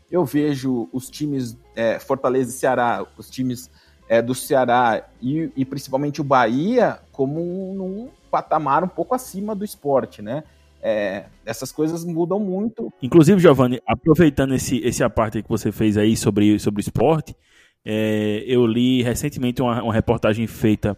eu 0.10 0.24
vejo 0.24 0.88
os 0.94 1.10
times 1.10 1.58
é, 1.76 2.00
Fortaleza 2.00 2.50
e 2.50 2.54
Ceará, 2.54 3.06
os 3.18 3.30
times 3.30 3.70
é, 4.08 4.22
do 4.22 4.34
Ceará 4.34 5.06
e, 5.22 5.52
e, 5.56 5.66
principalmente 5.66 6.22
o 6.22 6.24
Bahia 6.24 7.00
como 7.12 7.42
um, 7.42 7.74
num 7.74 8.10
patamar 8.32 8.84
um 8.84 8.88
pouco 8.88 9.14
acima 9.14 9.54
do 9.54 9.66
esporte, 9.66 10.22
né? 10.22 10.44
É, 10.82 11.26
essas 11.46 11.72
coisas 11.72 12.04
mudam 12.06 12.40
muito. 12.40 12.92
Inclusive, 13.02 13.40
Giovanni, 13.40 13.82
aproveitando 13.86 14.54
esse, 14.54 14.78
esse 14.80 15.04
aparte 15.04 15.42
que 15.42 15.50
você 15.50 15.72
fez 15.72 15.98
aí 15.98 16.16
sobre, 16.16 16.60
sobre 16.60 16.80
o 16.80 16.84
esporte, 16.84 17.36
é, 17.86 18.44
eu 18.46 18.66
li 18.66 19.02
recentemente 19.02 19.62
uma, 19.62 19.82
uma 19.82 19.94
reportagem 19.94 20.46
feita 20.48 20.98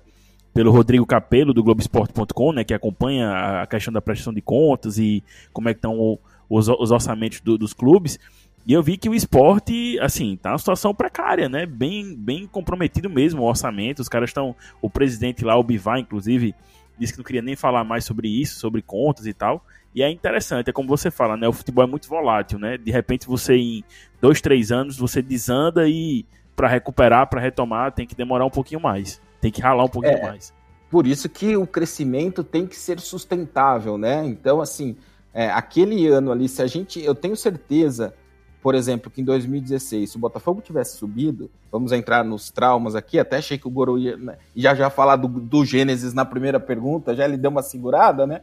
pelo 0.55 0.71
Rodrigo 0.71 1.05
Capello, 1.05 1.53
do 1.53 1.61
Globoesporte.com, 1.61 2.53
né, 2.53 2.63
que 2.63 2.73
acompanha 2.73 3.61
a 3.61 3.67
questão 3.67 3.91
da 3.91 4.01
prestação 4.01 4.33
de 4.33 4.39
contas 4.39 4.97
e 4.97 5.21
como 5.51 5.67
é 5.67 5.73
que 5.73 5.79
estão 5.79 6.17
os, 6.49 6.69
os 6.69 6.91
orçamentos 6.91 7.41
do, 7.41 7.57
dos 7.57 7.73
clubes. 7.73 8.17
E 8.65 8.71
eu 8.71 8.81
vi 8.81 8.95
que 8.95 9.09
o 9.09 9.13
esporte, 9.13 9.99
assim, 9.99 10.37
tá 10.41 10.53
uma 10.53 10.57
situação 10.57 10.95
precária, 10.95 11.49
né? 11.49 11.65
Bem, 11.65 12.15
bem 12.15 12.47
comprometido 12.47 13.09
mesmo 13.09 13.41
o 13.41 13.45
orçamento. 13.45 13.99
Os 14.01 14.07
caras 14.07 14.29
estão. 14.29 14.55
O 14.81 14.89
presidente 14.89 15.43
lá, 15.43 15.57
o 15.57 15.61
Bivar, 15.61 15.99
inclusive, 15.99 16.55
disse 16.97 17.11
que 17.11 17.19
não 17.19 17.25
queria 17.25 17.41
nem 17.41 17.57
falar 17.57 17.83
mais 17.83 18.05
sobre 18.05 18.29
isso, 18.29 18.57
sobre 18.57 18.81
contas 18.81 19.27
e 19.27 19.33
tal. 19.33 19.63
E 19.93 20.01
é 20.01 20.09
interessante, 20.09 20.69
é 20.69 20.73
como 20.73 20.87
você 20.87 21.11
fala, 21.11 21.35
né? 21.35 21.49
O 21.49 21.53
futebol 21.53 21.83
é 21.83 21.87
muito 21.87 22.07
volátil, 22.07 22.57
né? 22.57 22.77
De 22.77 22.91
repente 22.91 23.27
você, 23.27 23.55
em 23.55 23.83
dois, 24.21 24.39
três 24.39 24.71
anos, 24.71 24.97
você 24.97 25.21
desanda 25.21 25.87
e 25.87 26.25
para 26.55 26.69
recuperar, 26.69 27.27
para 27.27 27.41
retomar, 27.41 27.91
tem 27.91 28.07
que 28.07 28.15
demorar 28.15 28.45
um 28.45 28.49
pouquinho 28.49 28.79
mais. 28.79 29.21
Tem 29.45 29.51
que 29.51 29.61
ralar 29.61 29.83
um 29.83 29.87
pouquinho 29.87 30.17
é, 30.17 30.21
mais. 30.23 30.51
Por 30.89 31.05
isso 31.05 31.29
que 31.29 31.55
o 31.55 31.67
crescimento 31.67 32.43
tem 32.43 32.65
que 32.65 32.75
ser 32.75 32.99
sustentável, 32.99 33.95
né? 33.95 34.25
Então, 34.25 34.59
assim, 34.59 34.97
é, 35.31 35.51
aquele 35.51 36.07
ano 36.07 36.31
ali, 36.31 36.49
se 36.49 36.63
a 36.63 36.65
gente. 36.65 36.99
Eu 36.99 37.13
tenho 37.13 37.35
certeza, 37.35 38.15
por 38.59 38.73
exemplo, 38.73 39.11
que 39.11 39.21
em 39.21 39.23
2016, 39.23 40.09
se 40.09 40.17
o 40.17 40.19
Botafogo 40.19 40.61
tivesse 40.61 40.97
subido, 40.97 41.51
vamos 41.71 41.91
entrar 41.91 42.25
nos 42.25 42.49
traumas 42.49 42.95
aqui, 42.95 43.19
até 43.19 43.37
achei 43.37 43.55
que 43.55 43.67
o 43.67 43.69
Goro 43.69 43.99
ia 43.99 44.17
né, 44.17 44.39
já 44.55 44.73
já 44.73 44.89
falar 44.89 45.15
do, 45.15 45.27
do 45.27 45.63
Gênesis 45.63 46.11
na 46.11 46.25
primeira 46.25 46.59
pergunta, 46.59 47.15
já 47.15 47.25
ele 47.25 47.37
deu 47.37 47.51
uma 47.51 47.61
segurada, 47.61 48.25
né? 48.25 48.41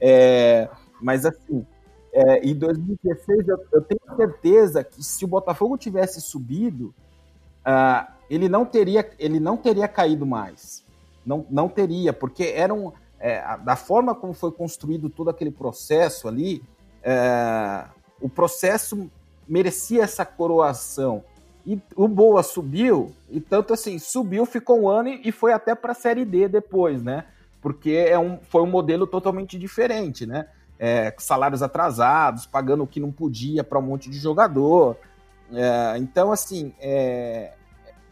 É, 0.00 0.68
mas 1.02 1.26
assim, 1.26 1.66
é, 2.12 2.46
em 2.46 2.54
2016 2.54 3.48
eu, 3.48 3.58
eu, 3.72 3.82
tenho 3.82 4.16
certeza 4.16 4.84
que 4.84 5.02
se 5.02 5.24
o 5.24 5.28
Botafogo 5.28 5.76
tivesse 5.76 6.20
subido, 6.20 6.94
uh, 7.66 8.14
ele 8.34 8.48
não 8.48 8.64
teria, 8.64 9.08
ele 9.18 9.38
não 9.38 9.56
teria 9.56 9.88
caído 9.88 10.26
mais. 10.26 10.84
Não, 11.24 11.46
não 11.48 11.68
teria, 11.68 12.12
porque 12.12 12.44
eram 12.44 12.92
é, 13.24 13.42
da 13.58 13.74
forma 13.74 14.14
como 14.14 14.34
foi 14.34 14.52
construído 14.52 15.08
todo 15.08 15.30
aquele 15.30 15.50
processo 15.50 16.28
ali, 16.28 16.62
é, 17.02 17.86
o 18.20 18.28
processo 18.28 19.10
merecia 19.48 20.02
essa 20.02 20.26
coroação. 20.26 21.24
E 21.66 21.80
o 21.96 22.06
Boa 22.06 22.42
subiu, 22.42 23.12
e 23.30 23.40
tanto 23.40 23.72
assim, 23.72 23.98
subiu, 23.98 24.44
ficou 24.44 24.82
um 24.82 24.88
ano 24.88 25.08
e 25.08 25.32
foi 25.32 25.54
até 25.54 25.74
para 25.74 25.92
a 25.92 25.94
Série 25.94 26.22
D 26.22 26.48
depois, 26.48 27.02
né? 27.02 27.24
Porque 27.62 27.92
é 27.92 28.18
um, 28.18 28.38
foi 28.42 28.60
um 28.60 28.66
modelo 28.66 29.06
totalmente 29.06 29.58
diferente, 29.58 30.26
né? 30.26 30.46
É, 30.78 31.14
salários 31.16 31.62
atrasados, 31.62 32.44
pagando 32.44 32.84
o 32.84 32.86
que 32.86 33.00
não 33.00 33.10
podia 33.10 33.64
para 33.64 33.78
um 33.78 33.82
monte 33.82 34.10
de 34.10 34.18
jogador. 34.18 34.98
É, 35.50 35.96
então, 35.96 36.30
assim, 36.30 36.74
é, 36.78 37.54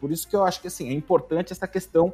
por 0.03 0.11
isso 0.11 0.27
que 0.27 0.35
eu 0.35 0.43
acho 0.43 0.59
que 0.59 0.67
assim, 0.67 0.89
é 0.89 0.91
importante 0.91 1.53
essa 1.53 1.65
questão 1.65 2.13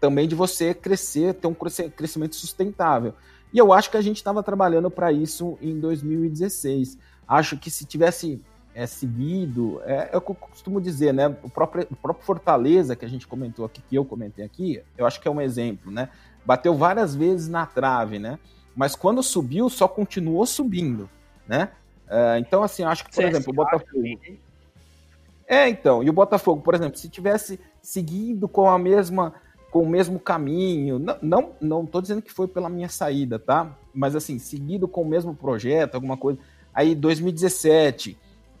também 0.00 0.28
de 0.28 0.36
você 0.36 0.72
crescer, 0.72 1.34
ter 1.34 1.48
um 1.48 1.56
crescimento 1.96 2.36
sustentável. 2.36 3.12
E 3.52 3.58
eu 3.58 3.72
acho 3.72 3.90
que 3.90 3.96
a 3.96 4.00
gente 4.00 4.18
estava 4.18 4.40
trabalhando 4.40 4.88
para 4.88 5.10
isso 5.10 5.58
em 5.60 5.80
2016. 5.80 6.96
Acho 7.26 7.58
que 7.58 7.72
se 7.72 7.84
tivesse 7.86 8.40
é, 8.72 8.86
seguido, 8.86 9.82
é, 9.84 10.10
é, 10.12 10.16
o 10.16 10.20
que 10.20 10.30
eu 10.30 10.34
costumo 10.36 10.80
dizer, 10.80 11.12
né? 11.12 11.26
O 11.42 11.50
próprio, 11.50 11.88
o 11.90 11.96
próprio 11.96 12.24
Fortaleza 12.24 12.94
que 12.94 13.04
a 13.04 13.08
gente 13.08 13.26
comentou 13.26 13.64
aqui, 13.64 13.82
que 13.82 13.96
eu 13.96 14.04
comentei 14.04 14.44
aqui, 14.44 14.80
eu 14.96 15.04
acho 15.04 15.20
que 15.20 15.26
é 15.26 15.30
um 15.30 15.40
exemplo, 15.40 15.90
né? 15.90 16.10
Bateu 16.46 16.76
várias 16.76 17.16
vezes 17.16 17.48
na 17.48 17.66
trave, 17.66 18.20
né? 18.20 18.38
Mas 18.76 18.94
quando 18.94 19.24
subiu, 19.24 19.68
só 19.68 19.88
continuou 19.88 20.46
subindo, 20.46 21.10
né? 21.48 21.72
É, 22.08 22.38
então, 22.38 22.62
assim, 22.62 22.84
acho 22.84 23.04
que, 23.04 23.12
por 23.12 23.24
exemplo, 23.24 23.50
o 23.50 23.56
Botafogo. 23.56 24.04
É, 25.46 25.68
então, 25.68 26.02
e 26.02 26.08
o 26.08 26.12
Botafogo, 26.12 26.62
por 26.62 26.74
exemplo, 26.74 26.98
se 26.98 27.08
tivesse 27.08 27.60
seguido 27.82 28.48
com 28.48 28.68
a 28.68 28.78
mesma 28.78 29.34
com 29.74 29.82
o 29.82 29.88
mesmo 29.88 30.20
caminho. 30.20 31.00
Não, 31.00 31.18
não, 31.20 31.52
não 31.60 31.86
tô 31.86 32.00
dizendo 32.00 32.22
que 32.22 32.32
foi 32.32 32.46
pela 32.46 32.68
minha 32.68 32.88
saída, 32.88 33.40
tá? 33.40 33.76
Mas 33.92 34.14
assim, 34.14 34.38
seguido 34.38 34.86
com 34.86 35.02
o 35.02 35.04
mesmo 35.04 35.34
projeto, 35.34 35.96
alguma 35.96 36.16
coisa. 36.16 36.38
Aí 36.72 36.94
2017 36.94 38.16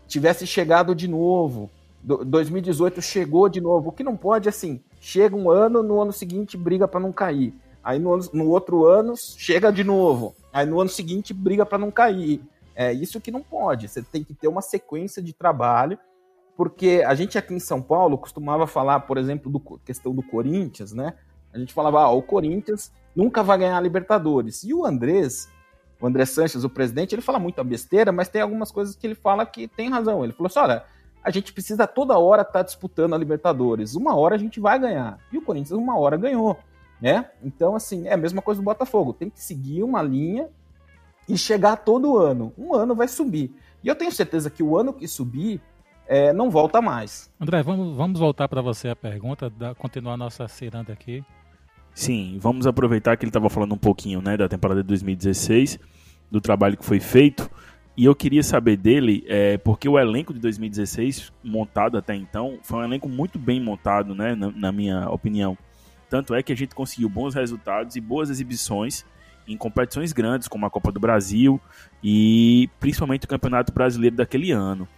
tivesse 0.08 0.44
chegado 0.44 0.92
de 0.92 1.06
novo, 1.06 1.70
2018 2.02 3.00
chegou 3.00 3.48
de 3.48 3.60
novo. 3.60 3.90
O 3.90 3.92
que 3.92 4.02
não 4.02 4.16
pode 4.16 4.48
assim, 4.48 4.80
chega 5.00 5.36
um 5.36 5.48
ano, 5.48 5.84
no 5.84 6.02
ano 6.02 6.12
seguinte 6.12 6.56
briga 6.56 6.88
para 6.88 6.98
não 6.98 7.12
cair. 7.12 7.54
Aí 7.84 8.00
no, 8.00 8.16
no 8.32 8.48
outro 8.48 8.84
ano 8.84 9.14
chega 9.16 9.70
de 9.70 9.84
novo. 9.84 10.34
Aí 10.52 10.66
no 10.66 10.80
ano 10.80 10.90
seguinte 10.90 11.32
briga 11.32 11.64
para 11.64 11.78
não 11.78 11.92
cair. 11.92 12.42
É 12.74 12.92
isso 12.92 13.20
que 13.20 13.30
não 13.30 13.40
pode. 13.40 13.86
Você 13.86 14.02
tem 14.02 14.24
que 14.24 14.34
ter 14.34 14.48
uma 14.48 14.60
sequência 14.60 15.22
de 15.22 15.32
trabalho 15.32 15.96
porque 16.56 17.02
a 17.06 17.14
gente 17.14 17.36
aqui 17.36 17.54
em 17.54 17.60
São 17.60 17.82
Paulo 17.82 18.18
costumava 18.18 18.66
falar, 18.66 19.00
por 19.00 19.18
exemplo, 19.18 19.50
do 19.50 19.60
questão 19.84 20.14
do 20.14 20.22
Corinthians, 20.22 20.92
né? 20.92 21.14
A 21.52 21.58
gente 21.58 21.72
falava, 21.72 22.02
ah, 22.02 22.10
o 22.10 22.22
Corinthians 22.22 22.92
nunca 23.14 23.42
vai 23.42 23.58
ganhar 23.58 23.76
a 23.76 23.80
Libertadores. 23.80 24.64
E 24.64 24.74
o 24.74 24.84
Andrés, 24.84 25.48
o 26.00 26.06
André 26.06 26.24
Sanches, 26.26 26.64
o 26.64 26.70
presidente, 26.70 27.14
ele 27.14 27.22
fala 27.22 27.38
muita 27.38 27.62
besteira, 27.62 28.10
mas 28.10 28.28
tem 28.28 28.42
algumas 28.42 28.72
coisas 28.72 28.96
que 28.96 29.06
ele 29.06 29.14
fala 29.14 29.46
que 29.46 29.68
tem 29.68 29.88
razão. 29.88 30.24
Ele 30.24 30.32
falou 30.32 30.48
assim: 30.48 30.58
olha, 30.58 30.84
a 31.22 31.30
gente 31.30 31.52
precisa 31.52 31.86
toda 31.86 32.18
hora 32.18 32.42
estar 32.42 32.52
tá 32.52 32.62
disputando 32.62 33.14
a 33.14 33.18
Libertadores. 33.18 33.94
Uma 33.94 34.16
hora 34.16 34.34
a 34.34 34.38
gente 34.38 34.60
vai 34.60 34.78
ganhar. 34.78 35.18
E 35.32 35.38
o 35.38 35.42
Corinthians, 35.42 35.78
uma 35.78 35.98
hora 35.98 36.16
ganhou. 36.16 36.58
Né? 37.00 37.28
Então, 37.42 37.74
assim, 37.74 38.06
é 38.06 38.14
a 38.14 38.16
mesma 38.16 38.42
coisa 38.42 38.60
do 38.60 38.64
Botafogo. 38.64 39.12
Tem 39.12 39.30
que 39.30 39.42
seguir 39.42 39.82
uma 39.82 40.02
linha 40.02 40.48
e 41.28 41.36
chegar 41.36 41.76
todo 41.76 42.18
ano. 42.18 42.52
Um 42.58 42.74
ano 42.74 42.94
vai 42.94 43.08
subir. 43.08 43.54
E 43.82 43.88
eu 43.88 43.94
tenho 43.94 44.12
certeza 44.12 44.50
que 44.50 44.62
o 44.62 44.76
ano 44.76 44.92
que 44.92 45.06
subir, 45.06 45.60
é, 46.06 46.32
não 46.32 46.50
volta 46.50 46.80
mais. 46.80 47.30
André, 47.40 47.62
vamos, 47.62 47.96
vamos 47.96 48.20
voltar 48.20 48.48
para 48.48 48.60
você 48.60 48.88
a 48.88 48.96
pergunta, 48.96 49.48
da, 49.50 49.74
continuar 49.74 50.16
nossa 50.16 50.46
ciranda 50.48 50.92
aqui. 50.92 51.24
Sim, 51.94 52.38
vamos 52.40 52.66
aproveitar 52.66 53.16
que 53.16 53.24
ele 53.24 53.30
estava 53.30 53.48
falando 53.48 53.74
um 53.74 53.78
pouquinho 53.78 54.20
né, 54.20 54.36
da 54.36 54.48
temporada 54.48 54.82
de 54.82 54.88
2016, 54.88 55.78
do 56.30 56.40
trabalho 56.40 56.76
que 56.76 56.84
foi 56.84 57.00
feito. 57.00 57.48
E 57.96 58.04
eu 58.04 58.14
queria 58.14 58.42
saber 58.42 58.76
dele, 58.76 59.24
é, 59.28 59.56
porque 59.58 59.88
o 59.88 59.96
elenco 59.98 60.34
de 60.34 60.40
2016, 60.40 61.32
montado 61.44 61.96
até 61.96 62.14
então, 62.14 62.58
foi 62.62 62.80
um 62.80 62.84
elenco 62.84 63.08
muito 63.08 63.38
bem 63.38 63.60
montado, 63.60 64.14
né, 64.14 64.34
na, 64.34 64.50
na 64.50 64.72
minha 64.72 65.08
opinião. 65.08 65.56
Tanto 66.10 66.34
é 66.34 66.42
que 66.42 66.52
a 66.52 66.56
gente 66.56 66.74
conseguiu 66.74 67.08
bons 67.08 67.34
resultados 67.34 67.94
e 67.94 68.00
boas 68.00 68.30
exibições 68.30 69.06
em 69.46 69.56
competições 69.56 70.12
grandes, 70.12 70.48
como 70.48 70.66
a 70.66 70.70
Copa 70.70 70.90
do 70.90 70.98
Brasil 70.98 71.60
e 72.02 72.68
principalmente 72.80 73.24
o 73.24 73.28
Campeonato 73.28 73.72
Brasileiro 73.72 74.16
daquele 74.16 74.50
ano. 74.50 74.88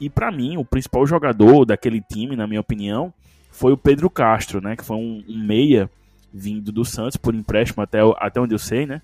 E 0.00 0.10
para 0.10 0.32
mim, 0.32 0.56
o 0.56 0.64
principal 0.64 1.06
jogador 1.06 1.64
daquele 1.64 2.00
time, 2.00 2.36
na 2.36 2.46
minha 2.46 2.60
opinião, 2.60 3.12
foi 3.50 3.72
o 3.72 3.76
Pedro 3.76 4.10
Castro, 4.10 4.60
né? 4.60 4.76
Que 4.76 4.84
foi 4.84 4.96
um, 4.96 5.22
um 5.28 5.38
meia 5.38 5.88
vindo 6.32 6.72
do 6.72 6.84
Santos 6.84 7.16
por 7.16 7.34
empréstimo 7.34 7.82
até, 7.82 7.98
até 8.18 8.40
onde 8.40 8.54
eu 8.54 8.58
sei, 8.58 8.86
né? 8.86 9.02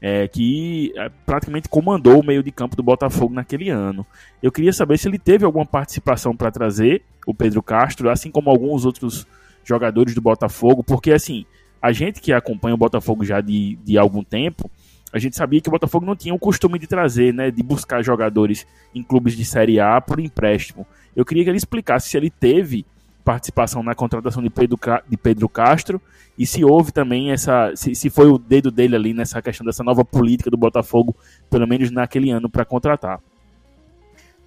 É, 0.00 0.28
que 0.28 0.92
é, 0.94 1.10
praticamente 1.24 1.68
comandou 1.68 2.20
o 2.20 2.24
meio 2.24 2.42
de 2.42 2.52
campo 2.52 2.76
do 2.76 2.82
Botafogo 2.82 3.34
naquele 3.34 3.70
ano. 3.70 4.06
Eu 4.42 4.52
queria 4.52 4.72
saber 4.72 4.98
se 4.98 5.08
ele 5.08 5.18
teve 5.18 5.44
alguma 5.44 5.64
participação 5.64 6.36
para 6.36 6.50
trazer 6.50 7.02
o 7.26 7.34
Pedro 7.34 7.62
Castro, 7.62 8.10
assim 8.10 8.30
como 8.30 8.50
alguns 8.50 8.84
outros 8.84 9.26
jogadores 9.64 10.14
do 10.14 10.20
Botafogo, 10.20 10.84
porque 10.84 11.10
assim, 11.10 11.46
a 11.80 11.92
gente 11.92 12.20
que 12.20 12.32
acompanha 12.32 12.74
o 12.74 12.78
Botafogo 12.78 13.24
já 13.24 13.40
de, 13.40 13.76
de 13.82 13.96
algum 13.98 14.22
tempo, 14.22 14.70
a 15.12 15.18
gente 15.18 15.36
sabia 15.36 15.60
que 15.60 15.68
o 15.68 15.72
Botafogo 15.72 16.04
não 16.04 16.16
tinha 16.16 16.34
o 16.34 16.38
costume 16.38 16.78
de 16.78 16.86
trazer, 16.86 17.32
né, 17.32 17.50
de 17.50 17.62
buscar 17.62 18.02
jogadores 18.02 18.66
em 18.94 19.02
clubes 19.02 19.36
de 19.36 19.44
Série 19.44 19.80
A 19.80 20.00
por 20.00 20.20
empréstimo. 20.20 20.86
Eu 21.14 21.24
queria 21.24 21.44
que 21.44 21.50
ele 21.50 21.56
explicasse 21.56 22.08
se 22.08 22.16
ele 22.16 22.30
teve 22.30 22.84
participação 23.24 23.82
na 23.82 23.94
contratação 23.94 24.42
de 24.42 24.50
Pedro, 24.50 24.78
de 25.08 25.16
Pedro 25.16 25.48
Castro 25.48 26.00
e 26.38 26.46
se 26.46 26.64
houve 26.64 26.92
também 26.92 27.32
essa, 27.32 27.72
se, 27.74 27.94
se 27.94 28.08
foi 28.08 28.28
o 28.28 28.38
dedo 28.38 28.70
dele 28.70 28.94
ali 28.94 29.12
nessa 29.12 29.42
questão 29.42 29.64
dessa 29.64 29.82
nova 29.82 30.04
política 30.04 30.50
do 30.50 30.56
Botafogo, 30.56 31.14
pelo 31.50 31.66
menos 31.66 31.90
naquele 31.90 32.30
ano 32.30 32.48
para 32.48 32.64
contratar. 32.64 33.20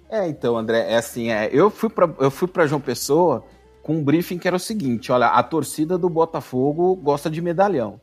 É, 0.08 0.26
então, 0.28 0.56
André, 0.56 0.92
é 0.92 0.96
assim, 0.96 1.30
é, 1.30 1.50
eu 1.52 1.70
fui 1.70 1.88
para 1.90 2.10
eu 2.18 2.30
fui 2.30 2.48
para 2.48 2.66
João 2.66 2.80
Pessoa 2.80 3.44
com 3.82 3.96
um 3.96 4.04
briefing 4.04 4.38
que 4.38 4.48
era 4.48 4.56
o 4.56 4.60
seguinte, 4.60 5.12
olha, 5.12 5.26
a 5.26 5.42
torcida 5.42 5.98
do 5.98 6.08
Botafogo 6.08 6.94
gosta 6.96 7.30
de 7.30 7.40
medalhão. 7.40 8.00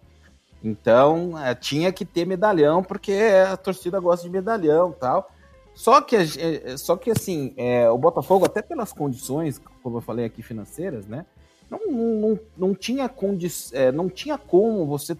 Então, 0.63 1.37
é, 1.37 1.53
tinha 1.53 1.91
que 1.91 2.05
ter 2.05 2.25
medalhão, 2.25 2.83
porque 2.83 3.13
a 3.13 3.55
torcida 3.55 3.99
gosta 3.99 4.25
de 4.25 4.31
medalhão 4.31 4.91
tal. 4.91 5.31
Só 5.73 6.01
que, 6.01 6.15
é, 6.15 6.75
só 6.77 6.97
que 6.97 7.11
assim, 7.11 7.53
é, 7.55 7.89
o 7.89 7.97
Botafogo, 7.97 8.45
até 8.45 8.61
pelas 8.61 8.91
condições, 8.91 9.61
como 9.83 9.97
eu 9.97 10.01
falei 10.01 10.25
aqui, 10.25 10.41
financeiras, 10.41 11.05
né? 11.05 11.25
Não, 11.69 11.79
não, 11.91 12.39
não, 12.57 12.73
tinha, 12.73 13.07
condi 13.07 13.47
é, 13.73 13.91
não 13.91 14.09
tinha 14.09 14.37
como 14.37 14.85
você 14.85 15.15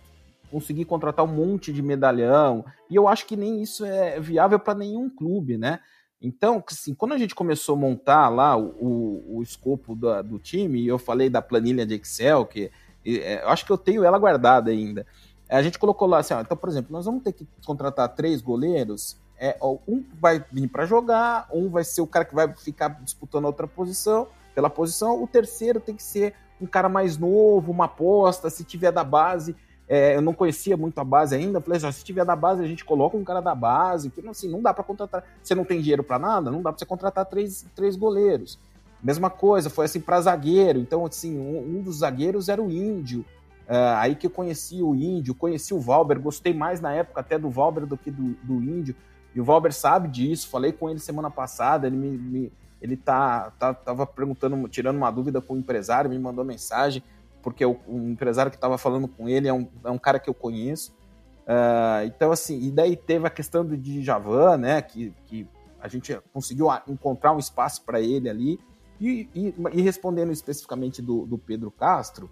conseguir 0.50 0.86
contratar 0.86 1.26
um 1.26 1.28
monte 1.28 1.72
de 1.72 1.82
medalhão. 1.82 2.66
E 2.90 2.96
eu 2.96 3.08
acho 3.08 3.26
que 3.28 3.36
nem 3.36 3.62
isso 3.62 3.86
é 3.86 4.20
viável 4.20 4.58
para 4.58 4.74
nenhum 4.74 5.10
clube, 5.10 5.58
né? 5.58 5.80
Então, 6.20 6.64
assim, 6.68 6.96
quando 6.96 7.14
a 7.14 7.18
gente 7.18 7.36
começou 7.36 7.76
a 7.76 7.80
montar 7.80 8.30
lá 8.30 8.58
o, 8.58 8.70
o, 8.80 9.38
o 9.38 9.44
escopo 9.44 9.94
do, 9.94 10.24
do 10.24 10.40
time, 10.40 10.82
e 10.82 10.88
eu 10.88 10.98
falei 10.98 11.30
da 11.30 11.42
planilha 11.42 11.86
de 11.86 11.96
Excel, 11.96 12.46
que 12.46 12.72
é, 13.06 13.44
eu 13.44 13.50
acho 13.50 13.66
que 13.66 13.72
eu 13.72 13.78
tenho 13.78 14.04
ela 14.04 14.18
guardada 14.18 14.72
ainda. 14.72 15.06
A 15.50 15.62
gente 15.62 15.80
colocou 15.80 16.08
lá 16.08 16.20
assim, 16.20 16.34
ó, 16.34 16.42
então, 16.42 16.58
por 16.58 16.70
exemplo, 16.70 16.92
nós 16.92 17.06
vamos 17.06 17.24
ter 17.24 17.32
que 17.32 17.48
contratar 17.66 18.10
três 18.10 18.42
goleiros. 18.42 19.18
É, 19.40 19.58
um 19.88 20.04
vai 20.20 20.44
vir 20.52 20.68
para 20.68 20.86
jogar, 20.86 21.48
um 21.54 21.70
vai 21.70 21.84
ser 21.84 22.02
o 22.02 22.08
cara 22.08 22.26
que 22.26 22.34
vai 22.34 22.54
ficar 22.56 22.90
disputando 23.04 23.46
outra 23.46 23.68
posição, 23.68 24.28
pela 24.56 24.70
posição, 24.70 25.22
o 25.22 25.28
terceiro 25.28 25.80
tem 25.80 25.96
que 25.96 26.02
ser 26.02 26.34
um 26.60 26.66
cara 26.66 26.90
mais 26.90 27.18
novo, 27.18 27.72
uma 27.72 27.86
aposta, 27.86 28.50
se 28.50 28.64
tiver 28.64 28.92
da 28.92 29.04
base. 29.04 29.56
É, 29.88 30.16
eu 30.16 30.22
não 30.22 30.34
conhecia 30.34 30.76
muito 30.76 31.00
a 31.00 31.04
base 31.04 31.34
ainda, 31.36 31.62
falei 31.62 31.78
assim, 31.78 31.92
se 31.92 32.04
tiver 32.04 32.26
da 32.26 32.36
base, 32.36 32.64
a 32.64 32.68
gente 32.68 32.84
coloca 32.84 33.16
um 33.16 33.24
cara 33.24 33.40
da 33.40 33.56
base, 33.56 34.10
porque 34.10 34.28
assim, 34.28 34.50
não 34.50 34.62
dá 34.62 34.74
para 34.74 34.84
contratar. 34.84 35.24
Você 35.42 35.56
não 35.56 35.64
tem 35.64 35.80
dinheiro 35.80 36.04
para 36.04 36.20
nada, 36.20 36.52
não 36.52 36.62
dá 36.62 36.72
para 36.72 36.80
você 36.80 36.86
contratar 36.86 37.26
três, 37.26 37.66
três 37.76 37.96
goleiros. 37.96 38.60
Mesma 39.02 39.30
coisa, 39.30 39.70
foi 39.70 39.86
assim 39.86 40.02
para 40.02 40.20
zagueiro. 40.20 40.80
Então, 40.80 41.06
assim, 41.06 41.38
um, 41.38 41.78
um 41.78 41.82
dos 41.82 42.00
zagueiros 42.00 42.50
era 42.50 42.62
o 42.62 42.72
Índio. 42.72 43.24
Uh, 43.68 43.98
aí 43.98 44.16
que 44.16 44.28
eu 44.28 44.32
conheci 44.32 44.82
o 44.82 44.96
Índio, 44.96 45.36
conheci 45.36 45.74
o 45.74 45.80
Valber, 45.80 46.20
gostei 46.20 46.54
mais 46.54 46.80
na 46.80 46.94
época 46.94 47.20
até 47.20 47.38
do 47.38 47.50
Valber 47.50 47.86
do 47.86 47.98
que 47.98 48.10
do, 48.10 48.34
do 48.44 48.56
Índio. 48.56 48.96
E 49.36 49.42
o 49.42 49.44
Valber 49.44 49.74
sabe 49.74 50.08
disso, 50.08 50.50
falei 50.50 50.72
com 50.72 50.90
ele 50.90 51.00
semana 51.00 51.30
passada, 51.30 51.86
ele 51.86 51.98
me, 51.98 52.18
me 52.18 52.54
ele 52.82 52.96
tá, 52.96 53.52
tá, 53.60 53.74
tava 53.74 54.06
perguntando, 54.06 54.68
tirando 54.70 54.98
uma 54.98 55.12
dúvida 55.12 55.42
com 55.42 55.54
o 55.54 55.58
empresário, 55.58 56.10
me 56.10 56.18
mandou 56.18 56.46
mensagem, 56.46 57.04
porque 57.42 57.66
o, 57.66 57.78
o 57.88 57.98
empresário 58.10 58.52
que 58.52 58.58
estava 58.58 58.78
falando 58.78 59.08
com 59.08 59.28
ele 59.28 59.48
é 59.48 59.54
um, 59.54 59.68
é 59.84 59.92
um 59.92 59.98
cara 59.98 60.20
que 60.20 60.30
eu 60.30 60.34
conheço. 60.34 60.96
Uh, 61.44 62.06
então, 62.06 62.32
assim, 62.32 62.60
e 62.62 62.72
daí 62.72 62.96
teve 62.96 63.26
a 63.26 63.30
questão 63.30 63.66
do 63.66 63.78
Djavan, 63.78 64.58
né, 64.58 64.82
que, 64.82 65.14
que 65.26 65.48
a 65.80 65.88
gente 65.88 66.18
conseguiu 66.34 66.68
encontrar 66.88 67.34
um 67.34 67.40
espaço 67.40 67.84
para 67.84 68.00
ele 68.00 68.30
ali. 68.30 68.60
E, 69.00 69.30
e, 69.36 69.56
e, 69.74 69.82
respondendo 69.82 70.32
especificamente 70.32 71.02
do, 71.02 71.26
do 71.26 71.38
Pedro 71.38 71.70
Castro, 71.70 72.30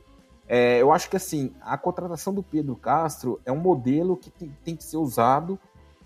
é, 0.47 0.81
eu 0.81 0.91
acho 0.91 1.09
que 1.09 1.15
assim, 1.15 1.53
a 1.61 1.77
contratação 1.77 2.33
do 2.33 2.43
Pedro 2.43 2.75
Castro 2.75 3.39
é 3.45 3.51
um 3.51 3.59
modelo 3.59 4.15
que 4.15 4.29
tem, 4.29 4.55
tem 4.63 4.75
que 4.75 4.83
ser 4.83 4.97
usado 4.97 5.59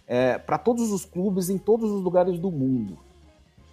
é, 0.08 0.38
para 0.38 0.58
todos 0.58 0.92
os 0.92 1.06
clubes 1.06 1.50
em 1.50 1.58
todos 1.58 1.92
os 1.92 2.02
lugares 2.02 2.40
do 2.40 2.50
mundo. 2.50 2.98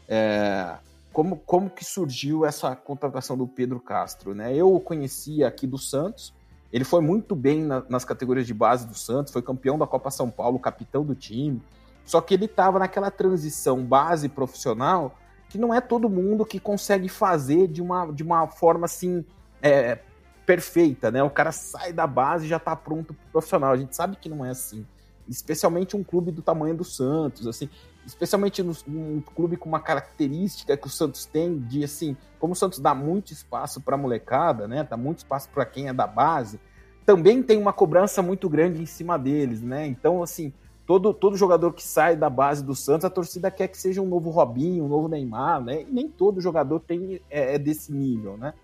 É, 0.08 0.76
como, 1.12 1.36
como 1.36 1.70
que 1.70 1.84
surgiu 1.84 2.44
essa 2.44 2.76
contratação 2.76 3.36
do 3.36 3.46
Pedro 3.46 3.80
Castro? 3.80 4.34
Né? 4.34 4.54
Eu 4.54 4.74
o 4.74 4.80
conhecia 4.80 5.48
aqui 5.48 5.66
do 5.66 5.78
Santos, 5.78 6.34
ele 6.72 6.84
foi 6.84 7.00
muito 7.00 7.34
bem 7.34 7.62
na, 7.62 7.82
nas 7.88 8.04
categorias 8.04 8.46
de 8.46 8.52
base 8.52 8.86
do 8.86 8.94
Santos, 8.94 9.32
foi 9.32 9.40
campeão 9.40 9.78
da 9.78 9.86
Copa 9.86 10.10
São 10.10 10.30
Paulo, 10.30 10.58
capitão 10.58 11.04
do 11.04 11.14
time, 11.14 11.62
só 12.04 12.20
que 12.20 12.34
ele 12.34 12.44
estava 12.44 12.78
naquela 12.78 13.10
transição 13.10 13.82
base 13.84 14.28
profissional 14.28 15.16
que 15.48 15.58
não 15.58 15.72
é 15.72 15.80
todo 15.80 16.08
mundo 16.08 16.44
que 16.44 16.58
consegue 16.58 17.08
fazer 17.08 17.68
de 17.68 17.80
uma, 17.80 18.12
de 18.12 18.22
uma 18.22 18.48
forma 18.48 18.84
assim 18.84 19.24
é, 19.62 20.00
perfeita, 20.46 21.10
né? 21.10 21.22
O 21.22 21.28
cara 21.28 21.50
sai 21.50 21.92
da 21.92 22.06
base 22.06 22.46
e 22.46 22.48
já 22.48 22.58
tá 22.58 22.74
pronto 22.76 23.12
pro 23.12 23.26
profissional. 23.32 23.72
A 23.72 23.76
gente 23.76 23.94
sabe 23.94 24.16
que 24.16 24.28
não 24.28 24.44
é 24.44 24.50
assim. 24.50 24.86
Especialmente 25.28 25.96
um 25.96 26.04
clube 26.04 26.30
do 26.30 26.40
tamanho 26.40 26.76
do 26.76 26.84
Santos, 26.84 27.48
assim, 27.48 27.68
especialmente 28.06 28.62
num 28.62 29.20
clube 29.34 29.56
com 29.56 29.68
uma 29.68 29.80
característica 29.80 30.76
que 30.76 30.86
o 30.86 30.90
Santos 30.90 31.26
tem 31.26 31.58
de 31.58 31.82
assim, 31.82 32.16
como 32.38 32.52
o 32.52 32.56
Santos 32.56 32.78
dá 32.78 32.94
muito 32.94 33.32
espaço 33.32 33.80
para 33.80 33.96
molecada, 33.96 34.68
né? 34.68 34.86
Dá 34.88 34.96
muito 34.96 35.18
espaço 35.18 35.48
para 35.48 35.66
quem 35.66 35.88
é 35.88 35.92
da 35.92 36.06
base, 36.06 36.60
também 37.04 37.42
tem 37.42 37.58
uma 37.58 37.72
cobrança 37.72 38.22
muito 38.22 38.48
grande 38.48 38.80
em 38.80 38.86
cima 38.86 39.18
deles, 39.18 39.62
né? 39.62 39.86
Então, 39.86 40.22
assim, 40.22 40.52
todo, 40.86 41.12
todo 41.12 41.36
jogador 41.36 41.72
que 41.72 41.82
sai 41.82 42.16
da 42.16 42.30
base 42.30 42.64
do 42.64 42.74
Santos, 42.74 43.04
a 43.04 43.10
torcida 43.10 43.50
quer 43.50 43.68
que 43.68 43.78
seja 43.78 44.00
um 44.02 44.08
novo 44.08 44.30
Robinho, 44.30 44.84
um 44.84 44.88
novo 44.88 45.08
Neymar, 45.08 45.62
né? 45.62 45.82
E 45.82 45.92
nem 45.92 46.08
todo 46.08 46.40
jogador 46.40 46.80
tem 46.80 47.20
é, 47.28 47.54
é 47.54 47.58
desse 47.58 47.92
nível, 47.92 48.36
né? 48.36 48.54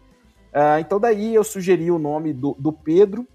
Uh, 0.52 0.78
então 0.80 1.00
daí 1.00 1.34
eu 1.34 1.42
sugeri 1.42 1.90
o 1.90 1.98
nome 1.98 2.32
do, 2.32 2.54
do 2.58 2.72
Pedro. 2.72 3.26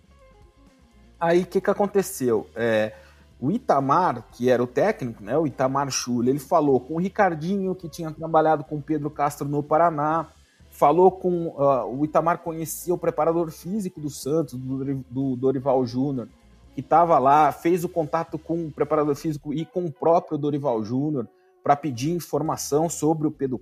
Aí 1.19 1.41
o 1.41 1.45
que, 1.45 1.59
que 1.59 1.69
aconteceu? 1.69 2.47
É, 2.55 2.93
o 3.39 3.51
Itamar, 3.51 4.23
que 4.31 4.49
era 4.49 4.61
o 4.61 4.67
técnico, 4.67 5.23
né, 5.23 5.37
o 5.37 5.47
Itamar 5.47 5.89
Chula, 5.89 6.29
ele 6.29 6.39
falou 6.39 6.79
com 6.79 6.95
o 6.95 6.99
Ricardinho, 6.99 7.73
que 7.75 7.89
tinha 7.89 8.11
trabalhado 8.11 8.63
com 8.63 8.77
o 8.77 8.81
Pedro 8.81 9.09
Castro 9.09 9.47
no 9.47 9.63
Paraná, 9.63 10.27
falou 10.69 11.11
com. 11.11 11.47
Uh, 11.47 11.99
o 11.99 12.05
Itamar 12.05 12.39
conhecia 12.39 12.93
o 12.93 12.97
preparador 12.97 13.49
físico 13.51 13.99
do 13.99 14.09
Santos, 14.09 14.53
do, 14.53 15.03
do 15.09 15.35
Dorival 15.35 15.85
Júnior, 15.85 16.27
que 16.75 16.81
estava 16.81 17.17
lá, 17.17 17.51
fez 17.51 17.83
o 17.83 17.89
contato 17.89 18.37
com 18.37 18.67
o 18.67 18.71
preparador 18.71 19.15
físico 19.15 19.51
e 19.53 19.65
com 19.65 19.85
o 19.85 19.91
próprio 19.91 20.37
Dorival 20.37 20.83
Júnior 20.83 21.27
para 21.63 21.75
pedir 21.75 22.11
informação 22.11 22.87
sobre 22.87 23.27
o 23.27 23.31
Pedro, 23.31 23.59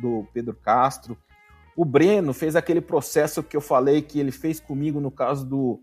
do 0.00 0.26
Pedro 0.32 0.54
Castro. 0.54 1.16
O 1.78 1.84
Breno 1.84 2.34
fez 2.34 2.56
aquele 2.56 2.80
processo 2.80 3.40
que 3.40 3.56
eu 3.56 3.60
falei 3.60 4.02
que 4.02 4.18
ele 4.18 4.32
fez 4.32 4.58
comigo 4.58 4.98
no 4.98 5.12
caso 5.12 5.46
do, 5.46 5.80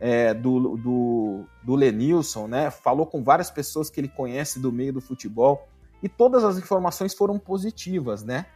é, 0.00 0.34
do, 0.34 0.76
do, 0.76 1.44
do 1.62 1.76
Lenilson, 1.76 2.48
né? 2.48 2.68
Falou 2.68 3.06
com 3.06 3.22
várias 3.22 3.48
pessoas 3.48 3.88
que 3.88 4.00
ele 4.00 4.08
conhece 4.08 4.58
do 4.58 4.72
meio 4.72 4.92
do 4.92 5.00
futebol 5.00 5.68
e 6.02 6.08
todas 6.08 6.42
as 6.42 6.58
informações 6.58 7.14
foram 7.14 7.38
positivas, 7.38 8.24
né? 8.24 8.46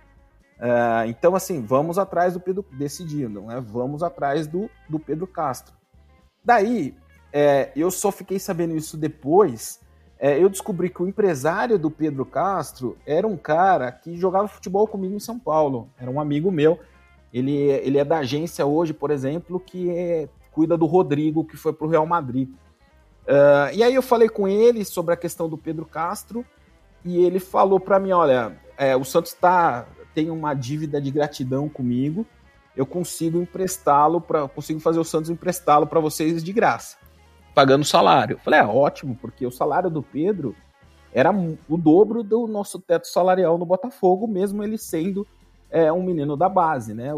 Uh, 0.57 1.07
então, 1.07 1.36
assim, 1.36 1.64
vamos 1.64 1.97
atrás 1.97 2.32
do 2.32 2.41
Pedro, 2.41 2.66
decidindo, 2.72 3.43
né? 3.43 3.61
Vamos 3.64 4.03
atrás 4.03 4.49
do, 4.49 4.68
do 4.88 4.99
Pedro 4.99 5.28
Castro. 5.28 5.72
Daí, 6.45 6.97
é, 7.32 7.70
eu 7.76 7.93
só 7.93 8.11
fiquei 8.11 8.41
sabendo 8.41 8.76
isso 8.76 8.97
depois. 8.97 9.78
É, 10.20 10.38
eu 10.38 10.50
descobri 10.50 10.90
que 10.90 11.02
o 11.02 11.08
empresário 11.08 11.78
do 11.78 11.90
Pedro 11.90 12.26
Castro 12.26 12.98
era 13.06 13.26
um 13.26 13.38
cara 13.38 13.90
que 13.90 14.18
jogava 14.18 14.46
futebol 14.46 14.86
comigo 14.86 15.14
em 15.14 15.20
São 15.20 15.38
Paulo. 15.38 15.88
Era 15.98 16.10
um 16.10 16.20
amigo 16.20 16.52
meu. 16.52 16.78
Ele, 17.32 17.56
ele 17.56 17.96
é 17.96 18.04
da 18.04 18.18
agência 18.18 18.66
hoje, 18.66 18.92
por 18.92 19.10
exemplo, 19.10 19.58
que 19.58 19.88
é, 19.88 20.28
cuida 20.52 20.76
do 20.76 20.84
Rodrigo, 20.84 21.44
que 21.44 21.56
foi 21.56 21.72
para 21.72 21.86
o 21.86 21.90
Real 21.90 22.04
Madrid. 22.04 22.50
Uh, 23.22 23.72
e 23.72 23.82
aí 23.82 23.94
eu 23.94 24.02
falei 24.02 24.28
com 24.28 24.46
ele 24.46 24.84
sobre 24.84 25.14
a 25.14 25.16
questão 25.16 25.48
do 25.48 25.56
Pedro 25.56 25.86
Castro 25.86 26.44
e 27.04 27.24
ele 27.24 27.38
falou 27.38 27.78
para 27.78 27.98
mim, 27.98 28.12
olha, 28.12 28.58
é, 28.76 28.96
o 28.96 29.04
Santos 29.04 29.32
tá, 29.32 29.86
tem 30.14 30.30
uma 30.30 30.52
dívida 30.52 31.00
de 31.00 31.10
gratidão 31.10 31.68
comigo, 31.68 32.26
eu 32.76 32.84
consigo 32.84 33.40
emprestá-lo 33.40 34.20
para, 34.20 34.48
consigo 34.48 34.80
fazer 34.80 34.98
o 34.98 35.04
Santos 35.04 35.30
emprestá-lo 35.30 35.86
para 35.86 36.00
vocês 36.00 36.42
de 36.42 36.52
graça, 36.52 36.96
pagando 37.55 37.84
salário. 37.84 38.34
Eu 38.34 38.38
falei, 38.38 38.61
é 38.61 38.64
ótimo, 38.64 39.16
porque 39.20 39.46
o 39.46 39.51
salário 39.51 39.90
do 39.90 40.03
Pedro 40.03 40.55
era 41.12 41.30
o 41.32 41.76
dobro 41.76 42.22
do 42.22 42.46
nosso 42.46 42.78
teto 42.78 43.07
salarial 43.09 43.59
no 43.59 43.66
Botafogo, 43.66 44.26
mesmo 44.26 44.62
ele 44.62 44.78
sendo 44.78 45.26
é, 45.70 45.92
um 45.92 46.03
menino 46.03 46.36
da 46.36 46.48
base, 46.48 46.94
né? 46.94 47.11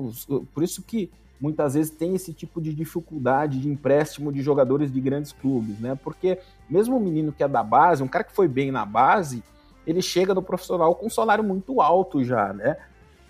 Por 0.54 0.62
isso 0.62 0.82
que 0.82 1.10
muitas 1.40 1.74
vezes 1.74 1.90
tem 1.90 2.14
esse 2.14 2.32
tipo 2.32 2.60
de 2.60 2.72
dificuldade 2.72 3.60
de 3.60 3.68
empréstimo 3.68 4.32
de 4.32 4.40
jogadores 4.40 4.92
de 4.92 5.00
grandes 5.00 5.32
clubes, 5.32 5.78
né? 5.80 5.98
Porque 6.02 6.38
mesmo 6.70 6.96
o 6.96 7.00
menino 7.00 7.32
que 7.32 7.42
é 7.42 7.48
da 7.48 7.62
base, 7.62 8.02
um 8.02 8.08
cara 8.08 8.24
que 8.24 8.32
foi 8.32 8.48
bem 8.48 8.70
na 8.70 8.86
base, 8.86 9.42
ele 9.86 10.00
chega 10.00 10.32
no 10.32 10.42
profissional 10.42 10.94
com 10.94 11.06
um 11.06 11.10
salário 11.10 11.42
muito 11.42 11.80
alto 11.80 12.24
já, 12.24 12.52
né? 12.52 12.76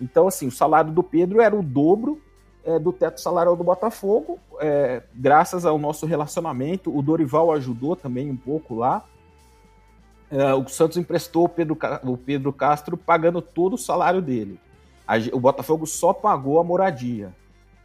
Então, 0.00 0.28
assim, 0.28 0.46
o 0.46 0.52
salário 0.52 0.92
do 0.92 1.02
Pedro 1.02 1.40
era 1.40 1.56
o 1.56 1.62
dobro 1.62 2.20
é, 2.64 2.78
do 2.78 2.92
teto 2.92 3.20
salarial 3.20 3.56
do 3.56 3.64
Botafogo, 3.64 4.38
é, 4.60 5.02
graças 5.14 5.64
ao 5.64 5.78
nosso 5.78 6.06
relacionamento. 6.06 6.96
O 6.96 7.02
Dorival 7.02 7.52
ajudou 7.52 7.96
também 7.96 8.30
um 8.30 8.36
pouco 8.36 8.74
lá. 8.74 9.04
É, 10.30 10.54
o 10.54 10.66
Santos 10.68 10.96
emprestou 10.96 11.44
o 11.44 11.48
Pedro, 11.48 11.76
o 12.04 12.16
Pedro 12.16 12.52
Castro 12.52 12.96
pagando 12.96 13.42
todo 13.42 13.74
o 13.74 13.78
salário 13.78 14.22
dele. 14.22 14.58
A, 15.06 15.14
o 15.32 15.40
Botafogo 15.40 15.86
só 15.86 16.12
pagou 16.12 16.58
a 16.58 16.64
moradia. 16.64 17.34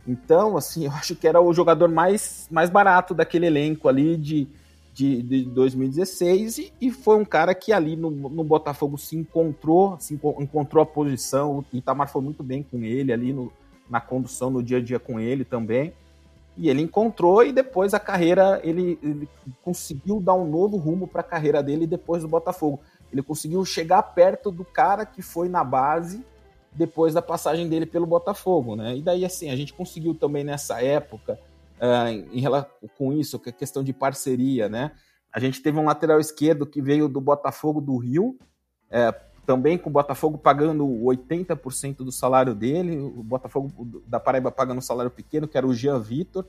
Então, 0.08 0.56
assim, 0.56 0.86
eu 0.88 0.92
acho 0.92 1.16
que 1.16 1.28
era 1.28 1.42
o 1.42 1.54
jogador 1.54 1.90
mais, 1.90 2.48
mais 2.50 2.70
barato 2.70 3.14
daquele 3.14 3.48
elenco 3.48 3.90
ali 3.90 4.16
de, 4.16 4.48
de, 4.94 5.22
de 5.22 5.44
2016 5.46 6.58
e, 6.58 6.74
e, 6.80 6.92
foi 6.92 7.18
um 7.18 7.26
cara 7.26 7.54
que 7.54 7.74
ali 7.74 7.96
no, 7.96 8.10
no 8.10 8.44
Botafogo 8.44 8.98
se 8.98 9.18
encontrou, 9.18 9.98
se 10.00 10.14
encontrou 10.14 10.82
a 10.82 10.86
posição. 10.86 11.60
O 11.60 11.66
Itamar 11.76 12.10
foi 12.10 12.22
muito 12.22 12.44
bem 12.44 12.64
com 12.64 12.84
ele 12.84 13.12
ali 13.12 13.34
no, 13.34 13.52
na 13.90 14.02
condução 14.02 14.50
no 14.50 14.62
dia 14.62 14.78
a 14.78 14.82
dia 14.82 15.00
com 15.00 15.20
ele 15.20 15.44
também. 15.44 15.94
E 16.58 16.70
ele 16.70 16.82
encontrou 16.82 17.44
e 17.44 17.52
depois 17.52 17.94
a 17.94 18.00
carreira, 18.00 18.60
ele, 18.64 18.98
ele 19.04 19.30
conseguiu 19.62 20.20
dar 20.20 20.34
um 20.34 20.50
novo 20.50 20.76
rumo 20.76 21.08
para 21.08 21.22
a 21.22 21.24
carreira 21.24 21.62
dele 21.62 21.86
depois 21.86 22.24
do 22.24 22.28
Botafogo. 22.28 22.80
Ele 23.12 23.22
conseguiu 23.22 23.64
chegar 23.64 24.02
perto 24.02 24.52
do 24.52 24.66
cara 24.66 25.06
que 25.06 25.22
foi 25.22 25.48
na 25.48 25.64
base 25.64 26.24
depois 26.74 27.14
da 27.14 27.22
passagem 27.22 27.68
dele 27.68 27.86
pelo 27.86 28.06
Botafogo, 28.06 28.76
né? 28.76 28.96
E 28.96 29.02
daí, 29.02 29.24
assim, 29.24 29.50
a 29.50 29.56
gente 29.56 29.74
conseguiu 29.74 30.14
também 30.14 30.44
nessa 30.44 30.82
época 30.82 31.40
uh, 31.78 32.10
em 32.32 32.40
relação 32.40 32.70
com 32.98 33.14
isso, 33.14 33.40
que 33.40 33.50
é 33.50 33.52
questão 33.52 33.84
de 33.84 33.94
parceria, 33.94 34.68
né? 34.68 34.92
A 35.34 35.40
gente 35.40 35.62
teve 35.62 35.78
um 35.78 35.86
lateral 35.86 36.20
esquerdo 36.20 36.66
que 36.66 36.82
veio 36.82 37.08
do 37.08 37.22
Botafogo 37.22 37.82
do 37.82 37.98
Rio, 37.98 38.38
é, 38.90 39.14
também 39.48 39.78
com 39.78 39.90
o 39.90 39.94
Botafogo 39.94 40.38
pagando 40.38 40.86
80% 40.86 42.00
do 42.00 42.12
salário 42.12 42.54
dele, 42.54 42.98
o 42.98 43.24
Botafogo 43.24 43.72
da 44.06 44.20
Paraíba 44.20 44.52
pagando 44.52 44.80
um 44.80 44.82
salário 44.82 45.10
pequeno, 45.10 45.48
que 45.48 45.58
era 45.58 45.66
o 45.66 45.74
Jean 45.74 45.98
Vitor. 45.98 46.46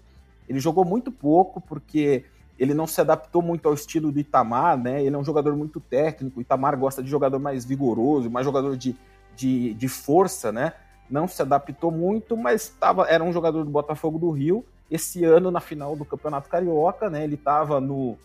Ele 0.49 0.59
jogou 0.59 0.85
muito 0.85 1.13
pouco 1.13 1.61
porque 1.61 2.25
ele 2.59 2.75
não 2.75 2.89
se 2.89 3.01
adaptou 3.01 3.41
muito 3.41 3.69
ao 3.69 3.75
estilo 3.75 4.11
do 4.11 4.19
Itamar, 4.19 4.77
né? 4.77 5.01
Ele 5.01 5.15
é 5.15 5.19
um 5.19 5.23
jogador 5.23 5.57
muito 5.57 5.79
técnico, 5.79 6.41
o 6.41 6.43
Itamar 6.43 6.77
gosta 6.77 7.01
de 7.01 7.09
jogador 7.09 7.39
mais 7.39 7.65
vigoroso, 7.65 8.29
mais 8.29 8.45
jogador 8.45 8.77
de, 8.77 8.97
de, 9.37 9.75
de 9.75 9.89
força, 9.89 10.51
né? 10.51 10.73
Não 11.09 11.29
se 11.29 11.41
adaptou 11.41 11.93
muito, 11.93 12.37
mas 12.37 12.69
tava, 12.69 13.07
era 13.07 13.23
um 13.23 13.33
jogador 13.33 13.65
do 13.65 13.71
Botafogo 13.71 14.19
do 14.19 14.33
Rio 14.33 14.65
esse 14.91 15.25
ano 15.25 15.53
na 15.53 15.61
final 15.61 15.95
do 15.95 16.05
Campeonato 16.05 16.49
Carioca, 16.49 17.09
né? 17.09 17.23
Ele 17.23 17.37
estava 17.37 17.81
no, 17.81 18.19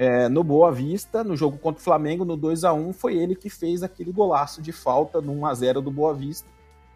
é, 0.00 0.30
no 0.30 0.42
Boa 0.42 0.72
Vista, 0.72 1.22
no 1.22 1.36
jogo 1.36 1.58
contra 1.58 1.78
o 1.78 1.84
Flamengo, 1.84 2.24
no 2.24 2.34
2 2.34 2.64
a 2.64 2.72
1 2.72 2.94
foi 2.94 3.18
ele 3.18 3.34
que 3.34 3.50
fez 3.50 3.82
aquele 3.82 4.10
golaço 4.10 4.62
de 4.62 4.72
falta 4.72 5.20
no 5.20 5.32
1 5.40 5.46
a 5.46 5.54
0 5.54 5.82
do 5.82 5.90
Boa 5.90 6.14
Vista. 6.14 6.48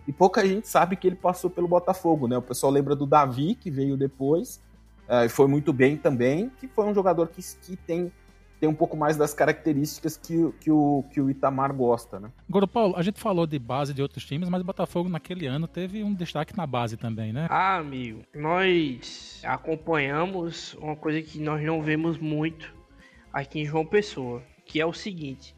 E 0.09 0.13
pouca 0.13 0.47
gente 0.47 0.67
sabe 0.67 0.97
que 0.97 1.07
ele 1.07 1.15
passou 1.15 1.51
pelo 1.51 1.69
Botafogo, 1.69 2.27
né? 2.27 2.39
O 2.39 2.43
pessoal 2.43 2.73
lembra 2.73 2.97
do 2.97 3.05
Davi, 3.05 3.57
que 3.57 3.71
veio 3.71 3.95
depois, 3.95 4.59
e 5.07 5.27
uh, 5.27 5.29
foi 5.29 5.47
muito 5.47 5.71
bem 5.71 5.99
também, 5.99 6.51
que 6.59 6.67
foi 6.67 6.87
um 6.87 6.95
jogador 6.95 7.29
que, 7.29 7.43
que 7.61 7.77
tem 7.77 8.11
tem 8.59 8.69
um 8.69 8.75
pouco 8.75 8.97
mais 8.97 9.17
das 9.17 9.35
características 9.35 10.17
que, 10.17 10.51
que, 10.61 10.71
o, 10.71 11.05
que 11.13 11.21
o 11.21 11.29
Itamar 11.29 11.75
gosta, 11.75 12.19
né? 12.19 12.31
Agora, 12.49 12.67
Paulo, 12.67 12.95
a 12.97 13.03
gente 13.03 13.21
falou 13.21 13.47
de 13.47 13.59
base 13.59 13.93
de 13.93 14.01
outros 14.01 14.25
times, 14.25 14.49
mas 14.49 14.63
o 14.63 14.65
Botafogo 14.65 15.11
naquele 15.11 15.47
ano 15.47 15.69
teve 15.69 16.03
um 16.03 16.15
destaque 16.15 16.57
na 16.57 16.67
base 16.67 16.97
também, 16.97 17.31
né? 17.31 17.47
Ah, 17.51 17.77
amigo, 17.77 18.23
nós 18.35 19.43
acompanhamos 19.45 20.73
uma 20.81 20.97
coisa 20.97 21.21
que 21.21 21.39
nós 21.39 21.63
não 21.63 21.83
vemos 21.83 22.17
muito 22.17 22.73
aqui 23.35 23.61
em 23.61 23.65
João 23.65 23.85
Pessoa, 23.85 24.41
que 24.65 24.81
é 24.81 24.87
o 24.87 24.93
seguinte. 24.93 25.55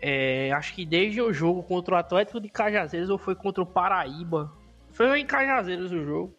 É, 0.00 0.50
acho 0.52 0.74
que 0.74 0.86
desde 0.86 1.20
o 1.20 1.30
jogo 1.30 1.62
contra 1.62 1.94
o 1.94 1.98
Atlético 1.98 2.40
de 2.40 2.48
Cajazeiras 2.48 3.10
ou 3.10 3.18
foi 3.18 3.34
contra 3.34 3.62
o 3.62 3.66
Paraíba. 3.66 4.50
Foi 4.90 5.20
em 5.20 5.26
Cajazeiras 5.26 5.92
o 5.92 6.02
jogo. 6.02 6.34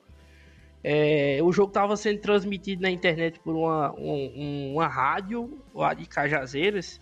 É, 0.84 1.38
o 1.44 1.52
jogo 1.52 1.68
estava 1.70 1.96
sendo 1.96 2.20
transmitido 2.20 2.82
na 2.82 2.90
internet 2.90 3.40
por 3.40 3.56
uma, 3.56 3.94
um, 3.94 4.74
uma 4.74 4.88
rádio 4.88 5.62
lá 5.76 5.94
de 5.94 6.08
Cajazeiras. 6.08 7.00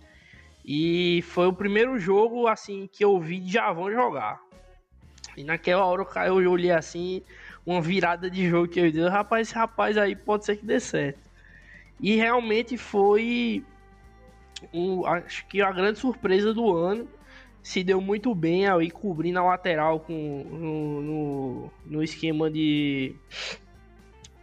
E 0.66 1.22
foi 1.24 1.48
o 1.48 1.54
primeiro 1.54 1.98
jogo 1.98 2.46
assim 2.46 2.90
que 2.92 3.06
eu 3.06 3.18
vi 3.22 3.40
de 3.40 3.54
Javão 3.54 3.90
jogar. 3.90 4.42
E 5.38 5.46
naquela 5.46 5.86
hora 5.86 6.06
eu 6.26 6.36
olhei 6.52 6.72
assim, 6.72 7.22
uma 7.66 7.82
virada 7.82 8.30
de 8.30 8.50
jogo 8.50 8.68
que 8.68 8.82
eu 8.82 8.92
disse, 8.92 9.08
rapaz, 9.08 9.48
esse 9.48 9.56
rapaz 9.56 9.98
aí 9.98 10.14
pode 10.14 10.44
ser 10.44 10.58
que 10.58 10.66
dê 10.66 10.82
certo. 10.82 11.29
E 12.00 12.16
realmente 12.16 12.78
foi 12.78 13.64
um, 14.74 15.06
acho 15.06 15.46
que 15.48 15.62
a 15.62 15.72
grande 15.72 16.00
surpresa 16.00 16.54
do 16.54 16.76
ano. 16.76 17.08
Se 17.62 17.84
deu 17.84 18.00
muito 18.00 18.34
bem 18.34 18.68
aí 18.68 18.90
cobrindo 18.90 19.38
a 19.38 19.44
lateral 19.44 20.00
com, 20.00 20.46
no, 20.50 21.02
no, 21.02 21.72
no 21.86 22.04
esquema 22.04 22.50
de 22.50 23.14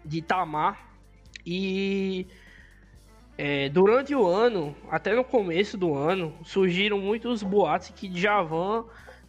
de 0.06 0.18
Itamar. 0.18 0.86
E 1.44 2.26
é, 3.36 3.68
durante 3.68 4.14
o 4.14 4.26
ano, 4.26 4.74
até 4.90 5.14
no 5.14 5.24
começo 5.24 5.76
do 5.76 5.94
ano, 5.94 6.34
surgiram 6.44 6.98
muitos 6.98 7.42
boatos 7.42 7.90
que 7.90 8.10
Javan 8.18 8.84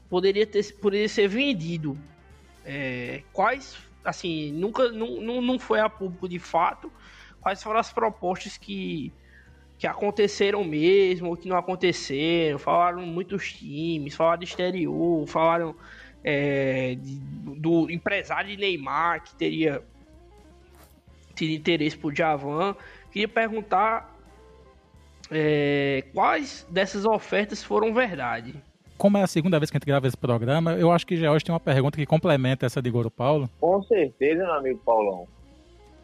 poderia, 0.09 0.45
ter, 0.45 0.73
poderia 0.75 1.09
ser 1.09 1.28
vendido. 1.28 1.97
É, 2.63 3.23
quais, 3.34 3.78
assim, 4.03 4.51
nunca 4.51 4.91
não, 4.91 5.41
não 5.41 5.59
foi 5.59 5.80
a 5.80 5.89
público 5.89 6.28
de 6.30 6.39
fato. 6.39 6.91
Quais 7.41 7.61
foram 7.63 7.79
as 7.79 7.91
propostas 7.91 8.57
que, 8.57 9.11
que 9.77 9.88
aconteceram 9.88 10.63
mesmo 10.63 11.29
ou 11.29 11.38
que 11.38 11.47
não 11.47 11.57
aconteceram? 11.57 12.59
Falaram 12.59 13.01
muitos 13.01 13.53
times, 13.53 14.15
falaram 14.15 14.39
do 14.39 14.43
exterior, 14.43 15.27
falaram 15.27 15.75
é, 16.23 16.95
de, 16.95 17.19
do 17.59 17.89
empresário 17.89 18.49
de 18.49 18.57
Neymar 18.57 19.23
que 19.23 19.35
teria 19.35 19.81
tido 21.35 21.51
interesse 21.51 21.97
por 21.97 22.13
Javan. 22.13 22.75
Queria 23.11 23.27
perguntar 23.27 24.15
é, 25.31 26.03
quais 26.13 26.67
dessas 26.69 27.05
ofertas 27.05 27.63
foram 27.63 27.93
verdade. 27.93 28.55
Como 28.97 29.17
é 29.17 29.21
a 29.21 29.27
segunda 29.27 29.59
vez 29.59 29.69
que 29.69 29.77
a 29.77 29.79
gente 29.79 29.85
grava 29.85 30.07
esse 30.07 30.17
programa, 30.17 30.73
eu 30.73 30.91
acho 30.91 31.05
que 31.05 31.15
já 31.15 31.31
hoje 31.31 31.45
tem 31.45 31.53
uma 31.53 31.59
pergunta 31.59 31.97
que 31.97 32.05
complementa 32.05 32.65
essa 32.65 32.81
de 32.81 32.89
Goro 32.89 33.11
Paulo. 33.11 33.47
Com 33.59 33.83
certeza, 33.83 34.43
meu 34.43 34.53
amigo 34.53 34.81
Paulão. 34.83 35.27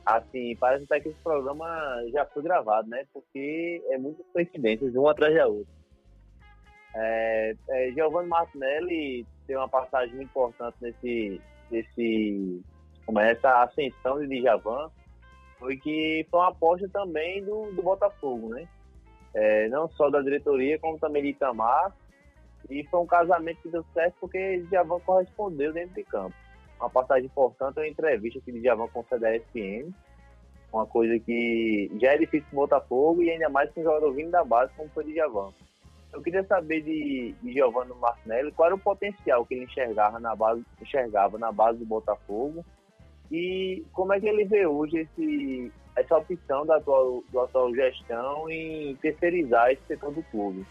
Assim, 0.06 0.56
parece 0.58 0.84
até 0.84 0.99
que 0.99 1.10
esse 1.10 1.20
programa 1.20 1.66
já 2.12 2.26
foi 2.26 2.43
gravado, 2.43 2.89
né? 2.89 3.06
Porque 3.14 3.82
é 3.89 3.97
muitas 3.97 4.26
coincidências, 4.34 4.93
uma 4.95 5.12
atrás 5.12 5.34
da 5.34 5.47
outra. 5.47 5.74
É, 6.95 7.56
é, 7.70 7.91
Giovanni 7.91 8.28
Martinelli 8.28 9.26
tem 9.47 9.56
uma 9.56 9.70
passagem 9.70 10.16
muito 10.16 10.30
importante 10.30 10.76
nesse, 10.82 11.41
nesse 11.72 12.62
como 13.06 13.20
é, 13.20 13.32
essa 13.32 13.64
ascensão 13.64 14.20
de 14.20 14.41
Djavan, 14.41 14.91
foi 15.58 15.78
que 15.78 16.26
foi 16.30 16.39
uma 16.39 16.49
aposta 16.49 16.88
também 16.89 17.43
do, 17.43 17.72
do 17.72 17.82
Botafogo, 17.82 18.49
né? 18.49 18.68
É, 19.34 19.68
não 19.70 19.89
só 19.89 20.10
da 20.10 20.22
diretoria, 20.22 20.78
como 20.80 20.99
também 20.99 21.24
de 21.24 21.30
Itamar. 21.30 21.95
E 22.70 22.84
foi 22.86 22.99
um 22.99 23.08
casamento 23.08 23.62
que 23.62 23.70
deu 23.70 23.84
certo 23.93 24.16
porque 24.20 24.60
Djavan 24.70 24.99
correspondeu 24.99 25.74
dentro 25.74 25.95
de 25.95 26.04
campo. 26.04 26.36
Uma 26.84 26.89
passagem 26.89 27.27
importante, 27.27 27.79
uma 27.79 27.88
entrevista 27.88 28.41
que 28.41 28.51
Djavan 28.51 28.88
concede 28.89 29.25
à 29.25 29.34
ESPN, 29.38 29.93
uma 30.73 30.86
coisa 30.86 31.17
que 31.17 31.89
já 32.01 32.11
é 32.11 32.17
difícil 32.17 32.49
no 32.51 32.57
Botafogo 32.59 33.23
e 33.23 33.29
ainda 33.29 33.47
mais 33.47 33.71
com 33.71 33.79
o 33.79 33.84
jogador 33.84 34.11
vindo 34.11 34.31
da 34.31 34.43
base 34.43 34.73
como 34.75 34.89
foi 34.89 35.05
Djavan. 35.05 35.53
Eu 36.11 36.21
queria 36.21 36.43
saber 36.43 36.81
de, 36.81 37.34
de 37.41 37.53
Giovanni 37.53 37.93
Martinelli 37.95 38.51
qual 38.51 38.67
era 38.67 38.75
o 38.75 38.79
potencial 38.79 39.45
que 39.45 39.53
ele 39.53 39.63
enxergava 39.63 40.19
na 40.19 40.36
base, 40.36 40.61
enxergava 40.81 41.38
na 41.38 41.53
base 41.53 41.79
do 41.79 41.86
Botafogo 41.86 42.65
e 43.31 43.86
como 43.93 44.11
é 44.11 44.19
que 44.19 44.27
ele 44.27 44.43
vê 44.43 44.67
hoje 44.67 44.97
esse, 44.97 45.71
essa 45.95 46.17
opção 46.17 46.65
da 46.65 46.75
atual, 46.75 47.23
do 47.31 47.39
atual 47.39 47.73
gestão 47.73 48.49
em 48.49 48.93
terceirizar 48.97 49.71
esse 49.71 49.84
setor 49.88 50.11
do 50.11 50.21
clube. 50.23 50.65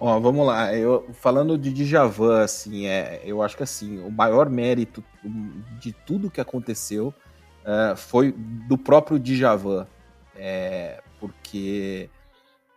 Ó, 0.00 0.20
vamos 0.20 0.46
lá. 0.46 0.74
Eu, 0.74 1.08
falando 1.12 1.58
de 1.58 1.72
Djavan, 1.72 2.42
assim, 2.42 2.86
é, 2.86 3.20
eu 3.24 3.42
acho 3.42 3.56
que 3.56 3.62
assim, 3.62 3.98
o 4.00 4.10
maior 4.10 4.48
mérito 4.48 5.02
de 5.80 5.92
tudo 5.92 6.30
que 6.30 6.40
aconteceu 6.40 7.12
uh, 7.64 7.96
foi 7.96 8.32
do 8.32 8.78
próprio 8.78 9.18
Djavan. 9.18 9.86
É, 10.36 11.02
porque 11.18 12.08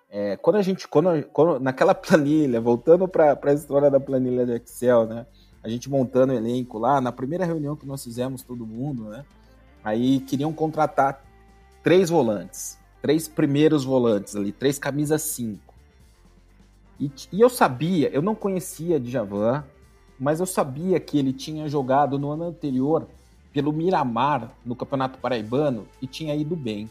é, 0.10 0.36
quando 0.38 0.56
a 0.56 0.62
gente, 0.62 0.88
quando, 0.88 1.24
quando, 1.28 1.60
naquela 1.60 1.94
planilha, 1.96 2.60
voltando 2.60 3.08
para 3.08 3.38
a 3.42 3.54
história 3.54 3.90
da 3.90 4.00
planilha 4.00 4.46
de 4.46 4.54
Excel, 4.54 5.06
né? 5.06 5.26
A 5.64 5.70
gente 5.70 5.90
montando 5.90 6.34
o 6.34 6.36
elenco 6.36 6.80
lá, 6.80 7.00
na 7.00 7.12
primeira 7.12 7.46
reunião 7.46 7.76
que 7.76 7.86
nós 7.86 8.04
fizemos, 8.04 8.42
todo 8.42 8.66
mundo, 8.66 9.10
né? 9.10 9.24
Aí 9.84 10.20
queriam 10.22 10.52
contratar 10.52 11.24
três 11.84 12.10
volantes, 12.10 12.80
três 13.00 13.28
primeiros 13.28 13.84
volantes 13.84 14.36
ali, 14.36 14.52
três 14.52 14.80
camisas 14.80 15.22
cinco. 15.22 15.71
E, 17.02 17.12
e 17.32 17.42
eu 17.42 17.50
sabia, 17.50 18.10
eu 18.10 18.22
não 18.22 18.36
conhecia 18.36 19.00
Djavan, 19.00 19.64
mas 20.20 20.40
eu 20.40 20.46
sabia 20.46 21.00
que 21.00 21.18
ele 21.18 21.34
tinha 21.34 21.68
jogado 21.68 22.20
no 22.20 22.30
ano 22.30 22.44
anterior 22.44 23.08
pelo 23.52 23.74
Miramar 23.74 24.52
no 24.64 24.76
Campeonato 24.76 25.18
Paraibano 25.18 25.88
e 26.00 26.06
tinha 26.06 26.36
ido 26.36 26.56
bem. 26.56 26.88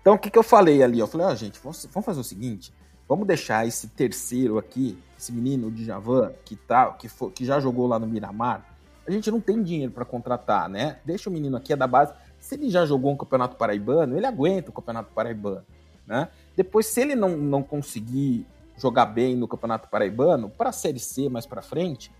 Então, 0.00 0.14
o 0.14 0.18
que, 0.18 0.28
que 0.28 0.36
eu 0.36 0.42
falei 0.42 0.82
ali? 0.82 0.98
Eu 0.98 1.06
falei, 1.06 1.28
ó, 1.28 1.30
oh, 1.30 1.36
gente, 1.36 1.60
vamos, 1.62 1.86
vamos, 1.92 2.04
fazer 2.04 2.18
o 2.18 2.24
seguinte, 2.24 2.74
vamos 3.08 3.24
deixar 3.24 3.64
esse 3.64 3.86
terceiro 3.86 4.58
aqui, 4.58 4.98
esse 5.16 5.30
menino 5.30 5.70
de 5.70 5.84
Javan, 5.84 6.32
que, 6.44 6.56
tá, 6.56 6.90
que, 6.90 7.08
que 7.32 7.44
já 7.44 7.60
jogou 7.60 7.86
lá 7.86 8.00
no 8.00 8.08
Miramar, 8.08 8.66
a 9.06 9.10
gente 9.12 9.30
não 9.30 9.40
tem 9.40 9.62
dinheiro 9.62 9.92
para 9.92 10.04
contratar, 10.04 10.68
né? 10.68 10.98
Deixa 11.04 11.30
o 11.30 11.32
menino 11.32 11.56
aqui, 11.56 11.72
é 11.72 11.76
da 11.76 11.86
base. 11.86 12.12
Se 12.40 12.56
ele 12.56 12.68
já 12.68 12.84
jogou 12.84 13.12
um 13.12 13.16
campeonato 13.16 13.56
paraibano, 13.56 14.16
ele 14.16 14.26
aguenta 14.26 14.70
o 14.70 14.72
campeonato 14.72 15.12
paraibano, 15.12 15.64
né? 16.06 16.28
Depois, 16.56 16.86
se 16.86 17.00
ele 17.00 17.14
não, 17.14 17.36
não 17.36 17.62
conseguir 17.62 18.44
jogar 18.82 19.06
bem 19.06 19.36
no 19.36 19.46
campeonato 19.46 19.88
paraibano, 19.88 20.50
para 20.50 20.70
a 20.70 20.72
Série 20.72 20.98
C 20.98 21.28
mais 21.28 21.46
para 21.46 21.62
frente, 21.62 22.10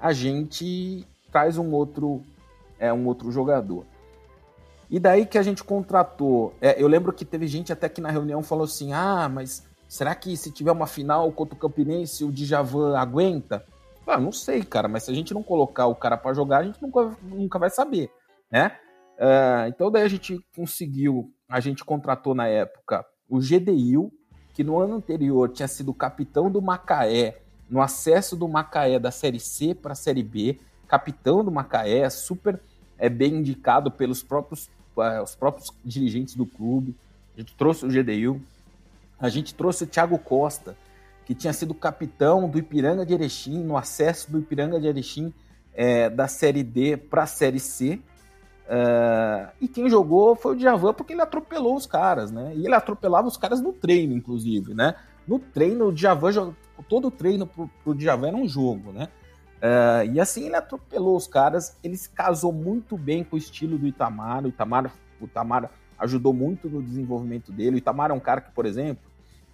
a 0.00 0.12
gente 0.12 1.04
traz 1.32 1.58
um 1.58 1.72
outro, 1.72 2.22
é, 2.78 2.92
um 2.92 3.04
outro 3.06 3.32
jogador. 3.32 3.84
E 4.88 5.00
daí 5.00 5.26
que 5.26 5.36
a 5.36 5.42
gente 5.42 5.64
contratou. 5.64 6.54
É, 6.60 6.80
eu 6.80 6.86
lembro 6.86 7.12
que 7.12 7.24
teve 7.24 7.48
gente 7.48 7.72
até 7.72 7.88
que 7.88 8.00
na 8.00 8.10
reunião 8.10 8.42
falou 8.42 8.64
assim: 8.64 8.92
ah, 8.92 9.28
mas 9.28 9.66
será 9.88 10.14
que 10.14 10.36
se 10.36 10.52
tiver 10.52 10.70
uma 10.70 10.86
final 10.86 11.32
contra 11.32 11.56
o 11.56 11.58
Campinense, 11.58 12.24
o 12.24 12.30
Djavan 12.30 12.96
aguenta? 12.96 13.64
Ah, 14.06 14.20
não 14.20 14.32
sei, 14.32 14.62
cara, 14.62 14.88
mas 14.88 15.04
se 15.04 15.10
a 15.10 15.14
gente 15.14 15.32
não 15.32 15.42
colocar 15.42 15.86
o 15.86 15.94
cara 15.94 16.16
para 16.16 16.34
jogar, 16.34 16.58
a 16.58 16.64
gente 16.64 16.80
nunca, 16.82 17.16
nunca 17.22 17.58
vai 17.58 17.70
saber, 17.70 18.10
né? 18.50 18.76
Uh, 19.16 19.68
então 19.68 19.90
daí 19.90 20.02
a 20.02 20.08
gente 20.08 20.38
conseguiu, 20.54 21.32
a 21.48 21.60
gente 21.60 21.84
contratou 21.84 22.34
na 22.34 22.48
época 22.48 23.04
o 23.28 23.38
GDIL, 23.40 24.12
que 24.52 24.62
no 24.62 24.78
ano 24.78 24.96
anterior 24.96 25.48
tinha 25.48 25.68
sido 25.68 25.94
capitão 25.94 26.50
do 26.50 26.60
Macaé, 26.60 27.40
no 27.70 27.80
acesso 27.80 28.36
do 28.36 28.46
Macaé 28.46 28.98
da 28.98 29.10
Série 29.10 29.40
C 29.40 29.74
para 29.74 29.92
a 29.92 29.96
Série 29.96 30.22
B, 30.22 30.58
capitão 30.86 31.44
do 31.44 31.50
Macaé, 31.50 32.08
super 32.10 32.60
é, 32.98 33.08
bem 33.08 33.36
indicado 33.36 33.90
pelos 33.90 34.22
próprios 34.22 34.70
é, 34.98 35.22
os 35.22 35.34
próprios 35.34 35.72
dirigentes 35.84 36.34
do 36.34 36.44
clube. 36.44 36.94
A 37.34 37.40
gente 37.40 37.54
trouxe 37.54 37.86
o 37.86 37.88
GDU, 37.88 38.40
a 39.18 39.28
gente 39.28 39.54
trouxe 39.54 39.84
o 39.84 39.86
Thiago 39.86 40.18
Costa, 40.18 40.76
que 41.24 41.34
tinha 41.34 41.52
sido 41.52 41.72
capitão 41.72 42.48
do 42.48 42.58
Ipiranga 42.58 43.06
de 43.06 43.14
Erechim, 43.14 43.58
no 43.58 43.76
acesso 43.76 44.30
do 44.30 44.38
Ipiranga 44.38 44.78
de 44.78 44.86
Erechim 44.86 45.32
é, 45.72 46.10
da 46.10 46.28
Série 46.28 46.62
D 46.62 46.96
para 46.96 47.22
a 47.22 47.26
Série 47.26 47.60
C. 47.60 48.00
Uh, 48.72 49.52
e 49.60 49.68
quem 49.68 49.90
jogou 49.90 50.34
foi 50.34 50.54
o 50.54 50.56
Djavan, 50.56 50.94
porque 50.94 51.12
ele 51.12 51.20
atropelou 51.20 51.76
os 51.76 51.84
caras, 51.84 52.30
né? 52.30 52.54
E 52.56 52.64
ele 52.64 52.74
atropelava 52.74 53.28
os 53.28 53.36
caras 53.36 53.60
no 53.60 53.70
treino, 53.70 54.14
inclusive, 54.14 54.72
né? 54.72 54.94
No 55.28 55.38
treino, 55.38 55.88
o 55.88 55.92
Djavan, 55.92 56.54
todo 56.88 57.08
o 57.08 57.10
treino 57.10 57.46
pro, 57.46 57.68
pro 57.84 57.94
Djavan 57.94 58.28
era 58.28 58.36
um 58.36 58.48
jogo, 58.48 58.90
né? 58.90 59.08
Uh, 59.58 60.10
e 60.10 60.18
assim 60.18 60.46
ele 60.46 60.56
atropelou 60.56 61.14
os 61.14 61.26
caras. 61.26 61.76
Ele 61.84 61.98
se 61.98 62.08
casou 62.08 62.50
muito 62.50 62.96
bem 62.96 63.22
com 63.22 63.36
o 63.36 63.38
estilo 63.38 63.76
do 63.76 63.86
Itamar. 63.86 64.42
O 64.42 64.48
Itamar, 64.48 64.90
o 65.20 65.26
Itamar 65.26 65.70
ajudou 65.98 66.32
muito 66.32 66.70
no 66.70 66.82
desenvolvimento 66.82 67.52
dele. 67.52 67.76
O 67.76 67.78
Itamar 67.78 68.10
é 68.10 68.14
um 68.14 68.20
cara 68.20 68.40
que, 68.40 68.52
por 68.52 68.64
exemplo, 68.64 69.04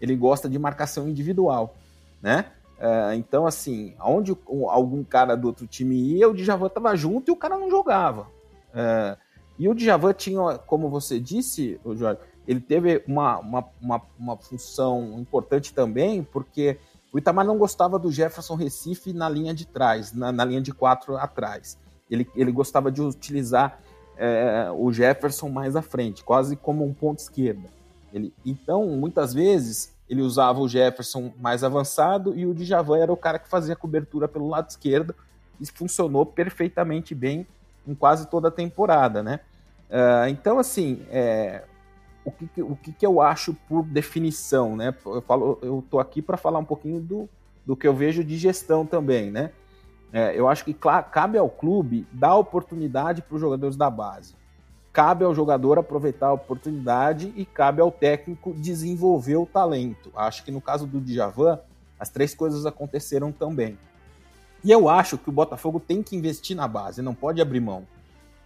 ele 0.00 0.14
gosta 0.14 0.48
de 0.48 0.60
marcação 0.60 1.08
individual, 1.08 1.74
né? 2.22 2.46
Uh, 2.78 3.14
então, 3.14 3.48
assim, 3.48 3.96
aonde 3.98 4.30
algum 4.68 5.02
cara 5.02 5.36
do 5.36 5.48
outro 5.48 5.66
time 5.66 5.96
ia, 5.96 6.28
o 6.28 6.34
Djavan 6.34 6.68
tava 6.68 6.94
junto 6.94 7.28
e 7.28 7.32
o 7.32 7.36
cara 7.36 7.58
não 7.58 7.68
jogava. 7.68 8.37
Uh, 8.78 9.18
e 9.58 9.68
o 9.68 9.74
Djavan 9.74 10.12
tinha, 10.12 10.58
como 10.58 10.88
você 10.88 11.18
disse, 11.18 11.80
Jorge, 11.96 12.20
ele 12.46 12.60
teve 12.60 13.02
uma, 13.06 13.38
uma, 13.38 13.64
uma, 13.80 14.02
uma 14.18 14.36
função 14.36 15.18
importante 15.18 15.74
também, 15.74 16.22
porque 16.22 16.78
o 17.12 17.18
Itamar 17.18 17.44
não 17.44 17.58
gostava 17.58 17.98
do 17.98 18.12
Jefferson 18.12 18.54
Recife 18.54 19.12
na 19.12 19.28
linha 19.28 19.52
de 19.52 19.66
trás, 19.66 20.12
na, 20.12 20.30
na 20.30 20.44
linha 20.44 20.60
de 20.60 20.72
quatro 20.72 21.16
atrás. 21.16 21.76
Ele, 22.08 22.28
ele 22.36 22.52
gostava 22.52 22.92
de 22.92 23.02
utilizar 23.02 23.80
é, 24.16 24.70
o 24.70 24.92
Jefferson 24.92 25.48
mais 25.48 25.74
à 25.74 25.82
frente, 25.82 26.22
quase 26.22 26.56
como 26.56 26.84
um 26.84 26.94
ponto 26.94 27.18
esquerda. 27.18 27.68
Ele, 28.12 28.32
então, 28.46 28.86
muitas 28.86 29.34
vezes, 29.34 29.92
ele 30.08 30.22
usava 30.22 30.60
o 30.60 30.68
Jefferson 30.68 31.32
mais 31.38 31.64
avançado 31.64 32.34
e 32.34 32.46
o 32.46 32.54
Djavan 32.54 32.98
era 32.98 33.12
o 33.12 33.16
cara 33.16 33.38
que 33.38 33.48
fazia 33.48 33.74
a 33.74 33.76
cobertura 33.76 34.28
pelo 34.28 34.48
lado 34.48 34.70
esquerdo. 34.70 35.14
Isso 35.60 35.72
funcionou 35.74 36.24
perfeitamente 36.24 37.14
bem 37.14 37.46
em 37.88 37.94
quase 37.94 38.28
toda 38.28 38.48
a 38.48 38.50
temporada, 38.50 39.22
né? 39.22 39.40
Uh, 39.88 40.28
então, 40.28 40.58
assim, 40.58 41.02
é, 41.10 41.64
o 42.24 42.30
que, 42.30 42.62
o 42.62 42.76
que, 42.76 43.06
eu 43.06 43.20
acho 43.20 43.54
por 43.68 43.82
definição, 43.82 44.76
né? 44.76 44.94
Eu 45.06 45.22
falo, 45.22 45.58
eu 45.62 45.82
tô 45.90 45.98
aqui 45.98 46.20
para 46.20 46.36
falar 46.36 46.58
um 46.58 46.64
pouquinho 46.64 47.00
do, 47.00 47.28
do 47.64 47.74
que 47.74 47.88
eu 47.88 47.94
vejo 47.94 48.22
de 48.22 48.36
gestão 48.36 48.84
também, 48.84 49.30
né? 49.30 49.50
É, 50.12 50.38
eu 50.38 50.48
acho 50.48 50.64
que 50.64 50.74
cabe 50.74 51.36
ao 51.36 51.48
clube 51.48 52.06
dar 52.12 52.36
oportunidade 52.36 53.22
para 53.22 53.34
os 53.34 53.40
jogadores 53.40 53.76
da 53.76 53.90
base. 53.90 54.34
Cabe 54.92 55.24
ao 55.24 55.34
jogador 55.34 55.78
aproveitar 55.78 56.28
a 56.28 56.32
oportunidade 56.32 57.32
e 57.36 57.44
cabe 57.44 57.80
ao 57.80 57.90
técnico 57.90 58.54
desenvolver 58.54 59.36
o 59.36 59.46
talento. 59.46 60.10
Acho 60.16 60.44
que 60.44 60.50
no 60.50 60.60
caso 60.60 60.86
do 60.86 61.00
Djavan, 61.00 61.60
as 62.00 62.08
três 62.08 62.34
coisas 62.34 62.64
aconteceram 62.64 63.30
também. 63.30 63.78
E 64.64 64.70
eu 64.70 64.88
acho 64.88 65.16
que 65.16 65.28
o 65.28 65.32
Botafogo 65.32 65.78
tem 65.78 66.02
que 66.02 66.16
investir 66.16 66.56
na 66.56 66.66
base, 66.66 67.00
não 67.00 67.14
pode 67.14 67.40
abrir 67.40 67.60
mão. 67.60 67.86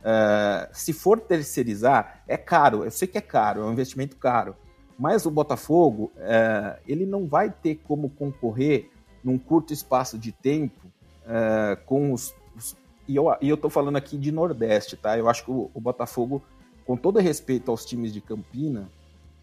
Uh, 0.02 0.68
se 0.72 0.92
for 0.92 1.20
terceirizar, 1.20 2.22
é 2.26 2.36
caro. 2.36 2.84
Eu 2.84 2.90
sei 2.90 3.06
que 3.06 3.16
é 3.16 3.20
caro, 3.20 3.62
é 3.62 3.64
um 3.64 3.72
investimento 3.72 4.16
caro. 4.16 4.56
Mas 4.98 5.24
o 5.24 5.30
Botafogo, 5.30 6.12
uh, 6.16 6.78
ele 6.86 7.06
não 7.06 7.26
vai 7.26 7.50
ter 7.50 7.76
como 7.76 8.10
concorrer 8.10 8.90
num 9.22 9.38
curto 9.38 9.72
espaço 9.72 10.18
de 10.18 10.32
tempo 10.32 10.86
uh, 11.24 11.80
com 11.86 12.12
os, 12.12 12.34
os. 12.56 12.76
e 13.08 13.16
eu, 13.16 13.34
e 13.40 13.48
eu 13.48 13.70
falando 13.70 13.96
aqui 13.96 14.18
de 14.18 14.30
Nordeste, 14.32 14.96
tá? 14.96 15.16
Eu 15.16 15.28
acho 15.28 15.44
que 15.44 15.50
o, 15.50 15.70
o 15.72 15.80
Botafogo, 15.80 16.42
com 16.84 16.96
todo 16.96 17.18
respeito 17.20 17.70
aos 17.70 17.84
times 17.84 18.12
de 18.12 18.20
Campina, 18.20 18.90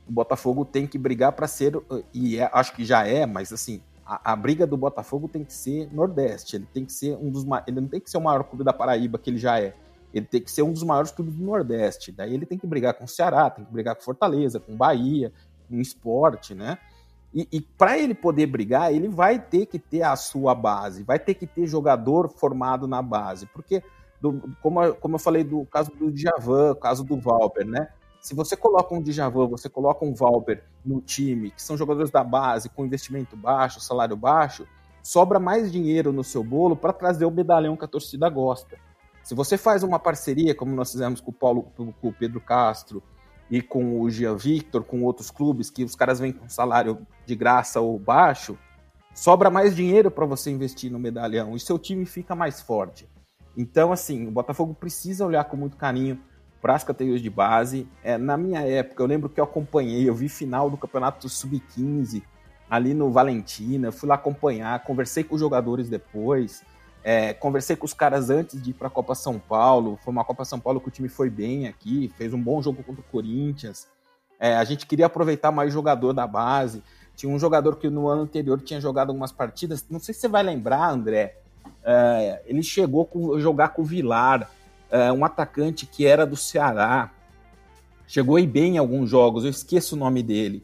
o 0.08 0.12
Botafogo 0.12 0.66
tem 0.66 0.86
que 0.86 0.98
brigar 0.98 1.32
para 1.32 1.48
ser, 1.48 1.74
e 2.14 2.38
é, 2.38 2.50
acho 2.52 2.74
que 2.74 2.84
já 2.84 3.08
é, 3.08 3.26
mas 3.26 3.54
assim, 3.54 3.82
a, 4.16 4.34
a, 4.34 4.36
briga 4.36 4.66
do 4.66 4.76
Botafogo 4.76 5.28
tem 5.28 5.44
que 5.44 5.54
ser 5.54 5.94
Nordeste. 5.94 6.56
Ele 6.56 6.68
tem 6.74 6.86
que 6.86 6.94
ser 6.94 7.16
um 7.18 7.30
dos. 7.30 7.46
Ele 7.68 7.82
não 7.82 7.88
tem 7.88 8.00
que 8.00 8.10
ser 8.10 8.18
o 8.18 8.22
maior 8.22 8.44
clube 8.44 8.64
da 8.64 8.74
Paraíba 8.74 9.18
que 9.18 9.30
ele 9.30 9.38
já 9.38 9.60
é 9.60 9.76
ele 10.14 10.26
tem 10.26 10.42
que 10.42 10.52
ser 10.52 10.64
um 10.64 10.74
dos 10.74 10.84
maiores 10.84 11.12
clubes 11.12 11.36
do 11.36 11.44
Nordeste. 11.44 12.12
Daí 12.12 12.34
ele 12.34 12.46
tem 12.46 12.58
que 12.58 12.68
brigar 12.68 12.94
com 12.94 13.06
o 13.06 13.08
Ceará, 13.08 13.50
tem 13.50 13.64
que 13.64 13.72
brigar 13.72 13.96
com 13.96 14.02
Fortaleza, 14.02 14.60
com 14.60 14.76
Bahia, 14.76 15.32
com 15.68 15.80
esporte, 15.80 16.56
né? 16.56 16.78
E, 17.34 17.48
e 17.52 17.62
para 17.62 17.98
ele 17.98 18.16
poder 18.16 18.48
brigar, 18.48 18.92
ele 18.92 19.08
vai 19.08 19.40
ter 19.40 19.68
que 19.68 19.78
ter 19.78 20.02
a 20.02 20.16
sua 20.16 20.56
base, 20.56 21.04
vai 21.04 21.20
ter 21.20 21.36
que 21.36 21.46
ter 21.46 21.68
jogador 21.68 22.28
formado 22.28 22.88
na 22.88 23.04
base. 23.04 23.46
Porque, 23.48 23.84
do, 24.20 24.42
como, 24.64 24.96
como 24.96 25.16
eu 25.16 25.20
falei 25.20 25.44
do 25.44 25.64
caso 25.68 25.92
do 25.92 26.12
Djavan, 26.12 26.74
caso 26.76 27.04
do 27.04 27.20
Valber, 27.20 27.68
né? 27.68 27.90
Se 28.22 28.36
você 28.36 28.58
coloca 28.58 28.94
um 28.94 29.02
Djavan, 29.02 29.48
você 29.48 29.70
coloca 29.70 30.04
um 30.04 30.14
Valber 30.14 30.64
no 30.86 31.00
time, 31.00 31.52
que 31.52 31.62
são 31.62 31.78
jogadores 31.78 32.12
da 32.12 32.24
base, 32.24 32.70
com 32.70 32.86
investimento 32.86 33.38
baixo, 33.38 33.80
salário 33.80 34.16
baixo, 34.16 34.68
sobra 35.02 35.40
mais 35.40 35.72
dinheiro 35.72 36.12
no 36.12 36.24
seu 36.24 36.44
bolo 36.44 36.76
para 36.76 36.92
trazer 36.92 37.26
o 37.26 37.32
medalhão 37.32 37.78
que 37.78 37.86
a 37.86 37.88
torcida 37.88 38.30
gosta. 38.30 38.78
Se 39.24 39.34
você 39.34 39.58
faz 39.58 39.84
uma 39.84 40.00
parceria, 40.00 40.54
como 40.54 40.76
nós 40.76 40.92
fizemos 40.92 41.22
com 41.22 41.32
o 41.32 41.34
Paulo, 41.34 41.72
com 41.76 41.94
o 42.02 42.14
Pedro 42.14 42.42
Castro 42.42 43.02
e 43.50 43.62
com 43.62 44.02
o 44.02 44.10
Jean 44.10 44.36
Victor, 44.36 44.84
com 44.84 45.04
outros 45.04 45.32
clubes, 45.32 45.70
que 45.70 45.84
os 45.84 45.96
caras 45.96 46.20
vêm 46.20 46.34
com 46.34 46.50
salário 46.50 47.06
de 47.26 47.36
graça 47.36 47.80
ou 47.80 47.98
baixo, 47.98 48.58
sobra 49.14 49.50
mais 49.50 49.76
dinheiro 49.76 50.12
para 50.12 50.26
você 50.26 50.52
investir 50.52 50.92
no 50.92 51.00
medalhão 51.00 51.56
e 51.56 51.60
seu 51.60 51.80
time 51.80 52.06
fica 52.06 52.36
mais 52.36 52.62
forte. 52.62 53.10
Então, 53.56 53.92
assim, 53.92 54.28
o 54.28 54.32
Botafogo 54.32 54.74
precisa 54.74 55.26
olhar 55.26 55.44
com 55.46 55.58
muito 55.58 55.78
carinho 55.78 56.22
para 56.62 56.76
as 56.76 56.84
categorias 56.84 57.22
de 57.22 57.30
base. 57.30 57.88
É, 58.04 58.18
na 58.18 58.38
minha 58.38 58.62
época, 58.62 59.02
eu 59.02 59.08
lembro 59.08 59.30
que 59.30 59.40
eu 59.40 59.44
acompanhei, 59.44 60.08
eu 60.08 60.14
vi 60.14 60.30
final 60.30 60.70
do 60.70 60.78
Campeonato 60.78 61.28
Sub-15 61.28 62.24
ali 62.70 62.94
no 62.94 63.12
Valentina, 63.12 63.92
fui 63.92 64.08
lá 64.08 64.16
acompanhar, 64.16 64.84
conversei 64.84 65.24
com 65.24 65.36
os 65.36 65.42
jogadores 65.42 65.90
depois, 65.90 66.64
é, 67.04 67.34
conversei 67.34 67.76
com 67.76 67.86
os 67.86 67.94
caras 67.94 68.30
antes 68.30 68.62
de 68.62 68.72
ir 68.72 68.74
para 68.74 68.88
a 68.88 68.92
Copa 68.92 69.16
São 69.16 69.40
Paulo. 69.40 69.98
Foi 70.04 70.12
uma 70.12 70.24
Copa 70.24 70.46
São 70.46 70.60
Paulo 70.60 70.80
que 70.80 70.90
o 70.90 70.92
time 70.92 71.10
foi 71.10 71.30
bem 71.30 71.68
aqui, 71.68 72.12
fez 72.18 72.34
um 72.34 72.42
bom 72.42 72.62
jogo 72.62 72.84
contra 72.84 73.02
o 73.02 73.06
Corinthians. 73.06 73.88
É, 74.40 74.56
a 74.56 74.64
gente 74.64 74.86
queria 74.86 75.08
aproveitar 75.08 75.52
mais 75.52 75.74
jogador 75.74 76.14
da 76.14 76.28
base. 76.28 76.84
Tinha 77.16 77.34
um 77.34 77.40
jogador 77.40 77.76
que 77.78 77.90
no 77.90 78.08
ano 78.08 78.22
anterior 78.22 78.62
tinha 78.62 78.80
jogado 78.80 79.10
algumas 79.10 79.32
partidas. 79.32 79.86
Não 79.90 80.00
sei 80.00 80.14
se 80.14 80.22
você 80.22 80.28
vai 80.28 80.44
lembrar, 80.44 80.90
André. 80.90 81.38
É, 81.84 82.42
ele 82.46 82.64
chegou 82.64 83.10
a 83.36 83.40
jogar 83.40 83.70
com 83.70 83.82
o 83.82 83.86
Vilar, 83.86 84.50
é, 84.92 85.12
um 85.12 85.24
atacante 85.24 85.86
que 85.86 86.06
era 86.06 86.26
do 86.26 86.36
Ceará. 86.36 87.12
Chegou 88.08 88.38
aí 88.38 88.48
bem 88.48 88.76
em 88.76 88.78
alguns 88.78 89.10
jogos, 89.10 89.44
eu 89.44 89.50
esqueço 89.50 89.96
o 89.96 90.00
nome 90.00 90.24
dele. 90.24 90.64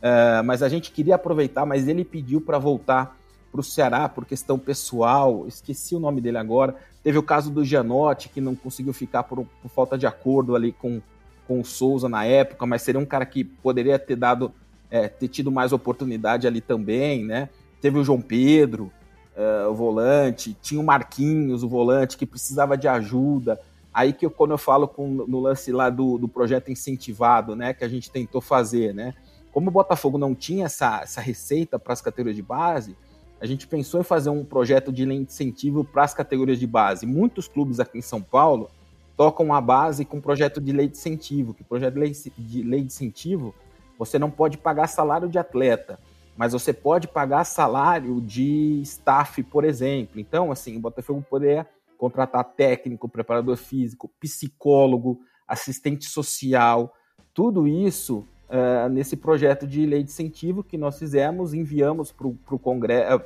É, 0.00 0.42
mas 0.42 0.62
a 0.62 0.68
gente 0.68 0.90
queria 0.90 1.14
aproveitar, 1.14 1.64
mas 1.64 1.88
ele 1.88 2.04
pediu 2.04 2.40
para 2.40 2.58
voltar 2.58 3.16
para 3.50 3.60
o 3.60 3.64
Ceará 3.64 4.08
por 4.08 4.26
questão 4.26 4.58
pessoal, 4.58 5.46
esqueci 5.46 5.94
o 5.94 6.00
nome 6.00 6.20
dele 6.20 6.38
agora. 6.38 6.74
Teve 7.02 7.18
o 7.18 7.22
caso 7.22 7.50
do 7.50 7.64
Gianotti, 7.64 8.28
que 8.28 8.40
não 8.40 8.54
conseguiu 8.54 8.92
ficar 8.92 9.22
por, 9.22 9.46
por 9.62 9.68
falta 9.68 9.96
de 9.96 10.06
acordo 10.06 10.56
ali 10.56 10.72
com, 10.72 11.00
com 11.46 11.60
o 11.60 11.64
Souza 11.64 12.08
na 12.08 12.24
época, 12.24 12.66
mas 12.66 12.82
seria 12.82 13.00
um 13.00 13.06
cara 13.06 13.24
que 13.24 13.44
poderia 13.44 13.98
ter 13.98 14.16
dado, 14.16 14.52
é, 14.90 15.06
ter 15.06 15.28
tido 15.28 15.52
mais 15.52 15.72
oportunidade 15.72 16.46
ali 16.46 16.60
também, 16.60 17.24
né? 17.24 17.48
Teve 17.80 17.98
o 17.98 18.04
João 18.04 18.20
Pedro, 18.20 18.92
uh, 19.36 19.70
o 19.70 19.74
volante, 19.74 20.56
tinha 20.60 20.80
o 20.80 20.84
Marquinhos, 20.84 21.62
o 21.62 21.68
volante, 21.68 22.16
que 22.16 22.26
precisava 22.26 22.76
de 22.76 22.88
ajuda. 22.88 23.60
Aí 23.92 24.12
que 24.12 24.26
eu, 24.26 24.30
quando 24.30 24.52
eu 24.52 24.58
falo 24.58 24.88
com, 24.88 25.08
no 25.08 25.40
lance 25.40 25.70
lá 25.70 25.88
do, 25.88 26.18
do 26.18 26.28
projeto 26.28 26.70
incentivado, 26.70 27.54
né, 27.54 27.72
que 27.72 27.84
a 27.84 27.88
gente 27.88 28.10
tentou 28.10 28.40
fazer, 28.40 28.92
né? 28.92 29.14
Como 29.52 29.68
o 29.68 29.70
Botafogo 29.70 30.18
não 30.18 30.34
tinha 30.34 30.66
essa, 30.66 31.00
essa 31.02 31.20
receita 31.20 31.78
para 31.78 31.92
as 31.92 32.00
categorias 32.00 32.34
de 32.34 32.42
base, 32.42 32.96
a 33.40 33.46
gente 33.46 33.68
pensou 33.68 34.00
em 34.00 34.04
fazer 34.04 34.30
um 34.30 34.44
projeto 34.44 34.90
de 34.90 35.04
incentivo 35.04 35.84
para 35.84 36.02
as 36.02 36.14
categorias 36.14 36.58
de 36.58 36.66
base. 36.66 37.06
Muitos 37.06 37.46
clubes 37.46 37.78
aqui 37.78 37.98
em 37.98 38.02
São 38.02 38.20
Paulo 38.20 38.68
tocam 39.16 39.52
a 39.54 39.60
base 39.60 40.04
com 40.04 40.20
projeto 40.20 40.60
de 40.60 40.72
lei 40.72 40.88
de 40.88 40.96
incentivo, 40.96 41.54
que 41.54 41.62
projeto 41.62 41.94
de 41.94 42.00
lei 42.00 42.10
de, 42.10 42.62
lei 42.62 42.80
de 42.80 42.86
incentivo, 42.86 43.54
você 43.98 44.18
não 44.18 44.30
pode 44.30 44.58
pagar 44.58 44.88
salário 44.88 45.28
de 45.28 45.38
atleta, 45.38 46.00
mas 46.36 46.52
você 46.52 46.72
pode 46.72 47.08
pagar 47.08 47.44
salário 47.44 48.20
de 48.20 48.80
staff, 48.82 49.42
por 49.42 49.64
exemplo. 49.64 50.20
Então, 50.20 50.50
assim, 50.50 50.76
o 50.76 50.80
Botafogo 50.80 51.24
poderia 51.28 51.66
contratar 51.96 52.44
técnico, 52.44 53.08
preparador 53.08 53.56
físico, 53.56 54.10
psicólogo, 54.20 55.20
assistente 55.46 56.06
social, 56.06 56.92
tudo 57.32 57.66
isso 57.66 58.26
uh, 58.48 58.88
nesse 58.88 59.16
projeto 59.16 59.66
de 59.66 59.86
lei 59.86 60.02
de 60.02 60.10
incentivo 60.10 60.62
que 60.62 60.76
nós 60.76 60.98
fizemos, 60.98 61.54
enviamos 61.54 62.12
para 62.12 62.26
o 62.26 62.58
Congresso, 62.58 63.20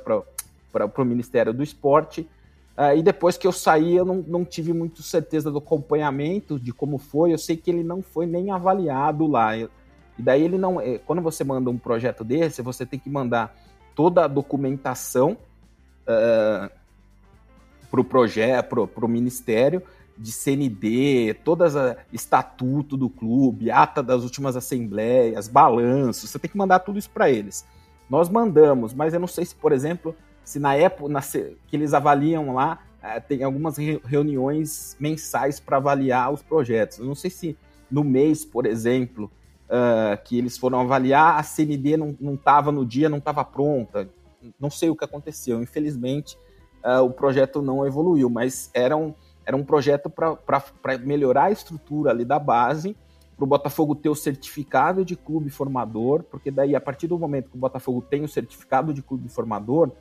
para 0.71 1.01
o 1.01 1.05
Ministério 1.05 1.53
do 1.53 1.63
Esporte. 1.63 2.21
Uh, 2.77 2.95
e 2.97 3.03
depois 3.03 3.37
que 3.37 3.45
eu 3.45 3.51
saí, 3.51 3.95
eu 3.95 4.05
não, 4.05 4.23
não 4.27 4.45
tive 4.45 4.71
muito 4.71 5.03
certeza 5.03 5.51
do 5.51 5.57
acompanhamento, 5.57 6.59
de 6.59 6.71
como 6.71 6.97
foi. 6.97 7.33
Eu 7.33 7.37
sei 7.37 7.57
que 7.57 7.69
ele 7.69 7.83
não 7.83 8.01
foi 8.01 8.25
nem 8.25 8.51
avaliado 8.51 9.27
lá. 9.27 9.51
E 10.19 10.21
daí 10.21 10.43
ele 10.43 10.57
não. 10.57 10.81
Eh, 10.81 10.99
quando 11.05 11.21
você 11.21 11.45
manda 11.45 11.69
um 11.69 11.77
projeto 11.77 12.25
desse, 12.25 12.61
você 12.61 12.85
tem 12.85 12.99
que 12.99 13.09
mandar 13.09 13.55
toda 13.95 14.25
a 14.25 14.27
documentação 14.27 15.37
uh, 16.03 16.69
para 17.89 18.01
o 18.01 18.03
projeto, 18.03 18.85
para 18.85 19.05
o 19.05 19.07
Ministério, 19.07 19.81
de 20.17 20.33
CND, 20.33 21.37
todas 21.45 21.77
a 21.77 21.95
estatuto 22.11 22.97
do 22.97 23.09
clube, 23.09 23.71
ata 23.71 24.03
das 24.03 24.23
últimas 24.23 24.57
assembleias, 24.57 25.47
balanços, 25.47 26.29
você 26.29 26.37
tem 26.37 26.51
que 26.51 26.57
mandar 26.57 26.79
tudo 26.79 26.99
isso 26.99 27.09
para 27.09 27.29
eles. 27.29 27.65
Nós 28.09 28.27
mandamos, 28.27 28.93
mas 28.93 29.13
eu 29.13 29.21
não 29.21 29.27
sei 29.27 29.45
se, 29.45 29.55
por 29.55 29.71
exemplo, 29.71 30.13
se 30.43 30.59
na 30.59 30.75
época 30.75 31.13
na, 31.13 31.21
que 31.21 31.55
eles 31.71 31.93
avaliam 31.93 32.53
lá, 32.53 32.79
é, 33.01 33.21
tem 33.21 33.41
algumas 33.43 33.77
reuniões 33.77 34.97
mensais 34.99 35.61
para 35.61 35.77
avaliar 35.77 36.33
os 36.33 36.41
projetos. 36.41 36.99
Eu 36.99 37.05
não 37.05 37.15
sei 37.15 37.29
se 37.29 37.57
no 37.89 38.03
mês, 38.03 38.43
por 38.43 38.65
exemplo, 38.65 39.31
uh, 39.69 40.21
que 40.23 40.37
eles 40.37 40.57
foram 40.57 40.81
avaliar, 40.81 41.39
a 41.39 41.43
CND 41.43 41.95
não 41.97 42.33
estava 42.33 42.71
no 42.71 42.85
dia, 42.85 43.07
não 43.07 43.19
estava 43.19 43.43
pronta. 43.43 44.09
Não 44.59 44.69
sei 44.69 44.89
o 44.89 44.95
que 44.95 45.05
aconteceu. 45.05 45.61
Infelizmente, 45.61 46.37
uh, 46.83 47.03
o 47.03 47.11
projeto 47.11 47.61
não 47.61 47.85
evoluiu, 47.85 48.29
mas 48.29 48.69
eram 48.73 49.15
era 49.49 49.57
um 49.57 49.63
projeto 49.63 50.11
para 50.11 50.97
melhorar 50.99 51.45
a 51.45 51.51
estrutura 51.51 52.11
ali 52.11 52.23
da 52.23 52.37
base, 52.37 52.95
para 53.35 53.43
o 53.43 53.47
Botafogo 53.47 53.95
ter 53.95 54.07
o 54.07 54.13
certificado 54.13 55.03
de 55.03 55.15
clube 55.15 55.49
formador, 55.49 56.21
porque 56.21 56.51
daí, 56.51 56.75
a 56.75 56.81
partir 56.81 57.07
do 57.07 57.17
momento 57.17 57.49
que 57.49 57.57
o 57.57 57.59
Botafogo 57.59 57.99
tem 57.99 58.23
o 58.23 58.27
certificado 58.27 58.93
de 58.93 59.01
clube 59.01 59.27
formador, 59.27 59.91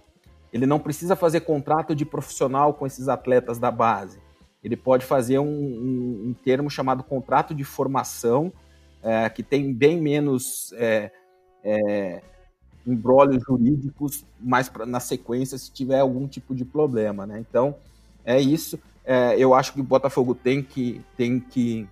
ele 0.53 0.67
não 0.67 0.79
precisa 0.79 1.17
fazer 1.17 1.41
contrato 1.41 1.95
de 1.95 2.05
profissional 2.05 2.75
com 2.75 2.87
esses 2.87 3.09
atletas 3.09 3.59
da 3.59 3.71
base. 3.71 4.21
Ele 4.63 4.77
pode 4.77 5.07
fazer 5.07 5.39
um, 5.39 5.47
um, 5.47 6.29
um 6.29 6.35
termo 6.35 6.69
chamado 6.69 7.03
contrato 7.03 7.55
de 7.55 7.65
formação, 7.65 8.53
é, 9.03 9.29
que 9.29 9.43
tem 9.43 9.73
bem 9.73 10.01
menos 10.01 10.73
é, 10.75 11.11
é, 11.63 12.23
jurídicos 13.47 14.25
mais 14.41 14.69
pra, 14.69 14.87
na 14.87 15.01
sequência 15.01 15.59
se 15.59 15.71
tiver 15.71 16.01
algum 16.01 16.27
tipo 16.27 16.55
de 16.55 16.65
problema. 16.65 17.27
Né? 17.27 17.39
Então, 17.39 17.77
é 18.25 18.41
isso 18.41 18.79
é, 19.09 19.35
eu 19.39 19.55
acho 19.55 19.73
que 19.73 19.81
o 19.81 19.85
Botafogo 19.85 20.35
tem 20.35 20.63
que, 20.63 21.01
tem, 21.17 21.41
que, 21.41 21.89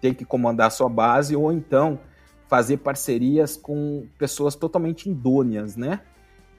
tem 0.00 0.14
que 0.14 0.24
comandar 0.24 0.70
sua 0.70 0.88
base 0.88 1.34
ou 1.34 1.52
então 1.52 1.98
fazer 2.46 2.76
parcerias 2.76 3.56
com 3.56 4.06
pessoas 4.16 4.54
totalmente 4.54 5.10
indôneas, 5.10 5.74
né? 5.74 6.00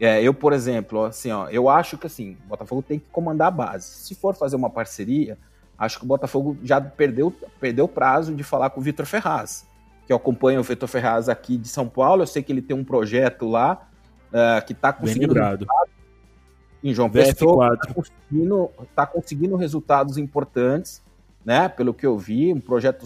É, 0.02 0.22
eu, 0.22 0.34
por 0.34 0.52
exemplo, 0.52 1.06
assim, 1.06 1.32
ó, 1.32 1.48
eu 1.48 1.70
acho 1.70 1.98
que 1.98 2.08
assim, 2.08 2.36
o 2.44 2.50
Botafogo 2.50 2.82
tem 2.82 3.00
que 3.00 3.06
comandar 3.10 3.48
a 3.48 3.52
base. 3.52 3.86
Se 3.86 4.14
for 4.14 4.36
fazer 4.36 4.58
uma 4.58 4.70
parceria, 4.70 5.38
acho 5.78 5.98
que 5.98 6.04
o 6.04 6.08
Botafogo 6.08 6.58
já 6.62 6.82
perdeu 6.82 7.34
perdeu 7.58 7.88
prazo 7.88 8.36
de 8.36 8.44
falar 8.44 8.70
com 8.72 8.82
o 8.82 8.84
Vitor 8.84 9.06
Ferraz, 9.06 9.66
que 10.12 10.14
eu 10.14 10.18
acompanho 10.18 10.60
o 10.60 10.64
Vitor 10.64 10.90
Ferraz 10.90 11.30
aqui 11.30 11.56
de 11.56 11.70
São 11.70 11.88
Paulo. 11.88 12.24
Eu 12.24 12.28
sei 12.28 12.44
que 12.44 12.52
ele 12.52 12.62
tem 12.62 12.76
um 12.76 12.84
projeto 12.84 13.48
lá 13.48 13.88
uh, 14.28 14.66
que 14.66 14.74
está 14.74 14.92
conseguindo 14.92 15.34
em 16.84 16.94
João 16.94 17.10
Pessoa 17.10 17.76
está 17.76 17.94
conseguindo, 17.94 18.70
tá 18.96 19.06
conseguindo 19.06 19.56
resultados 19.56 20.18
importantes, 20.18 21.02
né? 21.46 21.70
Pelo 21.70 21.94
que 21.94 22.06
eu 22.06 22.18
vi, 22.18 22.52
um 22.52 22.60
projeto 22.60 23.06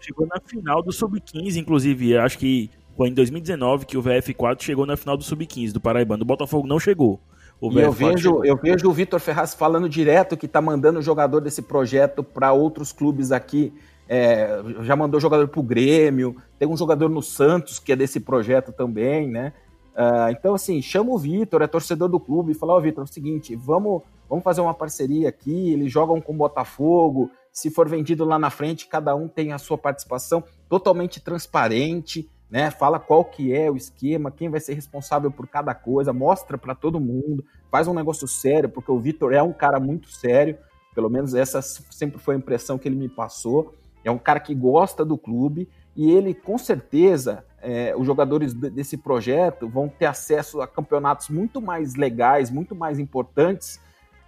chegou 0.00 0.26
na 0.26 0.40
final 0.44 0.82
do 0.82 0.92
sub-15, 0.92 1.56
inclusive, 1.56 2.18
acho 2.18 2.36
que 2.36 2.68
foi 2.96 3.08
em 3.08 3.14
2019 3.14 3.86
que 3.86 3.96
o 3.96 4.02
VF4 4.02 4.60
chegou 4.60 4.84
na 4.84 4.96
final 4.96 5.16
do 5.16 5.22
sub-15 5.22 5.72
do 5.72 5.80
Paraibano. 5.80 6.22
O 6.22 6.26
Botafogo 6.26 6.66
não 6.66 6.80
chegou. 6.80 7.20
e 7.62 7.78
eu 7.78 7.92
vejo, 7.92 8.44
eu 8.44 8.56
vejo 8.56 8.90
o 8.90 8.92
Vitor 8.92 9.20
Ferraz 9.20 9.54
falando 9.54 9.88
direto 9.88 10.36
que 10.36 10.46
está 10.46 10.60
mandando 10.60 11.00
jogador 11.00 11.40
desse 11.40 11.62
projeto 11.62 12.22
para 12.22 12.52
outros 12.52 12.92
clubes 12.92 13.32
aqui. 13.32 13.72
É, 14.08 14.62
já 14.82 14.94
mandou 14.96 15.20
jogador 15.20 15.48
para 15.48 15.60
o 15.60 15.62
Grêmio, 15.62 16.36
tem 16.58 16.68
um 16.68 16.76
jogador 16.76 17.08
no 17.08 17.22
Santos 17.22 17.78
que 17.78 17.92
é 17.92 17.96
desse 17.96 18.20
projeto 18.20 18.72
também, 18.72 19.28
né? 19.28 19.52
Uh, 19.92 20.30
então, 20.30 20.54
assim, 20.54 20.80
chama 20.80 21.10
o 21.12 21.18
Vitor, 21.18 21.60
é 21.60 21.66
torcedor 21.66 22.08
do 22.08 22.18
clube, 22.18 22.52
e 22.52 22.54
fala: 22.54 22.74
Ó, 22.74 22.78
oh, 22.78 22.80
Vitor, 22.80 23.02
é 23.02 23.04
o 23.04 23.12
seguinte, 23.12 23.54
vamos, 23.54 24.02
vamos 24.28 24.42
fazer 24.42 24.60
uma 24.60 24.74
parceria 24.74 25.28
aqui. 25.28 25.72
Eles 25.72 25.92
jogam 25.92 26.20
com 26.20 26.32
o 26.32 26.36
Botafogo. 26.36 27.30
Se 27.52 27.70
for 27.70 27.88
vendido 27.88 28.24
lá 28.24 28.38
na 28.38 28.48
frente, 28.48 28.86
cada 28.86 29.14
um 29.14 29.28
tem 29.28 29.52
a 29.52 29.58
sua 29.58 29.76
participação 29.76 30.42
totalmente 30.68 31.20
transparente, 31.20 32.28
né? 32.50 32.70
Fala 32.70 32.98
qual 32.98 33.24
que 33.24 33.54
é 33.54 33.70
o 33.70 33.76
esquema, 33.76 34.30
quem 34.30 34.48
vai 34.48 34.60
ser 34.60 34.72
responsável 34.72 35.30
por 35.30 35.46
cada 35.46 35.74
coisa, 35.74 36.12
mostra 36.12 36.56
para 36.56 36.74
todo 36.74 36.98
mundo, 36.98 37.44
faz 37.70 37.86
um 37.86 37.94
negócio 37.94 38.26
sério, 38.26 38.70
porque 38.70 38.90
o 38.90 38.98
Vitor 38.98 39.34
é 39.34 39.42
um 39.42 39.52
cara 39.52 39.78
muito 39.78 40.10
sério, 40.10 40.56
pelo 40.94 41.10
menos 41.10 41.34
essa 41.34 41.60
sempre 41.60 42.18
foi 42.18 42.34
a 42.34 42.38
impressão 42.38 42.78
que 42.78 42.88
ele 42.88 42.96
me 42.96 43.08
passou. 43.08 43.74
É 44.04 44.10
um 44.10 44.18
cara 44.18 44.40
que 44.40 44.54
gosta 44.54 45.04
do 45.04 45.16
clube 45.16 45.68
e 45.94 46.10
ele, 46.10 46.34
com 46.34 46.56
certeza, 46.56 47.44
é, 47.60 47.94
os 47.96 48.06
jogadores 48.06 48.54
desse 48.54 48.96
projeto 48.96 49.68
vão 49.68 49.88
ter 49.88 50.06
acesso 50.06 50.60
a 50.60 50.66
campeonatos 50.66 51.28
muito 51.28 51.60
mais 51.60 51.94
legais, 51.94 52.50
muito 52.50 52.74
mais 52.74 52.98
importantes, 52.98 53.80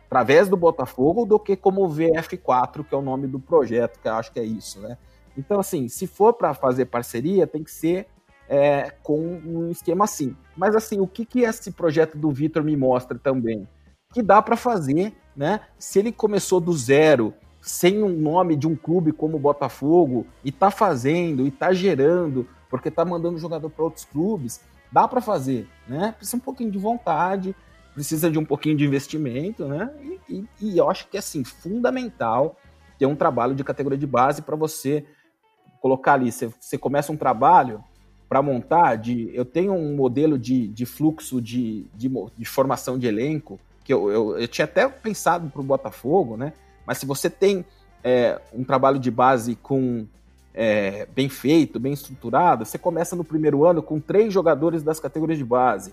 através 0.07 0.49
do 0.49 0.57
Botafogo, 0.57 1.25
do 1.25 1.39
que 1.39 1.57
como 1.57 1.85
o 1.85 1.89
VF4, 1.89 2.85
que 2.85 2.95
é 2.95 2.99
o 2.99 3.03
nome 3.03 3.27
do 3.27 3.41
projeto, 3.41 3.99
que 4.01 4.07
eu 4.07 4.14
acho 4.14 4.33
que 4.33 4.39
é 4.39 4.45
isso, 4.45 4.79
né? 4.81 4.97
Então, 5.37 5.59
assim, 5.59 5.89
se 5.89 6.07
for 6.07 6.33
para 6.35 6.55
fazer 6.55 6.85
parceria, 6.85 7.47
tem 7.47 7.64
que 7.64 7.70
ser 7.70 8.07
é, 8.49 8.93
com 9.03 9.18
um 9.18 9.70
esquema 9.70 10.05
assim. 10.05 10.37
Mas 10.57 10.77
assim, 10.77 11.01
o 11.01 11.07
que, 11.07 11.25
que 11.25 11.41
esse 11.41 11.72
projeto 11.72 12.16
do 12.16 12.31
Vitor 12.31 12.62
me 12.62 12.77
mostra 12.77 13.18
também? 13.18 13.66
Que 14.12 14.22
dá 14.22 14.41
para 14.41 14.57
fazer, 14.57 15.12
né? 15.35 15.61
Se 15.79 15.99
ele 15.99 16.12
começou 16.12 16.61
do 16.61 16.72
zero, 16.72 17.35
sem 17.64 18.02
um 18.02 18.10
nome 18.10 18.56
de 18.56 18.68
um 18.68 18.76
clube 18.76 19.10
como 19.10 19.38
o 19.38 19.40
Botafogo, 19.40 20.26
e 20.44 20.52
tá 20.52 20.70
fazendo, 20.70 21.46
e 21.46 21.50
tá 21.50 21.72
gerando, 21.72 22.46
porque 22.68 22.90
tá 22.90 23.06
mandando 23.06 23.38
jogador 23.38 23.70
para 23.70 23.84
outros 23.84 24.04
clubes, 24.04 24.60
dá 24.92 25.08
para 25.08 25.22
fazer, 25.22 25.66
né? 25.88 26.14
Precisa 26.14 26.36
um 26.36 26.40
pouquinho 26.40 26.70
de 26.70 26.76
vontade, 26.76 27.56
precisa 27.94 28.30
de 28.30 28.38
um 28.38 28.44
pouquinho 28.44 28.76
de 28.76 28.84
investimento, 28.84 29.64
né? 29.64 29.90
E, 30.02 30.20
e, 30.28 30.48
e 30.60 30.78
eu 30.78 30.90
acho 30.90 31.08
que 31.08 31.16
é 31.16 31.20
assim, 31.20 31.42
fundamental 31.42 32.56
ter 32.98 33.06
um 33.06 33.16
trabalho 33.16 33.54
de 33.54 33.64
categoria 33.64 33.98
de 33.98 34.06
base 34.06 34.42
para 34.42 34.56
você 34.56 35.06
colocar 35.80 36.12
ali. 36.12 36.30
Você, 36.30 36.52
você 36.60 36.76
começa 36.76 37.12
um 37.12 37.16
trabalho 37.16 37.82
para 38.28 38.42
montar, 38.42 38.96
de, 38.96 39.30
eu 39.34 39.44
tenho 39.46 39.72
um 39.72 39.96
modelo 39.96 40.38
de, 40.38 40.68
de 40.68 40.84
fluxo 40.84 41.40
de, 41.40 41.86
de, 41.94 42.10
de 42.36 42.44
formação 42.44 42.98
de 42.98 43.06
elenco, 43.06 43.58
que 43.82 43.92
eu, 43.92 44.10
eu, 44.10 44.38
eu 44.38 44.48
tinha 44.48 44.66
até 44.66 44.86
pensado 44.86 45.48
para 45.48 45.60
o 45.62 45.64
Botafogo, 45.64 46.36
né? 46.36 46.52
Mas 46.87 46.99
se 46.99 47.07
você 47.07 47.28
tem 47.30 47.64
é, 48.03 48.41
um 48.53 48.64
trabalho 48.64 48.99
de 48.99 49.11
base 49.11 49.57
com 49.57 50.07
é, 50.53 51.07
bem 51.14 51.28
feito, 51.28 51.80
bem 51.80 51.93
estruturado, 51.93 52.64
você 52.64 52.78
começa 52.78 53.16
no 53.16 53.24
primeiro 53.24 53.66
ano 53.66 53.82
com 53.82 53.99
três 53.99 54.32
jogadores 54.32 54.82
das 54.82 55.01
categorias 55.01 55.39
de 55.39 55.45
base. 55.45 55.93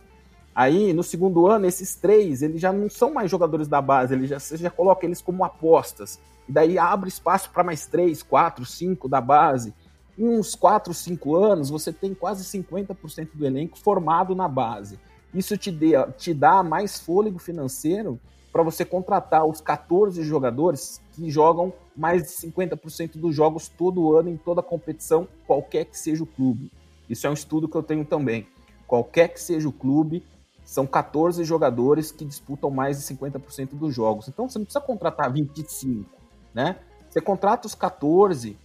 Aí, 0.53 0.91
no 0.93 1.01
segundo 1.01 1.47
ano, 1.47 1.65
esses 1.65 1.95
três, 1.95 2.41
eles 2.41 2.61
já 2.61 2.73
não 2.73 2.89
são 2.89 3.13
mais 3.13 3.31
jogadores 3.31 3.67
da 3.67 3.81
base, 3.81 4.13
ele 4.13 4.27
já, 4.27 4.37
você 4.37 4.57
já 4.57 4.69
coloca 4.69 5.05
eles 5.05 5.21
como 5.21 5.45
apostas. 5.45 6.19
E 6.47 6.51
daí 6.51 6.77
abre 6.77 7.07
espaço 7.07 7.49
para 7.49 7.63
mais 7.63 7.87
três, 7.87 8.21
quatro, 8.21 8.65
cinco 8.65 9.07
da 9.07 9.21
base. 9.21 9.73
Em 10.17 10.27
uns 10.27 10.53
quatro, 10.53 10.93
cinco 10.93 11.35
anos, 11.35 11.69
você 11.69 11.93
tem 11.93 12.13
quase 12.13 12.43
50% 12.43 13.29
do 13.33 13.45
elenco 13.45 13.79
formado 13.79 14.35
na 14.35 14.47
base. 14.47 14.99
Isso 15.33 15.57
te, 15.57 15.71
dê, 15.71 15.91
te 16.17 16.33
dá 16.33 16.61
mais 16.61 16.99
fôlego 16.99 17.39
financeiro 17.39 18.19
para 18.51 18.63
você 18.63 18.83
contratar 18.83 19.45
os 19.45 19.61
14 19.61 20.21
jogadores 20.23 21.01
que 21.13 21.29
jogam 21.29 21.73
mais 21.95 22.23
de 22.23 22.29
50% 22.29 23.17
dos 23.17 23.33
jogos 23.33 23.69
todo 23.69 24.15
ano 24.15 24.29
em 24.29 24.37
toda 24.37 24.61
competição, 24.61 25.27
qualquer 25.47 25.85
que 25.85 25.97
seja 25.97 26.23
o 26.23 26.27
clube. 26.27 26.71
Isso 27.09 27.25
é 27.25 27.29
um 27.29 27.33
estudo 27.33 27.67
que 27.67 27.75
eu 27.75 27.83
tenho 27.83 28.03
também. 28.03 28.47
Qualquer 28.87 29.29
que 29.29 29.39
seja 29.39 29.69
o 29.69 29.71
clube, 29.71 30.23
são 30.65 30.85
14 30.85 31.43
jogadores 31.43 32.11
que 32.11 32.25
disputam 32.25 32.69
mais 32.69 32.97
de 32.97 33.15
50% 33.15 33.69
dos 33.73 33.93
jogos. 33.93 34.27
Então 34.27 34.49
você 34.49 34.59
não 34.59 34.65
precisa 34.65 34.83
contratar 34.83 35.31
25, 35.31 36.09
né? 36.53 36.77
Você 37.09 37.21
contrata 37.21 37.67
os 37.67 37.75
14, 37.75 38.57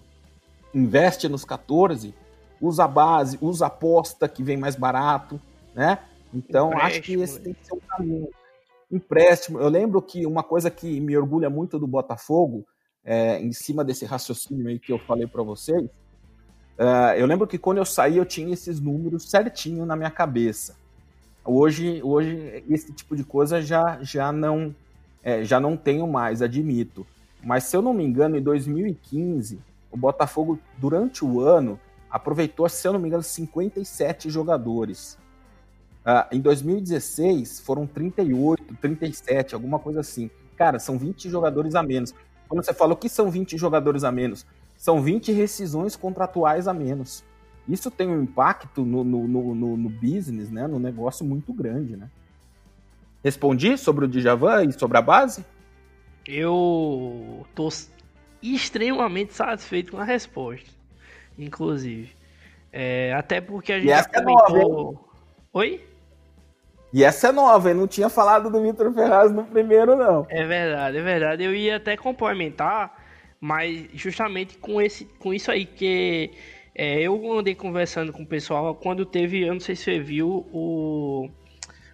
investe 0.75 1.29
nos 1.29 1.45
14, 1.45 2.15
usa 2.61 2.85
a 2.85 2.89
base, 2.89 3.39
usa 3.41 3.65
a 3.65 3.69
aposta 3.69 4.29
que 4.29 4.43
vem 4.43 4.57
mais 4.57 4.77
barato, 4.77 5.41
né? 5.75 5.99
Então 6.33 6.73
acho 6.77 7.03
que 7.03 7.15
esse 7.15 7.41
tem 7.41 7.55
que 7.55 7.65
ser 7.65 7.75
o 7.75 7.81
caminho 7.81 8.29
empréstimo. 8.91 9.61
Eu 9.61 9.69
lembro 9.69 10.01
que 10.01 10.27
uma 10.27 10.43
coisa 10.43 10.71
que 10.71 11.01
me 11.01 11.17
orgulha 11.17 11.51
muito 11.51 11.79
do 11.79 11.87
Botafogo, 11.87 12.67
é, 13.05 13.41
em 13.41 13.53
cima 13.53 13.85
desse 13.85 14.05
raciocínio 14.05 14.69
aí 14.69 14.79
que 14.79 14.93
eu 14.93 14.99
falei 14.99 15.27
para 15.27 15.43
vocês, 15.43 15.89
é, 16.79 17.21
eu 17.21 17.27
lembro 17.27 17.47
que 17.47 17.59
quando 17.59 17.79
eu 17.79 17.85
saí 17.85 18.17
eu 18.17 18.25
tinha 18.25 18.53
esses 18.53 18.81
números 18.81 19.31
certinho 19.31 19.87
na 19.87 19.97
minha 19.97 20.11
cabeça. 20.11 20.77
Hoje, 21.45 22.01
hoje 22.03 22.65
esse 22.69 22.93
tipo 22.93 23.15
de 23.15 23.23
coisa 23.23 23.63
já, 23.63 23.99
já 24.03 24.33
não 24.33 24.75
é, 25.23 25.45
já 25.45 25.59
não 25.59 25.77
tenho 25.77 26.07
mais, 26.07 26.43
admito. 26.43 27.07
Mas 27.43 27.65
se 27.65 27.77
eu 27.77 27.83
não 27.83 27.93
me 27.95 28.05
engano, 28.05 28.37
em 28.37 28.43
2015, 28.43 29.61
o 29.91 29.97
Botafogo 29.97 30.59
durante 30.79 31.25
o 31.25 31.41
ano 31.41 31.81
aproveitou, 32.11 32.69
se 32.69 32.87
eu 32.87 32.93
não 32.93 33.01
me 33.01 33.09
engano, 33.09 33.23
57 33.23 34.31
jogadores. 34.31 35.19
Uh, 36.07 36.37
em 36.37 36.41
2016 36.41 37.59
foram 37.59 37.85
38, 37.85 38.77
37, 38.81 39.55
alguma 39.57 39.81
coisa 39.81 40.01
assim. 40.01 40.31
Cara, 40.57 40.79
são 40.79 40.97
20 40.97 41.29
jogadores 41.29 41.75
a 41.75 41.83
menos. 41.83 42.15
Quando 42.49 42.65
você 42.65 42.73
fala 42.73 42.93
o 42.93 42.97
que 42.97 43.09
são 43.09 43.29
20 43.29 43.59
jogadores 43.59 44.05
a 44.05 44.13
menos, 44.13 44.47
são 44.77 45.03
20 45.03 45.33
rescisões 45.33 45.97
contratuais 45.97 46.69
a 46.69 46.73
menos. 46.73 47.25
Isso 47.69 47.91
tem 47.91 48.09
um 48.09 48.23
impacto 48.23 48.85
no, 48.85 49.03
no, 49.03 49.27
no, 49.27 49.77
no 49.77 49.89
business, 49.91 50.49
né? 50.49 50.69
No 50.69 50.79
negócio 50.79 51.27
muito 51.27 51.53
grande, 51.53 51.97
né? 51.97 52.09
Respondi 53.25 53.77
sobre 53.77 54.05
o 54.05 54.09
Djavan 54.09 54.65
e 54.65 54.73
sobre 54.73 54.99
a 54.99 55.03
base? 55.03 55.45
Eu 56.25 57.45
tô 57.53 57.69
extremamente 58.41 59.35
satisfeito 59.35 59.91
com 59.91 59.99
a 59.99 60.05
resposta, 60.05 60.71
inclusive. 61.37 62.15
É, 62.73 63.13
até 63.15 63.41
porque 63.41 63.73
a 63.73 63.81
gente 63.81 63.91
e 63.91 64.23
comentou... 64.23 65.03
É 65.03 65.07
Oi? 65.59 65.86
E 66.93 67.05
essa 67.05 67.29
é 67.29 67.33
nova, 67.33 67.71
eu 67.71 67.75
não 67.75 67.87
tinha 67.87 68.09
falado 68.09 68.51
do 68.51 68.63
Vitor 68.63 68.93
Ferraz 68.93 69.33
no 69.33 69.45
primeiro, 69.45 69.97
não. 69.97 70.27
É 70.29 70.45
verdade, 70.45 70.99
é 70.99 71.03
verdade. 71.03 71.45
Eu 71.45 71.55
ia 71.55 71.77
até 71.77 71.97
complementar, 71.97 73.05
mas 73.41 73.89
justamente 73.93 74.57
com, 74.59 74.81
esse, 74.81 75.05
com 75.19 75.35
isso 75.35 75.51
aí, 75.51 75.67
que 75.67 76.31
é, 76.75 77.01
eu 77.01 77.39
andei 77.39 77.55
conversando 77.55 78.13
com 78.13 78.23
o 78.23 78.27
pessoal 78.27 78.75
quando 78.75 79.05
teve, 79.05 79.47
eu 79.47 79.53
não 79.53 79.61
sei 79.61 79.75
se 79.75 79.85
você 79.85 79.99
viu, 79.99 80.47
o, 80.53 81.29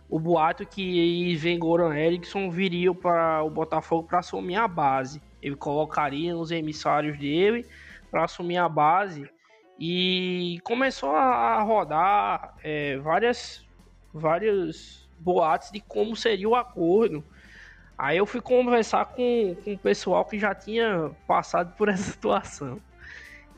o 0.08 0.18
boato 0.18 0.66
que 0.66 1.32
Sven 1.32 1.58
Goran 1.58 1.96
Eriksson 1.96 2.50
viria 2.50 2.92
para 2.92 3.42
o 3.42 3.50
Botafogo 3.50 4.06
para 4.06 4.18
assumir 4.18 4.56
a 4.56 4.68
base. 4.68 5.22
Ele 5.40 5.56
colocaria 5.56 6.36
os 6.36 6.50
emissários 6.50 7.18
dele 7.18 7.66
para 8.10 8.24
assumir 8.24 8.58
a 8.58 8.68
base. 8.68 9.28
E 9.78 10.60
começou 10.64 11.10
a 11.10 11.60
rodar 11.62 12.54
é, 12.62 12.98
várias 12.98 13.66
vários 14.12 15.08
boatos 15.18 15.70
de 15.70 15.80
como 15.80 16.14
seria 16.16 16.48
o 16.48 16.54
acordo. 16.54 17.24
Aí 17.96 18.16
eu 18.16 18.26
fui 18.26 18.40
conversar 18.40 19.06
com, 19.06 19.56
com 19.64 19.74
o 19.74 19.78
pessoal 19.78 20.24
que 20.24 20.38
já 20.38 20.54
tinha 20.54 21.10
passado 21.26 21.74
por 21.76 21.88
essa 21.90 22.10
situação. 22.10 22.80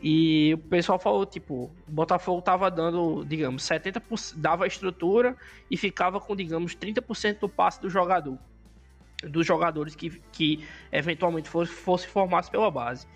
E 0.07 0.53
o 0.53 0.59
pessoal 0.59 0.99
falou, 0.99 1.25
tipo, 1.25 1.71
o 1.89 1.91
Botafogo 1.91 2.43
tava 2.43 2.71
dando, 2.71 3.25
digamos, 3.25 3.63
70%, 3.63 4.35
dava 4.37 4.65
a 4.65 4.67
estrutura 4.67 5.35
e 5.71 5.79
ficava 5.79 6.21
com, 6.21 6.37
digamos, 6.37 6.77
30% 6.77 7.39
do 7.41 7.49
passe 7.49 7.81
do 7.81 7.89
jogador. 7.89 8.39
Dos 9.23 9.47
jogadores 9.47 9.97
que, 9.97 10.11
que 10.31 10.63
eventualmente 10.93 11.49
fosse, 11.49 11.73
fosse 11.73 12.07
formados 12.07 12.51
pela 12.51 12.71
base. 12.71 13.07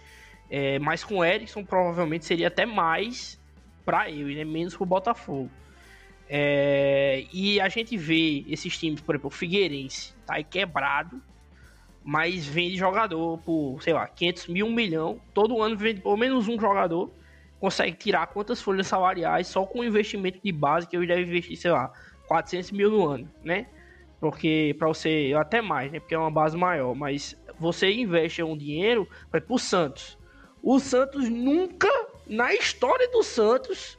É, 0.48 0.78
mas 0.78 1.04
com 1.04 1.18
o 1.18 1.24
Erickson 1.24 1.62
provavelmente 1.62 2.24
seria 2.24 2.48
até 2.48 2.64
mais 2.64 3.38
para 3.84 4.08
ele, 4.08 4.34
né? 4.34 4.44
Menos 4.44 4.74
pro 4.74 4.86
Botafogo. 4.86 5.50
É, 6.28 7.24
e 7.32 7.60
a 7.60 7.68
gente 7.68 7.96
vê 7.96 8.44
esses 8.48 8.76
times, 8.76 9.00
por 9.00 9.14
exemplo, 9.14 9.28
o 9.28 9.30
Figueirense 9.30 10.14
tá 10.26 10.34
aí 10.34 10.44
quebrado, 10.44 11.22
mas 12.04 12.46
vende 12.46 12.76
jogador 12.76 13.38
por, 13.38 13.82
sei 13.82 13.94
lá, 13.94 14.06
500 14.06 14.48
mil, 14.48 14.66
1 14.66 14.72
milhão. 14.72 15.20
Todo 15.32 15.62
ano 15.62 15.76
vende 15.76 16.00
pelo 16.00 16.16
menos 16.16 16.46
um 16.48 16.58
jogador. 16.60 17.10
Consegue 17.58 17.96
tirar 17.96 18.26
quantas 18.28 18.62
folhas 18.62 18.86
salariais 18.86 19.46
só 19.46 19.64
com 19.64 19.82
investimento 19.82 20.38
de 20.42 20.52
base 20.52 20.86
que 20.86 20.96
eu 20.96 21.06
deve 21.06 21.22
investir, 21.22 21.56
sei 21.56 21.70
lá, 21.70 21.92
400 22.28 22.70
mil 22.72 22.90
no 22.90 23.06
ano, 23.06 23.28
né? 23.42 23.66
Porque 24.20 24.74
para 24.78 24.88
você, 24.88 25.32
até 25.36 25.60
mais, 25.60 25.90
né? 25.90 25.98
Porque 25.98 26.14
é 26.14 26.18
uma 26.18 26.30
base 26.30 26.56
maior, 26.56 26.94
mas 26.94 27.36
você 27.58 27.90
investe 27.90 28.42
um 28.42 28.56
dinheiro 28.56 29.08
para 29.30 29.42
o 29.48 29.58
Santos. 29.58 30.16
O 30.62 30.78
Santos 30.78 31.28
nunca, 31.28 31.88
na 32.26 32.54
história 32.54 33.10
do 33.10 33.22
Santos, 33.22 33.97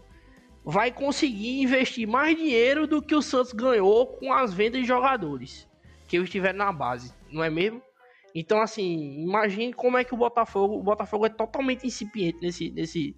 vai 0.70 0.92
conseguir 0.92 1.62
investir 1.62 2.08
mais 2.08 2.38
dinheiro 2.38 2.86
do 2.86 3.02
que 3.02 3.16
o 3.16 3.22
Santos 3.22 3.52
ganhou 3.54 4.06
com 4.06 4.32
as 4.32 4.54
vendas 4.54 4.82
de 4.82 4.88
jogadores 4.88 5.68
que 6.08 6.18
estiver 6.18 6.54
na 6.54 6.72
base, 6.72 7.12
não 7.32 7.44
é 7.44 7.50
mesmo? 7.50 7.82
Então, 8.36 8.62
assim, 8.62 9.24
imagine 9.24 9.74
como 9.74 9.98
é 9.98 10.04
que 10.04 10.14
o 10.14 10.18
Botafogo, 10.18 10.78
o 10.78 10.84
Botafogo 10.84 11.26
é 11.26 11.30
totalmente 11.30 11.88
incipiente 11.88 12.38
nesse, 12.42 12.70
nesse, 12.70 13.16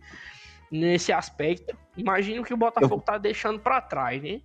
nesse 0.72 1.12
aspecto. 1.12 1.78
Imagine 1.98 2.40
o 2.40 2.44
que 2.44 2.54
o 2.54 2.58
Botafogo 2.58 3.02
está 3.02 3.18
deixando 3.18 3.60
para 3.60 3.82
trás, 3.82 4.24
né? 4.24 4.42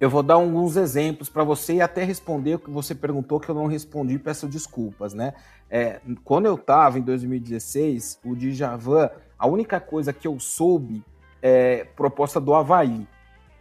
Eu 0.00 0.10
vou 0.10 0.22
dar 0.22 0.34
alguns 0.34 0.76
exemplos 0.76 1.28
para 1.28 1.44
você 1.44 1.74
e 1.74 1.80
até 1.80 2.02
responder 2.02 2.56
o 2.56 2.58
que 2.58 2.70
você 2.70 2.94
perguntou 2.94 3.38
que 3.38 3.48
eu 3.48 3.54
não 3.54 3.66
respondi, 3.66 4.18
peço 4.18 4.48
desculpas, 4.48 5.14
né? 5.14 5.34
É, 5.70 6.00
quando 6.24 6.46
eu 6.46 6.56
estava 6.56 6.98
em 6.98 7.02
2016, 7.02 8.20
o 8.24 8.34
Djavan, 8.34 9.10
a 9.38 9.46
única 9.46 9.80
coisa 9.80 10.12
que 10.12 10.26
eu 10.26 10.38
soube 10.40 11.04
é, 11.42 11.84
proposta 11.96 12.40
do 12.40 12.54
Havaí. 12.54 13.06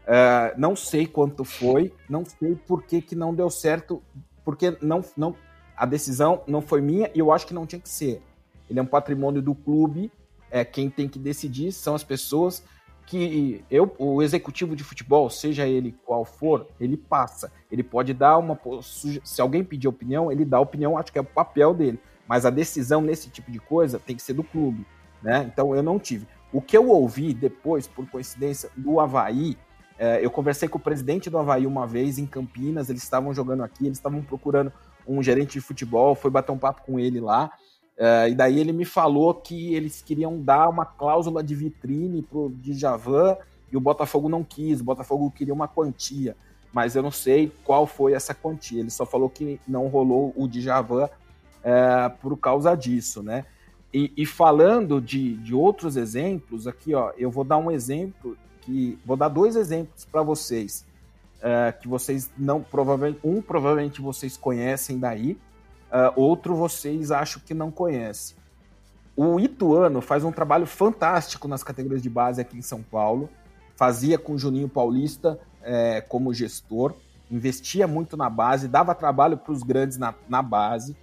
É, 0.06 0.54
não 0.58 0.76
sei 0.76 1.06
quanto 1.06 1.44
foi, 1.44 1.94
não 2.10 2.24
sei 2.24 2.56
por 2.56 2.84
que, 2.84 3.02
que 3.02 3.16
não 3.16 3.34
deu 3.34 3.50
certo, 3.50 4.02
porque 4.46 4.78
não, 4.82 5.04
não, 5.18 5.36
a 5.76 5.86
decisão 5.86 6.42
não 6.48 6.62
foi 6.62 6.82
minha 6.82 7.12
e 7.14 7.20
eu 7.20 7.32
acho 7.32 7.46
que 7.46 7.54
não 7.54 7.66
tinha 7.66 7.82
que 7.82 7.90
ser. 7.90 8.22
Ele 8.70 8.80
é 8.80 8.82
um 8.82 8.86
patrimônio 8.86 9.42
do 9.42 9.54
clube, 9.54 10.12
é, 10.50 10.64
quem 10.64 10.90
tem 10.90 11.08
que 11.08 11.20
decidir 11.20 11.72
são 11.72 11.94
as 11.94 12.04
pessoas 12.04 12.64
que 13.08 13.64
eu, 13.72 13.96
o 13.98 14.22
executivo 14.22 14.76
de 14.76 14.84
futebol, 14.84 15.30
seja 15.30 15.66
ele 15.66 15.96
qual 16.06 16.26
for, 16.26 16.68
ele 16.80 16.98
passa. 16.98 17.52
Ele 17.72 17.82
pode 17.82 18.14
dar 18.14 18.38
uma. 18.38 18.60
Se 19.24 19.42
alguém 19.42 19.64
pedir 19.64 19.88
opinião, 19.88 20.30
ele 20.30 20.44
dá 20.44 20.60
opinião, 20.60 20.98
acho 20.98 21.12
que 21.12 21.18
é 21.18 21.22
o 21.22 21.26
papel 21.26 21.74
dele. 21.74 22.00
Mas 22.28 22.46
a 22.46 22.50
decisão 22.50 23.02
nesse 23.02 23.30
tipo 23.30 23.50
de 23.50 23.60
coisa 23.60 23.98
tem 23.98 24.16
que 24.16 24.22
ser 24.22 24.34
do 24.34 24.44
clube. 24.44 24.86
Né? 25.24 25.50
Então 25.52 25.74
eu 25.74 25.82
não 25.82 25.98
tive. 25.98 26.28
O 26.58 26.62
que 26.62 26.76
eu 26.76 26.90
ouvi 26.90 27.36
depois, 27.36 27.86
por 27.86 28.10
coincidência, 28.10 28.72
do 28.76 29.00
Havaí, 29.00 29.56
é, 29.96 30.26
eu 30.26 30.32
conversei 30.32 30.68
com 30.68 30.80
o 30.80 30.82
presidente 30.82 31.30
do 31.30 31.38
Havaí 31.38 31.68
uma 31.68 31.86
vez 31.86 32.18
em 32.18 32.26
Campinas, 32.26 32.90
eles 32.90 33.04
estavam 33.04 33.32
jogando 33.32 33.64
aqui, 33.64 33.86
eles 33.86 34.00
estavam 34.00 34.24
procurando 34.24 34.74
um 35.08 35.22
gerente 35.22 35.52
de 35.52 35.62
futebol, 35.62 36.16
foi 36.16 36.32
bater 36.32 36.52
um 36.52 36.58
papo 36.58 36.82
com 36.82 37.00
ele 37.00 37.20
lá. 37.20 37.52
É, 37.96 38.30
e 38.30 38.34
daí 38.34 38.60
ele 38.60 38.74
me 38.74 38.86
falou 38.86 39.36
que 39.36 39.76
eles 39.76 40.02
queriam 40.02 40.42
dar 40.42 40.68
uma 40.68 40.84
cláusula 40.84 41.44
de 41.44 41.54
vitrine 41.54 42.24
pro 42.24 42.52
Djavan 42.60 43.38
e 43.72 43.78
o 43.78 43.80
Botafogo 43.80 44.28
não 44.28 44.44
quis, 44.44 44.82
o 44.82 44.84
Botafogo 44.84 45.30
queria 45.30 45.54
uma 45.54 45.68
quantia, 45.68 46.36
mas 46.74 46.96
eu 46.96 47.04
não 47.04 47.12
sei 47.12 47.52
qual 47.64 47.86
foi 47.86 48.14
essa 48.14 48.34
quantia. 48.34 48.80
Ele 48.80 48.90
só 48.90 49.06
falou 49.06 49.30
que 49.30 49.62
não 49.68 49.86
rolou 49.90 50.34
o 50.36 50.48
Djavan 50.48 51.08
é, 51.64 52.10
por 52.20 52.36
causa 52.36 52.74
disso, 52.74 53.22
né? 53.22 53.46
E, 53.94 54.12
e, 54.18 54.26
falando 54.26 55.00
de, 55.00 55.38
de 55.38 55.56
outros 55.56 55.96
exemplos, 55.96 56.68
aqui 56.68 56.94
ó, 56.94 57.12
eu 57.18 57.32
vou 57.32 57.44
dar 57.44 57.58
um 57.58 57.72
exemplo 57.72 58.38
que 58.62 59.00
vou 59.06 59.16
dar 59.16 59.30
dois 59.30 59.56
exemplos 59.56 60.06
para 60.06 60.22
vocês 60.22 60.86
é, 61.42 61.72
que 61.72 61.88
vocês 61.88 62.30
não 62.38 62.62
provavelmente 62.62 63.20
um 63.24 63.42
provavelmente 63.42 64.02
vocês 64.02 64.38
conhecem 64.38 65.00
daí, 65.00 65.38
é, 65.92 66.12
outro 66.16 66.56
vocês 66.56 67.12
acham 67.12 67.42
que 67.46 67.54
não 67.54 67.72
conhecem. 67.72 68.36
O 69.16 69.40
Ituano 69.40 70.02
faz 70.02 70.24
um 70.24 70.32
trabalho 70.32 70.66
fantástico 70.66 71.48
nas 71.48 71.64
categorias 71.64 72.04
de 72.04 72.10
base 72.10 72.40
aqui 72.40 72.58
em 72.58 72.62
São 72.62 72.84
Paulo. 72.84 73.30
Fazia 73.76 74.18
com 74.18 74.38
Juninho 74.38 74.70
Paulista 74.70 75.40
é, 75.64 76.02
como 76.02 76.34
gestor, 76.34 76.94
investia 77.30 77.88
muito 77.88 78.16
na 78.16 78.30
base, 78.30 78.68
dava 78.68 78.94
trabalho 78.94 79.38
para 79.38 79.52
os 79.52 79.64
grandes 79.64 79.98
na, 79.98 80.14
na 80.30 80.42
base. 80.42 80.96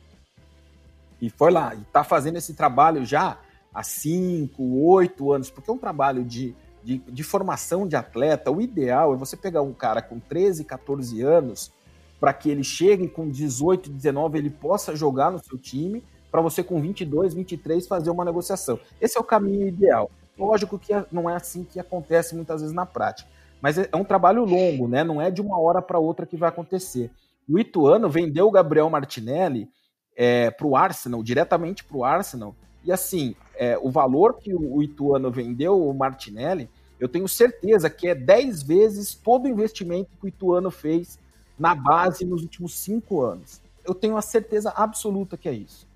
E 1.27 1.31
foi 1.31 1.51
lá, 1.51 1.75
e 1.75 1.83
está 1.83 2.05
fazendo 2.05 2.37
esse 2.37 2.55
trabalho 2.55 3.05
já 3.05 3.39
há 3.73 3.83
cinco, 3.83 4.63
oito 4.87 5.33
anos, 5.33 5.51
porque 5.51 5.71
é 5.71 5.73
um 5.73 5.79
trabalho 5.79 6.25
de 6.25 6.55
de, 6.85 6.99
de 6.99 7.23
formação 7.23 7.89
de 7.89 7.97
atleta, 7.97 8.51
o 8.51 8.61
ideal 8.61 9.15
é 9.15 9.17
você 9.17 9.37
pegar 9.37 9.63
um 9.63 9.73
cara 9.73 10.03
com 10.03 10.21
13, 10.21 10.65
14 10.65 11.23
anos 11.23 11.73
para 12.21 12.33
que 12.33 12.51
ele 12.51 12.63
chegue 12.63 13.09
com 13.09 13.29
18, 13.29 13.91
19, 13.91 14.39
ele 14.39 14.51
possa 14.51 14.95
jogar 14.95 15.31
no 15.31 15.43
seu 15.43 15.59
time, 15.59 16.05
para 16.31 16.41
você 16.41 16.63
com 16.63 16.81
22, 16.81 17.35
23 17.35 17.87
fazer 17.87 18.11
uma 18.11 18.25
negociação. 18.25 18.79
Esse 19.01 19.17
é 19.17 19.21
o 19.21 19.25
caminho 19.25 19.67
ideal. 19.67 20.11
Lógico 20.39 20.79
que 20.79 20.93
não 21.11 21.29
é 21.29 21.37
assim 21.37 21.65
que 21.65 21.81
acontece 21.81 22.35
muitas 22.35 22.61
vezes 22.61 22.75
na 22.75 22.85
prática, 22.85 23.29
mas 23.61 23.79
é, 23.79 23.89
é 23.91 23.97
um 23.97 24.05
trabalho 24.05 24.45
longo, 24.45 24.87
né? 24.87 25.03
Não 25.03 25.21
é 25.21 25.31
de 25.31 25.41
uma 25.41 25.59
hora 25.59 25.81
para 25.81 25.99
outra 25.99 26.27
que 26.27 26.37
vai 26.37 26.49
acontecer. 26.49 27.11
O 27.49 27.59
Ituano 27.59 28.09
vendeu 28.09 28.47
o 28.47 28.51
Gabriel 28.51 28.91
Martinelli 28.91 29.69
é, 30.17 30.51
para 30.51 30.67
o 30.67 30.77
Arsenal, 30.77 31.23
diretamente 31.23 31.85
para 31.85 31.97
o 31.97 32.05
Arsenal, 32.05 32.55
e 32.85 32.93
assim, 32.93 33.35
é, 33.57 33.79
o 33.81 33.91
valor 33.91 34.35
que 34.35 34.55
o 34.55 34.83
Ituano 34.83 35.31
vendeu 35.31 35.89
o 35.89 35.95
Martinelli, 35.95 36.69
eu 37.01 37.09
tenho 37.09 37.27
certeza 37.27 37.89
que 37.89 38.09
é 38.09 38.15
10 38.15 38.63
vezes 38.63 39.15
todo 39.15 39.47
o 39.47 39.49
investimento 39.49 40.11
que 40.19 40.27
o 40.27 40.29
Ituano 40.29 40.71
fez 40.71 41.19
na 41.59 41.75
base 41.75 42.25
nos 42.25 42.43
últimos 42.43 42.79
cinco 42.79 43.23
anos. 43.23 43.61
Eu 43.85 43.95
tenho 43.95 44.17
a 44.17 44.23
certeza 44.23 44.71
absoluta 44.71 45.37
que 45.37 45.49
é 45.49 45.53
isso. 45.53 45.87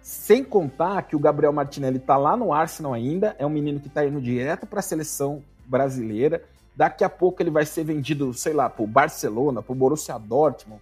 Sem 0.00 0.42
contar 0.42 1.02
que 1.02 1.16
o 1.16 1.18
Gabriel 1.18 1.52
Martinelli 1.52 1.98
está 1.98 2.16
lá 2.16 2.36
no 2.36 2.52
Arsenal 2.52 2.94
ainda, 2.94 3.36
é 3.38 3.44
um 3.44 3.50
menino 3.50 3.80
que 3.80 3.88
está 3.88 4.04
indo 4.04 4.20
direto 4.20 4.66
para 4.66 4.80
a 4.80 4.82
seleção 4.82 5.42
brasileira. 5.66 6.42
Daqui 6.74 7.04
a 7.04 7.08
pouco 7.10 7.42
ele 7.42 7.50
vai 7.50 7.66
ser 7.66 7.84
vendido, 7.84 8.32
sei 8.32 8.52
lá, 8.52 8.70
para 8.70 8.82
o 8.82 8.86
Barcelona, 8.86 9.62
para 9.62 9.72
o 9.72 9.76
Borussia 9.76 10.18
Dortmund. 10.18 10.80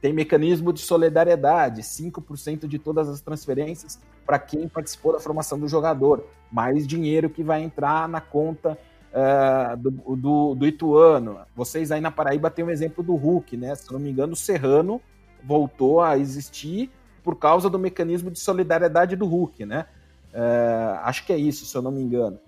Tem 0.00 0.12
mecanismo 0.12 0.72
de 0.72 0.80
solidariedade, 0.80 1.82
5% 1.82 2.66
de 2.66 2.78
todas 2.78 3.08
as 3.08 3.20
transferências 3.20 4.00
para 4.24 4.38
quem 4.38 4.68
participou 4.68 5.12
da 5.12 5.20
formação 5.20 5.58
do 5.58 5.68
jogador. 5.68 6.24
Mais 6.50 6.86
dinheiro 6.86 7.28
que 7.28 7.42
vai 7.42 7.62
entrar 7.62 8.08
na 8.08 8.20
conta 8.20 8.78
uh, 9.12 9.76
do, 9.76 9.90
do, 10.16 10.54
do, 10.54 10.66
Ituano. 10.66 11.40
Vocês 11.54 11.92
aí 11.92 12.00
na 12.00 12.10
Paraíba 12.10 12.50
têm 12.50 12.64
um 12.64 12.70
exemplo 12.70 13.04
do 13.04 13.14
Hulk, 13.14 13.56
né? 13.56 13.74
Se 13.74 13.92
não 13.92 14.00
me 14.00 14.10
engano, 14.10 14.32
o 14.32 14.36
Serrano 14.36 15.00
voltou 15.44 16.00
a 16.00 16.16
existir 16.16 16.90
por 17.22 17.36
causa 17.36 17.68
do 17.68 17.78
mecanismo 17.78 18.30
de 18.30 18.38
solidariedade 18.38 19.16
do 19.16 19.26
Hulk, 19.26 19.66
né? 19.66 19.86
Uh, 20.32 21.00
acho 21.02 21.26
que 21.26 21.32
é 21.32 21.36
isso, 21.36 21.66
se 21.66 21.76
eu 21.76 21.82
não 21.82 21.90
me 21.90 22.00
engano. 22.00 22.38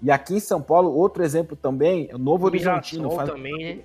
E 0.00 0.10
aqui 0.10 0.34
em 0.34 0.40
São 0.40 0.62
Paulo, 0.62 0.92
outro 0.92 1.22
exemplo 1.22 1.56
também, 1.56 2.08
o 2.12 2.18
Novo 2.18 2.46
Horizontino. 2.46 3.10
Faz... 3.10 3.28
também, 3.28 3.76
né? 3.76 3.82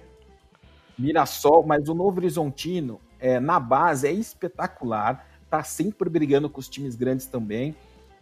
Mirassol, 0.97 1.63
mas 1.65 1.87
o 1.87 1.93
Novo 1.93 2.17
Horizontino, 2.17 2.99
é, 3.19 3.39
na 3.39 3.59
base, 3.59 4.07
é 4.07 4.11
espetacular 4.11 5.25
tá 5.49 5.63
sempre 5.63 6.09
brigando 6.09 6.49
com 6.49 6.59
os 6.59 6.67
times 6.67 6.95
grandes 6.95 7.25
também. 7.25 7.75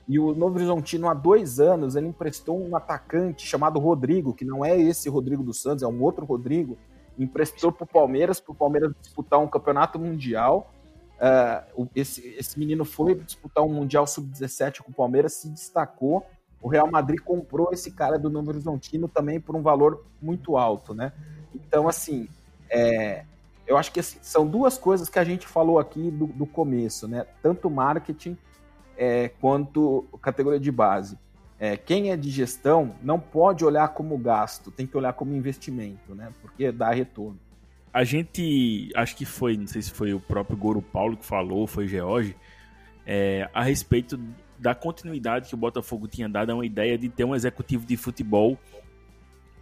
E 0.08 0.20
o 0.20 0.36
Novo 0.36 0.56
Horizontino, 0.56 1.10
há 1.10 1.14
dois 1.14 1.60
anos, 1.60 1.96
ele 1.96 2.08
emprestou 2.08 2.62
um 2.62 2.76
atacante 2.76 3.46
chamado 3.46 3.80
Rodrigo, 3.80 4.34
que 4.34 4.46
não 4.46 4.64
é 4.64 4.80
esse 4.80 5.10
Rodrigo 5.10 5.44
dos 5.44 5.60
Santos, 5.60 5.84
é 5.84 5.88
um 5.88 6.02
outro 6.02 6.26
Rodrigo, 6.26 6.78
emprestou 7.18 7.72
para 7.72 7.86
o 7.86 7.88
Palmeiras, 7.88 8.40
para 8.40 8.52
o 8.52 8.56
Palmeiras 8.56 8.94
disputar 9.02 9.40
um 9.40 9.48
campeonato 9.48 9.98
mundial. 9.98 10.72
Uh, 11.16 11.90
esse, 11.96 12.28
esse 12.38 12.60
menino 12.60 12.86
foi 12.86 13.16
disputar 13.16 13.64
um 13.64 13.70
Mundial 13.70 14.06
Sub-17 14.06 14.82
com 14.82 14.92
o 14.92 14.94
Palmeiras, 14.94 15.34
se 15.34 15.50
destacou. 15.50 16.26
O 16.62 16.68
Real 16.68 16.90
Madrid 16.92 17.20
comprou 17.22 17.70
esse 17.72 17.92
cara 17.92 18.20
do 18.20 18.30
Novo 18.30 18.50
Horizontino 18.50 19.08
também 19.08 19.40
por 19.40 19.56
um 19.56 19.62
valor 19.62 20.06
muito 20.22 20.58
alto, 20.58 20.94
né? 20.94 21.14
Então, 21.54 21.88
assim, 21.88 22.28
é, 22.70 23.24
eu 23.68 23.78
acho 23.78 23.92
que 23.92 24.00
assim, 24.00 24.20
são 24.22 24.46
duas 24.48 24.78
coisas 24.78 25.10
que 25.10 25.20
a 25.20 25.24
gente 25.24 25.48
falou 25.48 25.80
aqui 25.80 26.12
do, 26.12 26.28
do 26.28 26.46
começo, 26.46 27.08
né? 27.08 27.26
Tanto 27.42 27.70
marketing 27.70 28.38
é, 28.98 29.30
quanto 29.42 30.06
categoria 30.22 30.60
de 30.60 30.72
base. 30.72 31.18
É, 31.58 31.78
quem 31.78 32.12
é 32.12 32.18
de 32.18 32.30
gestão 32.30 32.96
não 33.02 33.20
pode 33.20 33.64
olhar 33.64 33.88
como 33.90 34.18
gasto, 34.18 34.72
tem 34.72 34.86
que 34.86 34.96
olhar 34.98 35.14
como 35.14 35.34
investimento, 35.34 36.14
né? 36.14 36.32
Porque 36.42 36.72
dá 36.72 36.92
retorno. 36.92 37.40
A 37.94 38.04
gente, 38.04 38.92
acho 38.94 39.16
que 39.16 39.24
foi, 39.24 39.56
não 39.56 39.68
sei 39.68 39.82
se 39.82 39.92
foi 39.92 40.14
o 40.14 40.20
próprio 40.20 40.58
Goro 40.58 40.82
Paulo 40.82 41.16
que 41.16 41.26
falou, 41.26 41.66
foi 41.66 41.88
George, 41.88 42.36
é, 43.06 43.50
a 43.54 43.64
respeito 43.64 44.20
da 44.60 44.76
continuidade 44.76 45.48
que 45.48 45.56
o 45.56 45.58
Botafogo 45.58 46.08
tinha 46.08 46.28
dado 46.28 46.52
a 46.52 46.56
uma 46.56 46.66
ideia 46.66 46.98
de 46.98 47.08
ter 47.08 47.24
um 47.24 47.34
executivo 47.34 47.86
de 47.86 47.96
futebol 47.96 48.58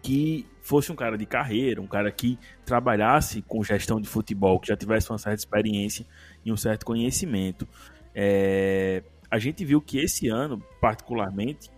que 0.04 0.46
fosse 0.62 0.92
um 0.92 0.96
cara 0.96 1.18
de 1.18 1.26
carreira, 1.26 1.82
um 1.82 1.88
cara 1.88 2.12
que 2.12 2.38
trabalhasse 2.66 3.42
com 3.42 3.64
gestão 3.64 4.02
de 4.02 4.08
futebol, 4.08 4.60
que 4.60 4.68
já 4.68 4.76
tivesse 4.76 5.10
uma 5.10 5.18
certa 5.18 5.40
experiência 5.40 6.06
e 6.46 6.52
um 6.52 6.58
certo 6.58 6.86
conhecimento. 6.86 7.68
É, 8.14 9.02
a 9.32 9.40
gente 9.40 9.64
viu 9.64 9.82
que 9.82 9.98
esse 9.98 10.28
ano, 10.28 10.62
particularmente, 10.82 11.72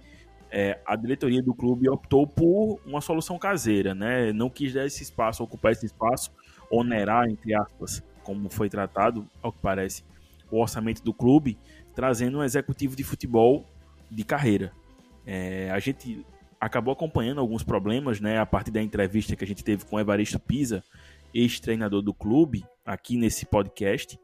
é, 0.51 0.79
a 0.85 0.95
diretoria 0.95 1.41
do 1.41 1.53
clube 1.53 1.87
optou 1.87 2.25
por 2.25 2.79
uma 2.85 2.99
solução 2.99 3.37
caseira, 3.37 3.93
né? 3.93 4.33
Não 4.33 4.49
quis 4.49 4.73
dar 4.73 4.85
esse 4.85 5.03
espaço, 5.03 5.43
ocupar 5.43 5.71
esse 5.71 5.85
espaço, 5.85 6.31
onerar, 6.69 7.29
entre 7.29 7.53
aspas, 7.53 8.03
como 8.23 8.49
foi 8.49 8.69
tratado, 8.69 9.27
ao 9.41 9.51
que 9.51 9.59
parece, 9.61 10.03
o 10.49 10.59
orçamento 10.59 11.03
do 11.03 11.13
clube, 11.13 11.57
trazendo 11.93 12.39
um 12.39 12.43
executivo 12.43 12.95
de 12.95 13.03
futebol 13.03 13.65
de 14.09 14.23
carreira. 14.23 14.71
É, 15.25 15.69
a 15.71 15.79
gente 15.79 16.25
acabou 16.65 16.91
acompanhando 16.93 17.39
alguns 17.39 17.61
problemas, 17.61 18.19
né, 18.19 18.39
a 18.39 18.45
partir 18.45 18.71
da 18.71 18.81
entrevista 18.81 19.35
que 19.35 19.43
a 19.43 19.47
gente 19.47 19.63
teve 19.63 19.85
com 19.85 19.99
Evaristo 19.99 20.39
Pisa, 20.39 20.83
ex-treinador 21.31 22.01
do 22.01 22.11
clube, 22.11 22.65
aqui 22.83 23.17
nesse 23.17 23.45
podcast. 23.45 24.19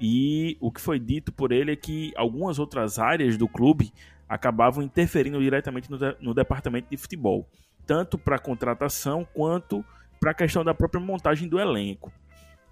E 0.00 0.56
o 0.60 0.72
que 0.72 0.80
foi 0.80 0.98
dito 0.98 1.30
por 1.30 1.52
ele 1.52 1.70
é 1.70 1.76
que 1.76 2.12
algumas 2.16 2.58
outras 2.58 2.98
áreas 2.98 3.36
do 3.36 3.46
clube 3.46 3.92
acabavam 4.28 4.82
interferindo 4.82 5.38
diretamente 5.38 5.88
no, 5.88 5.96
de, 5.96 6.16
no 6.20 6.34
departamento 6.34 6.88
de 6.90 6.96
futebol, 6.96 7.48
tanto 7.86 8.18
para 8.18 8.36
contratação 8.36 9.24
quanto 9.32 9.84
para 10.18 10.32
a 10.32 10.34
questão 10.34 10.64
da 10.64 10.74
própria 10.74 11.00
montagem 11.00 11.48
do 11.48 11.60
elenco. 11.60 12.12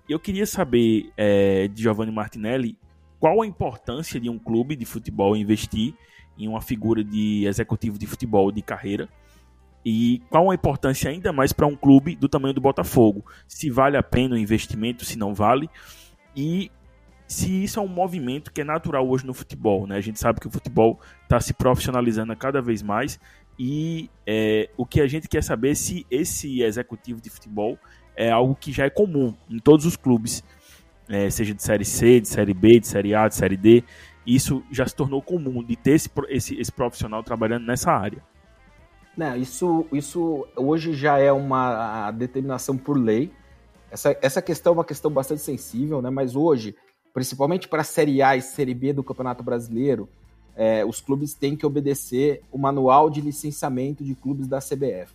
Eu 0.08 0.18
queria 0.18 0.44
saber 0.44 1.12
é, 1.16 1.68
de 1.68 1.82
Giovanni 1.82 2.10
Martinelli 2.10 2.76
qual 3.20 3.42
a 3.42 3.46
importância 3.46 4.18
de 4.18 4.28
um 4.28 4.40
clube 4.40 4.74
de 4.74 4.84
futebol 4.84 5.36
investir 5.36 5.94
em 6.38 6.48
uma 6.48 6.60
figura 6.60 7.02
de 7.02 7.44
executivo 7.46 7.98
de 7.98 8.06
futebol 8.06 8.50
de 8.50 8.62
carreira. 8.62 9.08
E 9.84 10.22
qual 10.30 10.50
a 10.50 10.54
importância 10.54 11.10
ainda 11.10 11.32
mais 11.32 11.52
para 11.52 11.66
um 11.66 11.76
clube 11.76 12.16
do 12.16 12.28
tamanho 12.28 12.54
do 12.54 12.60
Botafogo? 12.60 13.24
Se 13.46 13.70
vale 13.70 13.96
a 13.96 14.02
pena 14.02 14.34
o 14.34 14.38
investimento, 14.38 15.04
se 15.04 15.18
não 15.18 15.34
vale. 15.34 15.68
E 16.34 16.70
se 17.26 17.64
isso 17.64 17.78
é 17.78 17.82
um 17.82 17.88
movimento 17.88 18.52
que 18.52 18.62
é 18.62 18.64
natural 18.64 19.06
hoje 19.08 19.26
no 19.26 19.34
futebol. 19.34 19.86
Né? 19.86 19.96
A 19.96 20.00
gente 20.00 20.18
sabe 20.18 20.40
que 20.40 20.46
o 20.46 20.50
futebol 20.50 20.98
está 21.22 21.38
se 21.38 21.52
profissionalizando 21.52 22.34
cada 22.34 22.62
vez 22.62 22.82
mais. 22.82 23.20
E 23.58 24.10
é, 24.26 24.70
o 24.76 24.86
que 24.86 25.00
a 25.00 25.06
gente 25.06 25.28
quer 25.28 25.42
saber 25.42 25.70
é 25.70 25.74
se 25.74 26.06
esse 26.10 26.62
executivo 26.62 27.20
de 27.20 27.28
futebol 27.28 27.78
é 28.16 28.30
algo 28.30 28.54
que 28.54 28.72
já 28.72 28.86
é 28.86 28.90
comum 28.90 29.34
em 29.50 29.58
todos 29.58 29.84
os 29.84 29.96
clubes, 29.96 30.42
é, 31.08 31.28
seja 31.28 31.54
de 31.54 31.62
Série 31.62 31.84
C, 31.84 32.20
de 32.20 32.28
Série 32.28 32.54
B, 32.54 32.80
de 32.80 32.86
Série 32.86 33.14
A, 33.14 33.28
de 33.28 33.34
Série 33.34 33.56
D 33.56 33.84
isso 34.26 34.62
já 34.70 34.86
se 34.86 34.94
tornou 34.94 35.20
comum 35.20 35.62
de 35.62 35.76
ter 35.76 35.92
esse, 35.92 36.10
esse, 36.28 36.60
esse 36.60 36.72
profissional 36.72 37.22
trabalhando 37.22 37.66
nessa 37.66 37.92
área. 37.92 38.22
Não, 39.16 39.36
isso, 39.36 39.86
isso 39.92 40.46
hoje 40.56 40.92
já 40.92 41.18
é 41.18 41.30
uma 41.30 42.10
determinação 42.10 42.76
por 42.76 42.98
lei. 42.98 43.30
Essa, 43.90 44.16
essa 44.20 44.42
questão 44.42 44.72
é 44.72 44.76
uma 44.76 44.84
questão 44.84 45.10
bastante 45.10 45.40
sensível, 45.40 46.02
né? 46.02 46.10
mas 46.10 46.34
hoje, 46.34 46.74
principalmente 47.12 47.68
para 47.68 47.82
a 47.82 47.84
Série 47.84 48.22
A 48.22 48.36
e 48.36 48.42
Série 48.42 48.74
B 48.74 48.92
do 48.92 49.04
Campeonato 49.04 49.42
Brasileiro, 49.44 50.08
é, 50.56 50.84
os 50.84 51.00
clubes 51.00 51.34
têm 51.34 51.56
que 51.56 51.66
obedecer 51.66 52.42
o 52.50 52.58
manual 52.58 53.08
de 53.08 53.20
licenciamento 53.20 54.02
de 54.02 54.14
clubes 54.14 54.48
da 54.48 54.58
CBF. 54.58 55.14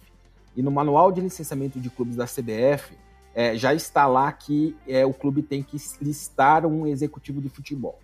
E 0.55 0.61
no 0.61 0.71
manual 0.71 1.11
de 1.11 1.21
licenciamento 1.21 1.79
de 1.79 1.89
clubes 1.89 2.15
da 2.15 2.25
CBF 2.25 2.93
é, 3.33 3.55
já 3.55 3.73
está 3.73 4.07
lá 4.07 4.31
que 4.31 4.75
é, 4.87 5.05
o 5.05 5.13
clube 5.13 5.41
tem 5.41 5.61
que 5.61 5.77
listar 6.01 6.65
um 6.65 6.87
executivo 6.87 7.41
de 7.41 7.49
futebol. 7.49 7.99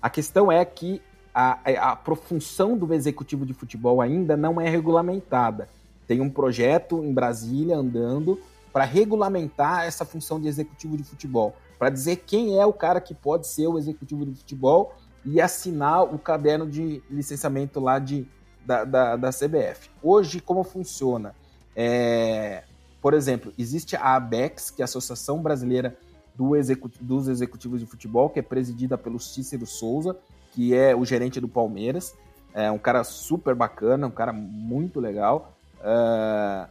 A 0.00 0.10
questão 0.10 0.50
é 0.50 0.64
que 0.64 1.02
a, 1.34 1.58
a, 1.64 1.92
a 1.92 2.76
do 2.76 2.94
executivo 2.94 3.44
de 3.44 3.52
futebol 3.52 4.00
ainda 4.00 4.36
não 4.36 4.60
é 4.60 4.68
regulamentada. 4.68 5.68
Tem 6.06 6.20
um 6.20 6.30
projeto 6.30 7.04
em 7.04 7.12
Brasília 7.12 7.76
andando 7.76 8.40
para 8.72 8.84
regulamentar 8.84 9.84
essa 9.84 10.04
função 10.04 10.40
de 10.40 10.48
executivo 10.48 10.96
de 10.96 11.04
futebol, 11.04 11.56
para 11.78 11.90
dizer 11.90 12.16
quem 12.16 12.58
é 12.58 12.64
o 12.64 12.72
cara 12.72 13.00
que 13.00 13.14
pode 13.14 13.46
ser 13.46 13.66
o 13.66 13.78
executivo 13.78 14.24
de 14.24 14.34
futebol 14.34 14.94
e 15.24 15.40
assinar 15.40 16.04
o 16.04 16.18
caderno 16.18 16.68
de 16.68 17.02
licenciamento 17.10 17.80
lá 17.80 17.98
de, 17.98 18.26
da, 18.64 18.84
da, 18.84 19.16
da 19.16 19.30
CBF. 19.30 19.90
Hoje, 20.02 20.40
como 20.40 20.62
funciona? 20.62 21.34
É, 21.74 22.62
por 23.02 23.12
exemplo, 23.12 23.52
existe 23.58 23.96
a 23.96 24.14
ABEX, 24.14 24.70
que 24.70 24.82
é 24.82 24.84
a 24.84 24.86
Associação 24.86 25.42
Brasileira 25.42 25.96
do 26.36 26.52
dos 27.00 27.28
Executivos 27.28 27.80
de 27.80 27.86
Futebol, 27.86 28.28
que 28.28 28.38
é 28.38 28.42
presidida 28.42 28.98
pelo 28.98 29.18
Cícero 29.18 29.66
Souza, 29.66 30.16
que 30.52 30.74
é 30.74 30.94
o 30.94 31.04
gerente 31.04 31.40
do 31.40 31.48
Palmeiras. 31.48 32.14
É 32.52 32.70
um 32.70 32.78
cara 32.78 33.04
super 33.04 33.54
bacana, 33.54 34.06
um 34.06 34.10
cara 34.10 34.32
muito 34.32 35.00
legal. 35.00 35.56
Uh, 35.80 36.68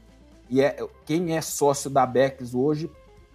e 0.50 0.62
é, 0.62 0.78
quem 1.06 1.36
é 1.36 1.42
sócio 1.42 1.90
da 1.90 2.04
ABEX 2.04 2.54
hoje 2.54 2.90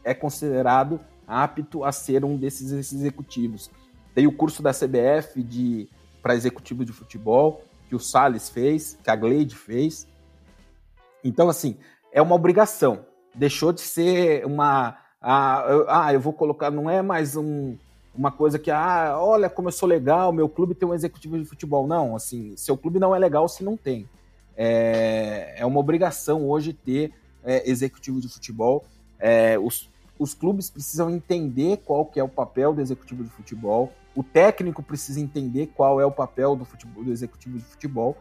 é 0.05 0.15
considerado 0.15 1.01
apto 1.27 1.85
a 1.85 1.93
ser 1.93 2.25
um 2.25 2.37
desses 2.37 2.73
executivos. 2.93 3.71
Tem 4.15 4.27
o 4.27 4.33
curso 4.33 4.63
da 4.63 4.73
CBF 4.73 5.43
de 5.43 5.89
para 6.21 6.35
executivo 6.35 6.85
de 6.85 6.93
futebol, 6.93 7.65
que 7.89 7.95
o 7.95 7.99
Salles 7.99 8.49
fez, 8.49 8.99
que 9.03 9.11
a 9.11 9.17
Gleide 9.17 9.55
fez. 9.55 10.07
Então, 11.25 11.49
assim, 11.49 11.77
é 12.13 12.21
uma 12.21 12.35
obrigação. 12.35 13.05
Deixou 13.35 13.73
de 13.73 13.81
ser 13.81 14.45
uma. 14.45 14.99
Ah, 15.21 15.65
eu, 15.69 15.85
ah, 15.89 16.13
eu 16.13 16.21
vou 16.21 16.33
colocar. 16.33 16.71
Não 16.71 16.89
é 16.89 17.03
mais 17.03 17.37
um, 17.37 17.77
uma 18.15 18.31
coisa 18.31 18.59
que, 18.59 18.71
ah, 18.71 19.17
olha 19.19 19.51
como 19.51 19.69
eu 19.69 19.73
sou 19.73 19.89
legal, 19.89 20.33
meu 20.33 20.49
clube 20.49 20.75
tem 20.75 20.89
um 20.89 20.95
executivo 20.95 21.39
de 21.39 21.45
futebol. 21.45 21.87
Não, 21.87 22.17
assim, 22.17 22.57
seu 22.57 22.77
clube 22.77 22.99
não 22.99 23.15
é 23.15 23.19
legal 23.19 23.49
se 23.49 23.63
não 23.63 23.77
tem. 23.77 24.09
É, 24.57 25.55
é 25.59 25.67
uma 25.67 25.81
obrigação 25.81 26.49
hoje 26.49 26.73
ter 26.73 27.13
é, 27.45 27.69
executivo 27.69 28.21
de 28.21 28.29
futebol. 28.29 28.85
É, 29.19 29.59
os, 29.59 29.91
os 30.19 30.35
clubes 30.35 30.71
precisam 30.71 31.11
entender 31.11 31.79
qual 31.79 32.05
que 32.05 32.21
é 32.21 32.25
o 32.25 32.29
papel 32.29 32.75
do 32.75 32.81
executivo 32.81 33.25
de 33.25 33.31
futebol, 33.31 33.93
o 34.15 34.23
técnico 34.23 34.83
precisa 34.83 35.21
entender 35.21 35.69
qual 35.69 36.01
é 36.01 36.05
o 36.05 36.11
papel 36.11 36.57
do, 36.57 36.65
futebol, 36.65 37.05
do 37.05 37.13
executivo 37.13 37.59
de 37.59 37.65
futebol, 37.65 38.17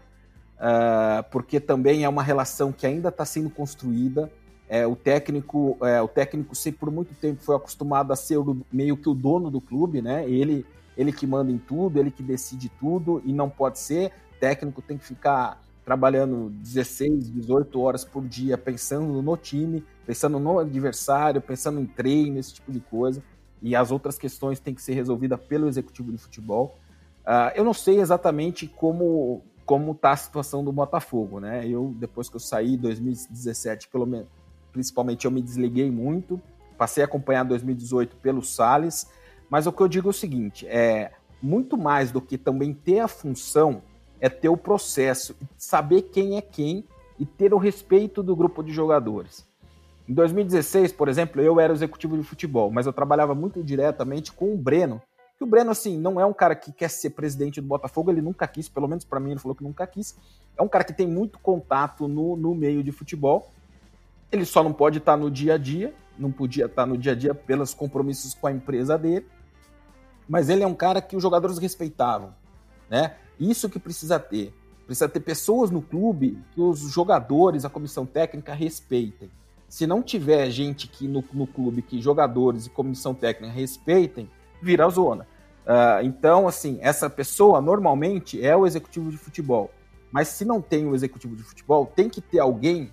uh, 0.56 1.24
porque 1.32 1.60
também 1.60 2.04
é 2.04 2.10
uma 2.10 2.24
relação 2.24 2.72
que 2.72 2.86
ainda 2.86 3.10
está 3.10 3.26
sendo 3.26 3.50
construída. 3.50 4.32
É, 4.70 4.86
o 4.86 4.96
técnico, 4.96 5.76
é, 5.82 6.00
o 6.00 6.08
técnico 6.08 6.54
sempre 6.54 6.80
por 6.80 6.92
muito 6.92 7.16
tempo 7.16 7.42
foi 7.42 7.56
acostumado 7.56 8.14
a 8.14 8.16
ser 8.16 8.38
o, 8.38 8.58
meio 8.72 8.96
que 8.96 9.10
o 9.10 9.16
dono 9.16 9.50
do 9.50 9.60
clube, 9.60 10.00
né? 10.00 10.30
Ele, 10.30 10.64
ele 10.96 11.12
que 11.12 11.26
manda 11.26 11.52
em 11.52 11.58
tudo, 11.58 12.00
ele 12.00 12.12
que 12.12 12.22
decide 12.22 12.70
tudo 12.80 13.20
e 13.26 13.34
não 13.34 13.50
pode 13.50 13.80
ser. 13.80 14.12
O 14.36 14.40
técnico 14.40 14.80
tem 14.80 14.96
que 14.96 15.06
ficar 15.06 15.60
trabalhando 15.84 16.52
16, 16.62 17.32
18 17.32 17.82
horas 17.82 18.06
por 18.06 18.24
dia 18.24 18.60
pensando 18.60 19.24
no 19.24 19.36
time, 19.36 19.84
pensando 20.06 20.40
no 20.40 20.60
adversário, 20.60 21.42
pensando 21.42 21.80
em 21.80 21.88
treino, 21.88 22.38
esse 22.38 22.54
tipo 22.54 22.72
de 22.72 22.80
coisa. 22.80 23.24
E 23.60 23.76
as 23.76 23.90
outras 23.92 24.20
questões 24.20 24.60
têm 24.60 24.76
que 24.76 24.84
ser 24.84 24.94
resolvidas 24.94 25.40
pelo 25.42 25.68
executivo 25.68 26.12
de 26.12 26.20
futebol. 26.20 26.78
Uh, 27.26 27.52
eu 27.56 27.64
não 27.64 27.74
sei 27.74 28.00
exatamente 28.00 28.68
como 28.68 29.42
como 29.66 29.92
está 29.92 30.12
a 30.14 30.18
situação 30.18 30.64
do 30.64 30.72
Botafogo, 30.72 31.40
né? 31.40 31.68
Eu 31.68 31.94
depois 31.96 32.28
que 32.28 32.36
eu 32.36 32.40
saí 32.40 32.74
em 32.74 32.78
2017, 32.78 33.88
pelo 33.88 34.08
menos, 34.08 34.28
principalmente 34.72 35.26
eu 35.26 35.32
me 35.32 35.42
desliguei 35.42 35.90
muito, 35.92 36.42
passei 36.78 37.04
a 37.04 37.06
acompanhar 37.06 37.44
2018 37.44 38.16
pelo 38.18 38.44
Sales, 38.44 39.08
mas 39.50 39.68
o 39.68 39.72
que 39.72 39.82
eu 39.82 39.88
digo 39.88 40.10
é 40.10 40.12
o 40.12 40.14
seguinte, 40.14 40.68
é 40.68 41.12
muito 41.42 41.78
mais 41.78 42.12
do 42.12 42.22
que 42.22 42.38
também 42.38 42.74
ter 42.74 43.00
a 43.00 43.08
função 43.08 43.82
é 44.20 44.30
ter 44.30 44.50
o 44.50 44.58
processo, 44.58 45.36
saber 45.58 46.04
quem 46.04 46.38
é 46.38 46.42
quem 46.42 46.84
e 47.18 47.26
ter 47.26 47.54
o 47.54 47.58
respeito 47.58 48.22
do 48.22 48.36
grupo 48.36 48.64
de 48.64 48.72
jogadores. 48.72 49.48
Em 50.08 50.14
2016, 50.14 50.92
por 50.94 51.08
exemplo, 51.08 51.42
eu 51.42 51.60
era 51.60 51.72
executivo 51.72 52.18
de 52.18 52.24
futebol, 52.24 52.72
mas 52.72 52.86
eu 52.86 52.94
trabalhava 52.94 53.36
muito 53.36 53.64
diretamente 53.64 54.32
com 54.32 54.54
o 54.54 54.58
Breno. 54.58 55.02
Que 55.38 55.44
o 55.44 55.48
Breno, 55.48 55.72
assim, 55.72 55.98
não 55.98 56.20
é 56.20 56.26
um 56.26 56.34
cara 56.34 56.56
que 56.56 56.72
quer 56.72 56.90
ser 56.90 57.12
presidente 57.12 57.62
do 57.62 57.68
Botafogo, 57.68 58.12
ele 58.12 58.22
nunca 58.22 58.48
quis, 58.48 58.68
pelo 58.68 58.88
menos 58.88 59.06
para 59.06 59.20
mim 59.20 59.32
ele 59.32 59.40
falou 59.40 59.56
que 59.56 59.64
nunca 59.64 59.86
quis. 59.86 60.18
É 60.58 60.62
um 60.62 60.68
cara 60.68 60.84
que 60.84 60.94
tem 60.94 61.08
muito 61.08 61.40
contato 61.40 62.08
no, 62.08 62.36
no 62.36 62.56
meio 62.56 62.84
de 62.84 62.92
futebol. 62.92 63.52
Ele 64.32 64.46
só 64.46 64.64
não 64.64 64.74
pode 64.74 65.00
estar 65.00 65.18
no 65.18 65.30
dia 65.30 65.56
a 65.56 65.58
dia, 65.58 65.94
não 66.18 66.32
podia 66.32 66.66
estar 66.66 66.86
no 66.86 66.98
dia 66.98 67.14
a 67.14 67.16
dia 67.16 67.34
pelos 67.34 67.74
compromissos 67.74 68.34
com 68.34 68.48
a 68.48 68.52
empresa 68.52 68.98
dele. 68.98 69.26
Mas 70.28 70.50
ele 70.50 70.64
é 70.64 70.68
um 70.68 70.76
cara 70.76 71.02
que 71.02 71.16
os 71.16 71.24
jogadores 71.24 71.58
respeitavam, 71.58 72.36
né? 72.90 73.16
Isso 73.40 73.70
que 73.70 73.80
precisa 73.80 74.20
ter. 74.20 74.54
Precisa 74.86 75.10
ter 75.10 75.20
pessoas 75.22 75.72
no 75.72 75.82
clube 75.82 76.38
que 76.52 76.62
os 76.62 76.80
jogadores, 76.92 77.66
a 77.66 77.70
comissão 77.70 78.06
técnica 78.06 78.54
respeitem. 78.54 79.32
Se 79.68 79.86
não 79.86 80.02
tiver 80.02 80.50
gente 80.50 80.88
que 80.88 81.08
no, 81.08 81.24
no 81.32 81.48
clube 81.48 81.82
que 81.82 82.02
jogadores 82.02 82.66
e 82.66 82.70
comissão 82.70 83.14
técnica 83.14 83.54
respeitem, 83.54 84.30
vira 84.62 84.86
a 84.86 84.90
zona. 84.90 85.28
Uh, 85.64 86.04
então, 86.04 86.48
assim, 86.48 86.80
essa 86.82 87.10
pessoa 87.10 87.62
normalmente 87.62 88.44
é 88.44 88.56
o 88.56 88.66
executivo 88.66 89.12
de 89.12 89.18
futebol. 89.18 89.72
Mas 90.12 90.30
se 90.30 90.44
não 90.44 90.60
tem 90.60 90.88
o 90.88 90.96
executivo 90.96 91.36
de 91.36 91.44
futebol, 91.44 91.86
tem 91.86 92.10
que 92.10 92.20
ter 92.20 92.40
alguém 92.40 92.92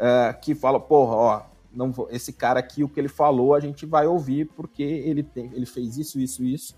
uh, 0.00 0.40
que 0.40 0.54
fala, 0.54 0.80
porra, 0.80 1.14
ó, 1.14 1.42
não 1.72 1.92
vou, 1.92 2.08
esse 2.10 2.32
cara 2.32 2.58
aqui, 2.58 2.82
o 2.82 2.88
que 2.88 2.98
ele 2.98 3.08
falou, 3.08 3.54
a 3.54 3.60
gente 3.60 3.86
vai 3.86 4.06
ouvir 4.06 4.46
porque 4.56 4.82
ele, 4.82 5.22
tem, 5.22 5.50
ele 5.52 5.66
fez 5.66 5.96
isso, 5.98 6.18
isso, 6.18 6.42
isso. 6.42 6.74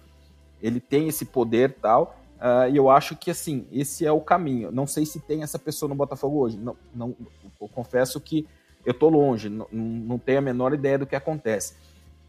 Ele 0.61 0.81
tem 0.81 1.09
esse 1.09 1.25
poder 1.25 1.75
tal. 1.81 2.17
Uh, 2.37 2.69
e 2.71 2.77
eu 2.77 2.91
acho 2.91 3.17
que, 3.17 3.31
assim, 3.31 3.67
esse 3.71 4.05
é 4.05 4.13
o 4.13 4.21
caminho. 4.21 4.71
Não 4.73 4.87
sei 4.87 5.07
se 5.07 5.21
tem 5.21 5.43
essa 5.43 5.59
pessoa 5.59 5.89
no 5.89 5.95
Botafogo 5.95 6.39
hoje. 6.39 6.59
Não, 6.59 6.77
não, 6.95 7.17
eu 7.61 7.69
confesso 7.69 8.21
que 8.21 8.47
eu 8.85 8.93
tô 8.93 9.09
longe, 9.09 9.49
não, 9.49 9.69
não 9.71 10.19
tenho 10.19 10.39
a 10.39 10.43
menor 10.43 10.75
ideia 10.75 10.99
do 10.99 11.07
que 11.07 11.15
acontece. 11.15 11.75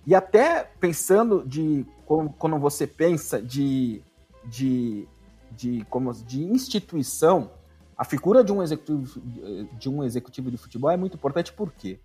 E 0.05 0.13
até 0.13 0.63
pensando 0.79 1.43
de 1.45 1.85
quando 2.05 2.59
você 2.59 2.85
pensa 2.85 3.41
de, 3.41 4.01
de, 4.45 5.07
de, 5.51 5.85
como, 5.89 6.13
de 6.13 6.43
instituição, 6.43 7.51
a 8.03 8.05
figura 8.05 8.43
de 8.43 8.51
um, 8.51 8.61
executivo, 8.61 9.21
de 9.79 9.89
um 9.89 10.03
executivo 10.03 10.51
de 10.51 10.57
futebol 10.57 10.91
é 10.91 10.97
muito 10.97 11.15
importante, 11.15 11.53
por 11.53 11.71
quê? 11.71 12.01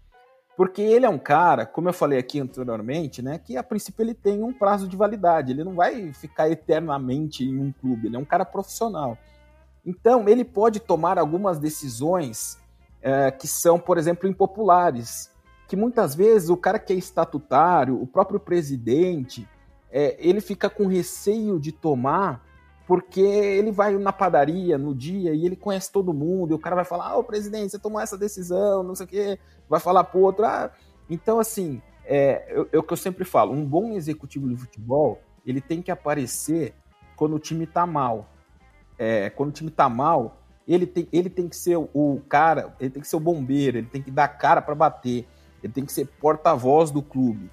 Porque 0.56 0.80
ele 0.80 1.04
é 1.04 1.08
um 1.08 1.18
cara, 1.18 1.66
como 1.66 1.88
eu 1.88 1.92
falei 1.92 2.20
aqui 2.20 2.38
anteriormente, 2.38 3.20
né, 3.20 3.36
que 3.36 3.56
a 3.56 3.64
princípio 3.64 4.04
ele 4.04 4.14
tem 4.14 4.40
um 4.40 4.52
prazo 4.52 4.86
de 4.86 4.96
validade, 4.96 5.50
ele 5.50 5.64
não 5.64 5.74
vai 5.74 6.12
ficar 6.12 6.48
eternamente 6.48 7.42
em 7.42 7.58
um 7.58 7.72
clube, 7.72 8.06
ele 8.06 8.14
é 8.14 8.18
um 8.18 8.24
cara 8.24 8.44
profissional. 8.44 9.18
Então, 9.84 10.28
ele 10.28 10.44
pode 10.44 10.78
tomar 10.78 11.18
algumas 11.18 11.58
decisões 11.58 12.56
é, 13.02 13.32
que 13.32 13.48
são, 13.48 13.76
por 13.76 13.98
exemplo, 13.98 14.28
impopulares, 14.28 15.32
que 15.66 15.74
muitas 15.74 16.14
vezes 16.14 16.48
o 16.48 16.56
cara 16.56 16.78
que 16.78 16.92
é 16.92 16.96
estatutário, 16.96 18.00
o 18.00 18.06
próprio 18.06 18.38
presidente, 18.38 19.48
é, 19.90 20.16
ele 20.20 20.40
fica 20.40 20.70
com 20.70 20.86
receio 20.86 21.58
de 21.58 21.72
tomar 21.72 22.46
porque 22.88 23.20
ele 23.20 23.70
vai 23.70 23.94
na 23.98 24.14
padaria 24.14 24.78
no 24.78 24.94
dia 24.94 25.34
e 25.34 25.44
ele 25.44 25.54
conhece 25.54 25.92
todo 25.92 26.14
mundo, 26.14 26.52
e 26.52 26.54
o 26.54 26.58
cara 26.58 26.74
vai 26.74 26.86
falar, 26.86 27.12
ah, 27.12 27.22
presidente, 27.22 27.72
você 27.72 27.78
tomou 27.78 28.00
essa 28.00 28.16
decisão, 28.16 28.82
não 28.82 28.94
sei 28.94 29.04
o 29.04 29.08
quê, 29.08 29.38
vai 29.68 29.78
falar 29.78 30.04
pro 30.04 30.20
outro, 30.20 30.46
ah. 30.46 30.72
Então, 31.10 31.38
assim, 31.38 31.82
é, 32.06 32.64
é 32.72 32.78
o 32.78 32.82
que 32.82 32.92
eu 32.94 32.96
sempre 32.96 33.26
falo, 33.26 33.52
um 33.52 33.62
bom 33.62 33.92
executivo 33.92 34.48
de 34.48 34.56
futebol, 34.56 35.20
ele 35.46 35.60
tem 35.60 35.82
que 35.82 35.90
aparecer 35.90 36.72
quando 37.14 37.36
o 37.36 37.38
time 37.38 37.66
tá 37.66 37.86
mal. 37.86 38.26
É, 38.98 39.28
quando 39.28 39.50
o 39.50 39.52
time 39.52 39.70
tá 39.70 39.86
mal, 39.86 40.40
ele 40.66 40.86
tem, 40.86 41.06
ele 41.12 41.28
tem 41.28 41.46
que 41.46 41.56
ser 41.56 41.76
o 41.76 42.22
cara, 42.26 42.74
ele 42.80 42.88
tem 42.88 43.02
que 43.02 43.08
ser 43.08 43.16
o 43.16 43.20
bombeiro, 43.20 43.76
ele 43.76 43.86
tem 43.86 44.00
que 44.00 44.10
dar 44.10 44.28
cara 44.28 44.62
para 44.62 44.74
bater, 44.74 45.28
ele 45.62 45.72
tem 45.74 45.84
que 45.84 45.92
ser 45.92 46.06
porta-voz 46.06 46.90
do 46.90 47.02
clube. 47.02 47.50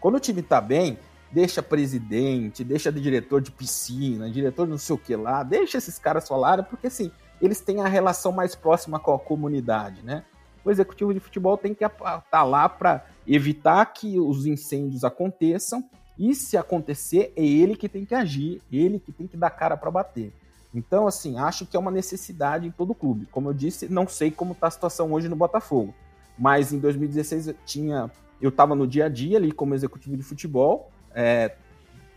Quando 0.00 0.14
o 0.14 0.20
time 0.20 0.40
tá 0.40 0.62
bem, 0.62 0.98
deixa 1.30 1.62
presidente, 1.62 2.64
deixa 2.64 2.90
de 2.90 3.00
diretor 3.00 3.40
de 3.40 3.50
piscina, 3.50 4.30
diretor 4.30 4.66
não 4.66 4.78
sei 4.78 4.94
o 4.94 4.98
que 4.98 5.14
lá, 5.14 5.42
deixa 5.42 5.78
esses 5.78 5.98
caras 5.98 6.26
falarem, 6.26 6.64
porque 6.64 6.86
assim, 6.86 7.10
eles 7.40 7.60
têm 7.60 7.80
a 7.80 7.88
relação 7.88 8.32
mais 8.32 8.54
próxima 8.54 8.98
com 8.98 9.12
a 9.12 9.18
comunidade, 9.18 10.02
né? 10.02 10.24
O 10.64 10.70
executivo 10.70 11.14
de 11.14 11.20
futebol 11.20 11.56
tem 11.56 11.74
que 11.74 11.84
estar 11.84 12.20
tá 12.30 12.42
lá 12.42 12.68
para 12.68 13.04
evitar 13.26 13.84
que 13.86 14.18
os 14.18 14.46
incêndios 14.46 15.04
aconteçam, 15.04 15.84
e 16.18 16.34
se 16.34 16.56
acontecer, 16.56 17.32
é 17.36 17.44
ele 17.44 17.76
que 17.76 17.88
tem 17.88 18.04
que 18.04 18.14
agir, 18.14 18.60
ele 18.72 18.98
que 18.98 19.12
tem 19.12 19.26
que 19.28 19.36
dar 19.36 19.50
cara 19.50 19.76
para 19.76 19.90
bater. 19.90 20.32
Então, 20.74 21.06
assim, 21.06 21.38
acho 21.38 21.64
que 21.64 21.76
é 21.76 21.80
uma 21.80 21.92
necessidade 21.92 22.66
em 22.66 22.70
todo 22.70 22.90
o 22.90 22.94
clube. 22.94 23.26
Como 23.30 23.48
eu 23.48 23.54
disse, 23.54 23.88
não 23.88 24.06
sei 24.06 24.30
como 24.30 24.52
está 24.52 24.66
a 24.66 24.70
situação 24.70 25.12
hoje 25.12 25.28
no 25.28 25.36
Botafogo, 25.36 25.94
mas 26.36 26.72
em 26.72 26.78
2016 26.78 27.48
eu 27.48 27.54
tinha, 27.64 28.10
eu 28.40 28.48
estava 28.48 28.74
no 28.74 28.86
dia 28.86 29.06
a 29.06 29.08
dia 29.08 29.38
ali 29.38 29.52
como 29.52 29.74
executivo 29.74 30.16
de 30.16 30.22
futebol, 30.22 30.90
é, 31.18 31.56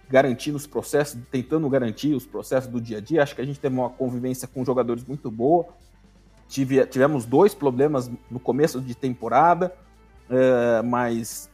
garantindo 0.07 0.55
os 0.55 0.67
processos, 0.67 1.19
tentando 1.31 1.67
garantir 1.67 2.13
os 2.13 2.23
processos 2.23 2.69
do 2.69 2.79
dia 2.79 2.99
a 2.99 3.01
dia. 3.01 3.23
Acho 3.23 3.33
que 3.33 3.41
a 3.41 3.45
gente 3.45 3.59
teve 3.59 3.73
uma 3.73 3.89
convivência 3.89 4.47
com 4.47 4.63
jogadores 4.63 5.03
muito 5.03 5.31
boa. 5.31 5.65
Tive, 6.47 6.85
tivemos 6.85 7.25
dois 7.25 7.55
problemas 7.55 8.11
no 8.29 8.39
começo 8.39 8.79
de 8.79 8.93
temporada, 8.93 9.73
é, 10.29 10.83
mas, 10.83 11.49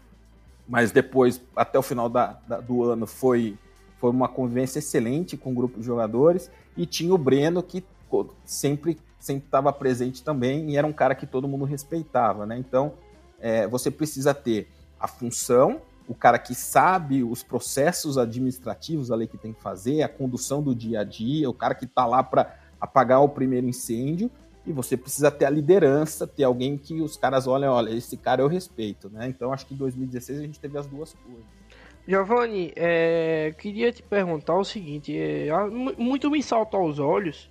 mas 0.67 0.91
depois, 0.91 1.41
até 1.55 1.79
o 1.79 1.81
final 1.81 2.09
da, 2.09 2.37
da, 2.45 2.59
do 2.59 2.83
ano, 2.83 3.07
foi, 3.07 3.57
foi 3.97 4.09
uma 4.09 4.27
convivência 4.27 4.79
excelente 4.79 5.37
com 5.37 5.51
o 5.51 5.55
grupo 5.55 5.79
de 5.79 5.85
jogadores. 5.85 6.51
E 6.75 6.85
tinha 6.85 7.13
o 7.13 7.17
Breno, 7.17 7.63
que 7.63 7.81
sempre 8.43 8.99
sempre 9.19 9.45
estava 9.45 9.73
presente 9.73 10.23
também 10.23 10.69
e 10.69 10.77
era 10.77 10.87
um 10.87 10.93
cara 10.93 11.13
que 11.13 11.25
todo 11.25 11.47
mundo 11.47 11.65
respeitava, 11.65 12.45
né? 12.45 12.57
Então, 12.57 12.93
é, 13.39 13.67
você 13.67 13.91
precisa 13.91 14.33
ter 14.33 14.69
a 14.99 15.07
função, 15.07 15.81
o 16.07 16.15
cara 16.15 16.39
que 16.39 16.55
sabe 16.55 17.23
os 17.23 17.43
processos 17.43 18.17
administrativos 18.17 19.11
ali 19.11 19.27
que 19.27 19.37
tem 19.37 19.53
que 19.53 19.61
fazer, 19.61 20.01
a 20.01 20.09
condução 20.09 20.61
do 20.61 20.73
dia 20.73 21.01
a 21.01 21.03
dia, 21.03 21.49
o 21.49 21.53
cara 21.53 21.75
que 21.75 21.85
está 21.85 22.05
lá 22.05 22.23
para 22.23 22.55
apagar 22.79 23.21
o 23.21 23.29
primeiro 23.29 23.67
incêndio, 23.67 24.31
e 24.65 24.71
você 24.71 24.97
precisa 24.97 25.31
ter 25.31 25.45
a 25.45 25.49
liderança, 25.49 26.27
ter 26.27 26.43
alguém 26.43 26.77
que 26.77 27.01
os 27.01 27.15
caras 27.15 27.47
olhem, 27.47 27.69
olha, 27.69 27.89
esse 27.89 28.17
cara 28.17 28.41
eu 28.41 28.47
respeito, 28.47 29.09
né? 29.09 29.27
Então 29.27 29.53
acho 29.53 29.65
que 29.65 29.73
em 29.73 29.77
2016 29.77 30.39
a 30.39 30.41
gente 30.41 30.59
teve 30.59 30.77
as 30.77 30.87
duas 30.87 31.13
coisas. 31.13 31.45
Giovanni, 32.07 32.71
é, 32.75 33.53
queria 33.57 33.91
te 33.91 34.01
perguntar 34.01 34.55
o 34.55 34.63
seguinte, 34.63 35.17
é, 35.17 35.49
muito 35.97 36.29
me 36.29 36.41
salta 36.41 36.77
aos 36.77 36.99
olhos 36.99 37.49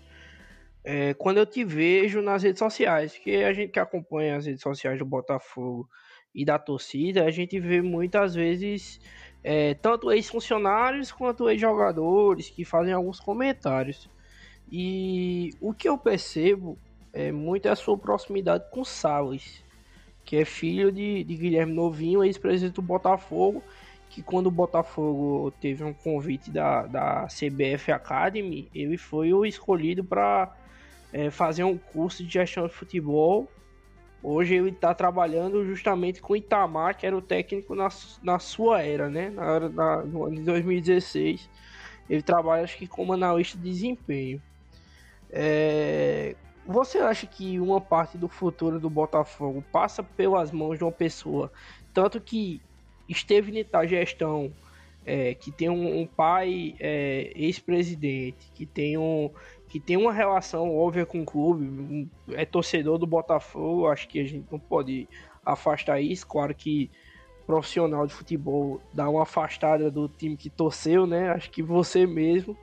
é, 0.86 1.14
quando 1.14 1.38
eu 1.38 1.46
te 1.46 1.64
vejo 1.64 2.22
nas 2.22 2.44
redes 2.44 2.60
sociais, 2.60 3.18
que 3.18 3.42
a 3.42 3.52
gente 3.52 3.72
que 3.72 3.80
acompanha 3.80 4.36
as 4.36 4.46
redes 4.46 4.62
sociais 4.62 4.98
do 4.98 5.04
Botafogo 5.04 5.88
e 6.36 6.44
da 6.44 6.58
torcida, 6.58 7.24
a 7.24 7.30
gente 7.30 7.58
vê 7.58 7.80
muitas 7.80 8.34
vezes 8.34 9.00
é, 9.42 9.72
tanto 9.72 10.12
ex-funcionários 10.12 11.10
quanto 11.10 11.48
ex-jogadores 11.48 12.50
que 12.50 12.62
fazem 12.62 12.92
alguns 12.92 13.18
comentários. 13.18 14.06
E 14.70 15.54
o 15.60 15.72
que 15.72 15.88
eu 15.88 15.96
percebo 15.96 16.78
é 17.10 17.32
muito 17.32 17.66
a 17.70 17.74
sua 17.74 17.96
proximidade 17.96 18.64
com 18.70 18.84
Salles, 18.84 19.64
que 20.26 20.36
é 20.36 20.44
filho 20.44 20.92
de, 20.92 21.24
de 21.24 21.36
Guilherme 21.36 21.72
Novinho, 21.72 22.22
ex-presidente 22.22 22.74
do 22.74 22.82
Botafogo, 22.82 23.62
que 24.10 24.22
quando 24.22 24.48
o 24.48 24.50
Botafogo 24.50 25.50
teve 25.58 25.84
um 25.84 25.94
convite 25.94 26.50
da, 26.50 26.86
da 26.86 27.26
CBF 27.28 27.92
Academy, 27.92 28.68
ele 28.74 28.98
foi 28.98 29.32
o 29.32 29.46
escolhido 29.46 30.04
para 30.04 30.54
é, 31.12 31.30
fazer 31.30 31.64
um 31.64 31.78
curso 31.78 32.22
de 32.22 32.30
gestão 32.30 32.66
de 32.66 32.74
futebol. 32.74 33.48
Hoje 34.22 34.54
ele 34.54 34.70
está 34.70 34.94
trabalhando 34.94 35.64
justamente 35.64 36.20
com 36.20 36.34
Itamar, 36.34 36.96
que 36.96 37.06
era 37.06 37.16
o 37.16 37.22
técnico 37.22 37.74
na, 37.74 37.88
na 38.22 38.38
sua 38.38 38.82
era, 38.82 39.08
né? 39.08 39.30
Na, 39.30 39.60
na, 39.68 40.02
no 40.02 40.24
ano 40.24 40.36
de 40.36 40.42
2016. 40.42 41.48
Ele 42.08 42.22
trabalha, 42.22 42.64
acho 42.64 42.76
que, 42.76 42.86
como 42.86 43.12
analista 43.12 43.58
de 43.58 43.64
desempenho. 43.64 44.40
É, 45.30 46.34
você 46.66 46.98
acha 46.98 47.26
que 47.26 47.60
uma 47.60 47.80
parte 47.80 48.18
do 48.18 48.28
futuro 48.28 48.80
do 48.80 48.90
Botafogo 48.90 49.62
passa 49.70 50.02
pelas 50.02 50.50
mãos 50.50 50.78
de 50.78 50.84
uma 50.84 50.92
pessoa, 50.92 51.52
tanto 51.94 52.20
que 52.20 52.60
esteve 53.08 53.66
na 53.72 53.86
gestão, 53.86 54.52
é, 55.04 55.34
que 55.34 55.52
tem 55.52 55.68
um, 55.68 56.00
um 56.00 56.06
pai 56.06 56.74
é, 56.80 57.32
ex-presidente, 57.36 58.50
que 58.52 58.66
tem 58.66 58.98
um, 58.98 59.30
que 59.68 59.80
tem 59.80 59.96
uma 59.96 60.12
relação 60.12 60.74
óbvia 60.76 61.04
com 61.04 61.22
o 61.22 61.26
clube, 61.26 62.08
é 62.32 62.44
torcedor 62.44 62.98
do 62.98 63.06
Botafogo, 63.06 63.88
acho 63.88 64.08
que 64.08 64.20
a 64.20 64.24
gente 64.24 64.46
não 64.50 64.58
pode 64.58 65.08
afastar 65.44 66.00
isso. 66.00 66.26
Claro 66.26 66.54
que 66.54 66.90
profissional 67.46 68.06
de 68.06 68.12
futebol 68.12 68.80
dá 68.92 69.08
uma 69.08 69.22
afastada 69.22 69.90
do 69.90 70.08
time 70.08 70.36
que 70.36 70.50
torceu, 70.50 71.06
né? 71.06 71.30
Acho 71.30 71.50
que 71.50 71.62
você 71.62 72.06
mesmo 72.06 72.56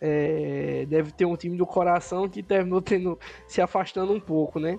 é, 0.00 0.86
deve 0.88 1.12
ter 1.12 1.24
um 1.24 1.36
time 1.36 1.56
do 1.56 1.66
coração 1.66 2.28
que 2.28 2.42
terminou 2.42 2.82
tendo, 2.82 3.18
se 3.46 3.60
afastando 3.60 4.12
um 4.12 4.20
pouco, 4.20 4.58
né? 4.58 4.78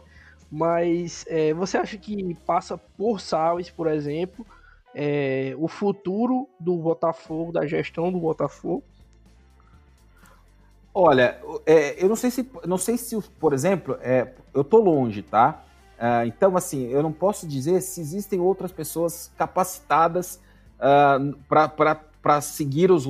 Mas 0.51 1.25
é, 1.27 1.53
você 1.53 1.77
acha 1.77 1.97
que 1.97 2.35
passa 2.45 2.77
por 2.77 3.21
Salles, 3.21 3.69
por 3.69 3.87
exemplo, 3.87 4.45
é, 4.93 5.53
o 5.57 5.67
futuro 5.67 6.49
do 6.59 6.75
Botafogo, 6.77 7.51
da 7.51 7.65
gestão 7.67 8.11
do 8.11 8.19
Botafogo? 8.19 8.83
Olha, 11.01 11.39
é, 11.65 12.03
eu 12.03 12.09
não 12.09 12.15
sei 12.17 12.29
se, 12.29 12.51
não 12.65 12.77
sei 12.77 12.97
se, 12.97 13.17
por 13.39 13.53
exemplo, 13.53 13.97
é, 14.01 14.33
eu 14.53 14.65
tô 14.65 14.79
longe, 14.79 15.21
tá? 15.21 15.63
Uh, 15.97 16.27
então, 16.27 16.57
assim, 16.57 16.87
eu 16.87 17.01
não 17.01 17.13
posso 17.13 17.47
dizer 17.47 17.79
se 17.79 18.01
existem 18.01 18.41
outras 18.41 18.69
pessoas 18.69 19.31
capacitadas 19.37 20.41
uh, 20.75 21.37
para 21.47 22.41
seguir 22.41 22.91
os, 22.91 23.07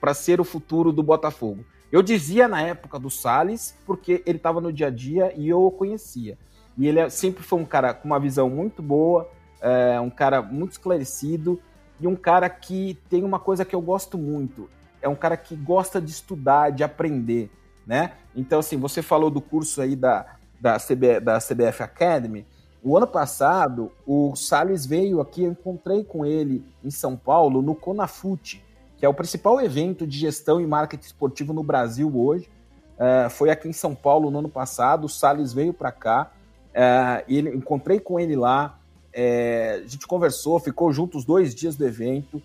para 0.00 0.12
ser 0.12 0.40
o 0.40 0.44
futuro 0.44 0.90
do 0.90 1.04
Botafogo. 1.04 1.64
Eu 1.92 2.02
dizia 2.02 2.48
na 2.48 2.62
época 2.62 2.98
do 2.98 3.08
Salles, 3.08 3.76
porque 3.86 4.24
ele 4.26 4.38
estava 4.38 4.60
no 4.60 4.72
dia 4.72 4.88
a 4.88 4.90
dia 4.90 5.32
e 5.36 5.48
eu 5.48 5.64
o 5.64 5.70
conhecia. 5.70 6.36
E 6.76 6.88
ele 6.88 6.98
é, 6.98 7.08
sempre 7.08 7.44
foi 7.44 7.60
um 7.60 7.64
cara 7.64 7.94
com 7.94 8.08
uma 8.08 8.18
visão 8.18 8.50
muito 8.50 8.82
boa, 8.82 9.30
é, 9.60 10.00
um 10.00 10.10
cara 10.10 10.42
muito 10.42 10.72
esclarecido 10.72 11.60
e 12.00 12.08
um 12.08 12.16
cara 12.16 12.50
que 12.50 12.98
tem 13.08 13.22
uma 13.22 13.38
coisa 13.38 13.64
que 13.64 13.74
eu 13.76 13.80
gosto 13.80 14.18
muito 14.18 14.68
é 15.02 15.08
um 15.08 15.14
cara 15.14 15.36
que 15.36 15.54
gosta 15.56 16.00
de 16.00 16.10
estudar, 16.10 16.70
de 16.70 16.84
aprender, 16.84 17.50
né? 17.86 18.12
Então, 18.34 18.60
assim, 18.60 18.76
você 18.76 19.02
falou 19.02 19.30
do 19.30 19.40
curso 19.40 19.80
aí 19.80 19.96
da, 19.96 20.36
da, 20.60 20.78
CB, 20.78 21.20
da 21.20 21.38
CBF 21.38 21.82
Academy. 21.82 22.46
O 22.82 22.96
ano 22.96 23.06
passado, 23.06 23.92
o 24.06 24.34
Salles 24.34 24.86
veio 24.86 25.20
aqui, 25.20 25.44
eu 25.44 25.52
encontrei 25.52 26.04
com 26.04 26.24
ele 26.24 26.64
em 26.82 26.90
São 26.90 27.16
Paulo, 27.16 27.60
no 27.60 27.74
Conafute, 27.74 28.64
que 28.96 29.04
é 29.04 29.08
o 29.08 29.14
principal 29.14 29.60
evento 29.60 30.06
de 30.06 30.18
gestão 30.18 30.60
e 30.60 30.66
marketing 30.66 31.06
esportivo 31.06 31.52
no 31.52 31.62
Brasil 31.62 32.10
hoje. 32.14 32.48
Uh, 32.96 33.30
foi 33.30 33.50
aqui 33.50 33.68
em 33.68 33.72
São 33.72 33.94
Paulo 33.94 34.30
no 34.30 34.38
ano 34.38 34.48
passado, 34.48 35.04
o 35.04 35.08
Salles 35.08 35.52
veio 35.52 35.72
para 35.72 35.90
cá, 35.90 36.30
uh, 36.70 37.24
ele, 37.26 37.54
encontrei 37.54 37.98
com 37.98 38.20
ele 38.20 38.36
lá, 38.36 38.78
é, 39.12 39.80
a 39.84 39.88
gente 39.88 40.06
conversou, 40.06 40.58
ficou 40.60 40.92
junto 40.92 41.18
os 41.18 41.24
dois 41.24 41.54
dias 41.54 41.76
do 41.76 41.86
evento, 41.86 42.42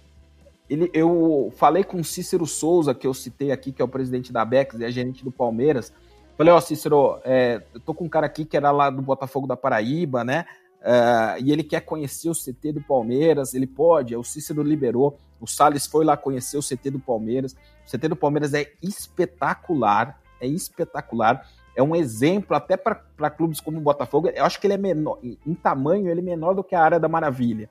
ele, 0.69 0.89
eu 0.93 1.53
falei 1.57 1.83
com 1.83 2.03
Cícero 2.03 2.45
Souza, 2.45 2.93
que 2.93 3.05
eu 3.05 3.13
citei 3.13 3.51
aqui, 3.51 3.71
que 3.71 3.81
é 3.81 3.85
o 3.85 3.87
presidente 3.87 4.31
da 4.33 4.43
Bex 4.43 4.79
e 4.79 4.83
é 4.83 4.91
gerente 4.91 5.23
do 5.23 5.31
Palmeiras. 5.31 5.93
Falei, 6.37 6.51
ó, 6.51 6.57
oh, 6.57 6.61
Cícero, 6.61 7.19
é, 7.23 7.61
eu 7.73 7.79
tô 7.79 7.93
com 7.93 8.05
um 8.05 8.09
cara 8.09 8.25
aqui 8.25 8.45
que 8.45 8.57
era 8.57 8.71
lá 8.71 8.89
do 8.89 9.01
Botafogo 9.01 9.47
da 9.47 9.55
Paraíba, 9.55 10.23
né? 10.23 10.45
Uh, 10.81 11.41
e 11.43 11.51
ele 11.51 11.63
quer 11.63 11.81
conhecer 11.81 12.29
o 12.29 12.33
CT 12.33 12.73
do 12.73 12.81
Palmeiras, 12.81 13.55
ele 13.55 13.65
pode, 13.65 14.15
o 14.15 14.23
Cícero 14.23 14.61
liberou, 14.61 15.17
o 15.39 15.47
Salles 15.47 15.85
foi 15.85 16.05
lá 16.05 16.15
conhecer 16.15 16.57
o 16.57 16.61
CT 16.61 16.91
do 16.91 16.99
Palmeiras. 16.99 17.55
O 17.85 17.91
CT 17.91 18.07
do 18.09 18.15
Palmeiras 18.15 18.53
é 18.53 18.71
espetacular, 18.81 20.19
é 20.39 20.47
espetacular. 20.47 21.47
É 21.75 21.83
um 21.83 21.95
exemplo 21.95 22.55
até 22.55 22.77
para 22.77 23.29
clubes 23.29 23.59
como 23.59 23.77
o 23.77 23.81
Botafogo. 23.81 24.29
Eu 24.29 24.45
acho 24.45 24.59
que 24.59 24.67
ele 24.67 24.75
é 24.75 24.77
menor, 24.77 25.19
em 25.21 25.53
tamanho, 25.53 26.09
ele 26.09 26.21
é 26.21 26.23
menor 26.23 26.53
do 26.53 26.63
que 26.63 26.73
a 26.73 26.81
área 26.81 26.99
da 26.99 27.07
Maravilha. 27.07 27.69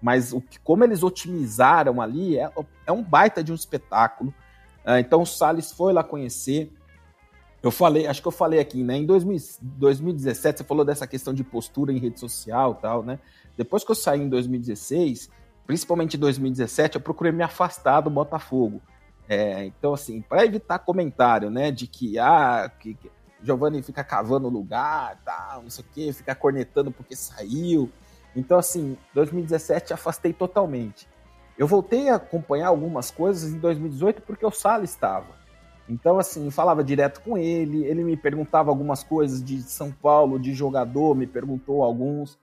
Mas 0.00 0.32
o 0.32 0.40
que, 0.40 0.58
como 0.60 0.82
eles 0.84 1.02
otimizaram 1.02 2.00
ali 2.00 2.38
é, 2.38 2.50
é 2.86 2.92
um 2.92 3.02
baita 3.02 3.44
de 3.44 3.52
um 3.52 3.54
espetáculo. 3.54 4.34
Uh, 4.84 4.98
então 4.98 5.22
o 5.22 5.26
Salles 5.26 5.72
foi 5.72 5.92
lá 5.92 6.02
conhecer. 6.02 6.72
Eu 7.62 7.70
falei, 7.70 8.06
acho 8.06 8.22
que 8.22 8.28
eu 8.28 8.32
falei 8.32 8.58
aqui, 8.58 8.82
né? 8.82 8.96
Em 8.96 9.04
2000, 9.04 9.38
2017, 9.60 10.58
você 10.58 10.64
falou 10.64 10.84
dessa 10.84 11.06
questão 11.06 11.34
de 11.34 11.44
postura 11.44 11.92
em 11.92 11.98
rede 11.98 12.18
social 12.18 12.74
tal, 12.76 13.02
né? 13.02 13.18
Depois 13.56 13.84
que 13.84 13.90
eu 13.90 13.94
saí 13.94 14.20
em 14.20 14.28
2016, 14.28 15.28
principalmente 15.66 16.16
em 16.16 16.20
2017, 16.20 16.96
eu 16.96 17.00
procurei 17.02 17.32
me 17.32 17.42
afastar 17.42 18.00
do 18.00 18.08
Botafogo. 18.08 18.80
É, 19.28 19.66
então, 19.66 19.92
assim, 19.92 20.22
para 20.22 20.44
evitar 20.46 20.78
comentário, 20.78 21.50
né? 21.50 21.70
De 21.70 21.86
que, 21.86 22.18
ah, 22.18 22.72
que, 22.80 22.94
que 22.94 23.10
Giovanni 23.42 23.82
fica 23.82 24.02
cavando 24.02 24.48
lugar, 24.48 25.20
tal, 25.24 25.62
não 25.62 25.70
sei 25.70 25.84
o 25.84 25.88
quê, 25.94 26.12
fica 26.12 26.34
cornetando 26.34 26.90
porque 26.90 27.14
saiu. 27.14 27.90
Então, 28.34 28.58
assim, 28.58 28.96
2017 29.14 29.92
afastei 29.92 30.32
totalmente. 30.32 31.08
Eu 31.58 31.66
voltei 31.66 32.08
a 32.08 32.16
acompanhar 32.16 32.68
algumas 32.68 33.10
coisas 33.10 33.52
em 33.52 33.58
2018 33.58 34.22
porque 34.22 34.46
o 34.46 34.50
Salles 34.50 34.90
estava. 34.90 35.40
Então, 35.88 36.18
assim, 36.18 36.50
falava 36.50 36.84
direto 36.84 37.20
com 37.20 37.36
ele, 37.36 37.84
ele 37.84 38.04
me 38.04 38.16
perguntava 38.16 38.70
algumas 38.70 39.02
coisas 39.02 39.42
de 39.42 39.60
São 39.62 39.90
Paulo, 39.90 40.38
de 40.38 40.54
jogador, 40.54 41.16
me 41.16 41.26
perguntou 41.26 41.82
alguns. 41.82 42.38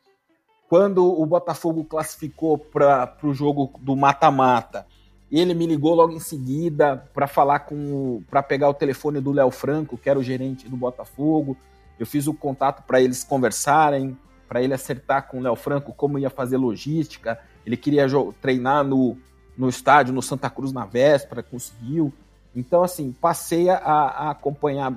Quando 0.67 1.05
o 1.05 1.25
Botafogo 1.25 1.85
classificou 1.85 2.57
para 2.57 3.17
o 3.23 3.33
jogo 3.33 3.71
do 3.79 3.95
mata-mata, 3.95 4.85
ele 5.31 5.53
me 5.53 5.65
ligou 5.65 5.95
logo 5.95 6.11
em 6.11 6.19
seguida 6.19 7.09
para 7.13 7.25
falar 7.25 7.59
com, 7.59 8.21
para 8.29 8.43
pegar 8.43 8.69
o 8.69 8.73
telefone 8.73 9.21
do 9.21 9.31
Léo 9.31 9.49
Franco, 9.49 9.97
que 9.97 10.09
era 10.09 10.19
o 10.19 10.23
gerente 10.23 10.67
do 10.67 10.75
Botafogo. 10.75 11.55
Eu 11.97 12.05
fiz 12.05 12.27
o 12.27 12.33
contato 12.33 12.83
para 12.85 13.01
eles 13.01 13.23
conversarem, 13.23 14.17
para 14.47 14.61
ele 14.61 14.73
acertar 14.73 15.27
com 15.27 15.39
o 15.39 15.41
Léo 15.41 15.55
Franco 15.55 15.93
como 15.93 16.17
ia 16.17 16.29
fazer 16.29 16.57
logística. 16.57 17.39
Ele 17.65 17.75
queria 17.75 18.07
treinar 18.41 18.83
no, 18.83 19.17
no 19.57 19.67
estádio, 19.67 20.13
no 20.13 20.21
Santa 20.21 20.49
Cruz 20.49 20.71
na 20.71 20.85
véspera, 20.85 21.43
conseguiu. 21.43 22.13
Então, 22.55 22.83
assim, 22.83 23.11
passei 23.11 23.69
a, 23.69 23.77
a 23.77 24.31
acompanhar. 24.31 24.91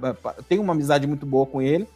Tenho 0.48 0.62
uma 0.62 0.72
amizade 0.72 1.06
muito 1.06 1.26
boa 1.26 1.46
com 1.46 1.60
ele. 1.60 1.88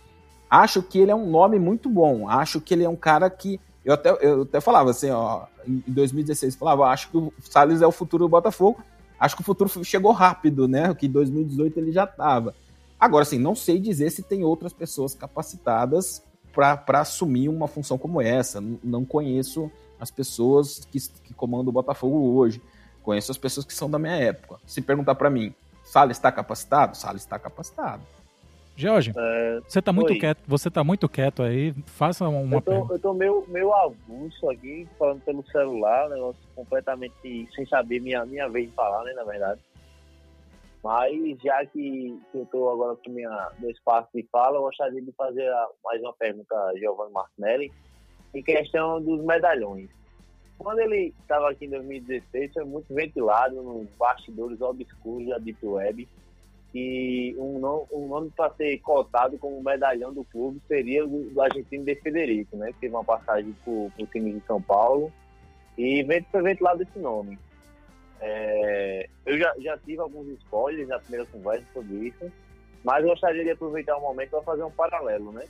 Acho 0.50 0.82
que 0.82 0.98
ele 0.98 1.10
é 1.10 1.14
um 1.14 1.30
nome 1.30 1.58
muito 1.58 1.88
bom. 1.88 2.28
Acho 2.28 2.60
que 2.60 2.74
ele 2.74 2.84
é 2.84 2.88
um 2.88 2.96
cara 2.96 3.30
que. 3.30 3.60
Eu 3.84 3.94
até, 3.94 4.10
eu 4.20 4.42
até 4.42 4.60
falava 4.60 4.90
assim, 4.90 5.10
ó, 5.10 5.44
em 5.66 5.82
2016, 5.86 6.56
falava, 6.56 6.86
acho 6.86 7.10
que 7.10 7.18
o 7.18 7.32
Salles 7.38 7.82
é 7.82 7.86
o 7.86 7.92
futuro 7.92 8.24
do 8.24 8.28
Botafogo. 8.30 8.80
acho 9.20 9.36
que 9.36 9.42
o 9.42 9.44
futuro 9.44 9.70
chegou 9.84 10.12
rápido, 10.12 10.66
né? 10.66 10.92
Que 10.94 11.06
em 11.06 11.10
2018 11.10 11.78
ele 11.78 11.92
já 11.92 12.04
estava. 12.04 12.54
Agora, 12.98 13.22
assim, 13.22 13.38
não 13.38 13.54
sei 13.54 13.78
dizer 13.78 14.10
se 14.10 14.22
tem 14.22 14.42
outras 14.42 14.72
pessoas 14.72 15.14
capacitadas 15.14 16.22
para 16.54 17.00
assumir 17.00 17.48
uma 17.48 17.66
função 17.66 17.98
como 17.98 18.20
essa. 18.20 18.60
Não 18.60 19.04
conheço 19.04 19.70
as 19.98 20.10
pessoas 20.10 20.86
que, 20.90 20.98
que 21.22 21.34
comandam 21.34 21.70
o 21.70 21.72
Botafogo 21.72 22.16
hoje. 22.36 22.62
Conheço 23.02 23.30
as 23.30 23.38
pessoas 23.38 23.66
que 23.66 23.74
são 23.74 23.90
da 23.90 23.98
minha 23.98 24.16
época. 24.16 24.56
Se 24.66 24.80
perguntar 24.80 25.14
para 25.14 25.28
mim, 25.28 25.54
Sala 25.82 26.12
está 26.12 26.32
capacitado? 26.32 26.96
Sala 26.96 27.16
está 27.16 27.38
capacitado. 27.38 28.02
Jorge, 28.76 29.12
é, 29.16 29.60
você 29.68 29.78
está 29.78 29.92
muito 29.92 30.18
quieto, 30.18 30.42
você 30.48 30.68
tá 30.68 30.82
muito 30.82 31.08
quieto 31.08 31.44
aí, 31.44 31.72
faça 31.86 32.28
uma 32.28 32.56
eu 32.56 32.60
tô, 32.60 32.70
pergunta. 32.72 32.94
Eu 32.94 32.98
tô 32.98 33.14
meio, 33.14 33.44
meio 33.46 33.72
avulso 33.72 34.50
aqui, 34.50 34.88
falando 34.98 35.20
pelo 35.20 35.46
celular, 35.46 36.06
um 36.06 36.10
negócio 36.10 36.40
completamente 36.56 37.48
sem 37.54 37.64
saber 37.66 38.00
minha, 38.00 38.26
minha 38.26 38.48
vez 38.48 38.68
de 38.68 38.74
falar, 38.74 39.04
né, 39.04 39.12
na 39.12 39.22
verdade. 39.22 39.60
Mas 40.84 41.40
já 41.42 41.64
que, 41.64 42.20
que 42.30 42.38
eu 42.38 42.42
estou 42.42 42.70
agora 42.70 42.94
com 42.96 43.10
minha, 43.10 43.50
meu 43.58 43.70
espaço 43.70 44.10
de 44.14 44.22
fala, 44.30 44.58
eu 44.58 44.62
gostaria 44.62 45.00
de 45.00 45.10
fazer 45.12 45.50
mais 45.82 45.98
uma 46.02 46.12
pergunta 46.12 46.54
a 46.54 46.76
Giovanni 46.76 47.10
Martinelli 47.10 47.72
em 48.34 48.42
questão 48.42 49.00
dos 49.00 49.24
medalhões. 49.24 49.88
Quando 50.58 50.80
ele 50.80 51.14
estava 51.20 51.50
aqui 51.50 51.64
em 51.64 51.70
2016, 51.70 52.52
foi 52.52 52.64
muito 52.64 52.94
ventilado 52.94 53.62
nos 53.62 53.88
bastidores 53.96 54.60
obscuros 54.60 55.28
da 55.28 55.38
Deep 55.38 55.66
Web 55.66 56.06
que 56.70 57.34
um 57.38 57.58
nome, 57.58 57.86
um 57.90 58.08
nome 58.08 58.30
para 58.36 58.52
ser 58.54 58.78
cotado 58.80 59.38
como 59.38 59.62
medalhão 59.62 60.12
do 60.12 60.24
clube 60.24 60.60
seria 60.68 61.06
o 61.06 61.30
do 61.30 61.40
argentino 61.40 61.84
De 61.84 61.94
Federico, 61.94 62.56
né? 62.58 62.72
Que 62.72 62.80
teve 62.80 62.94
uma 62.94 63.04
passagem 63.04 63.54
para 63.64 63.72
o 63.72 64.06
time 64.12 64.32
de 64.34 64.40
São 64.46 64.60
Paulo 64.60 65.10
e 65.78 66.04
foi 66.30 66.42
ventilado 66.42 66.82
esse 66.82 66.98
nome. 66.98 67.38
É, 68.26 69.06
eu 69.26 69.38
já, 69.38 69.54
já 69.58 69.76
tive 69.76 70.00
alguns 70.00 70.26
spoilers 70.38 70.88
na 70.88 70.98
primeira 70.98 71.26
conversa 71.26 71.66
sobre 71.74 72.08
isso, 72.08 72.32
mas 72.82 73.04
gostaria 73.04 73.44
de 73.44 73.50
aproveitar 73.50 73.98
o 73.98 74.00
momento 74.00 74.30
para 74.30 74.42
fazer 74.42 74.62
um 74.62 74.70
paralelo, 74.70 75.30
né? 75.30 75.44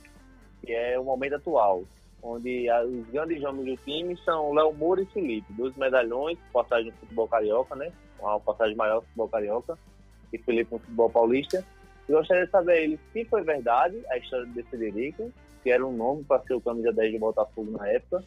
Que 0.61 0.73
é 0.73 0.99
o 0.99 1.03
momento 1.05 1.35
atual, 1.35 1.85
onde 2.21 2.69
os 2.69 3.07
grandes 3.07 3.41
nomes 3.41 3.65
do 3.65 3.77
time 3.77 4.17
são 4.25 4.53
Léo 4.53 4.73
Moura 4.73 5.01
e 5.01 5.05
Felipe, 5.05 5.53
dois 5.53 5.73
medalhões, 5.77 6.37
passagem 6.51 6.91
no 6.91 6.97
futebol 6.97 7.29
carioca, 7.29 7.75
né? 7.75 7.93
Uma 8.19 8.41
passagem 8.41 8.75
maior 8.75 8.95
no 8.95 9.01
futebol 9.03 9.29
carioca, 9.29 9.77
e 10.33 10.37
Felipe 10.37 10.73
no 10.73 10.79
futebol 10.79 11.09
paulista. 11.09 11.63
E 12.09 12.11
gostaria 12.11 12.45
de 12.45 12.51
saber 12.51 12.83
ele 12.83 12.99
se 13.13 13.23
foi 13.23 13.41
verdade 13.41 14.01
a 14.09 14.17
história 14.17 14.45
de 14.47 14.63
Federico, 14.63 15.31
que 15.63 15.71
era 15.71 15.85
um 15.85 15.95
nome 15.95 16.25
para 16.25 16.43
ser 16.43 16.55
o 16.55 16.61
camisa 16.61 16.91
10 16.91 17.13
de 17.13 17.19
Botafogo 17.19 17.71
na 17.71 17.87
época, 17.87 18.21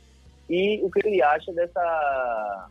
e 0.48 0.80
o 0.82 0.90
que 0.90 1.06
ele 1.06 1.22
acha 1.22 1.52
dessa 1.52 2.70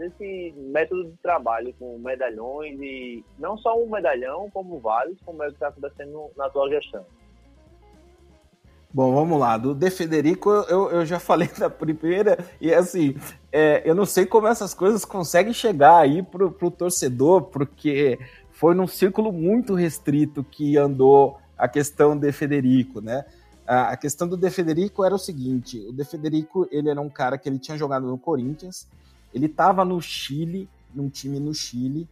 desse 0.00 0.54
método 0.56 1.10
de 1.10 1.16
trabalho 1.18 1.74
com 1.78 1.98
medalhões 1.98 2.80
e 2.80 3.22
não 3.38 3.58
só 3.58 3.78
um 3.78 3.90
medalhão, 3.90 4.48
como 4.50 4.80
vários, 4.80 5.18
como 5.20 5.42
é 5.42 5.46
o 5.46 5.50
que 5.50 5.56
está 5.56 5.68
acontecendo 5.68 6.30
na 6.36 6.46
atual 6.46 6.70
gestão. 6.70 7.04
Bom, 8.92 9.14
vamos 9.14 9.38
lá. 9.38 9.58
Do 9.58 9.74
De 9.74 9.90
Federico, 9.90 10.50
eu, 10.50 10.90
eu 10.90 11.04
já 11.04 11.20
falei 11.20 11.48
da 11.48 11.68
primeira, 11.68 12.38
e 12.58 12.72
assim, 12.72 13.14
é, 13.52 13.82
eu 13.84 13.94
não 13.94 14.06
sei 14.06 14.24
como 14.24 14.48
essas 14.48 14.72
coisas 14.72 15.04
conseguem 15.04 15.52
chegar 15.52 15.98
aí 15.98 16.22
pro, 16.22 16.50
pro 16.50 16.70
torcedor, 16.70 17.42
porque 17.42 18.18
foi 18.50 18.74
num 18.74 18.86
círculo 18.86 19.30
muito 19.30 19.74
restrito 19.74 20.42
que 20.42 20.78
andou 20.78 21.38
a 21.58 21.68
questão 21.68 22.16
de 22.16 22.32
Federico, 22.32 23.02
né? 23.02 23.24
A 23.66 23.96
questão 23.96 24.26
do 24.26 24.36
De 24.36 24.50
Federico 24.50 25.04
era 25.04 25.14
o 25.14 25.18
seguinte: 25.18 25.78
o 25.88 25.92
De 25.92 26.04
Federico 26.04 26.66
ele 26.72 26.90
era 26.90 27.00
um 27.00 27.08
cara 27.08 27.38
que 27.38 27.48
ele 27.48 27.58
tinha 27.58 27.78
jogado 27.78 28.04
no 28.04 28.18
Corinthians, 28.18 28.88
ele 29.32 29.46
estava 29.46 29.84
no 29.84 30.00
Chile, 30.00 30.68
num 30.94 31.08
time 31.08 31.38
no 31.38 31.54
Chile, 31.54 32.08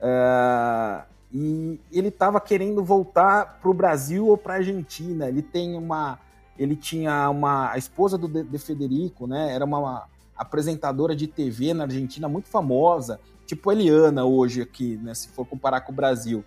uh, 0.00 1.04
e 1.32 1.80
ele 1.92 2.08
estava 2.08 2.40
querendo 2.40 2.82
voltar 2.82 3.58
para 3.60 3.70
o 3.70 3.74
Brasil 3.74 4.26
ou 4.26 4.36
para 4.36 4.54
a 4.54 4.56
Argentina. 4.56 5.28
Ele 5.28 5.42
tem 5.42 5.76
uma, 5.76 6.18
ele 6.58 6.74
tinha 6.74 7.28
uma, 7.30 7.70
a 7.70 7.78
esposa 7.78 8.18
do 8.18 8.26
De, 8.26 8.58
Federico, 8.58 9.26
né? 9.26 9.52
Era 9.52 9.64
uma 9.64 10.06
apresentadora 10.36 11.14
de 11.14 11.26
TV 11.26 11.72
na 11.74 11.84
Argentina 11.84 12.28
muito 12.28 12.48
famosa, 12.48 13.20
tipo 13.46 13.70
Eliana 13.70 14.24
hoje 14.24 14.62
aqui, 14.62 14.96
né? 14.96 15.14
Se 15.14 15.28
for 15.28 15.44
comparar 15.44 15.82
com 15.82 15.92
o 15.92 15.94
Brasil. 15.94 16.44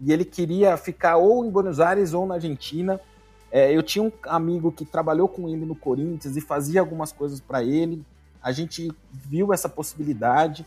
E 0.00 0.12
ele 0.12 0.24
queria 0.24 0.76
ficar 0.76 1.16
ou 1.16 1.44
em 1.44 1.50
Buenos 1.50 1.78
Aires 1.78 2.12
ou 2.12 2.26
na 2.26 2.34
Argentina. 2.34 3.00
É, 3.52 3.72
eu 3.72 3.84
tinha 3.84 4.02
um 4.02 4.10
amigo 4.24 4.72
que 4.72 4.84
trabalhou 4.84 5.28
com 5.28 5.48
ele 5.48 5.64
no 5.64 5.76
Corinthians 5.76 6.36
e 6.36 6.40
fazia 6.40 6.80
algumas 6.80 7.12
coisas 7.12 7.40
para 7.40 7.62
ele 7.62 8.04
a 8.44 8.52
gente 8.52 8.92
viu 9.10 9.54
essa 9.54 9.70
possibilidade. 9.70 10.66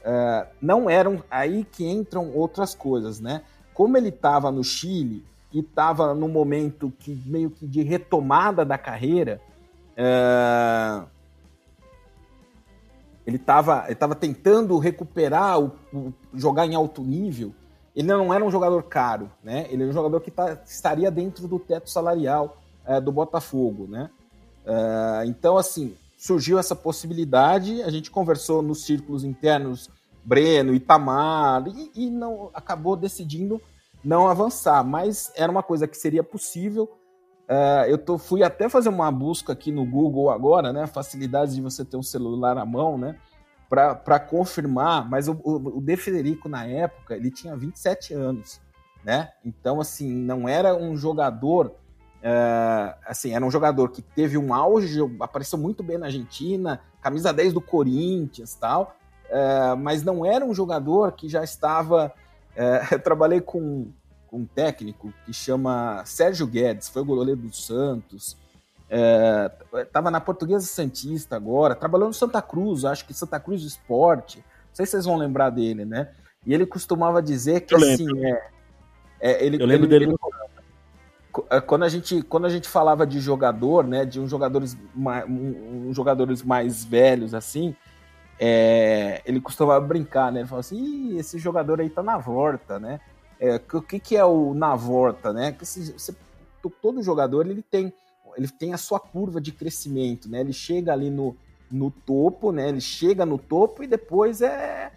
Uh, 0.00 0.48
não 0.62 0.88
eram 0.88 1.22
aí 1.30 1.62
que 1.62 1.86
entram 1.86 2.32
outras 2.34 2.74
coisas, 2.74 3.20
né? 3.20 3.42
Como 3.74 3.98
ele 3.98 4.08
estava 4.08 4.50
no 4.50 4.64
Chile 4.64 5.22
e 5.52 5.60
estava 5.60 6.14
no 6.14 6.26
momento 6.26 6.90
que 6.98 7.14
meio 7.26 7.50
que 7.50 7.66
de 7.66 7.82
retomada 7.82 8.64
da 8.64 8.78
carreira, 8.78 9.42
uh, 9.92 11.06
ele 13.26 13.36
estava 13.36 13.84
ele 13.86 13.94
tava 13.94 14.14
tentando 14.14 14.78
recuperar, 14.78 15.60
o, 15.60 15.72
o, 15.92 16.14
jogar 16.32 16.66
em 16.66 16.74
alto 16.74 17.02
nível. 17.02 17.52
Ele 17.94 18.08
não 18.08 18.32
era 18.32 18.42
um 18.42 18.50
jogador 18.50 18.82
caro, 18.84 19.30
né? 19.44 19.66
Ele 19.68 19.82
era 19.82 19.90
um 19.90 19.94
jogador 19.94 20.20
que 20.22 20.30
tá, 20.30 20.56
estaria 20.64 21.10
dentro 21.10 21.46
do 21.46 21.58
teto 21.58 21.90
salarial 21.90 22.56
uh, 22.86 23.02
do 23.02 23.12
Botafogo, 23.12 23.86
né? 23.86 24.08
então, 25.24 25.56
assim, 25.56 25.96
surgiu 26.18 26.58
essa 26.58 26.74
possibilidade, 26.74 27.80
a 27.82 27.90
gente 27.90 28.10
conversou 28.10 28.60
nos 28.60 28.84
círculos 28.84 29.22
internos, 29.22 29.88
Breno, 30.24 30.74
Itamar, 30.74 31.64
e, 31.68 31.92
e 31.94 32.10
não 32.10 32.50
acabou 32.52 32.96
decidindo 32.96 33.62
não 34.04 34.28
avançar, 34.28 34.84
mas 34.84 35.32
era 35.36 35.50
uma 35.50 35.62
coisa 35.62 35.86
que 35.86 35.96
seria 35.96 36.24
possível. 36.24 36.90
Uh, 37.48 37.86
eu 37.88 37.96
tô, 37.96 38.18
fui 38.18 38.42
até 38.42 38.68
fazer 38.68 38.88
uma 38.88 39.10
busca 39.10 39.52
aqui 39.52 39.72
no 39.72 39.86
Google 39.86 40.28
agora, 40.30 40.72
né? 40.72 40.86
Facilidades 40.86 41.54
de 41.54 41.62
você 41.62 41.84
ter 41.84 41.96
um 41.96 42.02
celular 42.02 42.56
na 42.56 42.66
mão, 42.66 42.98
né? 42.98 43.16
Para 43.68 44.18
confirmar, 44.18 45.08
mas 45.08 45.28
o, 45.28 45.32
o, 45.44 45.78
o 45.78 45.80
De 45.80 45.96
Federico, 45.96 46.48
na 46.48 46.66
época, 46.66 47.16
ele 47.16 47.30
tinha 47.30 47.56
27 47.56 48.12
anos, 48.12 48.60
né? 49.04 49.30
Então, 49.44 49.80
assim, 49.80 50.12
não 50.12 50.48
era 50.48 50.74
um 50.74 50.96
jogador 50.96 51.74
é, 52.22 52.94
assim, 53.06 53.34
era 53.34 53.44
um 53.44 53.50
jogador 53.50 53.90
que 53.90 54.02
teve 54.02 54.36
um 54.36 54.52
auge, 54.52 54.98
apareceu 55.20 55.58
muito 55.58 55.82
bem 55.82 55.98
na 55.98 56.06
Argentina, 56.06 56.80
camisa 57.00 57.32
10 57.32 57.52
do 57.52 57.60
Corinthians 57.60 58.54
tal, 58.54 58.96
é, 59.28 59.74
mas 59.76 60.02
não 60.02 60.24
era 60.24 60.44
um 60.44 60.54
jogador 60.54 61.12
que 61.12 61.28
já 61.28 61.44
estava. 61.44 62.12
É, 62.56 62.82
eu 62.94 62.98
trabalhei 62.98 63.40
com, 63.40 63.88
com, 64.26 64.38
um 64.38 64.44
técnico 64.44 65.12
que 65.24 65.32
chama 65.32 66.02
Sérgio 66.04 66.46
Guedes, 66.46 66.88
foi 66.88 67.02
o 67.02 67.06
goleiro 67.06 67.40
do 67.40 67.54
Santos, 67.54 68.36
estava 69.74 70.10
na 70.10 70.20
Portuguesa 70.20 70.66
Santista 70.66 71.36
agora, 71.36 71.74
trabalhou 71.74 72.08
no 72.08 72.14
Santa 72.14 72.40
Cruz, 72.40 72.84
acho 72.84 73.06
que 73.06 73.14
Santa 73.14 73.38
Cruz 73.38 73.62
Esporte, 73.62 74.38
não 74.38 74.74
sei 74.74 74.86
se 74.86 74.92
vocês 74.92 75.04
vão 75.04 75.16
lembrar 75.16 75.50
dele, 75.50 75.84
né? 75.84 76.08
E 76.46 76.54
ele 76.54 76.64
costumava 76.64 77.20
dizer 77.22 77.60
que 77.62 77.74
assim. 77.74 78.06
É, 78.24 78.50
é, 79.20 79.44
ele, 79.44 79.60
eu 79.60 79.66
lembro 79.66 79.86
ele, 79.86 79.88
dele 79.88 80.04
ele, 80.06 80.17
quando 81.66 81.84
a 81.84 81.88
gente 81.88 82.22
quando 82.22 82.46
a 82.46 82.50
gente 82.50 82.68
falava 82.68 83.06
de 83.06 83.20
jogador, 83.20 83.86
né, 83.86 84.04
de 84.04 84.20
uns 84.20 84.30
jogadores 84.30 84.76
mais, 84.94 85.24
jogadores 85.90 86.42
mais 86.42 86.84
velhos 86.84 87.34
assim, 87.34 87.74
é, 88.38 89.20
ele 89.26 89.40
costumava 89.40 89.84
brincar, 89.84 90.30
né? 90.30 90.40
Ele 90.40 90.48
falava 90.48 90.60
assim, 90.60 91.18
esse 91.18 91.38
jogador 91.38 91.80
aí 91.80 91.90
tá 91.90 92.02
na 92.02 92.18
volta, 92.18 92.78
né? 92.78 93.00
É, 93.40 93.60
o 93.72 93.82
que, 93.82 93.98
que 93.98 94.16
é 94.16 94.24
o 94.24 94.54
na 94.54 94.74
volta, 94.74 95.32
né? 95.32 95.52
Que 95.52 95.64
esse, 95.64 95.94
esse, 95.94 96.16
todo 96.80 97.02
jogador 97.02 97.46
ele 97.46 97.62
tem 97.62 97.92
ele 98.36 98.48
tem 98.48 98.72
a 98.72 98.78
sua 98.78 99.00
curva 99.00 99.40
de 99.40 99.50
crescimento, 99.50 100.28
né? 100.28 100.40
Ele 100.40 100.52
chega 100.52 100.92
ali 100.92 101.10
no, 101.10 101.36
no 101.70 101.90
topo, 101.90 102.52
né? 102.52 102.68
Ele 102.68 102.80
chega 102.80 103.26
no 103.26 103.36
topo 103.36 103.82
e 103.82 103.86
depois 103.86 104.40
é, 104.40 104.92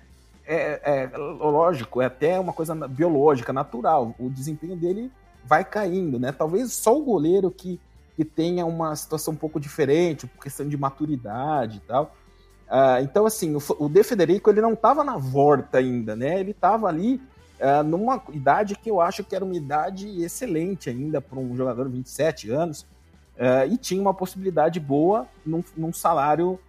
é, 0.46 0.82
é 0.84 1.18
lógico, 1.18 2.02
é 2.02 2.06
até 2.06 2.40
uma 2.40 2.54
coisa 2.54 2.76
biológica, 2.88 3.52
natural. 3.52 4.14
O 4.20 4.30
desempenho 4.30 4.76
dele 4.76 5.12
vai 5.44 5.64
caindo, 5.64 6.20
né? 6.20 6.32
Talvez 6.32 6.74
só 6.74 6.98
o 6.98 7.04
goleiro 7.04 7.52
que, 7.52 7.80
que 8.16 8.24
tenha 8.24 8.66
uma 8.66 8.96
situação 8.96 9.34
um 9.34 9.38
pouco 9.38 9.60
diferente, 9.60 10.28
por 10.28 10.44
questão 10.44 10.68
de 10.68 10.78
maturidade 10.78 11.78
e 11.78 11.82
tal. 11.82 12.16
Uh, 12.68 13.04
então, 13.04 13.26
assim, 13.26 13.54
o, 13.56 13.60
o 13.80 13.90
De 13.90 14.02
Federico 14.02 14.50
ele 14.50 14.62
não 14.62 14.74
estava 14.74 15.04
na 15.04 15.18
volta 15.18 15.80
ainda, 15.80 16.16
né? 16.16 16.40
Ele 16.40 16.52
estava 16.52 16.88
ali 16.88 17.22
uh, 17.60 17.84
numa 17.84 18.22
idade 18.32 18.76
que 18.76 18.90
eu 18.90 19.02
acho 19.02 19.24
que 19.26 19.36
era 19.36 19.44
uma 19.44 19.56
idade 19.56 20.24
excelente 20.24 20.90
ainda 20.90 21.20
para 21.20 21.38
um 21.38 21.54
jogador 21.56 21.90
de 21.90 21.98
27 21.98 22.50
anos 22.50 22.84
uh, 23.36 23.68
e 23.70 23.78
tinha 23.78 24.02
uma 24.02 24.14
possibilidade 24.14 24.80
boa 24.80 25.28
num, 25.46 25.64
num 25.76 25.92
salário 25.92 26.60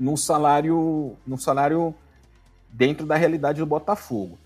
num 0.00 0.16
salário 0.16 1.16
num 1.26 1.36
salário 1.36 1.94
dentro 2.72 3.06
da 3.06 3.14
realidade 3.14 3.60
do 3.60 3.66
Botafogo. 3.66 4.38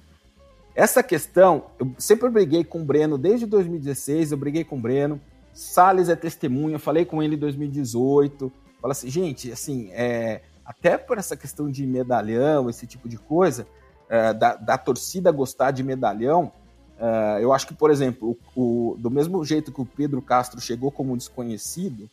Essa 0.76 1.02
questão, 1.02 1.64
eu 1.78 1.90
sempre 1.96 2.28
briguei 2.28 2.62
com 2.62 2.82
o 2.82 2.84
Breno 2.84 3.16
desde 3.16 3.46
2016, 3.46 4.30
eu 4.30 4.36
briguei 4.36 4.62
com 4.62 4.76
o 4.76 4.80
Breno. 4.80 5.18
Salles 5.54 6.10
é 6.10 6.14
testemunha, 6.14 6.78
falei 6.78 7.06
com 7.06 7.22
ele 7.22 7.34
em 7.34 7.38
2018. 7.38 8.52
Fala 8.78 8.92
assim, 8.92 9.08
gente, 9.08 9.50
assim, 9.50 9.88
é, 9.92 10.42
até 10.62 10.98
por 10.98 11.16
essa 11.16 11.34
questão 11.34 11.70
de 11.70 11.86
medalhão, 11.86 12.68
esse 12.68 12.86
tipo 12.86 13.08
de 13.08 13.16
coisa, 13.16 13.66
é, 14.06 14.34
da, 14.34 14.54
da, 14.54 14.76
torcida 14.76 15.32
gostar 15.32 15.70
de 15.70 15.82
medalhão, 15.82 16.52
é, 17.00 17.38
eu 17.42 17.54
acho 17.54 17.66
que, 17.66 17.74
por 17.74 17.90
exemplo, 17.90 18.36
o, 18.54 18.92
o, 18.92 18.96
do 18.98 19.10
mesmo 19.10 19.42
jeito 19.46 19.72
que 19.72 19.80
o 19.80 19.86
Pedro 19.86 20.20
Castro 20.20 20.60
chegou 20.60 20.92
como 20.92 21.16
desconhecido, 21.16 22.06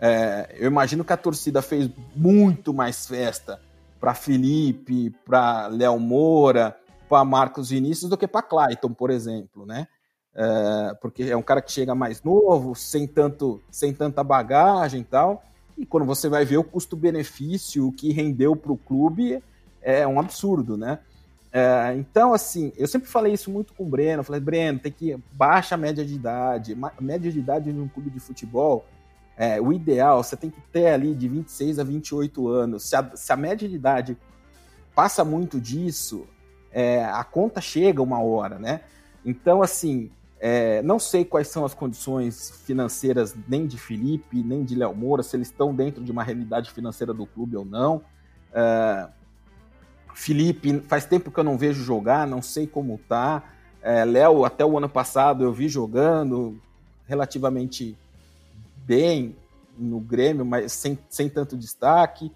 é, 0.00 0.56
eu 0.58 0.66
imagino 0.66 1.04
que 1.04 1.12
a 1.12 1.16
torcida 1.16 1.60
fez 1.60 1.90
muito 2.16 2.72
mais 2.72 3.06
festa 3.06 3.60
para 4.00 4.14
Felipe, 4.14 5.10
para 5.26 5.66
Léo 5.66 6.00
Moura, 6.00 6.74
para 7.08 7.24
Marcos 7.24 7.70
Vinícius 7.70 8.10
do 8.10 8.16
que 8.16 8.28
para 8.28 8.42
Clayton, 8.42 8.92
por 8.92 9.10
exemplo, 9.10 9.64
né? 9.64 9.88
É, 10.34 10.94
porque 11.00 11.24
é 11.24 11.36
um 11.36 11.42
cara 11.42 11.60
que 11.60 11.72
chega 11.72 11.94
mais 11.94 12.22
novo, 12.22 12.74
sem 12.74 13.06
tanto, 13.06 13.60
sem 13.70 13.92
tanta 13.92 14.22
bagagem 14.22 15.00
e 15.00 15.04
tal. 15.04 15.42
E 15.76 15.86
quando 15.86 16.06
você 16.06 16.28
vai 16.28 16.44
ver 16.44 16.58
o 16.58 16.64
custo-benefício, 16.64 17.90
que 17.92 18.12
rendeu 18.12 18.54
para 18.54 18.72
o 18.72 18.76
clube, 18.76 19.42
é 19.80 20.06
um 20.06 20.20
absurdo, 20.20 20.76
né? 20.76 20.98
É, 21.50 21.94
então, 21.96 22.34
assim, 22.34 22.72
eu 22.76 22.86
sempre 22.86 23.08
falei 23.08 23.32
isso 23.32 23.50
muito 23.50 23.72
com 23.72 23.84
o 23.84 23.88
Breno. 23.88 24.22
falei, 24.22 24.40
Breno, 24.40 24.78
tem 24.78 24.92
que 24.92 25.16
baixa 25.32 25.74
a 25.74 25.78
média 25.78 26.04
de 26.04 26.14
idade. 26.14 26.76
A 26.96 27.00
média 27.00 27.32
de 27.32 27.38
idade 27.38 27.72
de 27.72 27.78
um 27.78 27.88
clube 27.88 28.10
de 28.10 28.20
futebol, 28.20 28.86
é, 29.36 29.60
o 29.60 29.72
ideal, 29.72 30.22
você 30.22 30.36
tem 30.36 30.50
que 30.50 30.60
ter 30.72 30.88
ali 30.88 31.14
de 31.14 31.28
26 31.28 31.78
a 31.78 31.84
28 31.84 32.48
anos. 32.48 32.88
Se 32.88 32.96
a, 32.96 33.16
se 33.16 33.32
a 33.32 33.36
média 33.36 33.68
de 33.68 33.76
idade 33.76 34.18
passa 34.94 35.24
muito 35.24 35.60
disso, 35.60 36.26
é, 36.72 37.04
a 37.04 37.24
conta 37.24 37.60
chega 37.60 38.02
uma 38.02 38.20
hora, 38.20 38.58
né? 38.58 38.80
Então, 39.24 39.62
assim, 39.62 40.10
é, 40.40 40.80
não 40.82 40.98
sei 40.98 41.24
quais 41.24 41.48
são 41.48 41.64
as 41.64 41.74
condições 41.74 42.62
financeiras 42.64 43.34
nem 43.48 43.66
de 43.66 43.76
Felipe, 43.76 44.42
nem 44.42 44.64
de 44.64 44.74
Léo 44.74 44.94
Moura, 44.94 45.22
se 45.22 45.36
eles 45.36 45.48
estão 45.48 45.74
dentro 45.74 46.04
de 46.04 46.12
uma 46.12 46.22
realidade 46.22 46.70
financeira 46.70 47.12
do 47.12 47.26
clube 47.26 47.56
ou 47.56 47.64
não. 47.64 48.02
É, 48.52 49.08
Felipe, 50.14 50.80
faz 50.88 51.04
tempo 51.04 51.30
que 51.30 51.38
eu 51.38 51.44
não 51.44 51.58
vejo 51.58 51.82
jogar, 51.82 52.26
não 52.26 52.42
sei 52.42 52.66
como 52.66 52.98
tá. 53.08 53.42
É, 53.82 54.04
Léo, 54.04 54.44
até 54.44 54.64
o 54.64 54.76
ano 54.76 54.88
passado 54.88 55.44
eu 55.44 55.52
vi 55.52 55.68
jogando 55.68 56.60
relativamente 57.06 57.96
bem 58.84 59.36
no 59.76 60.00
Grêmio, 60.00 60.44
mas 60.44 60.72
sem, 60.72 60.98
sem 61.08 61.28
tanto 61.28 61.56
destaque. 61.56 62.32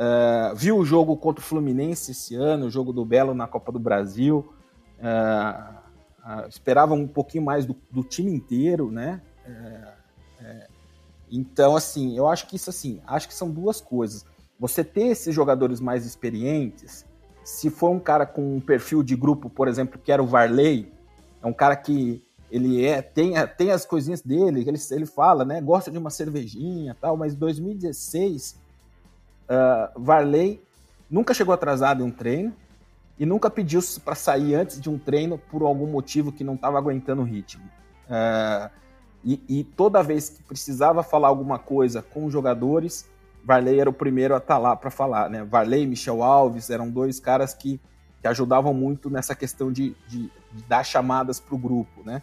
Uh, 0.00 0.56
viu 0.56 0.78
o 0.78 0.84
jogo 0.84 1.14
contra 1.14 1.42
o 1.42 1.44
Fluminense 1.44 2.12
esse 2.12 2.34
ano, 2.34 2.66
o 2.66 2.70
jogo 2.70 2.90
do 2.90 3.04
Belo 3.04 3.34
na 3.34 3.46
Copa 3.46 3.70
do 3.70 3.78
Brasil. 3.78 4.50
Uh, 4.98 5.74
uh, 6.24 6.48
esperava 6.48 6.94
um 6.94 7.06
pouquinho 7.06 7.44
mais 7.44 7.66
do, 7.66 7.76
do 7.90 8.02
time 8.02 8.32
inteiro, 8.32 8.90
né? 8.90 9.20
É, 9.44 9.92
é, 10.40 10.68
então, 11.30 11.76
assim, 11.76 12.16
eu 12.16 12.26
acho 12.26 12.46
que 12.46 12.56
isso 12.56 12.70
assim, 12.70 12.98
acho 13.06 13.28
que 13.28 13.34
são 13.34 13.50
duas 13.50 13.78
coisas. 13.78 14.24
Você 14.58 14.82
ter 14.82 15.08
esses 15.08 15.34
jogadores 15.34 15.80
mais 15.80 16.06
experientes, 16.06 17.04
se 17.44 17.68
for 17.68 17.90
um 17.90 18.00
cara 18.00 18.24
com 18.24 18.56
um 18.56 18.60
perfil 18.60 19.02
de 19.02 19.14
grupo, 19.14 19.50
por 19.50 19.68
exemplo, 19.68 20.00
que 20.02 20.10
era 20.10 20.22
o 20.22 20.26
Varley, 20.26 20.90
é 21.42 21.46
um 21.46 21.52
cara 21.52 21.76
que 21.76 22.24
ele 22.50 22.86
é 22.86 23.02
tem, 23.02 23.34
tem 23.58 23.70
as 23.70 23.84
coisinhas 23.84 24.22
dele, 24.22 24.64
ele, 24.66 24.78
ele 24.90 25.06
fala, 25.06 25.44
né? 25.44 25.60
Gosta 25.60 25.90
de 25.90 25.98
uma 25.98 26.10
cervejinha 26.10 26.96
tal, 26.98 27.18
mas 27.18 27.34
2016 27.34 28.59
Uh, 29.50 30.00
Varley 30.00 30.62
nunca 31.10 31.34
chegou 31.34 31.52
atrasado 31.52 32.02
em 32.02 32.06
um 32.06 32.10
treino 32.10 32.54
e 33.18 33.26
nunca 33.26 33.50
pediu 33.50 33.80
para 34.04 34.14
sair 34.14 34.54
antes 34.54 34.80
de 34.80 34.88
um 34.88 34.96
treino 34.96 35.36
por 35.36 35.62
algum 35.62 35.88
motivo 35.88 36.30
que 36.30 36.44
não 36.44 36.54
estava 36.54 36.78
aguentando 36.78 37.22
o 37.22 37.24
ritmo. 37.24 37.64
Uh, 38.06 38.70
e, 39.24 39.42
e, 39.48 39.64
toda 39.64 40.02
vez 40.02 40.30
que 40.30 40.42
precisava 40.42 41.02
falar 41.02 41.28
alguma 41.28 41.58
coisa 41.58 42.00
com 42.00 42.24
os 42.24 42.32
jogadores, 42.32 43.06
Varley 43.44 43.78
era 43.78 43.90
o 43.90 43.92
primeiro 43.92 44.34
a 44.34 44.38
estar 44.38 44.54
tá 44.54 44.58
lá 44.58 44.76
para 44.76 44.90
falar. 44.90 45.28
Né? 45.28 45.44
Varley 45.44 45.82
e 45.82 45.86
Michel 45.86 46.22
Alves 46.22 46.70
eram 46.70 46.88
dois 46.88 47.20
caras 47.20 47.52
que, 47.52 47.78
que 48.22 48.28
ajudavam 48.28 48.72
muito 48.72 49.10
nessa 49.10 49.34
questão 49.34 49.70
de, 49.70 49.94
de, 50.08 50.30
de 50.52 50.62
dar 50.66 50.84
chamadas 50.84 51.38
para 51.38 51.54
o 51.54 51.58
grupo. 51.58 52.02
Né? 52.04 52.22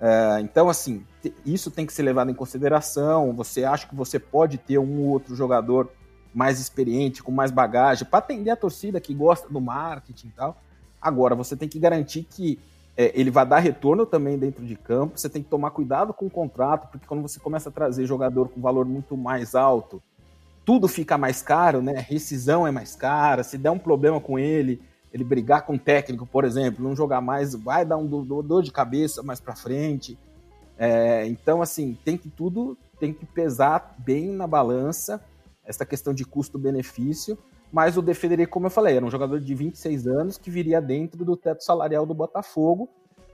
Uh, 0.00 0.40
então, 0.40 0.70
assim, 0.70 1.04
isso 1.44 1.70
tem 1.70 1.84
que 1.84 1.92
ser 1.92 2.02
levado 2.02 2.30
em 2.30 2.34
consideração. 2.34 3.34
Você 3.34 3.64
acha 3.64 3.86
que 3.86 3.94
você 3.94 4.18
pode 4.18 4.56
ter 4.56 4.78
um 4.78 5.02
ou 5.02 5.08
outro 5.08 5.34
jogador 5.34 5.90
mais 6.34 6.60
experiente, 6.60 7.22
com 7.22 7.32
mais 7.32 7.50
bagagem, 7.50 8.06
para 8.06 8.18
atender 8.18 8.50
a 8.50 8.56
torcida 8.56 9.00
que 9.00 9.12
gosta 9.14 9.48
do 9.48 9.60
marketing 9.60 10.28
e 10.28 10.32
tal. 10.32 10.60
Agora, 11.00 11.34
você 11.34 11.56
tem 11.56 11.68
que 11.68 11.78
garantir 11.78 12.24
que 12.24 12.58
é, 12.96 13.12
ele 13.18 13.30
vai 13.30 13.46
dar 13.46 13.58
retorno 13.58 14.04
também 14.04 14.38
dentro 14.38 14.64
de 14.64 14.76
campo. 14.76 15.18
Você 15.18 15.28
tem 15.28 15.42
que 15.42 15.48
tomar 15.48 15.70
cuidado 15.70 16.12
com 16.12 16.26
o 16.26 16.30
contrato, 16.30 16.88
porque 16.88 17.06
quando 17.06 17.22
você 17.22 17.40
começa 17.40 17.68
a 17.68 17.72
trazer 17.72 18.06
jogador 18.06 18.48
com 18.48 18.60
valor 18.60 18.84
muito 18.84 19.16
mais 19.16 19.54
alto, 19.54 20.02
tudo 20.64 20.86
fica 20.86 21.16
mais 21.16 21.42
caro, 21.42 21.80
né? 21.82 21.94
Rescisão 22.08 22.66
é 22.66 22.70
mais 22.70 22.94
cara. 22.94 23.42
Se 23.42 23.56
der 23.56 23.70
um 23.70 23.78
problema 23.78 24.20
com 24.20 24.38
ele, 24.38 24.80
ele 25.12 25.24
brigar 25.24 25.64
com 25.64 25.74
o 25.74 25.78
técnico, 25.78 26.26
por 26.26 26.44
exemplo, 26.44 26.84
não 26.84 26.94
jogar 26.94 27.20
mais, 27.20 27.54
vai 27.54 27.84
dar 27.84 27.96
um 27.96 28.06
dor 28.06 28.62
de 28.62 28.70
cabeça 28.70 29.22
mais 29.22 29.40
para 29.40 29.56
frente. 29.56 30.18
É, 30.78 31.26
então, 31.26 31.60
assim, 31.60 31.98
tem 32.04 32.16
que 32.16 32.28
tudo 32.28 32.76
tem 33.00 33.14
que 33.14 33.24
pesar 33.24 33.94
bem 33.98 34.28
na 34.28 34.46
balança 34.46 35.24
essa 35.70 35.86
questão 35.86 36.12
de 36.12 36.24
custo-benefício, 36.24 37.38
mas 37.72 37.96
o 37.96 38.02
De 38.02 38.12
Federico, 38.12 38.52
como 38.52 38.66
eu 38.66 38.70
falei, 38.70 38.96
era 38.96 39.06
um 39.06 39.10
jogador 39.10 39.40
de 39.40 39.54
26 39.54 40.06
anos 40.06 40.36
que 40.36 40.50
viria 40.50 40.82
dentro 40.82 41.24
do 41.24 41.36
teto 41.36 41.62
salarial 41.62 42.04
do 42.04 42.12
Botafogo 42.12 42.88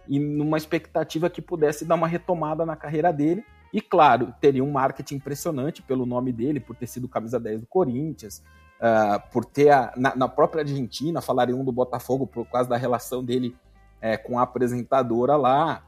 e 0.07 0.19
numa 0.21 0.59
expectativa 0.59 1.31
que 1.31 1.41
pudesse 1.41 1.85
dar 1.85 1.95
uma 1.95 2.07
retomada 2.07 2.65
na 2.67 2.77
carreira 2.77 3.13
dele. 3.13 3.45
E 3.73 3.81
claro, 3.81 4.33
teria 4.41 4.63
um 4.63 4.71
marketing 4.71 5.17
impressionante 5.17 5.83
pelo 5.83 6.07
nome 6.07 6.33
dele, 6.33 6.61
por 6.61 6.77
ter 6.77 6.87
sido 6.87 7.09
camisa 7.09 7.41
10 7.41 7.63
do 7.63 7.67
Corinthians, 7.67 8.43
uh, 8.79 9.31
por 9.33 9.45
ter 9.45 9.71
a, 9.71 9.93
na, 9.97 10.15
na, 10.15 10.29
própria 10.29 10.63
Argentina 10.63 11.21
falariam 11.21 11.65
do 11.65 11.73
Botafogo 11.73 12.27
por 12.27 12.47
causa 12.47 12.69
da 12.69 12.77
relação 12.77 13.25
dele 13.25 13.57
é, 14.01 14.17
com 14.17 14.39
a 14.39 14.43
apresentadora 14.43 15.37
lá. 15.37 15.85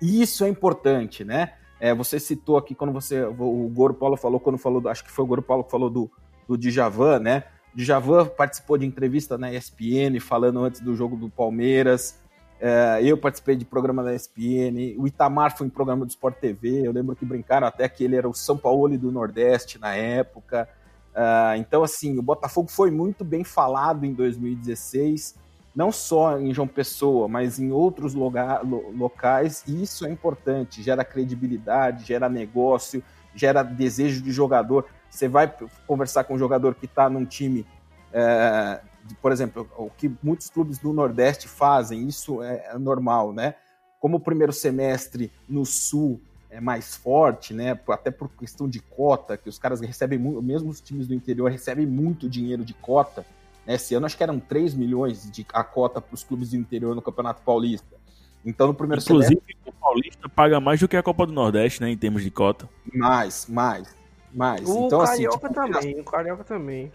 Isso 0.00 0.44
é 0.44 0.48
importante, 0.48 1.24
né? 1.24 1.54
É, 1.80 1.94
você 1.94 2.18
citou 2.18 2.56
aqui 2.56 2.74
quando 2.74 2.92
você. 2.92 3.22
O 3.24 3.68
Goro 3.68 3.94
Paulo 3.94 4.16
falou, 4.16 4.40
quando 4.40 4.58
falou. 4.58 4.86
Acho 4.88 5.04
que 5.04 5.10
foi 5.10 5.24
o 5.24 5.28
Goro 5.28 5.42
Paulo 5.42 5.64
que 5.64 5.70
falou 5.70 5.90
do, 5.90 6.10
do 6.48 6.56
Djavan, 6.56 7.18
né? 7.18 7.44
Djavan 7.74 8.26
participou 8.26 8.78
de 8.78 8.86
entrevista 8.86 9.36
na 9.36 9.52
ESPN 9.52 10.20
falando 10.20 10.60
antes 10.60 10.80
do 10.80 10.94
jogo 10.94 11.16
do 11.16 11.28
Palmeiras. 11.28 12.18
É, 12.60 13.00
eu 13.02 13.18
participei 13.18 13.56
de 13.56 13.64
programa 13.64 14.02
da 14.02 14.14
ESPN. 14.14 14.94
O 14.96 15.06
Itamar 15.06 15.56
foi 15.56 15.66
em 15.66 15.70
programa 15.70 16.06
do 16.06 16.10
Sport 16.10 16.36
TV. 16.36 16.86
Eu 16.86 16.92
lembro 16.92 17.16
que 17.16 17.24
brincaram 17.24 17.66
até 17.66 17.88
que 17.88 18.04
ele 18.04 18.16
era 18.16 18.28
o 18.28 18.32
São 18.32 18.56
Paulo 18.56 18.96
do 18.96 19.10
Nordeste 19.10 19.78
na 19.78 19.94
época. 19.94 20.68
É, 21.14 21.56
então, 21.58 21.82
assim, 21.82 22.16
o 22.18 22.22
Botafogo 22.22 22.70
foi 22.70 22.90
muito 22.90 23.24
bem 23.24 23.44
falado 23.44 24.06
em 24.06 24.12
2016 24.12 25.34
não 25.74 25.90
só 25.90 26.38
em 26.38 26.54
João 26.54 26.68
Pessoa, 26.68 27.26
mas 27.26 27.58
em 27.58 27.72
outros 27.72 28.14
loga 28.14 28.60
locais, 28.62 29.64
e 29.66 29.82
isso 29.82 30.06
é 30.06 30.10
importante, 30.10 30.82
gera 30.82 31.04
credibilidade, 31.04 32.04
gera 32.04 32.28
negócio, 32.28 33.02
gera 33.34 33.62
desejo 33.62 34.22
de 34.22 34.30
jogador. 34.30 34.86
Você 35.10 35.26
vai 35.26 35.52
conversar 35.86 36.24
com 36.24 36.34
um 36.34 36.38
jogador 36.38 36.76
que 36.76 36.86
está 36.86 37.10
num 37.10 37.24
time, 37.24 37.66
é, 38.12 38.80
de, 39.04 39.14
por 39.16 39.32
exemplo, 39.32 39.68
o 39.76 39.90
que 39.90 40.10
muitos 40.22 40.48
clubes 40.48 40.78
do 40.78 40.92
Nordeste 40.92 41.48
fazem, 41.48 42.06
isso 42.06 42.40
é, 42.42 42.70
é 42.72 42.78
normal, 42.78 43.32
né? 43.32 43.54
Como 43.98 44.18
o 44.18 44.20
primeiro 44.20 44.52
semestre 44.52 45.32
no 45.48 45.66
Sul 45.66 46.20
é 46.50 46.60
mais 46.60 46.94
forte, 46.94 47.52
né? 47.52 47.78
Até 47.88 48.12
por 48.12 48.28
questão 48.28 48.68
de 48.68 48.78
cota, 48.78 49.36
que 49.36 49.48
os 49.48 49.58
caras 49.58 49.80
recebem 49.80 50.18
muito, 50.18 50.40
mesmo 50.40 50.70
os 50.70 50.80
times 50.80 51.08
do 51.08 51.14
interior 51.14 51.50
recebem 51.50 51.84
muito 51.84 52.28
dinheiro 52.28 52.64
de 52.64 52.74
cota 52.74 53.26
esse 53.66 53.94
ano 53.94 54.06
acho 54.06 54.16
que 54.16 54.22
eram 54.22 54.38
3 54.38 54.74
milhões 54.74 55.30
de 55.30 55.46
a 55.52 55.64
cota 55.64 56.00
para 56.00 56.14
os 56.14 56.22
clubes 56.22 56.50
do 56.50 56.56
interior 56.56 56.94
no 56.94 57.02
Campeonato 57.02 57.42
Paulista. 57.42 57.96
Então 58.44 58.66
no 58.66 58.74
primeiro 58.74 59.02
Inclusive, 59.02 59.40
semestre... 59.40 59.56
o 59.66 59.72
Paulista 59.72 60.28
paga 60.28 60.60
mais 60.60 60.80
do 60.80 60.88
que 60.88 60.96
a 60.96 61.02
Copa 61.02 61.26
do 61.26 61.32
Nordeste, 61.32 61.80
né, 61.80 61.90
em 61.90 61.96
termos 61.96 62.22
de 62.22 62.30
cota. 62.30 62.68
Mais, 62.92 63.46
mais, 63.48 63.96
mais. 64.32 64.68
O 64.68 64.86
então, 64.86 65.00
Carioca 65.00 65.12
assim, 65.12 65.28
tipo, 65.28 65.54
também, 65.54 66.00
o 66.00 66.04
Carioca 66.04 66.44
também. 66.44 66.92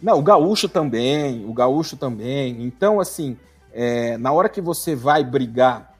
Não, 0.00 0.18
o 0.18 0.22
Gaúcho 0.22 0.68
também, 0.68 1.44
o 1.44 1.52
Gaúcho 1.52 1.96
também. 1.96 2.62
Então, 2.62 3.00
assim, 3.00 3.36
é, 3.72 4.16
na 4.16 4.30
hora 4.32 4.48
que 4.48 4.60
você 4.60 4.94
vai 4.94 5.24
brigar, 5.24 5.92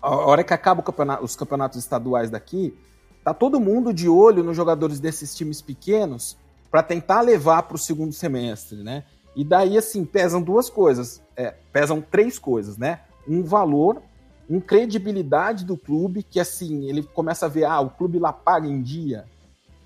a 0.00 0.14
hora 0.14 0.42
que 0.42 0.54
acaba 0.54 0.82
campeonato, 0.82 1.24
os 1.24 1.36
campeonatos 1.36 1.78
estaduais 1.78 2.30
daqui, 2.30 2.74
tá 3.22 3.34
todo 3.34 3.60
mundo 3.60 3.92
de 3.92 4.08
olho 4.08 4.42
nos 4.42 4.56
jogadores 4.56 4.98
desses 4.98 5.34
times 5.34 5.60
pequenos 5.60 6.38
para 6.70 6.82
tentar 6.82 7.20
levar 7.20 7.62
para 7.62 7.76
o 7.76 7.78
segundo 7.78 8.12
semestre, 8.12 8.82
né? 8.82 9.04
E 9.34 9.44
daí, 9.44 9.78
assim, 9.78 10.04
pesam 10.04 10.42
duas 10.42 10.68
coisas, 10.68 11.22
é, 11.36 11.54
pesam 11.72 12.00
três 12.00 12.38
coisas, 12.38 12.76
né? 12.76 13.00
Um 13.26 13.42
valor, 13.42 14.02
um 14.50 14.60
credibilidade 14.60 15.64
do 15.64 15.76
clube, 15.76 16.22
que 16.22 16.40
assim, 16.40 16.88
ele 16.88 17.02
começa 17.02 17.46
a 17.46 17.48
ver, 17.48 17.64
ah, 17.64 17.80
o 17.80 17.90
clube 17.90 18.18
lá 18.18 18.32
paga 18.32 18.66
em 18.66 18.82
dia, 18.82 19.26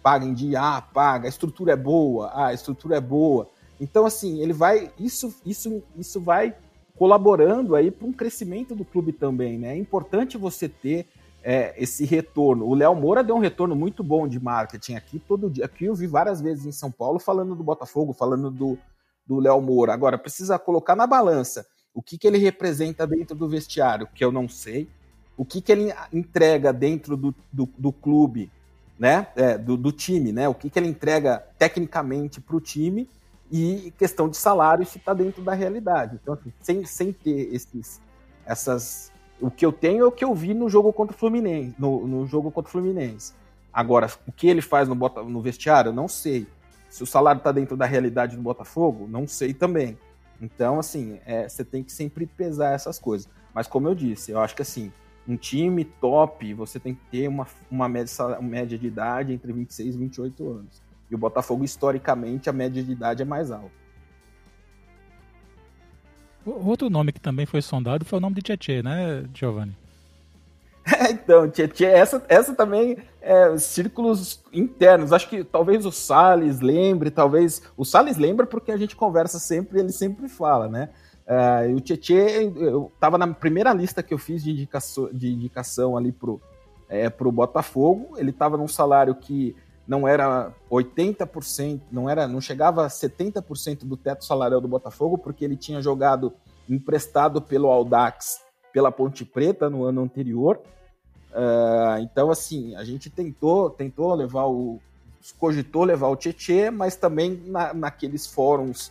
paga 0.03 0.25
em 0.25 0.33
dia, 0.33 0.61
ah, 0.61 0.81
paga, 0.81 1.27
a 1.27 1.29
estrutura 1.29 1.73
é 1.73 1.77
boa, 1.77 2.29
ah, 2.29 2.47
a 2.47 2.55
estrutura 2.55 2.97
é 2.97 3.01
boa. 3.01 3.49
Então, 3.81 4.07
assim, 4.07 4.41
ele 4.41 4.53
vai, 4.53 4.91
isso, 4.99 5.35
isso, 5.45 5.83
isso 5.97 6.21
vai 6.21 6.55
colaborando 6.97 7.75
aí 7.75 7.91
para 7.91 8.07
um 8.07 8.13
crescimento 8.13 8.75
do 8.75 8.85
clube 8.85 9.13
também, 9.13 9.59
né? 9.59 9.75
É 9.75 9.77
importante 9.77 10.39
você 10.39 10.69
ter 10.69 11.07
é, 11.43 11.75
esse 11.77 12.05
retorno. 12.05 12.67
O 12.67 12.75
Léo 12.75 12.95
Moura 12.95 13.23
deu 13.23 13.37
um 13.37 13.41
retorno 13.41 13.75
muito 13.75 14.03
bom 14.03 14.29
de 14.29 14.39
marketing 14.39 14.95
aqui 14.95 15.19
todo 15.19 15.51
dia. 15.51 15.65
Aqui 15.65 15.87
eu 15.87 15.95
vi 15.95 16.07
várias 16.07 16.41
vezes 16.41 16.67
em 16.67 16.73
São 16.73 16.91
Paulo 16.91 17.19
falando 17.19 17.55
do 17.55 17.65
Botafogo, 17.65 18.13
falando 18.13 18.51
do, 18.51 18.79
do 19.27 19.41
Léo 19.41 19.61
Moura. 19.61 19.93
Agora, 19.93 20.17
precisa 20.17 20.59
colocar 20.59 20.95
na 20.95 21.07
balança 21.07 21.67
o 21.95 22.03
que, 22.03 22.17
que 22.17 22.27
ele 22.27 22.39
representa 22.39 23.07
dentro 23.07 23.37
do 23.37 23.49
vestiário, 23.49 24.09
que 24.15 24.25
eu 24.25 24.33
não 24.33 24.49
sei, 24.49 24.89
o 25.37 25.45
que, 25.45 25.61
que 25.61 25.73
ele 25.73 25.93
entrega 26.13 26.73
dentro 26.73 27.17
do, 27.17 27.35
do, 27.53 27.69
do 27.77 27.93
clube, 27.93 28.51
né? 28.99 29.27
É, 29.37 29.59
do, 29.59 29.77
do, 29.77 29.93
time, 29.93 30.33
né? 30.33 30.49
O 30.49 30.55
que, 30.55 30.71
que 30.71 30.79
ele 30.79 30.89
entrega 30.89 31.45
tecnicamente 31.59 32.41
para 32.41 32.57
o 32.57 32.61
time 32.61 33.09
e 33.51 33.93
questão 33.99 34.29
de 34.29 34.37
salário 34.37 34.87
se 34.87 34.99
está 34.99 35.13
dentro 35.13 35.43
da 35.43 35.53
realidade. 35.53 36.19
Então, 36.23 36.35
assim, 36.35 36.53
sem, 36.61 36.85
sem 36.85 37.13
ter 37.13 37.55
esses, 37.55 38.01
essas 38.47 39.12
o 39.43 39.51
que 39.51 39.67
eu 39.67 39.73
tenho 39.73 40.05
é 40.05 40.07
o 40.07 40.13
que 40.13 40.25
eu 40.25 40.35
vi 40.35 40.55
no 40.55 40.69
jogo 40.69 40.93
contra 40.93 41.15
o 41.15 41.19
Fluminense. 41.19 41.75
No, 41.79 42.07
no 42.07 42.27
jogo 42.27 42.51
contra 42.51 42.69
o 42.69 42.73
Fluminense. 42.73 43.35
Agora, 43.73 44.09
o 44.27 44.33
que 44.33 44.47
ele 44.47 44.63
faz 44.63 44.89
no, 44.89 44.95
Bota, 44.95 45.23
no 45.23 45.41
vestiário, 45.41 45.93
não 45.93 46.07
sei. 46.07 46.47
Se 46.89 47.03
o 47.03 47.07
salário 47.07 47.39
está 47.39 47.51
dentro 47.51 47.77
da 47.77 47.87
realidade 47.87 48.37
do 48.37 48.43
Botafogo, 48.43 49.09
não 49.09 49.27
sei 49.27 49.53
também. 49.53 49.99
Então, 50.41 50.79
assim, 50.79 51.19
é, 51.27 51.49
você 51.49 51.65
tem 51.65 51.83
que 51.83 51.93
sempre 51.93 52.27
pesar 52.27 52.73
essas 52.73 52.99
coisas. 52.99 53.29
Mas 53.53 53.67
como 53.67 53.89
eu 53.89 53.95
disse, 53.95 54.31
eu 54.31 54.41
acho 54.41 54.55
que 54.55 54.63
assim, 54.63 54.93
um 55.27 55.37
time 55.37 55.85
top, 55.85 56.53
você 56.55 56.79
tem 56.79 56.95
que 56.95 57.01
ter 57.11 57.29
uma, 57.29 57.47
uma 57.71 57.89
média, 57.89 58.13
uma 58.27 58.43
média 58.43 58.79
de 58.79 58.87
idade 58.87 59.33
entre 59.33 59.53
26 59.53 59.95
e 59.95 59.99
28 59.99 60.51
anos. 60.51 60.83
E 61.11 61.15
o 61.15 61.19
Botafogo, 61.19 61.65
historicamente, 61.65 62.49
a 62.49 62.53
média 62.53 62.83
de 62.83 62.93
idade 62.93 63.23
é 63.23 63.25
mais 63.25 63.51
alta. 63.51 63.82
Outro 66.45 66.91
nome 66.91 67.13
que 67.13 67.21
também 67.21 67.47
foi 67.47 67.63
sondado 67.63 68.05
foi 68.05 68.19
o 68.19 68.21
nome 68.21 68.37
de 68.37 68.43
Tietê, 68.43 68.83
né, 68.83 69.25
Giovanni? 69.35 69.77
Então, 71.11 71.49
Tietê, 71.49 71.85
essa, 71.85 72.25
essa 72.29 72.55
também 72.55 72.99
é 73.21 73.57
círculos 73.57 74.43
internos. 74.53 75.13
Acho 75.13 75.29
que 75.29 75.45
talvez 75.45 75.87
o 75.87 75.93
Salles 75.93 76.61
lembre, 76.61 77.11
talvez. 77.11 77.63
O 77.77 77.85
Salles 77.85 78.17
lembra 78.17 78.47
porque 78.47 78.73
a 78.73 78.77
gente 78.77 78.97
conversa 78.97 79.39
sempre 79.39 79.79
ele 79.79 79.93
sempre 79.93 80.29
fala, 80.29 80.69
né? 80.69 80.89
Uh, 81.25 81.77
o 81.77 81.81
Tietê, 81.81 82.53
eu 82.57 82.91
estava 82.95 83.17
na 83.17 83.29
primeira 83.29 83.73
lista 83.73 84.03
que 84.03 84.13
eu 84.13 84.19
fiz 84.19 84.43
de 84.43 84.51
indicação, 84.51 85.09
de 85.13 85.33
indicação 85.33 85.97
ali 85.97 86.11
pro, 86.11 86.41
é, 86.89 87.09
pro 87.09 87.31
Botafogo. 87.31 88.15
Ele 88.17 88.31
estava 88.31 88.57
num 88.57 88.69
salário 88.69 89.15
que 89.15 89.55
não 89.93 90.09
era 90.09 90.51
80%, 90.71 91.83
não 91.93 92.09
era, 92.09 92.27
não 92.27 92.41
chegava 92.41 92.87
a 92.87 92.89
70% 92.89 93.81
do 93.85 93.95
teto 93.95 94.25
salarial 94.25 94.59
do 94.59 94.67
Botafogo, 94.67 95.19
porque 95.19 95.45
ele 95.45 95.55
tinha 95.55 95.83
jogado 95.83 96.33
emprestado 96.67 97.43
pelo 97.43 97.71
Audax 97.71 98.41
pela 98.73 98.91
Ponte 98.91 99.23
Preta 99.23 99.69
no 99.69 99.85
ano 99.85 100.03
anterior. 100.03 100.63
Uh, 101.31 102.01
então, 102.01 102.31
assim, 102.31 102.75
a 102.75 102.85
gente 102.85 103.11
tentou, 103.11 103.69
tentou 103.69 104.15
levar 104.15 104.47
o. 104.47 104.81
cogitou 105.39 105.85
levar 105.85 106.09
o 106.09 106.17
Tietê, 106.17 106.71
mas 106.71 106.97
também 106.97 107.43
na, 107.45 107.75
naqueles 107.75 108.27
fóruns 108.27 108.91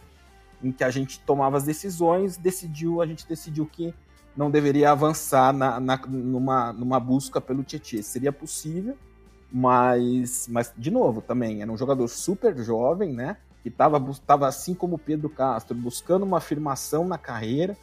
em 0.64 0.72
que 0.72 0.84
a 0.84 0.92
gente 0.92 1.20
tomava 1.22 1.58
as 1.58 1.64
decisões, 1.64 2.38
decidiu, 2.38 3.02
a 3.02 3.08
gente 3.08 3.28
decidiu 3.28 3.66
que 3.66 3.92
não 4.38 4.52
deveria 4.52 4.92
avançar 4.92 5.52
na, 5.52 5.80
na 5.80 5.98
numa, 6.08 6.72
numa 6.72 7.00
busca 7.00 7.42
pelo 7.42 7.64
Tietê. 7.64 8.04
Seria 8.04 8.32
possível, 8.32 8.96
mas, 9.52 10.48
mas, 10.50 10.74
de 10.78 10.90
novo, 10.90 11.22
também 11.22 11.62
era 11.62 11.72
um 11.72 11.78
jogador 11.78 12.08
super 12.08 12.58
jovem, 12.58 13.12
né? 13.12 13.38
Que 13.62 13.70
estava 13.70 14.02
tava, 14.26 14.48
assim 14.48 14.74
como 14.74 14.96
o 14.96 15.00
Pedro 15.00 15.30
Castro, 15.30 15.76
buscando 15.76 16.24
uma 16.24 16.38
afirmação 16.38 17.06
na 17.06 17.18
carreira, 17.18 17.76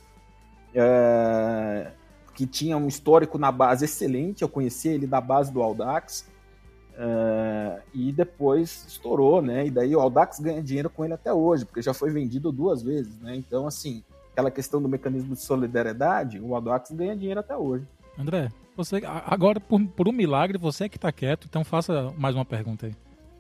é, 0.75 1.93
que 2.35 2.47
tinha 2.47 2.77
um 2.77 2.89
histórico 2.89 3.37
na 3.37 3.53
base 3.53 3.85
excelente. 3.85 4.43
Eu 4.43 4.49
conheci 4.49 4.89
ele 4.89 5.07
da 5.07 5.21
base 5.21 5.53
do 5.53 5.63
Aldax. 5.63 6.27
É, 7.01 7.81
e 7.95 8.11
depois 8.11 8.85
estourou, 8.89 9.43
né? 9.43 9.67
E 9.67 9.71
daí 9.71 9.95
o 9.95 10.01
Aldax 10.01 10.41
ganha 10.41 10.63
dinheiro 10.63 10.91
com 10.91 11.05
ele 11.05 11.15
até 11.15 11.33
hoje, 11.33 11.65
porque 11.65 11.83
já 11.83 11.95
foi 11.95 12.11
vendido 12.11 12.51
duas 12.51 12.83
vezes, 12.83 13.21
né? 13.21 13.37
Então, 13.37 13.69
assim, 13.69 14.03
aquela 14.33 14.51
questão 14.51 14.81
do 14.83 14.89
mecanismo 14.89 15.35
de 15.35 15.43
solidariedade, 15.43 16.41
o 16.41 16.55
Aldax 16.55 16.91
ganha 16.91 17.15
dinheiro 17.15 17.39
até 17.39 17.57
hoje. 17.57 17.87
André, 18.19 18.51
você, 18.77 19.01
agora, 19.27 19.61
por, 19.61 19.81
por 19.89 20.09
um 20.09 20.13
milagre, 20.13 20.59
você 20.59 20.85
é 20.85 20.89
que 20.89 20.99
tá 20.99 21.13
quieto, 21.13 21.47
então 21.49 21.63
faça 21.65 22.13
mais 22.19 22.35
uma 22.35 22.45
pergunta 22.45 22.87
aí. 22.87 22.93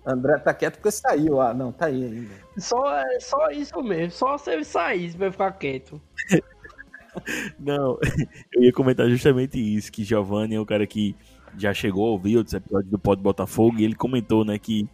André 0.06 0.38
tá 0.38 0.54
quieto 0.54 0.76
porque 0.76 0.90
saiu. 0.92 1.40
Ah, 1.40 1.52
não, 1.52 1.72
tá 1.72 1.86
aí 1.86 2.04
ainda. 2.04 2.34
Só, 2.56 2.96
é 2.96 3.20
só 3.20 3.50
isso 3.50 3.82
mesmo. 3.82 4.12
Só 4.12 4.38
se 4.38 4.50
ele 4.50 4.64
saísse 4.64 5.16
pra 5.16 5.32
ficar 5.32 5.52
quieto. 5.52 6.00
não, 7.58 7.98
eu 8.54 8.62
ia 8.62 8.72
comentar 8.72 9.08
justamente 9.08 9.58
isso, 9.58 9.90
que 9.90 10.04
Giovanni 10.04 10.54
é 10.54 10.60
um 10.60 10.64
cara 10.64 10.86
que 10.86 11.14
já 11.56 11.74
chegou 11.74 12.06
a 12.06 12.10
ouvir 12.12 12.36
outros 12.36 12.54
episódios 12.54 12.90
do 12.90 12.98
Pod 12.98 13.20
Botafogo 13.20 13.78
e 13.78 13.84
ele 13.84 13.96
comentou, 13.96 14.44
né, 14.44 14.58
que, 14.58 14.88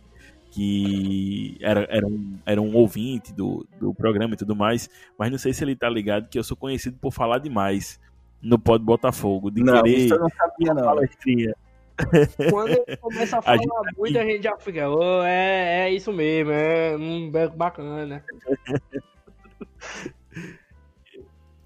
que 0.51 1.59
era, 1.61 1.87
era, 1.91 2.07
um, 2.07 2.39
era 2.47 2.63
um 2.63 2.75
ouvinte 2.75 3.35
do, 3.35 3.67
do 3.79 3.93
programa 3.93 4.35
e 4.35 4.39
tudo 4.39 4.57
mais, 4.57 4.89
mas 5.19 5.31
não 5.31 5.39
sei 5.39 5.53
se 5.53 5.63
ele 5.63 5.77
tá 5.77 5.91
ligado 5.91 6.29
que 6.29 6.39
eu 6.39 6.45
sou 6.45 6.57
conhecido 6.57 6.97
por 6.99 7.13
falar 7.13 7.39
demais 7.39 8.01
no 8.45 8.59
Pod 8.59 8.85
Botafogo. 8.85 9.51
De 9.51 9.63
não, 9.63 9.83
querer 9.83 9.99
isso 9.99 10.15
eu 10.15 10.21
não 10.21 10.29
sabia, 10.29 10.75
não. 10.75 10.85
Palestrinha. 10.85 11.55
Quando 12.51 12.71
ele 12.71 12.97
começa 12.99 13.39
a 13.39 13.43
falar 13.43 13.57
a 13.57 13.59
gente... 13.59 13.71
Muito, 13.97 14.19
a 14.19 14.25
gente 14.25 14.43
já 14.43 14.57
fica, 14.59 14.91
oh, 14.91 15.23
é, 15.23 15.87
é 15.87 15.93
isso 15.93 16.13
mesmo, 16.13 16.51
é 16.51 16.97
um 16.97 17.31
beco 17.31 17.57
bacana. 17.57 18.25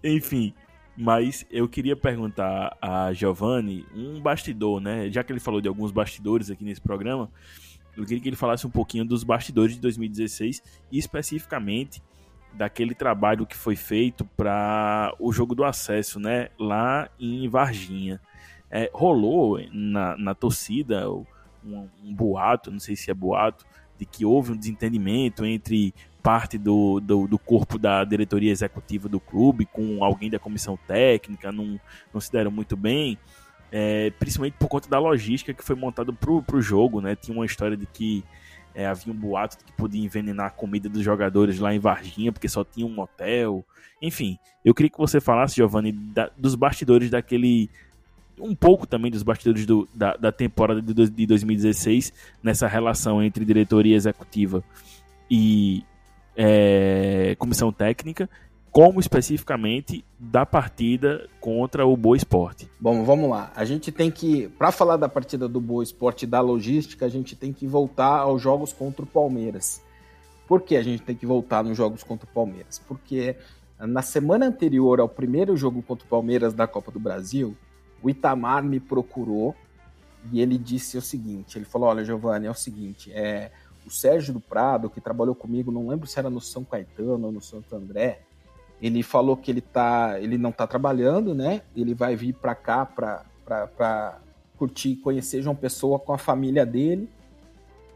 Enfim, 0.04 0.54
mas 0.96 1.44
eu 1.50 1.68
queria 1.68 1.96
perguntar 1.96 2.76
a 2.80 3.12
Giovanni 3.12 3.84
um 3.94 4.20
bastidor, 4.20 4.80
né? 4.80 5.10
Já 5.10 5.24
que 5.24 5.32
ele 5.32 5.40
falou 5.40 5.60
de 5.60 5.68
alguns 5.68 5.90
bastidores 5.90 6.50
aqui 6.50 6.62
nesse 6.62 6.80
programa, 6.80 7.30
eu 7.96 8.04
queria 8.04 8.22
que 8.22 8.28
ele 8.28 8.36
falasse 8.36 8.64
um 8.66 8.70
pouquinho 8.70 9.04
dos 9.04 9.24
bastidores 9.24 9.74
de 9.74 9.80
2016 9.80 10.62
e 10.92 10.98
especificamente 10.98 12.00
daquele 12.52 12.94
trabalho 12.94 13.46
que 13.46 13.56
foi 13.56 13.76
feito 13.76 14.24
para 14.36 15.14
o 15.18 15.32
jogo 15.32 15.54
do 15.54 15.64
acesso, 15.64 16.18
né? 16.18 16.48
Lá 16.58 17.08
em 17.18 17.48
Varginha. 17.48 18.20
É, 18.70 18.90
rolou 18.92 19.58
na, 19.72 20.16
na 20.16 20.34
torcida 20.34 21.10
um, 21.64 21.88
um, 22.04 22.14
boato, 22.14 22.70
não 22.70 22.78
sei 22.78 22.96
se 22.96 23.10
é 23.10 23.14
boato, 23.14 23.64
de 23.98 24.04
que 24.04 24.24
houve 24.24 24.52
um 24.52 24.56
desentendimento 24.56 25.44
entre 25.44 25.94
parte 26.22 26.58
do, 26.58 27.00
do, 27.00 27.26
do, 27.26 27.38
corpo 27.38 27.78
da 27.78 28.04
diretoria 28.04 28.52
executiva 28.52 29.08
do 29.08 29.18
clube 29.18 29.64
com 29.64 30.04
alguém 30.04 30.28
da 30.28 30.38
comissão 30.38 30.78
técnica, 30.86 31.50
não, 31.50 31.80
não 32.12 32.20
se 32.20 32.30
deram 32.30 32.50
muito 32.50 32.76
bem, 32.76 33.16
é, 33.72 34.10
principalmente 34.18 34.56
por 34.58 34.68
conta 34.68 34.88
da 34.88 34.98
logística 34.98 35.54
que 35.54 35.64
foi 35.64 35.76
montada 35.76 36.12
para 36.12 36.56
o 36.56 36.60
jogo, 36.60 37.00
né? 37.00 37.16
Tinha 37.16 37.36
uma 37.36 37.46
história 37.46 37.76
de 37.76 37.86
que 37.86 38.24
é, 38.78 38.86
havia 38.86 39.12
um 39.12 39.16
boato 39.16 39.58
de 39.58 39.64
que 39.64 39.72
podia 39.72 40.04
envenenar 40.04 40.46
a 40.46 40.50
comida 40.50 40.88
dos 40.88 41.02
jogadores 41.02 41.58
lá 41.58 41.74
em 41.74 41.80
Varginha, 41.80 42.30
porque 42.30 42.48
só 42.48 42.62
tinha 42.62 42.86
um 42.86 43.00
hotel. 43.00 43.66
Enfim, 44.00 44.38
eu 44.64 44.72
queria 44.72 44.88
que 44.88 44.96
você 44.96 45.20
falasse, 45.20 45.56
Giovanni, 45.56 45.90
da, 45.90 46.30
dos 46.38 46.54
bastidores 46.54 47.10
daquele. 47.10 47.68
Um 48.38 48.54
pouco 48.54 48.86
também 48.86 49.10
dos 49.10 49.24
bastidores 49.24 49.66
do, 49.66 49.88
da, 49.92 50.14
da 50.14 50.30
temporada 50.30 50.80
de, 50.80 51.10
de 51.10 51.26
2016, 51.26 52.12
nessa 52.40 52.68
relação 52.68 53.20
entre 53.20 53.44
diretoria 53.44 53.96
executiva 53.96 54.62
e 55.28 55.82
é, 56.36 57.34
comissão 57.36 57.72
técnica 57.72 58.30
como 58.70 59.00
especificamente 59.00 60.04
da 60.18 60.44
partida 60.44 61.28
contra 61.40 61.86
o 61.86 61.96
Boa 61.96 62.16
Esporte. 62.16 62.70
Bom, 62.80 63.04
vamos 63.04 63.30
lá. 63.30 63.52
A 63.54 63.64
gente 63.64 63.90
tem 63.90 64.10
que, 64.10 64.48
para 64.48 64.70
falar 64.70 64.96
da 64.96 65.08
partida 65.08 65.48
do 65.48 65.60
Boa 65.60 65.82
Esporte 65.82 66.26
da 66.26 66.40
logística, 66.40 67.06
a 67.06 67.08
gente 67.08 67.34
tem 67.34 67.52
que 67.52 67.66
voltar 67.66 68.18
aos 68.18 68.40
jogos 68.40 68.72
contra 68.72 69.02
o 69.02 69.06
Palmeiras. 69.06 69.82
Por 70.46 70.62
que 70.62 70.76
a 70.76 70.82
gente 70.82 71.02
tem 71.02 71.14
que 71.14 71.26
voltar 71.26 71.62
nos 71.62 71.76
jogos 71.76 72.02
contra 72.02 72.28
o 72.28 72.32
Palmeiras? 72.32 72.78
Porque 72.86 73.36
na 73.78 74.02
semana 74.02 74.46
anterior 74.46 74.98
ao 74.98 75.08
primeiro 75.08 75.56
jogo 75.56 75.82
contra 75.82 76.04
o 76.06 76.08
Palmeiras 76.08 76.54
da 76.54 76.66
Copa 76.66 76.90
do 76.90 76.98
Brasil, 76.98 77.56
o 78.02 78.08
Itamar 78.08 78.62
me 78.62 78.80
procurou 78.80 79.54
e 80.32 80.40
ele 80.40 80.58
disse 80.58 80.96
o 80.96 81.02
seguinte: 81.02 81.58
ele 81.58 81.64
falou, 81.64 81.88
olha, 81.88 82.04
Giovanni, 82.04 82.46
é 82.46 82.50
o 82.50 82.54
seguinte, 82.54 83.12
é 83.12 83.50
o 83.86 83.90
Sérgio 83.90 84.34
do 84.34 84.40
Prado, 84.40 84.90
que 84.90 85.00
trabalhou 85.00 85.34
comigo, 85.34 85.72
não 85.72 85.88
lembro 85.88 86.06
se 86.06 86.18
era 86.18 86.28
no 86.28 86.40
São 86.40 86.64
Caetano 86.64 87.26
ou 87.26 87.32
no 87.32 87.40
Santo 87.40 87.74
André, 87.74 88.22
ele 88.80 89.02
falou 89.02 89.36
que 89.36 89.50
ele, 89.50 89.60
tá, 89.60 90.20
ele 90.20 90.38
não 90.38 90.50
está 90.50 90.66
trabalhando, 90.66 91.34
né? 91.34 91.62
Ele 91.74 91.94
vai 91.94 92.14
vir 92.14 92.32
para 92.32 92.54
cá 92.54 92.86
para 92.86 94.18
curtir, 94.56 94.96
conhecer 94.96 95.42
João 95.42 95.56
Pessoa 95.56 95.98
com 95.98 96.12
a 96.12 96.18
família 96.18 96.64
dele 96.64 97.08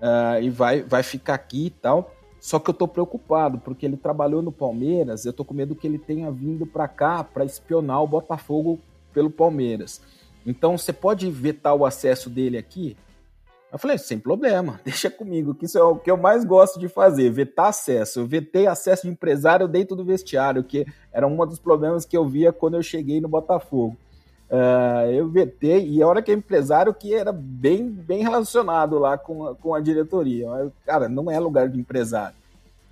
uh, 0.00 0.42
e 0.42 0.50
vai, 0.50 0.82
vai 0.82 1.02
ficar 1.02 1.34
aqui 1.34 1.66
e 1.66 1.70
tal. 1.70 2.12
Só 2.40 2.59
que 2.59 2.68
eu 2.68 2.72
estou 2.72 2.88
preocupado 2.88 3.59
porque 3.59 3.86
ele 3.86 3.96
trabalhou 3.96 4.42
no 4.42 4.50
Palmeiras. 4.50 5.24
Eu 5.24 5.30
estou 5.30 5.46
com 5.46 5.54
medo 5.54 5.76
que 5.76 5.86
ele 5.86 5.98
tenha 5.98 6.30
vindo 6.30 6.66
para 6.66 6.88
cá 6.88 7.22
para 7.22 7.44
espionar 7.44 8.02
o 8.02 8.06
Botafogo 8.06 8.80
pelo 9.12 9.30
Palmeiras. 9.30 10.02
Então 10.44 10.76
você 10.76 10.92
pode 10.92 11.30
vetar 11.30 11.74
o 11.74 11.86
acesso 11.86 12.28
dele 12.28 12.59
aqui? 12.59 12.96
Eu 13.72 13.78
falei, 13.78 13.96
sem 13.96 14.18
problema, 14.18 14.78
deixa 14.84 15.10
comigo, 15.10 15.54
que 15.54 15.64
isso 15.64 15.78
é 15.78 15.82
o 15.82 15.96
que 15.96 16.10
eu 16.10 16.16
mais 16.18 16.44
gosto 16.44 16.78
de 16.78 16.88
fazer, 16.88 17.30
vetar 17.30 17.68
acesso. 17.68 18.20
Eu 18.20 18.26
vetei 18.26 18.66
acesso 18.66 19.04
de 19.04 19.08
empresário 19.08 19.66
dentro 19.66 19.96
do 19.96 20.04
vestiário, 20.04 20.62
que 20.62 20.86
era 21.10 21.26
um 21.26 21.36
dos 21.46 21.58
problemas 21.58 22.04
que 22.04 22.16
eu 22.16 22.28
via 22.28 22.52
quando 22.52 22.74
eu 22.74 22.82
cheguei 22.82 23.20
no 23.20 23.28
Botafogo. 23.28 23.96
Uh, 24.50 25.10
eu 25.10 25.30
vetei, 25.30 25.88
e 25.88 26.02
a 26.02 26.06
hora 26.06 26.20
que 26.20 26.30
é 26.30 26.34
empresário 26.34 26.92
que 26.92 27.14
era 27.14 27.32
bem, 27.32 27.88
bem 27.88 28.22
relacionado 28.22 28.98
lá 28.98 29.16
com 29.16 29.46
a, 29.46 29.54
com 29.54 29.74
a 29.74 29.80
diretoria. 29.80 30.44
Eu, 30.44 30.70
cara, 30.84 31.08
não 31.08 31.30
é 31.30 31.40
lugar 31.40 31.70
de 31.70 31.80
empresário. 31.80 32.36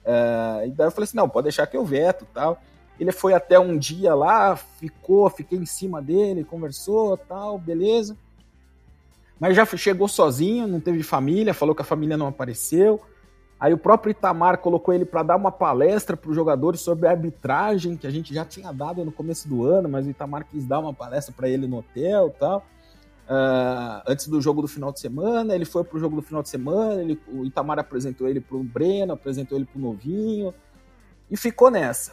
Uh, 0.02 0.66
e 0.66 0.70
daí 0.70 0.86
eu 0.86 0.90
falei 0.90 1.04
assim, 1.04 1.18
não, 1.18 1.28
pode 1.28 1.44
deixar 1.44 1.66
que 1.66 1.76
eu 1.76 1.84
veto 1.84 2.26
tal. 2.32 2.58
Ele 2.98 3.12
foi 3.12 3.34
até 3.34 3.60
um 3.60 3.76
dia 3.76 4.14
lá, 4.14 4.56
ficou, 4.56 5.28
fiquei 5.28 5.58
em 5.58 5.66
cima 5.66 6.00
dele, 6.00 6.44
conversou, 6.44 7.16
tal, 7.18 7.58
beleza. 7.58 8.16
Mas 9.40 9.56
já 9.56 9.64
chegou 9.64 10.06
sozinho, 10.06 10.66
não 10.66 10.78
teve 10.78 11.02
família, 11.02 11.54
falou 11.54 11.74
que 11.74 11.80
a 11.80 11.84
família 11.84 12.16
não 12.16 12.26
apareceu. 12.26 13.00
Aí 13.58 13.72
o 13.72 13.78
próprio 13.78 14.10
Itamar 14.10 14.58
colocou 14.58 14.92
ele 14.92 15.06
para 15.06 15.22
dar 15.22 15.36
uma 15.36 15.50
palestra 15.50 16.16
para 16.16 16.30
os 16.30 16.36
jogadores 16.36 16.80
sobre 16.80 17.08
arbitragem, 17.08 17.96
que 17.96 18.06
a 18.06 18.10
gente 18.10 18.34
já 18.34 18.44
tinha 18.44 18.72
dado 18.72 19.04
no 19.04 19.10
começo 19.10 19.48
do 19.48 19.64
ano, 19.64 19.88
mas 19.88 20.06
o 20.06 20.10
Itamar 20.10 20.46
quis 20.46 20.66
dar 20.66 20.78
uma 20.78 20.92
palestra 20.92 21.34
para 21.34 21.48
ele 21.48 21.66
no 21.66 21.78
hotel 21.78 22.28
e 22.28 22.38
tal. 22.38 22.66
Uh, 23.30 24.02
antes 24.08 24.28
do 24.28 24.40
jogo 24.40 24.60
do 24.60 24.68
final 24.68 24.92
de 24.92 25.00
semana, 25.00 25.54
ele 25.54 25.64
foi 25.64 25.84
para 25.84 25.96
o 25.96 26.00
jogo 26.00 26.16
do 26.16 26.22
final 26.22 26.42
de 26.42 26.48
semana, 26.48 27.00
ele, 27.00 27.20
o 27.28 27.44
Itamar 27.44 27.78
apresentou 27.78 28.28
ele 28.28 28.40
para 28.40 28.56
o 28.56 28.64
Breno, 28.64 29.12
apresentou 29.12 29.56
ele 29.56 29.66
para 29.66 29.78
o 29.78 29.80
Novinho, 29.80 30.52
e 31.30 31.36
ficou 31.36 31.70
nessa. 31.70 32.12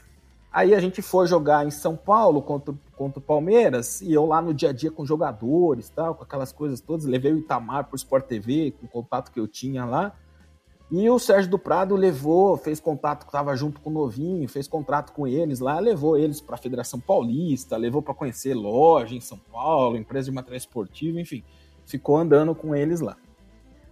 Aí 0.51 0.73
a 0.73 0.79
gente 0.79 1.01
foi 1.01 1.27
jogar 1.27 1.65
em 1.65 1.71
São 1.71 1.95
Paulo 1.95 2.41
contra, 2.41 2.73
contra 2.95 3.19
o 3.19 3.21
Palmeiras, 3.21 4.01
e 4.01 4.13
eu 4.13 4.25
lá 4.25 4.41
no 4.41 4.53
dia 4.53 4.69
a 4.69 4.73
dia 4.73 4.89
com 4.89 5.05
jogadores, 5.05 5.89
tal, 5.89 6.15
com 6.15 6.23
aquelas 6.23 6.51
coisas 6.51 6.79
todas, 6.81 7.05
levei 7.05 7.33
o 7.33 7.37
Itamar 7.37 7.85
para 7.85 7.93
o 7.93 7.97
Sport 7.97 8.25
TV, 8.25 8.73
com 8.79 8.85
o 8.85 8.89
contato 8.89 9.31
que 9.31 9.39
eu 9.39 9.47
tinha 9.47 9.85
lá, 9.85 10.13
e 10.89 11.09
o 11.09 11.19
Sérgio 11.19 11.51
do 11.51 11.59
Prado 11.59 11.95
levou, 11.97 12.55
fez 12.55 12.79
contato, 12.79 13.25
estava 13.25 13.53
junto 13.57 13.81
com 13.81 13.89
o 13.89 13.93
Novinho, 13.93 14.47
fez 14.47 14.69
contrato 14.69 15.11
com 15.11 15.27
eles 15.27 15.59
lá, 15.59 15.79
levou 15.79 16.17
eles 16.17 16.39
para 16.39 16.55
a 16.55 16.57
Federação 16.57 16.97
Paulista, 16.97 17.75
levou 17.75 18.01
para 18.01 18.13
conhecer 18.13 18.53
loja 18.53 19.13
em 19.13 19.19
São 19.19 19.37
Paulo, 19.37 19.97
empresa 19.97 20.29
de 20.29 20.31
material 20.31 20.57
esportivo, 20.57 21.19
enfim, 21.19 21.43
ficou 21.85 22.15
andando 22.15 22.55
com 22.55 22.73
eles 22.73 23.01
lá. 23.01 23.17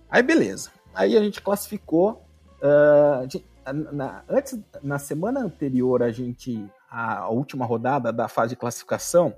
Aí 0.09 0.23
beleza, 0.23 0.71
aí 0.93 1.17
a 1.17 1.21
gente 1.21 1.41
classificou. 1.41 2.23
Uh, 2.61 3.27
na, 3.73 4.23
antes, 4.29 4.59
na 4.81 4.99
semana 4.99 5.39
anterior, 5.39 6.03
a 6.03 6.11
gente, 6.11 6.69
a, 6.89 7.29
última 7.29 7.65
rodada 7.65 8.11
da 8.11 8.27
fase 8.27 8.51
de 8.51 8.55
classificação, 8.55 9.33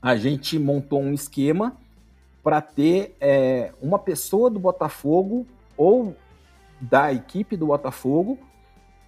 a 0.00 0.16
gente 0.16 0.58
montou 0.58 1.00
um 1.00 1.12
esquema 1.12 1.76
para 2.42 2.60
ter 2.60 3.16
é, 3.20 3.72
uma 3.80 3.98
pessoa 3.98 4.50
do 4.50 4.58
Botafogo 4.58 5.46
ou 5.76 6.14
da 6.80 7.12
equipe 7.12 7.56
do 7.56 7.66
Botafogo 7.66 8.38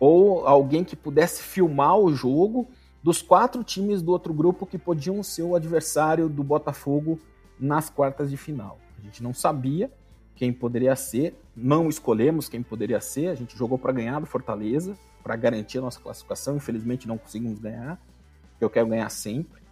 ou 0.01 0.47
alguém 0.47 0.85
que 0.85 0.97
pudesse 0.97 1.43
filmar 1.43 1.99
o 1.99 2.15
jogo 2.15 2.67
dos 3.03 3.21
quatro 3.21 3.63
times 3.63 4.01
do 4.01 4.11
outro 4.11 4.33
grupo 4.33 4.67
que 4.67 4.79
podiam 4.79 5.23
ser 5.23 5.43
o 5.43 5.55
adversário 5.55 6.29
do 6.29 6.43
Botafogo 6.43 7.21
nas 7.59 7.91
quartas 7.91 8.31
de 8.31 8.37
final. 8.37 8.79
A 8.99 9.03
gente 9.03 9.23
não 9.23 9.35
sabia 9.35 9.91
quem 10.37 10.53
poderia 10.53 10.95
ser, 10.95 11.35
não 11.57 11.89
escolhemos 11.89 12.49
quem 12.49 12.63
poderia 12.63 13.01
ser, 13.01 13.29
a 13.29 13.35
gente 13.35 13.57
jogou 13.57 13.79
para 13.79 13.91
ganhar 13.93 14.21
do 14.21 14.27
Fortaleza, 14.27 14.95
para 15.23 15.35
garantir 15.35 15.79
a 15.79 15.81
nossa 15.81 15.99
classificação, 15.99 16.57
infelizmente 16.57 17.09
não 17.09 17.19
conseguimos 17.19 17.59
ganhar, 17.59 17.99
eu 18.61 18.71
quero 18.71 18.87
ganhar 18.87 19.09
sempre. 19.09 19.63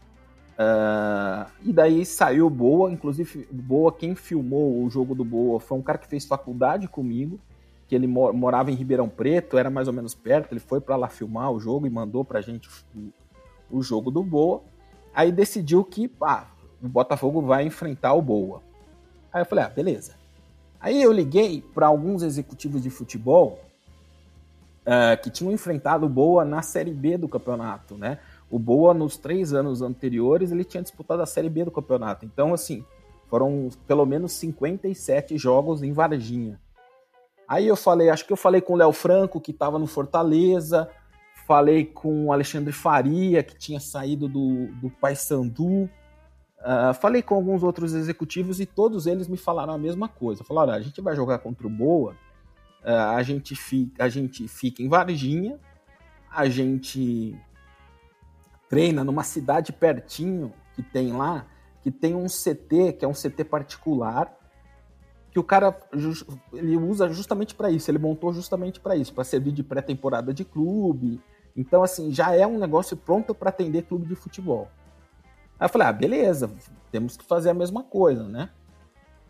Uh, 0.54 1.50
e 1.62 1.72
daí 1.72 2.06
saiu 2.06 2.48
Boa, 2.48 2.90
inclusive 2.90 3.46
Boa, 3.52 3.92
quem 3.92 4.14
filmou 4.14 4.82
o 4.82 4.88
jogo 4.88 5.14
do 5.14 5.24
Boa 5.24 5.60
foi 5.60 5.76
um 5.76 5.82
cara 5.82 5.98
que 5.98 6.08
fez 6.08 6.24
faculdade 6.24 6.88
comigo, 6.88 7.38
que 7.86 7.94
ele 7.94 8.06
morava 8.06 8.70
em 8.70 8.74
Ribeirão 8.74 9.08
Preto, 9.08 9.58
era 9.58 9.68
mais 9.68 9.86
ou 9.86 9.92
menos 9.92 10.14
perto, 10.14 10.52
ele 10.52 10.60
foi 10.60 10.80
para 10.80 10.96
lá 10.96 11.08
filmar 11.08 11.52
o 11.52 11.60
jogo 11.60 11.86
e 11.86 11.90
mandou 11.90 12.24
pra 12.24 12.40
gente 12.40 12.68
o, 12.96 13.78
o 13.78 13.82
jogo 13.82 14.10
do 14.10 14.22
Boa. 14.22 14.62
Aí 15.14 15.30
decidiu 15.30 15.84
que 15.84 16.10
ah, 16.22 16.46
o 16.82 16.88
Botafogo 16.88 17.42
vai 17.42 17.66
enfrentar 17.66 18.14
o 18.14 18.22
Boa. 18.22 18.62
Aí 19.30 19.42
eu 19.42 19.46
falei, 19.46 19.64
ah, 19.64 19.68
beleza. 19.68 20.23
Aí 20.84 21.02
eu 21.02 21.10
liguei 21.10 21.64
para 21.72 21.86
alguns 21.86 22.22
executivos 22.22 22.82
de 22.82 22.90
futebol 22.90 23.58
uh, 24.82 25.18
que 25.22 25.30
tinham 25.30 25.50
enfrentado 25.50 26.04
o 26.04 26.10
Boa 26.10 26.44
na 26.44 26.60
Série 26.60 26.92
B 26.92 27.16
do 27.16 27.26
campeonato, 27.26 27.96
né? 27.96 28.18
O 28.50 28.58
Boa, 28.58 28.92
nos 28.92 29.16
três 29.16 29.54
anos 29.54 29.80
anteriores, 29.80 30.52
ele 30.52 30.62
tinha 30.62 30.82
disputado 30.82 31.22
a 31.22 31.26
Série 31.26 31.48
B 31.48 31.64
do 31.64 31.70
campeonato. 31.70 32.26
Então, 32.26 32.52
assim, 32.52 32.84
foram 33.30 33.70
pelo 33.86 34.04
menos 34.04 34.32
57 34.32 35.38
jogos 35.38 35.82
em 35.82 35.90
Varginha. 35.90 36.60
Aí 37.48 37.66
eu 37.66 37.76
falei, 37.76 38.10
acho 38.10 38.26
que 38.26 38.34
eu 38.34 38.36
falei 38.36 38.60
com 38.60 38.74
o 38.74 38.76
Léo 38.76 38.92
Franco, 38.92 39.40
que 39.40 39.52
estava 39.52 39.78
no 39.78 39.86
Fortaleza, 39.86 40.86
falei 41.46 41.86
com 41.86 42.26
o 42.26 42.32
Alexandre 42.32 42.74
Faria, 42.74 43.42
que 43.42 43.56
tinha 43.56 43.80
saído 43.80 44.28
do, 44.28 44.66
do 44.82 44.90
Paysandu, 44.90 45.88
uh, 46.64 46.94
falei 46.94 47.22
com 47.22 47.34
alguns 47.34 47.62
outros 47.62 47.92
executivos 47.92 48.58
e 48.58 48.66
todos 48.66 49.06
eles 49.06 49.28
me 49.28 49.36
falaram 49.36 49.74
a 49.74 49.78
mesma 49.78 50.08
coisa. 50.08 50.42
Falaram, 50.42 50.72
a 50.72 50.80
gente 50.80 51.00
vai 51.00 51.14
jogar 51.14 51.38
contra 51.38 51.66
o 51.66 51.70
Boa, 51.70 52.12
uh, 52.82 53.14
a, 53.14 53.22
gente 53.22 53.54
fica, 53.54 54.04
a 54.04 54.08
gente 54.08 54.48
fica 54.48 54.82
em 54.82 54.88
Varginha, 54.88 55.58
a 56.30 56.48
gente 56.48 57.38
treina 58.68 59.04
numa 59.04 59.22
cidade 59.22 59.72
pertinho 59.72 60.52
que 60.74 60.82
tem 60.82 61.12
lá, 61.12 61.46
que 61.82 61.90
tem 61.90 62.14
um 62.14 62.26
CT, 62.26 62.94
que 62.98 63.04
é 63.04 63.08
um 63.08 63.12
CT 63.12 63.44
particular, 63.44 64.34
que 65.30 65.38
o 65.38 65.44
cara 65.44 65.76
ele 66.52 66.76
usa 66.76 67.08
justamente 67.08 67.54
para 67.54 67.70
isso, 67.70 67.90
ele 67.90 67.98
montou 67.98 68.32
justamente 68.32 68.80
para 68.80 68.96
isso, 68.96 69.12
para 69.12 69.24
servir 69.24 69.52
de 69.52 69.62
pré-temporada 69.62 70.32
de 70.32 70.44
clube. 70.44 71.20
Então, 71.56 71.82
assim, 71.82 72.12
já 72.12 72.34
é 72.34 72.46
um 72.46 72.58
negócio 72.58 72.96
pronto 72.96 73.34
para 73.34 73.50
atender 73.50 73.82
clube 73.82 74.06
de 74.06 74.14
futebol. 74.14 74.68
Aí 75.64 75.66
eu 75.66 75.70
falei, 75.70 75.88
ah, 75.88 75.92
beleza, 75.94 76.50
temos 76.92 77.16
que 77.16 77.24
fazer 77.24 77.48
a 77.48 77.54
mesma 77.54 77.82
coisa, 77.82 78.28
né? 78.28 78.50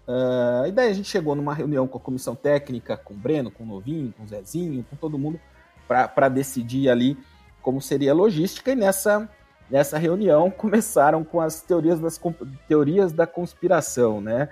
Uh, 0.04 0.66
e 0.66 0.72
daí 0.72 0.90
a 0.90 0.92
gente 0.92 1.08
chegou 1.08 1.36
numa 1.36 1.54
reunião 1.54 1.86
com 1.86 1.96
a 1.96 2.00
comissão 2.00 2.34
técnica, 2.34 2.96
com 2.96 3.14
o 3.14 3.16
Breno, 3.16 3.52
com 3.52 3.62
o 3.62 3.66
Novinho, 3.66 4.12
com 4.16 4.24
o 4.24 4.26
Zezinho, 4.26 4.84
com 4.90 4.96
todo 4.96 5.16
mundo, 5.16 5.38
para 5.86 6.28
decidir 6.28 6.88
ali 6.88 7.16
como 7.62 7.80
seria 7.80 8.10
a 8.10 8.14
logística, 8.16 8.72
e 8.72 8.74
nessa, 8.74 9.30
nessa 9.70 9.96
reunião 9.96 10.50
começaram 10.58 11.22
com 11.22 11.40
as 11.40 11.60
teorias, 11.62 12.00
das, 12.00 12.20
teorias 12.66 13.12
da 13.12 13.28
conspiração, 13.28 14.20
né? 14.20 14.48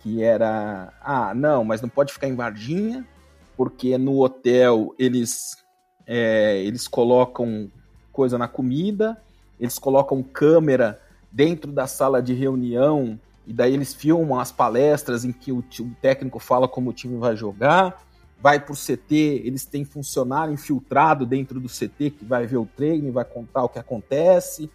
Que 0.00 0.22
era, 0.22 0.92
ah, 1.00 1.32
não, 1.34 1.64
mas 1.64 1.80
não 1.80 1.88
pode 1.88 2.12
ficar 2.12 2.28
em 2.28 2.36
Varginha, 2.36 3.08
porque 3.56 3.96
no 3.96 4.20
hotel 4.20 4.94
eles, 4.98 5.56
é, 6.06 6.58
eles 6.58 6.86
colocam 6.86 7.72
coisa 8.12 8.36
na 8.36 8.48
comida, 8.48 9.16
eles 9.58 9.78
colocam 9.78 10.22
câmera 10.22 11.00
dentro 11.32 11.72
da 11.72 11.86
sala 11.86 12.22
de 12.22 12.34
reunião, 12.34 13.18
e 13.46 13.52
daí 13.52 13.72
eles 13.72 13.94
filmam 13.94 14.38
as 14.38 14.52
palestras 14.52 15.24
em 15.24 15.32
que 15.32 15.50
o, 15.50 15.58
o 15.58 15.90
técnico 16.00 16.38
fala 16.38 16.68
como 16.68 16.90
o 16.90 16.92
time 16.92 17.16
vai 17.18 17.34
jogar 17.34 17.98
vai 18.42 18.58
para 18.58 18.72
o 18.72 18.76
CT, 18.76 19.14
eles 19.44 19.64
têm 19.64 19.84
funcionário 19.84 20.52
infiltrado 20.52 21.24
dentro 21.24 21.60
do 21.60 21.68
CT 21.68 22.10
que 22.10 22.24
vai 22.24 22.44
ver 22.44 22.56
o 22.56 22.66
treino 22.66 23.06
e 23.06 23.10
vai 23.12 23.24
contar 23.24 23.62
o 23.62 23.68
que 23.68 23.78
acontece. 23.78 24.68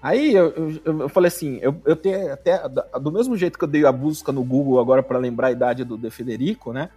Aí 0.00 0.32
eu, 0.32 0.80
eu, 0.84 1.00
eu 1.00 1.08
falei 1.08 1.26
assim, 1.26 1.58
eu, 1.60 1.74
eu 1.84 1.96
tenho 1.96 2.32
até, 2.32 2.62
do 2.68 3.10
mesmo 3.10 3.36
jeito 3.36 3.58
que 3.58 3.64
eu 3.64 3.68
dei 3.68 3.84
a 3.84 3.90
busca 3.90 4.30
no 4.30 4.44
Google 4.44 4.78
agora 4.78 5.02
para 5.02 5.18
lembrar 5.18 5.48
a 5.48 5.50
idade 5.50 5.82
do 5.82 5.98
De 5.98 6.08
Federico, 6.10 6.72
né? 6.72 6.90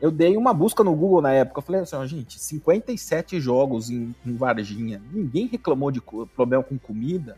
Eu 0.00 0.10
dei 0.10 0.36
uma 0.36 0.52
busca 0.52 0.82
no 0.82 0.94
Google 0.94 1.22
na 1.22 1.32
época, 1.32 1.58
eu 1.58 1.62
falei 1.62 1.80
assim, 1.82 1.94
ó, 1.94 2.04
gente, 2.04 2.38
57 2.40 3.40
jogos 3.40 3.90
em, 3.90 4.14
em 4.26 4.34
Varginha, 4.34 5.00
ninguém 5.12 5.46
reclamou 5.46 5.92
de 5.92 6.00
problema 6.34 6.64
com 6.64 6.78
comida, 6.78 7.36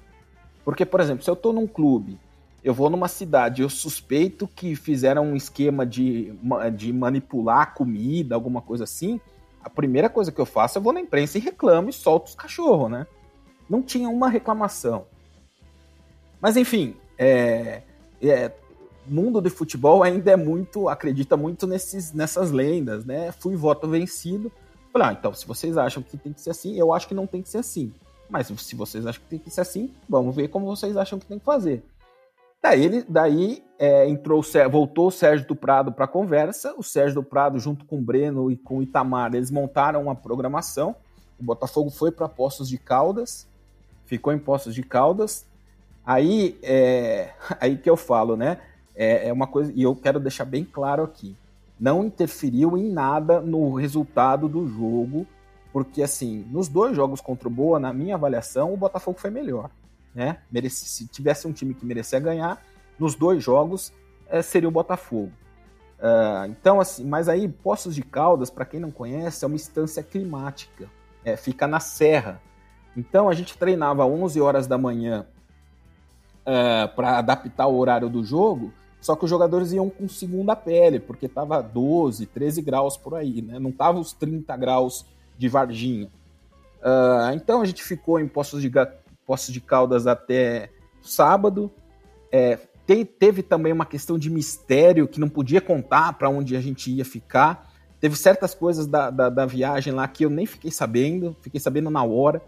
porque, 0.65 0.85
por 0.85 1.01
exemplo, 1.01 1.25
se 1.25 1.31
eu 1.31 1.37
tô 1.37 1.53
num 1.53 1.67
clube 1.67 2.19
eu 2.63 2.75
vou 2.75 2.91
numa 2.91 3.09
cidade, 3.09 3.63
eu 3.63 3.71
suspeito 3.71 4.47
que 4.47 4.77
fizeram 4.77 5.25
um 5.25 5.37
esquema 5.37 5.87
de, 5.87 6.33
de 6.77 6.93
manipular 6.93 7.75
comida, 7.75 8.35
alguma 8.35 8.61
coisa 8.61 8.85
assim. 8.85 9.19
A 9.63 9.71
primeira 9.71 10.09
coisa 10.11 10.31
que 10.31 10.41
eu 10.41 10.47
faço, 10.47 10.77
eu 10.79 10.83
vou 10.83 10.93
na 10.93 11.01
imprensa 11.01 11.39
e 11.39 11.41
reclamo 11.41 11.89
e 11.89 11.93
solto 11.93 12.27
os 12.29 12.35
cachorros, 12.35 12.91
né? 12.91 13.07
Não 13.69 13.83
tinha 13.83 14.09
uma 14.09 14.29
reclamação. 14.29 15.07
Mas 16.41 16.57
enfim, 16.57 16.97
é, 17.19 17.83
é, 18.23 18.53
mundo 19.07 19.41
de 19.41 19.49
futebol 19.49 20.03
ainda 20.03 20.31
é 20.31 20.37
muito, 20.37 20.89
acredita 20.89 21.37
muito 21.37 21.67
nesses, 21.67 22.13
nessas 22.13 22.51
lendas, 22.51 23.07
né? 23.07 23.33
Fui 23.33 23.57
voto 23.57 23.89
vencido. 23.89 24.53
Falei, 24.93 25.09
ah, 25.09 25.13
então, 25.19 25.33
se 25.33 25.47
vocês 25.47 25.79
acham 25.79 26.03
que 26.03 26.19
tem 26.19 26.33
que 26.33 26.41
ser 26.43 26.51
assim, 26.51 26.77
eu 26.77 26.93
acho 26.93 27.09
que 27.09 27.15
não 27.15 27.27
tem 27.27 27.41
que 27.41 27.49
ser 27.49 27.59
assim. 27.59 27.93
Mas 28.31 28.47
se 28.47 28.77
vocês 28.77 29.07
acham 29.07 29.23
que 29.23 29.29
tem 29.29 29.39
que 29.39 29.51
ser 29.51 29.63
assim, 29.63 29.93
vamos 30.09 30.35
ver 30.35 30.49
como 30.49 30.67
vocês 30.67 30.97
acham 30.97 31.19
que 31.19 31.27
tem 31.27 31.39
que 31.39 31.45
fazer. 31.45 31.83
Daí, 32.63 32.85
ele, 32.85 33.05
daí 33.09 33.65
é, 33.79 34.07
entrou, 34.09 34.43
voltou 34.71 35.09
o 35.09 35.11
Sérgio 35.11 35.49
do 35.49 35.57
Prado 35.57 35.91
para 35.91 36.05
a 36.05 36.09
conversa. 36.09 36.75
O 36.77 36.83
Sérgio 36.83 37.17
do 37.17 37.23
Prado, 37.23 37.59
junto 37.59 37.85
com 37.87 37.99
o 37.99 38.03
Breno 38.03 38.51
e 38.51 38.57
com 38.57 38.79
o 38.79 38.83
Itamar, 38.83 39.35
eles 39.35 39.51
montaram 39.51 40.03
uma 40.03 40.15
programação. 40.15 40.95
O 41.39 41.43
Botafogo 41.43 41.91
foi 41.91 42.13
para 42.13 42.29
Poços 42.29 42.69
de 42.69 42.77
Caldas, 42.77 43.49
ficou 44.05 44.33
em 44.33 44.39
Poços 44.39 44.75
de 44.75 44.83
Caldas. 44.83 45.47
Aí, 46.05 46.59
é, 46.63 47.31
aí 47.59 47.79
que 47.79 47.89
eu 47.89 47.97
falo, 47.97 48.37
né? 48.37 48.59
É, 48.95 49.29
é 49.29 49.33
uma 49.33 49.47
coisa, 49.47 49.73
e 49.75 49.83
eu 49.83 49.97
quero 49.97 50.21
deixar 50.21 50.45
bem 50.45 50.65
claro 50.65 51.03
aqui: 51.03 51.35
não 51.79 52.05
interferiu 52.05 52.77
em 52.77 52.91
nada 52.91 53.41
no 53.41 53.73
resultado 53.73 54.47
do 54.47 54.69
jogo, 54.69 55.27
porque 55.73 56.03
assim, 56.03 56.47
nos 56.51 56.69
dois 56.69 56.95
jogos 56.97 57.21
contra 57.21 57.49
o 57.49 57.51
Boa, 57.51 57.79
na 57.79 57.93
minha 57.93 58.15
avaliação, 58.15 58.73
o 58.73 58.77
Botafogo 58.77 59.19
foi 59.19 59.31
melhor. 59.31 59.71
né? 60.15 60.39
Se 60.69 61.07
tivesse 61.07 61.47
um 61.47 61.53
time 61.53 61.75
que 61.75 61.85
merecia 61.85 62.19
ganhar, 62.19 62.63
nos 62.99 63.15
dois 63.15 63.43
jogos 63.43 63.93
é, 64.29 64.43
seria 64.43 64.69
o 64.69 64.73
Botafogo. 64.73 65.33
Uh, 65.99 66.47
então, 66.49 66.81
assim, 66.81 67.05
mas 67.05 67.29
aí 67.29 67.47
Poços 67.47 67.95
de 67.95 68.03
Caldas, 68.03 68.49
para 68.49 68.65
quem 68.65 68.81
não 68.81 68.91
conhece, 68.91 69.45
é 69.45 69.47
uma 69.47 69.57
instância 69.57 70.03
climática, 70.03 70.89
é, 71.25 71.37
fica 71.37 71.67
na 71.67 71.79
serra. 71.79 72.41
Então 72.97 73.29
a 73.29 73.35
gente 73.35 73.57
treinava 73.57 74.07
11 74.07 74.41
horas 74.41 74.67
da 74.67 74.79
manhã 74.79 75.27
uh, 76.41 76.95
para 76.95 77.19
adaptar 77.19 77.67
o 77.67 77.77
horário 77.77 78.09
do 78.09 78.25
jogo, 78.25 78.73
só 79.01 79.15
que 79.15 79.25
os 79.25 79.31
jogadores 79.31 79.73
iam 79.73 79.89
com 79.91 80.09
segunda 80.09 80.57
pele, 80.57 80.99
porque 80.99 81.29
tava 81.29 81.63
12, 81.63 82.27
13 82.27 82.63
graus 82.63 82.97
por 82.97 83.15
aí, 83.15 83.43
né? 83.43 83.59
Não 83.59 83.71
tava 83.71 83.99
os 83.99 84.13
30 84.13 84.57
graus 84.57 85.07
de 85.41 85.49
Varginha. 85.49 86.07
Uh, 86.83 87.35
então 87.35 87.63
a 87.63 87.65
gente 87.65 87.83
ficou 87.83 88.21
em 88.21 88.29
Poços 88.29 88.61
de, 88.61 88.71
Poços 89.27 89.53
de 89.53 89.61
Caldas 89.61 90.07
até 90.07 90.69
sábado. 91.01 91.73
É, 92.31 92.59
te, 92.87 93.07
teve 93.07 93.43
também 93.43 93.73
uma 93.73 93.87
questão 93.87 94.19
de 94.19 94.29
mistério 94.29 95.09
que 95.09 95.19
não 95.19 95.31
podia 95.31 95.61
contar 95.61 96.13
para 96.13 96.29
onde 96.29 96.55
a 96.55 96.61
gente 96.61 96.91
ia 96.91 97.07
ficar. 97.07 97.73
Teve 97.99 98.17
certas 98.17 98.55
coisas 98.55 98.87
da, 98.87 99.09
da, 99.09 99.31
da, 99.31 99.47
viagem 99.47 99.95
lá 99.95 100.07
que 100.07 100.27
eu 100.27 100.31
nem 100.31 100.45
fiquei 100.45 100.71
sabendo, 100.71 101.35
fiquei 101.41 101.59
sabendo 101.59 101.89
na 101.89 102.05
hora. 102.05 102.43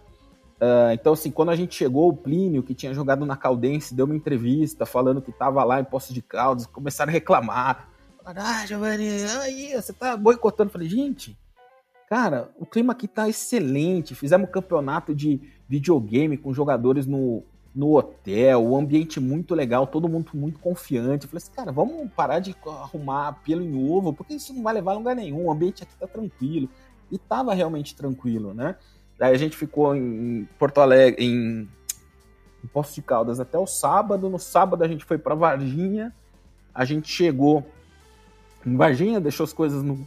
Uh, 0.61 0.93
então, 0.93 1.15
assim, 1.15 1.31
quando 1.31 1.51
a 1.51 1.57
gente 1.57 1.75
chegou, 1.75 2.11
o 2.11 2.17
Plínio, 2.17 2.63
que 2.63 2.75
tinha 2.75 2.93
jogado 2.93 3.25
na 3.25 3.37
Caldense, 3.37 3.95
deu 3.95 4.05
uma 4.05 4.15
entrevista 4.15 4.85
falando 4.85 5.23
que 5.23 5.31
estava 5.31 5.65
lá 5.65 5.81
em 5.81 5.85
Poços 5.85 6.15
de 6.15 6.21
Caldas, 6.21 6.67
começaram 6.67 7.11
a 7.11 7.13
reclamar. 7.13 7.89
Falaram, 8.23 8.43
ah, 8.45 8.67
Giovanni, 8.67 9.09
aí, 9.41 9.73
você 9.75 9.95
tá 9.95 10.15
boicotando. 10.15 10.71
Falei, 10.71 10.89
gente, 10.89 11.37
cara, 12.13 12.51
o 12.59 12.67
clima 12.67 12.93
aqui 12.93 13.09
tá 13.09 13.27
excelente. 13.27 14.15
Fizemos 14.15 14.47
um 14.47 14.53
campeonato 14.53 15.15
de 15.15 15.41
videogame 15.67 16.37
com 16.37 16.53
jogadores 16.53 17.07
no, 17.07 17.43
no 17.75 17.97
hotel, 17.97 18.63
o 18.63 18.77
ambiente 18.77 19.19
muito 19.19 19.55
legal, 19.55 19.87
todo 19.87 20.11
mundo 20.11 20.31
muito 20.35 20.59
confiante. 20.59 21.25
Eu 21.25 21.31
falei 21.31 21.43
assim, 21.43 21.53
cara, 21.53 21.73
vamos 21.73 22.13
parar 22.13 22.39
de 22.39 22.55
arrumar 22.67 23.41
pelo 23.43 23.63
em 23.63 23.91
ovo, 23.91 24.13
porque 24.13 24.35
isso 24.35 24.53
não 24.53 24.63
vai 24.63 24.75
levar 24.75 24.91
a 24.91 24.97
lugar 24.97 25.17
nenhum, 25.17 25.47
o 25.47 25.51
ambiente 25.51 25.85
aqui 25.85 25.97
tá 25.97 26.07
tranquilo. 26.07 26.69
E 27.11 27.17
tava 27.17 27.55
realmente 27.55 27.97
tranquilo, 27.97 28.53
né? 28.53 28.77
Daí 29.19 29.35
a 29.35 29.39
gente 29.39 29.57
ficou 29.57 29.97
em 29.97 30.47
Porto 30.59 30.83
Alegre, 30.83 31.25
em, 31.25 31.67
em 32.63 32.67
Poços 32.75 32.95
de 32.95 33.01
Caldas 33.01 33.41
até 33.41 33.57
o 33.57 33.67
sábado. 33.67 34.29
No 34.29 34.39
sábado 34.39 34.85
a 34.85 34.89
gente 34.89 35.07
foi 35.07 35.17
para 35.17 35.35
Varginha. 35.35 36.15
A 36.75 36.85
gente 36.85 37.09
chegou 37.09 37.67
em 38.67 38.77
Varginha, 38.77 39.19
deixou 39.19 39.45
as 39.45 39.53
coisas 39.55 39.83
no, 39.83 40.07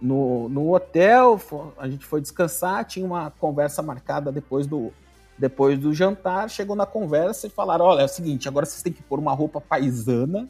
no, 0.00 0.48
no 0.48 0.74
hotel. 0.74 1.40
A 1.78 1.88
gente 1.88 2.04
foi 2.04 2.20
descansar. 2.20 2.84
Tinha 2.84 3.04
uma 3.06 3.30
conversa 3.30 3.82
marcada 3.82 4.30
depois 4.30 4.66
do, 4.66 4.92
depois 5.38 5.78
do 5.78 5.92
jantar, 5.92 6.48
chegou 6.48 6.76
na 6.76 6.86
conversa 6.86 7.46
e 7.46 7.50
falaram: 7.50 7.84
olha, 7.84 8.02
é 8.02 8.04
o 8.04 8.08
seguinte, 8.08 8.48
agora 8.48 8.66
vocês 8.66 8.82
têm 8.82 8.92
que 8.92 9.02
pôr 9.02 9.18
uma 9.18 9.32
roupa 9.32 9.60
paisana, 9.60 10.48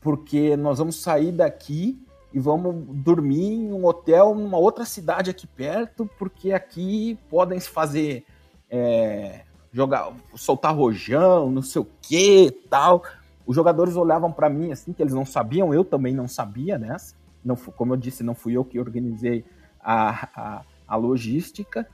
porque 0.00 0.56
nós 0.56 0.78
vamos 0.78 0.96
sair 0.96 1.32
daqui 1.32 1.98
e 2.32 2.40
vamos 2.40 2.74
dormir 2.88 3.52
em 3.52 3.72
um 3.72 3.84
hotel 3.84 4.34
numa 4.34 4.58
outra 4.58 4.84
cidade 4.84 5.30
aqui 5.30 5.46
perto, 5.46 6.08
porque 6.18 6.52
aqui 6.52 7.18
podem 7.28 7.58
se 7.60 7.68
fazer. 7.68 8.24
É, 8.70 9.42
jogar, 9.72 10.12
soltar 10.36 10.74
rojão, 10.74 11.50
não 11.50 11.60
sei 11.60 11.82
o 11.82 11.86
que 12.00 12.50
tal. 12.70 13.02
Os 13.44 13.54
jogadores 13.54 13.96
olhavam 13.96 14.32
para 14.32 14.48
mim 14.48 14.70
assim, 14.70 14.92
que 14.92 15.02
eles 15.02 15.12
não 15.12 15.26
sabiam, 15.26 15.74
eu 15.74 15.84
também 15.84 16.14
não 16.14 16.28
sabia 16.28 16.78
nessa. 16.78 17.14
Não, 17.44 17.56
como 17.56 17.92
eu 17.92 17.96
disse, 17.96 18.22
não 18.22 18.34
fui 18.34 18.56
eu 18.56 18.64
que 18.64 18.78
organizei 18.78 19.44
a, 19.80 20.28
a, 20.34 20.62
a 20.88 20.96
logística. 20.96 21.86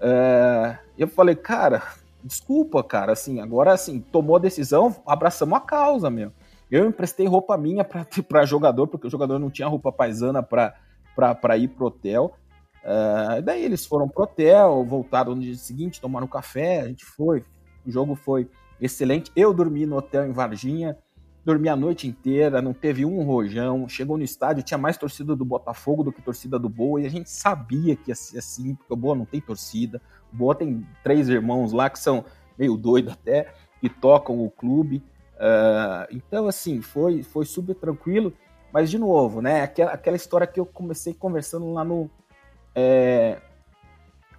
É, 0.00 0.78
eu 0.96 1.08
falei, 1.08 1.34
cara, 1.34 1.82
desculpa, 2.22 2.82
cara, 2.82 3.12
assim, 3.12 3.40
agora 3.40 3.72
assim, 3.72 4.00
tomou 4.00 4.36
a 4.36 4.40
decisão, 4.40 4.96
abraçamos 5.06 5.56
a 5.56 5.60
causa, 5.60 6.10
meu. 6.10 6.32
Eu 6.70 6.86
emprestei 6.86 7.26
roupa 7.26 7.56
minha 7.56 7.84
para 7.84 8.44
jogador, 8.44 8.86
porque 8.88 9.06
o 9.06 9.10
jogador 9.10 9.38
não 9.38 9.50
tinha 9.50 9.68
roupa 9.68 9.92
paisana 9.92 10.42
para 10.42 11.56
ir 11.56 11.68
pro 11.68 11.86
hotel. 11.86 12.34
Uh, 12.82 13.42
daí 13.42 13.64
eles 13.64 13.84
foram 13.84 14.08
pro 14.08 14.24
hotel, 14.24 14.84
voltaram 14.84 15.34
no 15.34 15.42
dia 15.42 15.54
seguinte, 15.56 16.00
tomaram 16.00 16.26
café, 16.26 16.80
a 16.82 16.88
gente 16.88 17.04
foi. 17.04 17.44
O 17.84 17.90
jogo 17.90 18.14
foi 18.14 18.48
excelente. 18.80 19.30
Eu 19.34 19.52
dormi 19.52 19.86
no 19.86 19.96
hotel 19.96 20.26
em 20.26 20.32
Varginha, 20.32 20.96
dormi 21.46 21.68
a 21.68 21.76
noite 21.76 22.08
inteira, 22.08 22.60
não 22.60 22.72
teve 22.72 23.04
um 23.04 23.22
rojão. 23.22 23.88
Chegou 23.88 24.18
no 24.18 24.24
estádio, 24.24 24.64
tinha 24.64 24.76
mais 24.76 24.96
torcida 24.96 25.36
do 25.36 25.44
Botafogo 25.44 26.02
do 26.02 26.12
que 26.12 26.20
torcida 26.20 26.58
do 26.58 26.68
Boa, 26.68 27.00
e 27.00 27.06
a 27.06 27.08
gente 27.08 27.30
sabia 27.30 27.94
que 27.94 28.10
ia 28.10 28.16
ser 28.16 28.38
assim, 28.38 28.74
porque 28.74 28.92
o 28.92 28.96
Boa 28.96 29.14
não 29.14 29.24
tem 29.24 29.40
torcida. 29.40 30.02
O 30.32 30.36
Boa 30.36 30.56
tem 30.56 30.84
três 31.04 31.28
irmãos 31.28 31.72
lá 31.72 31.88
que 31.88 32.00
são 32.00 32.24
meio 32.58 32.76
doidos 32.76 33.12
até, 33.12 33.54
que 33.80 33.88
tocam 33.88 34.44
o 34.44 34.50
clube. 34.50 35.04
Uh, 35.36 36.10
então, 36.10 36.48
assim, 36.48 36.82
foi, 36.82 37.22
foi 37.22 37.44
super 37.44 37.76
tranquilo. 37.76 38.32
Mas, 38.72 38.90
de 38.90 38.98
novo, 38.98 39.40
né? 39.40 39.62
Aquela, 39.62 39.92
aquela 39.92 40.16
história 40.16 40.48
que 40.48 40.58
eu 40.58 40.66
comecei 40.66 41.14
conversando 41.14 41.72
lá 41.72 41.84
no. 41.84 42.10
É, 42.74 43.40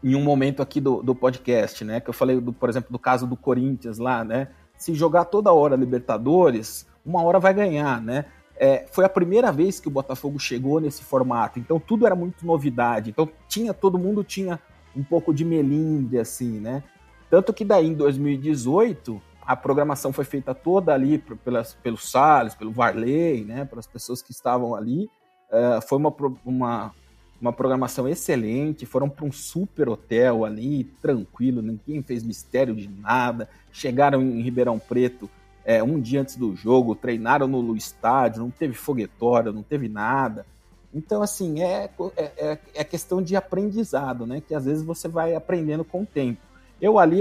em 0.04 0.14
um 0.14 0.22
momento 0.22 0.62
aqui 0.62 0.82
do, 0.82 1.02
do 1.02 1.16
podcast, 1.16 1.86
né? 1.86 2.02
Que 2.02 2.10
eu 2.10 2.14
falei, 2.14 2.42
do, 2.42 2.52
por 2.52 2.68
exemplo, 2.70 2.92
do 2.92 3.00
caso 3.00 3.26
do 3.26 3.38
Corinthians 3.38 3.98
lá, 3.98 4.26
né? 4.26 4.50
Se 4.76 4.94
jogar 4.94 5.26
toda 5.26 5.54
hora 5.54 5.76
Libertadores, 5.76 6.86
uma 7.08 7.24
hora 7.24 7.40
vai 7.40 7.54
ganhar, 7.54 8.02
né? 8.02 8.26
É, 8.60 8.86
foi 8.92 9.06
a 9.06 9.10
primeira 9.10 9.52
vez 9.52 9.80
que 9.80 9.88
o 9.88 9.92
Botafogo 9.92 10.38
chegou 10.38 10.82
nesse 10.82 11.04
formato, 11.04 11.58
então 11.58 11.80
tudo 11.80 12.06
era 12.06 12.16
muito 12.16 12.46
novidade. 12.46 13.10
Então 13.10 13.30
tinha 13.48 13.74
todo 13.74 13.98
mundo 13.98 14.24
tinha 14.24 14.60
um 14.96 15.04
pouco 15.04 15.34
de 15.34 15.46
melindre 15.46 16.20
assim, 16.20 16.60
né? 16.60 16.84
Tanto 17.30 17.54
que 17.54 17.64
daí 17.64 17.88
em 17.88 17.94
2018 17.94 19.22
a 19.42 19.56
programação 19.56 20.12
foi 20.12 20.26
feita 20.26 20.54
toda 20.54 20.94
ali 20.94 21.18
pelas, 21.18 21.74
pelo 21.76 21.98
Salles, 21.98 22.56
pelo 22.56 22.72
Varley, 22.72 23.46
né? 23.46 23.64
Pelas 23.64 23.88
pessoas 23.88 24.22
que 24.22 24.32
estavam 24.32 24.76
ali. 24.76 25.10
Uh, 25.50 25.82
foi 25.88 25.98
uma, 25.98 26.14
uma, 26.44 26.94
uma 27.40 27.54
programação 27.54 28.08
excelente. 28.08 28.86
Foram 28.86 29.08
para 29.08 29.24
um 29.24 29.32
super 29.32 29.88
hotel 29.88 30.44
ali, 30.44 30.84
tranquilo, 31.02 31.62
ninguém 31.62 32.02
fez 32.02 32.24
mistério 32.24 32.76
de 32.76 32.90
nada. 32.90 33.48
Chegaram 33.72 34.22
em 34.22 34.42
Ribeirão 34.42 34.80
Preto 34.80 35.30
é, 35.68 35.84
um 35.84 36.00
dia 36.00 36.22
antes 36.22 36.38
do 36.38 36.56
jogo, 36.56 36.96
treinaram 36.96 37.46
no 37.46 37.76
estádio, 37.76 38.42
não 38.42 38.50
teve 38.50 38.74
foguetório, 38.74 39.52
não 39.52 39.62
teve 39.62 39.90
nada. 39.90 40.46
Então, 40.94 41.22
assim, 41.22 41.62
é, 41.62 41.90
é, 42.16 42.24
é, 42.38 42.60
é 42.76 42.84
questão 42.86 43.22
de 43.22 43.36
aprendizado, 43.36 44.26
né? 44.26 44.40
Que 44.40 44.56
às 44.56 44.64
vezes 44.64 44.82
você 44.82 45.10
vai 45.10 45.36
aprendendo 45.36 45.84
com 45.84 46.04
o 46.04 46.06
tempo. 46.06 46.40
Eu 46.82 46.98
ali, 46.98 47.20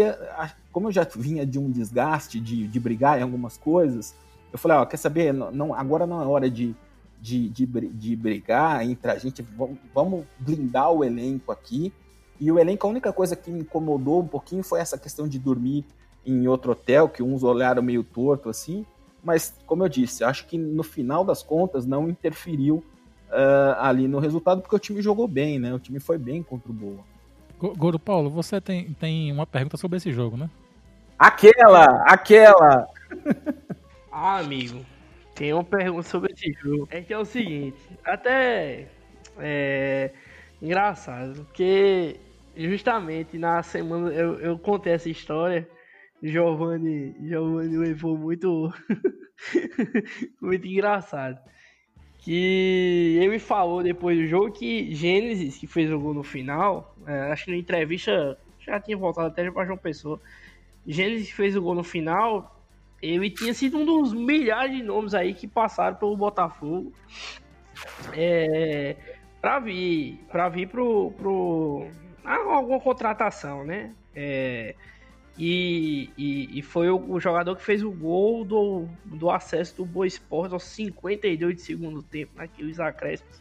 como 0.71 0.87
eu 0.87 0.93
já 0.93 1.03
vinha 1.03 1.45
de 1.45 1.59
um 1.59 1.69
desgaste, 1.69 2.39
de, 2.39 2.69
de 2.69 2.79
brigar 2.79 3.19
em 3.19 3.23
algumas 3.23 3.57
coisas, 3.57 4.15
eu 4.53 4.59
falei, 4.61 4.77
ó, 4.77 4.87
quer 4.87 4.97
saber, 4.97 5.33
não, 5.33 5.75
agora 5.75 6.07
não 6.07 6.23
é 6.23 6.25
hora 6.25 6.49
de, 6.49 6.73
de, 7.21 7.49
de, 7.49 7.67
de 7.67 8.15
brigar 8.15 8.87
entre 8.89 9.11
a 9.11 9.19
gente, 9.19 9.43
vamos, 9.43 9.77
vamos 9.93 10.25
blindar 10.39 10.93
o 10.93 11.03
elenco 11.03 11.51
aqui. 11.51 11.93
E 12.39 12.53
o 12.53 12.61
elenco, 12.61 12.87
a 12.87 12.91
única 12.91 13.13
coisa 13.13 13.35
que 13.35 13.51
me 13.51 13.63
incomodou 13.63 14.23
um 14.23 14.29
pouquinho 14.29 14.63
foi 14.63 14.79
essa 14.79 14.97
questão 14.97 15.27
de 15.27 15.37
dormir 15.37 15.85
em 16.27 16.47
outro 16.49 16.73
hotel, 16.73 17.09
que 17.09 17.23
uns 17.23 17.43
olharam 17.43 17.83
meio 17.83 18.03
torto 18.03 18.49
assim, 18.49 18.85
mas 19.23 19.55
como 19.67 19.85
eu 19.85 19.89
disse, 19.89 20.25
acho 20.25 20.47
que 20.47 20.59
no 20.59 20.83
final 20.83 21.25
das 21.25 21.43
contas 21.43 21.87
não 21.87 22.09
interferiu 22.09 22.85
uh, 23.29 23.81
ali 23.81 24.07
no 24.07 24.19
resultado, 24.19 24.61
porque 24.61 24.77
o 24.77 24.79
time 24.79 25.01
jogou 25.03 25.27
bem, 25.27 25.59
né? 25.59 25.73
O 25.75 25.79
time 25.79 25.99
foi 26.01 26.19
bem 26.19 26.43
contra 26.43 26.71
o 26.71 26.75
Boa. 26.75 27.01
Goro 27.77 27.99
Paulo, 27.99 28.29
você 28.29 28.61
tem, 28.61 28.93
tem 29.01 29.33
uma 29.33 29.47
pergunta 29.47 29.77
sobre 29.77 29.97
esse 29.97 30.13
jogo, 30.13 30.37
né? 30.37 30.51
Aquela! 31.19 31.87
Aquela! 32.05 32.87
ah, 34.13 34.39
amigo, 34.39 34.85
tem 35.35 35.53
uma 35.53 35.65
pergunta 35.65 36.03
sobre 36.03 36.33
esse 36.33 36.53
jogo. 36.53 36.87
É 36.91 37.01
que 37.01 37.13
é 37.13 37.19
o 37.19 37.25
seguinte, 37.25 37.79
até 38.05 38.89
é 39.39 40.13
engraçado, 40.61 41.45
porque 41.47 42.17
justamente 42.57 43.39
na 43.39 43.63
semana 43.63 44.11
eu, 44.13 44.39
eu 44.41 44.59
contei 44.59 44.93
essa 44.93 45.09
história 45.09 45.69
Giovanni, 46.23 47.15
Giovanni 47.21 47.77
levou 47.77 48.17
muito 48.17 48.73
muito 50.41 50.67
engraçado. 50.67 51.39
Que 52.19 53.19
ele 53.23 53.39
falou 53.39 53.83
depois 53.83 54.19
do 54.19 54.27
jogo 54.27 54.51
que 54.51 54.93
Gênesis, 54.95 55.59
que 55.59 55.67
fez 55.67 55.93
o 55.93 55.99
gol 55.99 56.15
no 56.15 56.25
final, 56.25 56.97
é, 57.07 57.33
acho 57.33 57.45
que 57.45 57.51
na 57.53 57.57
entrevista 57.57 58.37
já 58.59 58.81
tinha 58.81 58.97
voltado 58.97 59.29
até 59.29 59.49
para 59.51 59.65
João 59.65 59.79
Pessoa. 59.79 60.21
Gênesis 60.87 61.31
fez 61.31 61.57
o 61.57 61.63
gol 61.63 61.75
no 61.75 61.85
final, 61.85 62.61
ele 63.01 63.31
tinha 63.31 63.55
sido 63.55 63.79
um 63.79 63.85
dos 63.85 64.13
milhares 64.13 64.77
de 64.77 64.83
nomes 64.83 65.15
aí 65.15 65.35
que 65.35 65.47
passaram 65.47 65.97
pelo 65.97 66.17
Botafogo. 66.17 66.93
É, 68.13 68.97
para 69.41 69.61
vir, 69.61 70.19
para 70.29 70.49
vir 70.49 70.69
pro, 70.69 71.13
pro 71.13 71.87
alguma 72.25 72.81
contratação, 72.81 73.65
né? 73.65 73.95
É, 74.15 74.75
e, 75.39 76.11
e, 76.17 76.59
e, 76.59 76.63
foi 76.63 76.89
o, 76.89 76.97
o, 77.11 77.21
jogador 77.21 77.55
que 77.57 77.63
fez 77.63 77.83
o 77.83 77.91
gol 77.91 78.45
do, 78.45 78.89
do 79.05 79.31
acesso 79.31 79.77
do 79.77 79.85
Boa 79.85 80.07
Esporte 80.07 80.55
aos 80.55 80.65
52 80.65 81.57
de 81.57 81.63
segundo 81.63 82.03
tempo, 82.03 82.33
naqueles 82.37 82.79
né, 82.79 82.87
acréscimos. 82.87 83.41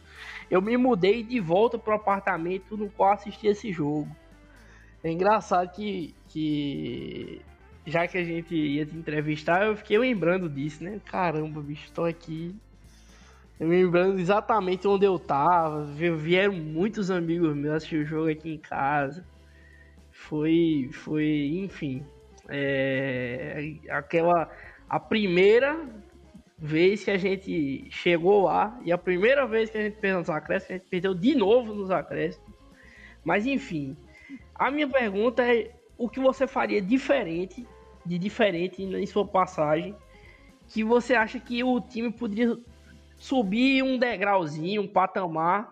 Eu 0.50 0.60
me 0.60 0.76
mudei 0.76 1.22
de 1.22 1.40
volta 1.40 1.78
pro 1.78 1.94
apartamento 1.94 2.76
no 2.76 2.90
qual 2.90 3.12
assisti 3.12 3.46
esse 3.46 3.72
jogo. 3.72 4.14
É 5.02 5.10
engraçado 5.10 5.70
que, 5.72 6.14
que 6.28 7.40
já 7.86 8.06
que 8.06 8.18
a 8.18 8.24
gente 8.24 8.54
ia 8.54 8.84
te 8.84 8.96
entrevistar, 8.96 9.66
eu 9.66 9.76
fiquei 9.76 9.98
lembrando 9.98 10.48
disso, 10.48 10.82
né? 10.84 11.00
Caramba, 11.04 11.60
bicho, 11.60 11.90
tô 11.92 12.04
aqui. 12.04 12.54
Eu 13.58 13.68
lembrando 13.68 14.18
exatamente 14.18 14.86
onde 14.86 15.06
eu 15.06 15.18
tava. 15.18 15.84
Vieram 15.84 16.52
muitos 16.52 17.10
amigos 17.10 17.56
meus 17.56 17.76
assistir 17.76 18.02
o 18.02 18.04
jogo 18.04 18.30
aqui 18.30 18.52
em 18.52 18.58
casa. 18.58 19.24
Foi. 20.28 20.90
Foi. 20.92 21.50
Enfim. 21.54 22.04
É, 22.48 23.74
aquela. 23.90 24.50
A 24.88 25.00
primeira 25.00 25.88
vez 26.58 27.04
que 27.04 27.10
a 27.10 27.18
gente 27.18 27.86
chegou 27.90 28.44
lá 28.44 28.78
e 28.84 28.92
a 28.92 28.98
primeira 28.98 29.46
vez 29.46 29.68
que 29.68 29.76
a 29.76 29.82
gente 29.82 29.98
perdeu 29.98 30.20
nos 30.20 30.30
acréscimos, 30.30 30.70
a 30.70 30.74
gente 30.74 30.88
perdeu 30.88 31.14
de 31.14 31.34
novo 31.34 31.74
nos 31.74 31.90
acréscimos. 31.90 32.48
Mas 33.24 33.46
enfim, 33.46 33.96
a 34.54 34.70
minha 34.70 34.88
pergunta 34.88 35.42
é 35.42 35.72
o 35.98 36.08
que 36.08 36.20
você 36.20 36.46
faria 36.46 36.80
diferente, 36.80 37.66
de 38.04 38.18
diferente 38.18 38.82
em 38.82 39.06
sua 39.06 39.26
passagem, 39.26 39.94
que 40.68 40.84
você 40.84 41.14
acha 41.14 41.40
que 41.40 41.62
o 41.64 41.80
time 41.80 42.12
poderia 42.12 42.56
subir 43.18 43.82
um 43.82 43.98
degrauzinho, 43.98 44.82
um 44.82 44.88
patamar 44.88 45.70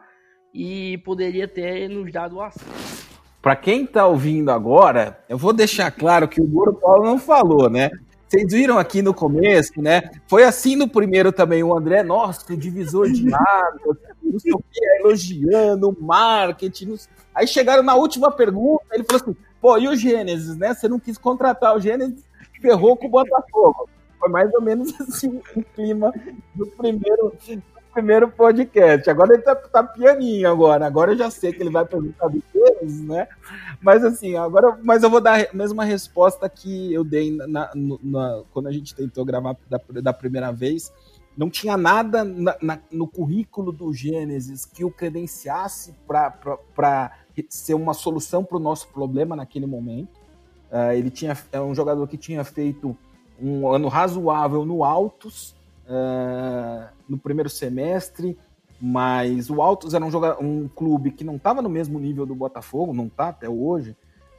e 0.52 0.98
poderia 0.98 1.46
ter 1.46 1.88
nos 1.88 2.10
dado 2.12 2.36
o 2.36 2.42
acesso. 2.42 3.13
Para 3.44 3.56
quem 3.56 3.84
está 3.84 4.06
ouvindo 4.06 4.50
agora, 4.50 5.22
eu 5.28 5.36
vou 5.36 5.52
deixar 5.52 5.90
claro 5.90 6.26
que 6.26 6.40
o 6.40 6.46
Goro 6.46 6.72
Paulo 6.72 7.04
não 7.04 7.18
falou, 7.18 7.68
né? 7.68 7.90
Vocês 8.26 8.50
viram 8.50 8.78
aqui 8.78 9.02
no 9.02 9.12
começo, 9.12 9.82
né? 9.82 10.10
Foi 10.26 10.44
assim 10.44 10.76
no 10.76 10.88
primeiro 10.88 11.30
também, 11.30 11.62
o 11.62 11.76
André, 11.76 12.02
nossa, 12.02 12.50
o 12.50 12.56
divisor 12.56 13.06
de 13.06 13.26
águas, 13.34 13.98
não 14.22 14.38
sei 14.40 14.50
o 14.50 14.58
que, 14.58 14.82
elogiando 14.98 15.90
o 15.90 16.02
marketing. 16.02 16.96
Aí 17.34 17.46
chegaram 17.46 17.82
na 17.82 17.94
última 17.94 18.32
pergunta, 18.32 18.82
ele 18.92 19.04
falou 19.04 19.20
assim, 19.22 19.36
pô, 19.60 19.76
e 19.76 19.88
o 19.88 19.94
Gênesis, 19.94 20.56
né? 20.56 20.72
Você 20.72 20.88
não 20.88 20.98
quis 20.98 21.18
contratar 21.18 21.76
o 21.76 21.80
Gênesis, 21.80 22.24
ferrou 22.62 22.96
com 22.96 23.08
o 23.08 23.10
Botafogo. 23.10 23.90
Foi 24.18 24.30
mais 24.30 24.50
ou 24.54 24.62
menos 24.62 24.90
assim 25.02 25.38
o 25.54 25.62
clima 25.62 26.14
do 26.54 26.66
primeiro, 26.68 27.34
primeiro 27.94 28.28
podcast. 28.28 29.08
Agora 29.08 29.34
ele 29.34 29.42
tá, 29.42 29.54
tá 29.54 29.84
pianinho 29.84 30.50
agora. 30.50 30.84
Agora 30.84 31.12
eu 31.12 31.16
já 31.16 31.30
sei 31.30 31.52
que 31.52 31.62
ele 31.62 31.70
vai 31.70 31.84
perguntar 31.86 32.28
do 32.28 32.42
Gênesis, 32.52 33.00
né? 33.02 33.28
Mas 33.80 34.04
assim, 34.04 34.36
agora, 34.36 34.76
mas 34.82 35.02
eu 35.02 35.08
vou 35.08 35.20
dar 35.20 35.40
a 35.40 35.56
mesma 35.56 35.84
resposta 35.84 36.48
que 36.48 36.92
eu 36.92 37.04
dei 37.04 37.30
na, 37.30 37.70
na, 37.74 38.42
quando 38.52 38.66
a 38.66 38.72
gente 38.72 38.94
tentou 38.94 39.24
gravar 39.24 39.56
da, 39.70 39.80
da 40.02 40.12
primeira 40.12 40.52
vez. 40.52 40.92
Não 41.36 41.48
tinha 41.48 41.76
nada 41.76 42.24
na, 42.24 42.56
na, 42.60 42.78
no 42.90 43.06
currículo 43.06 43.72
do 43.72 43.92
Gênesis 43.92 44.64
que 44.64 44.84
o 44.84 44.90
credenciasse 44.90 45.94
para 46.06 47.12
ser 47.48 47.74
uma 47.74 47.94
solução 47.94 48.44
para 48.44 48.56
o 48.56 48.60
nosso 48.60 48.88
problema 48.88 49.34
naquele 49.34 49.66
momento. 49.66 50.20
Uh, 50.70 50.92
ele 50.92 51.10
tinha, 51.10 51.36
é 51.52 51.60
um 51.60 51.74
jogador 51.74 52.06
que 52.08 52.16
tinha 52.16 52.42
feito 52.44 52.96
um 53.40 53.68
ano 53.68 53.88
razoável 53.88 54.64
no 54.64 54.84
Altos 54.84 55.54
uh, 55.86 56.93
no 57.08 57.18
primeiro 57.18 57.48
semestre, 57.48 58.38
mas 58.80 59.50
o 59.50 59.62
Altos 59.62 59.94
era 59.94 60.04
um, 60.04 60.08
um 60.40 60.68
clube 60.68 61.10
que 61.10 61.24
não 61.24 61.36
estava 61.36 61.62
no 61.62 61.68
mesmo 61.68 61.98
nível 61.98 62.26
do 62.26 62.34
Botafogo, 62.34 62.92
não 62.92 63.06
está 63.06 63.28
até 63.28 63.48
hoje, 63.48 63.96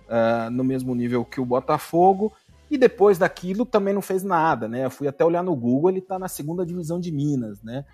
uh, 0.07 0.49
no 0.49 0.63
mesmo 0.63 0.93
nível 0.93 1.23
que 1.25 1.39
o 1.39 1.45
Botafogo, 1.45 2.33
e 2.69 2.77
depois 2.77 3.17
daquilo 3.17 3.65
também 3.65 3.93
não 3.93 4.01
fez 4.01 4.23
nada, 4.23 4.67
né? 4.67 4.85
Eu 4.85 4.89
fui 4.89 5.07
até 5.07 5.23
olhar 5.23 5.43
no 5.43 5.55
Google, 5.55 5.89
ele 5.89 5.99
está 5.99 6.17
na 6.17 6.27
segunda 6.27 6.65
divisão 6.65 6.99
de 6.99 7.11
Minas, 7.11 7.61
né? 7.61 7.85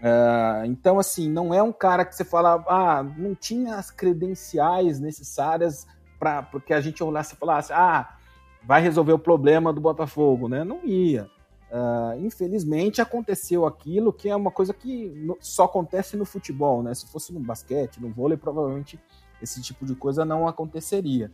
Uh, 0.00 0.64
então, 0.66 0.98
assim, 0.98 1.28
não 1.28 1.52
é 1.52 1.62
um 1.62 1.72
cara 1.72 2.04
que 2.04 2.14
você 2.14 2.24
fala, 2.24 2.64
ah, 2.68 3.02
não 3.02 3.34
tinha 3.34 3.76
as 3.76 3.90
credenciais 3.90 4.98
necessárias 4.98 5.86
para 6.18 6.42
porque 6.42 6.72
a 6.72 6.80
gente 6.80 7.02
olhasse 7.02 7.34
e 7.34 7.36
falasse, 7.36 7.72
ah, 7.72 8.16
vai 8.62 8.80
resolver 8.80 9.12
o 9.12 9.18
problema 9.18 9.72
do 9.72 9.80
Botafogo, 9.80 10.48
né? 10.48 10.64
Não 10.64 10.84
ia. 10.84 11.28
Uh, 11.70 12.18
infelizmente 12.26 13.00
aconteceu 13.00 13.64
aquilo 13.64 14.12
que 14.12 14.28
é 14.28 14.34
uma 14.34 14.50
coisa 14.50 14.74
que 14.74 15.14
só 15.38 15.64
acontece 15.64 16.16
no 16.16 16.24
futebol, 16.24 16.82
né? 16.82 16.92
Se 16.94 17.06
fosse 17.06 17.32
no 17.32 17.38
basquete, 17.38 18.00
no 18.00 18.10
vôlei, 18.10 18.36
provavelmente 18.36 18.98
esse 19.40 19.62
tipo 19.62 19.86
de 19.86 19.94
coisa 19.94 20.24
não 20.24 20.48
aconteceria. 20.48 21.30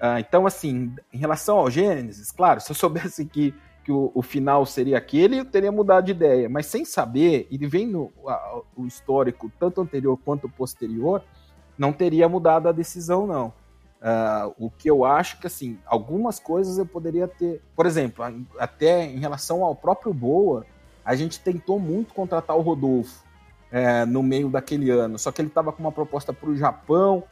Uh, 0.00 0.18
então, 0.18 0.46
assim, 0.46 0.90
em 1.12 1.18
relação 1.18 1.58
ao 1.58 1.70
Gênesis, 1.70 2.30
claro, 2.30 2.62
se 2.62 2.70
eu 2.70 2.74
soubesse 2.74 3.26
que, 3.26 3.54
que 3.84 3.92
o, 3.92 4.10
o, 4.14 4.22
final 4.22 4.64
seria 4.64 4.96
aquele, 4.96 5.40
eu 5.40 5.44
teria 5.44 5.70
mudado 5.70 6.06
de 6.06 6.12
ideia. 6.12 6.48
Mas 6.48 6.64
sem 6.64 6.86
saber, 6.86 7.46
e 7.50 7.58
vendo 7.66 8.10
o 8.74 8.86
histórico, 8.86 9.52
tanto 9.58 9.82
anterior 9.82 10.18
quanto 10.24 10.48
posterior, 10.48 11.22
não 11.76 11.92
teria 11.92 12.26
mudado 12.26 12.68
a 12.68 12.72
decisão, 12.72 13.26
não. 13.26 13.52
Uh, 14.04 14.66
o 14.66 14.70
que 14.70 14.90
eu 14.90 15.02
acho 15.02 15.40
que, 15.40 15.46
assim, 15.46 15.78
algumas 15.86 16.38
coisas 16.38 16.76
eu 16.76 16.84
poderia 16.84 17.26
ter. 17.26 17.62
Por 17.74 17.86
exemplo, 17.86 18.22
até 18.58 19.06
em 19.06 19.18
relação 19.18 19.64
ao 19.64 19.74
próprio 19.74 20.12
Boa, 20.12 20.66
a 21.02 21.14
gente 21.14 21.40
tentou 21.40 21.80
muito 21.80 22.12
contratar 22.12 22.54
o 22.54 22.60
Rodolfo 22.60 23.24
é, 23.72 24.04
no 24.04 24.22
meio 24.22 24.50
daquele 24.50 24.90
ano, 24.90 25.18
só 25.18 25.32
que 25.32 25.40
ele 25.40 25.48
estava 25.48 25.72
com 25.72 25.82
uma 25.82 25.90
proposta 25.90 26.34
para 26.34 26.50
o 26.50 26.56
Japão. 26.56 27.24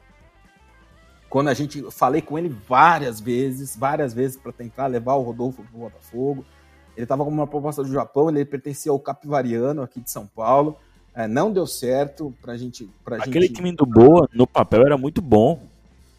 Quando 1.29 1.49
a 1.49 1.55
gente 1.55 1.83
falei 1.91 2.23
com 2.23 2.39
ele 2.39 2.49
várias 2.49 3.21
vezes, 3.21 3.77
várias 3.77 4.15
vezes 4.15 4.39
para 4.39 4.51
tentar 4.51 4.87
levar 4.87 5.15
o 5.15 5.23
Rodolfo 5.23 5.63
para 5.63 5.77
o 5.77 5.81
Botafogo, 5.81 6.43
ele 6.97 7.05
estava 7.05 7.23
com 7.23 7.31
uma 7.31 7.47
proposta 7.47 7.83
do 7.83 7.93
Japão, 7.93 8.31
ele 8.31 8.45
pertencia 8.47 8.91
ao 8.91 8.99
Capivariano 8.99 9.83
aqui 9.83 10.01
de 10.01 10.11
São 10.11 10.27
Paulo. 10.27 10.79
É, 11.15 11.29
não 11.29 11.53
deu 11.53 11.67
certo 11.67 12.35
pra 12.41 12.57
gente. 12.57 12.91
Pra 13.05 13.17
Aquele 13.17 13.47
gente... 13.47 13.57
time 13.57 13.73
do 13.73 13.85
Boa, 13.85 14.27
no 14.33 14.47
papel, 14.47 14.87
era 14.87 14.97
muito 14.97 15.21
bom. 15.21 15.71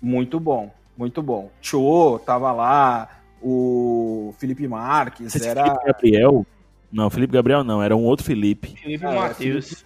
Muito 0.04 0.38
bom, 0.38 0.70
muito 0.98 1.24
bom. 1.24 1.50
Cho 1.62 2.20
tava 2.26 2.52
lá, 2.52 3.22
o 3.42 4.36
Felipe 4.38 4.68
Marques, 4.68 5.32
Você 5.32 5.48
era. 5.48 5.64
Felipe 5.64 5.86
Gabriel? 5.86 6.46
Não, 6.92 7.10
Felipe 7.10 7.32
Gabriel 7.32 7.64
não, 7.64 7.82
era 7.82 7.96
um 7.96 8.04
outro 8.04 8.26
Felipe. 8.26 8.76
Felipe 8.76 9.06
ah, 9.06 9.14
Matheus. 9.14 9.86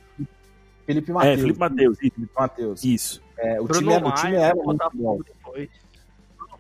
Felipe 0.88 1.12
Matheus. 1.12 1.38
É, 1.38 1.38
Felipe 1.38 1.60
Matheus. 1.60 1.98
Isso. 2.02 2.16
Felipe 2.16 2.34
Matheus. 2.36 2.84
Isso. 2.84 3.22
É, 3.38 3.62
o, 3.62 3.68
time, 3.68 3.86
Maia, 3.86 4.08
o 4.08 4.12
time 4.12 4.36
era 4.38 4.56
muito 4.56 4.92
bom. 4.96 5.20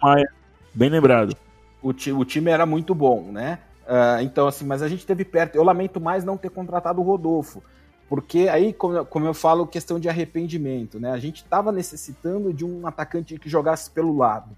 Maia, 0.03 0.31
bem 0.75 0.89
lembrado. 0.91 1.35
O, 1.81 1.91
ti, 1.91 2.11
o 2.11 2.23
time 2.23 2.51
era 2.51 2.65
muito 2.65 2.93
bom, 2.93 3.23
né? 3.31 3.57
Uh, 3.87 4.21
então, 4.21 4.45
assim, 4.45 4.65
mas 4.65 4.83
a 4.83 4.87
gente 4.87 5.03
teve 5.03 5.25
perto. 5.25 5.55
Eu 5.55 5.63
lamento 5.63 5.99
mais 5.99 6.23
não 6.23 6.37
ter 6.37 6.51
contratado 6.51 7.01
o 7.01 7.03
Rodolfo. 7.03 7.63
Porque 8.09 8.47
aí, 8.47 8.73
como, 8.73 9.25
eu 9.25 9.33
falo, 9.33 9.67
questão 9.67 9.99
de 9.99 10.07
arrependimento, 10.07 10.99
né? 10.99 11.11
A 11.11 11.17
gente 11.17 11.37
estava 11.37 11.71
necessitando 11.71 12.53
de 12.53 12.63
um 12.63 12.87
atacante 12.87 13.37
que 13.37 13.49
jogasse 13.49 13.91
pelo 13.91 14.15
lado. 14.15 14.51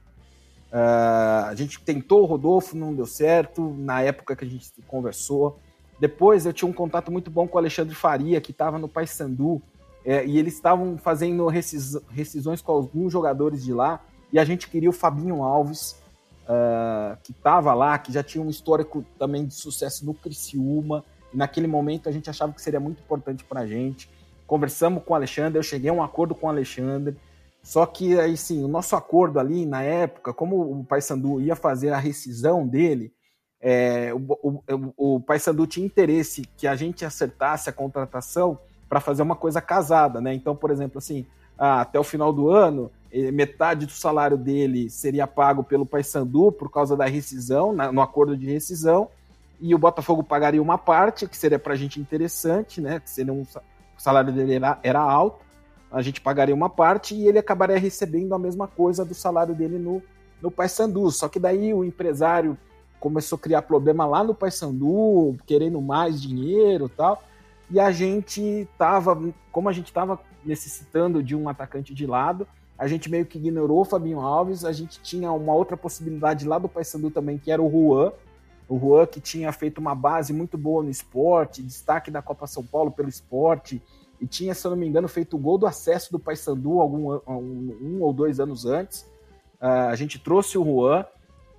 Uh, 0.72 1.48
a 1.48 1.54
gente 1.56 1.82
tentou 1.82 2.22
o 2.22 2.26
Rodolfo, 2.26 2.78
não 2.78 2.94
deu 2.94 3.08
certo, 3.08 3.74
na 3.76 4.02
época 4.02 4.36
que 4.36 4.46
a 4.46 4.48
gente 4.48 4.72
conversou. 4.88 5.60
Depois 6.00 6.46
eu 6.46 6.54
tinha 6.54 6.70
um 6.70 6.74
contato 6.74 7.12
muito 7.12 7.32
bom 7.32 7.48
com 7.48 7.58
o 7.58 7.60
Alexandre 7.60 7.96
Faria, 7.96 8.40
que 8.40 8.52
estava 8.52 8.78
no 8.78 8.88
Paysandu, 8.88 9.62
é, 10.06 10.26
e 10.26 10.38
eles 10.38 10.54
estavam 10.54 10.98
fazendo 10.98 11.48
rescis, 11.48 11.98
rescisões 12.10 12.62
com 12.62 12.72
alguns 12.72 13.12
jogadores 13.12 13.64
de 13.64 13.74
lá, 13.74 14.00
e 14.32 14.38
a 14.38 14.46
gente 14.46 14.70
queria 14.70 14.90
o 14.92 14.94
Fabinho 14.94 15.44
Alves, 15.44 16.00
uh, 16.44 17.18
que 17.24 17.32
estava 17.32 17.74
lá, 17.74 17.98
que 17.98 18.14
já 18.14 18.24
tinha 18.24 18.44
um 18.44 18.50
histórico 18.50 19.04
também 19.18 19.46
de 19.46 19.56
sucesso 19.56 20.06
no 20.06 20.14
Criciúma, 20.14 21.04
naquele 21.34 21.68
momento 21.68 22.10
a 22.10 22.12
gente 22.12 22.30
achava 22.30 22.54
que 22.54 22.62
seria 22.62 22.80
muito 22.80 23.02
importante 23.02 23.44
para 23.44 23.62
a 23.62 23.68
gente. 23.68 24.10
Conversamos 24.48 25.04
com 25.04 25.14
o 25.14 25.16
Alexandre, 25.16 25.60
eu 25.60 25.64
cheguei 25.64 25.90
a 25.90 25.94
um 25.94 26.04
acordo 26.04 26.34
com 26.34 26.48
o 26.48 26.50
Alexandre. 26.50 27.16
Só 27.62 27.86
que 27.86 28.20
aí 28.20 28.38
sim, 28.38 28.64
o 28.64 28.68
nosso 28.68 28.96
acordo 28.96 29.40
ali 29.40 29.66
na 29.66 29.84
época, 29.84 30.34
como 30.34 30.80
o 30.80 30.84
Paysandu 30.84 31.42
ia 31.42 31.56
fazer 31.56 31.92
a 31.92 31.98
rescisão 31.98 32.68
dele, 32.68 33.14
é, 33.62 34.14
o, 34.14 34.64
o, 34.98 35.16
o 35.16 35.20
Paysandu 35.20 35.68
tinha 35.68 35.86
interesse 35.86 36.44
que 36.58 36.66
a 36.66 36.76
gente 36.76 37.04
acertasse 37.04 37.70
a 37.70 37.74
contratação 37.74 38.58
para 38.88 39.00
fazer 39.00 39.22
uma 39.22 39.36
coisa 39.36 39.62
casada, 39.62 40.20
né? 40.20 40.34
Então, 40.34 40.56
por 40.56 40.72
exemplo, 40.72 40.98
assim, 40.98 41.26
ah, 41.58 41.82
até 41.82 42.00
o 42.00 42.04
final 42.04 42.32
do 42.32 42.50
ano, 42.50 42.90
eh, 43.12 43.32
metade 43.32 43.86
do 43.86 43.92
salário 43.92 44.38
dele 44.38 44.90
seria 44.90 45.28
pago 45.28 45.64
pelo 45.64 45.86
Paysandu 45.86 46.52
por 46.52 46.72
causa 46.72 46.96
da 46.96 47.06
rescisão, 47.06 47.74
no 47.74 48.02
acordo 48.02 48.36
de 48.36 48.46
rescisão, 48.46 49.10
e 49.62 49.76
o 49.76 49.78
Botafogo 49.78 50.24
pagaria 50.24 50.62
uma 50.62 50.78
parte, 50.78 51.28
que 51.28 51.38
seria 51.38 51.60
para 51.60 51.74
a 51.74 51.78
gente 51.78 52.00
interessante, 52.00 52.80
né? 52.80 53.00
Que 53.00 53.10
seria 53.10 53.34
um, 53.34 53.42
o 53.42 54.02
salário 54.02 54.32
dele 54.32 54.54
era, 54.54 54.80
era 54.82 55.00
alto, 55.00 55.44
a 55.92 56.02
gente 56.02 56.22
pagaria 56.22 56.54
uma 56.54 56.70
parte 56.70 57.16
e 57.16 57.28
ele 57.28 57.40
acabaria 57.40 57.78
recebendo 57.78 58.34
a 58.34 58.40
mesma 58.40 58.68
coisa 58.68 59.04
do 59.04 59.14
salário 59.14 59.56
dele 59.56 59.78
no, 59.78 60.02
no 60.42 60.52
Paysandu. 60.52 61.10
Só 61.12 61.28
que 61.28 61.40
daí 61.40 61.74
o 61.74 61.84
empresário 61.84 62.58
começou 63.00 63.38
a 63.38 63.40
criar 63.40 63.62
problema 63.64 64.06
lá 64.06 64.24
no 64.24 64.36
Paysandu, 64.36 65.36
querendo 65.46 65.82
mais 65.82 66.22
dinheiro 66.22 66.86
e 66.86 66.90
tal. 66.90 67.24
E 67.72 67.80
a 67.80 67.92
gente 67.92 68.68
tava, 68.78 69.20
como 69.52 69.70
a 69.70 69.74
gente 69.74 69.88
estava 69.88 70.20
necessitando 70.46 71.22
de 71.22 71.36
um 71.36 71.50
atacante 71.50 71.94
de 71.94 72.06
lado, 72.06 72.48
a 72.78 72.88
gente 72.88 73.10
meio 73.10 73.26
que 73.26 73.38
ignorou 73.38 73.82
o 73.82 73.86
Fabinho 73.86 74.20
Alves, 74.20 74.64
a 74.64 74.72
gente 74.72 75.02
tinha 75.02 75.32
uma 75.32 75.54
outra 75.54 75.76
possibilidade 75.76 76.48
lá 76.48 76.58
do 76.58 76.70
Paysandu 76.70 77.12
também, 77.12 77.38
que 77.38 77.52
era 77.52 77.62
o 77.62 77.70
Juan, 77.70 78.14
o 78.70 78.80
Juan, 78.80 79.08
que 79.08 79.20
tinha 79.20 79.52
feito 79.52 79.80
uma 79.80 79.96
base 79.96 80.32
muito 80.32 80.56
boa 80.56 80.84
no 80.84 80.92
esporte, 80.92 81.64
destaque 81.64 82.12
da 82.12 82.22
Copa 82.22 82.46
São 82.46 82.64
Paulo 82.64 82.92
pelo 82.92 83.10
esporte, 83.10 83.82
e 84.22 84.28
tinha, 84.28 84.54
se 84.54 84.66
eu 84.66 84.72
não 84.72 84.78
me 84.78 84.88
engano, 84.88 85.08
feito 85.08 85.36
o 85.36 85.40
gol 85.40 85.58
do 85.58 85.66
acesso 85.66 86.12
do 86.12 86.20
Paysandu 86.20 86.80
algum 86.80 87.14
um, 87.28 87.78
um 87.82 88.02
ou 88.02 88.14
dois 88.14 88.40
anos 88.40 88.66
antes. 88.66 89.02
Uh, 89.60 89.90
a 89.90 89.96
gente 89.96 90.20
trouxe 90.20 90.58
o 90.58 90.64
Juan, 90.64 91.06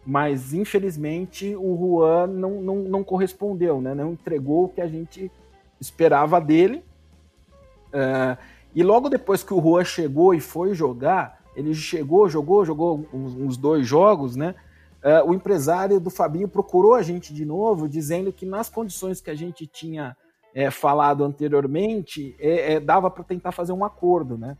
mas 0.07 0.55
infelizmente 0.55 1.57
o 1.57 1.77
Juan 1.77 2.29
não, 2.29 2.63
não, 2.63 2.77
não 2.77 3.05
correspondeu, 3.05 3.81
né? 3.81 3.95
não 3.95 4.13
entregou 4.13 4.67
o 4.67 4.69
que 4.69 4.81
a 4.81 4.87
gente 4.87 5.33
esperava 5.81 6.41
dele. 6.41 6.85
Uh, 7.89 8.39
e 8.75 8.83
logo 8.85 9.09
depois 9.09 9.43
que 9.43 9.53
o 9.53 9.61
Juan 9.61 9.85
chegou 9.85 10.33
e 10.33 10.41
foi 10.41 10.75
jogar, 10.75 11.41
ele 11.57 11.75
chegou, 11.75 12.29
jogou, 12.29 12.65
jogou 12.65 13.05
uns, 13.13 13.35
uns 13.35 13.57
dois 13.57 13.87
jogos, 13.87 14.37
né? 14.37 14.55
Uh, 15.03 15.31
o 15.31 15.35
empresário 15.35 15.99
do 15.99 16.11
Fabinho 16.11 16.47
procurou 16.47 16.95
a 16.95 17.03
gente 17.03 17.33
de 17.33 17.45
novo, 17.45 17.89
dizendo 17.89 18.33
que 18.33 18.45
nas 18.45 18.69
condições 18.69 19.21
que 19.21 19.31
a 19.31 19.35
gente 19.35 19.67
tinha 19.67 20.17
é, 20.55 20.71
falado 20.71 21.25
anteriormente, 21.25 22.35
é, 22.39 22.75
é, 22.75 22.81
dava 22.81 23.11
para 23.11 23.25
tentar 23.25 23.53
fazer 23.53 23.73
um 23.73 23.85
acordo, 23.85 24.37
né? 24.37 24.57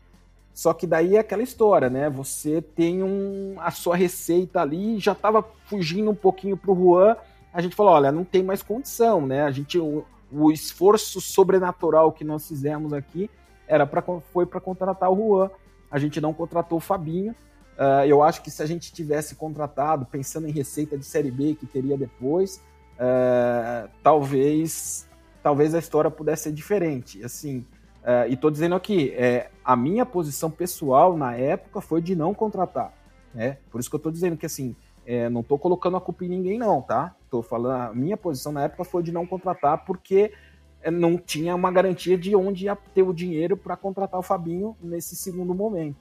Só 0.53 0.73
que 0.73 0.85
daí 0.85 1.15
é 1.15 1.19
aquela 1.19 1.43
história, 1.43 1.89
né? 1.89 2.09
Você 2.09 2.61
tem 2.61 3.03
um, 3.03 3.55
a 3.59 3.71
sua 3.71 3.95
receita 3.95 4.61
ali, 4.61 4.99
já 4.99 5.13
estava 5.13 5.43
fugindo 5.65 6.11
um 6.11 6.15
pouquinho 6.15 6.57
para 6.57 6.71
o 6.71 6.75
Juan. 6.75 7.15
A 7.53 7.61
gente 7.61 7.75
falou, 7.75 7.93
olha, 7.93 8.11
não 8.11 8.23
tem 8.23 8.43
mais 8.43 8.61
condição, 8.61 9.25
né? 9.25 9.43
A 9.43 9.51
gente, 9.51 9.79
o, 9.79 10.03
o 10.31 10.51
esforço 10.51 11.21
sobrenatural 11.21 12.11
que 12.11 12.23
nós 12.23 12.47
fizemos 12.47 12.93
aqui 12.93 13.29
era 13.67 13.85
para 13.85 14.01
foi 14.33 14.45
para 14.45 14.59
contratar 14.59 15.09
o 15.11 15.15
Juan. 15.15 15.51
A 15.89 15.99
gente 15.99 16.19
não 16.19 16.33
contratou 16.33 16.77
o 16.77 16.81
Fabinho. 16.81 17.35
Uh, 17.81 18.05
eu 18.05 18.21
acho 18.21 18.43
que 18.43 18.51
se 18.51 18.61
a 18.61 18.65
gente 18.67 18.93
tivesse 18.93 19.33
contratado, 19.33 20.05
pensando 20.05 20.47
em 20.47 20.51
receita 20.51 20.95
de 20.95 21.03
série 21.03 21.31
B 21.31 21.55
que 21.55 21.65
teria 21.65 21.97
depois, 21.97 22.63
uh, 22.97 23.89
talvez 24.03 25.09
talvez 25.41 25.73
a 25.73 25.79
história 25.79 26.11
pudesse 26.11 26.43
ser 26.43 26.51
diferente. 26.51 27.23
Assim, 27.23 27.65
Uh, 28.01 28.25
e 28.29 28.33
estou 28.33 28.49
dizendo 28.49 28.73
aqui, 28.73 29.11
é, 29.11 29.51
a 29.63 29.75
minha 29.75 30.05
posição 30.07 30.49
pessoal 30.49 31.15
na 31.15 31.35
época 31.35 31.81
foi 31.81 32.01
de 32.01 32.15
não 32.15 32.33
contratar. 32.33 32.91
Né? 33.33 33.57
Por 33.69 33.79
isso 33.79 33.89
que 33.89 33.95
eu 33.95 33.99
estou 33.99 34.11
dizendo 34.11 34.35
que 34.35 34.45
assim, 34.45 34.75
é, 35.05 35.29
não 35.29 35.41
estou 35.41 35.57
colocando 35.57 35.97
a 35.97 36.01
culpa 36.01 36.25
em 36.25 36.29
ninguém, 36.29 36.57
não, 36.57 36.81
tá? 36.81 37.15
Estou 37.23 37.43
falando, 37.43 37.91
a 37.91 37.93
minha 37.93 38.17
posição 38.17 38.51
na 38.51 38.63
época 38.63 38.83
foi 38.83 39.03
de 39.03 39.11
não 39.11 39.25
contratar 39.25 39.85
porque 39.85 40.33
é, 40.81 40.89
não 40.89 41.15
tinha 41.15 41.55
uma 41.55 41.71
garantia 41.71 42.17
de 42.17 42.35
onde 42.35 42.65
ia 42.65 42.75
ter 42.75 43.03
o 43.03 43.13
dinheiro 43.13 43.55
para 43.55 43.77
contratar 43.77 44.19
o 44.19 44.23
Fabinho 44.23 44.75
nesse 44.81 45.15
segundo 45.15 45.53
momento. 45.53 45.97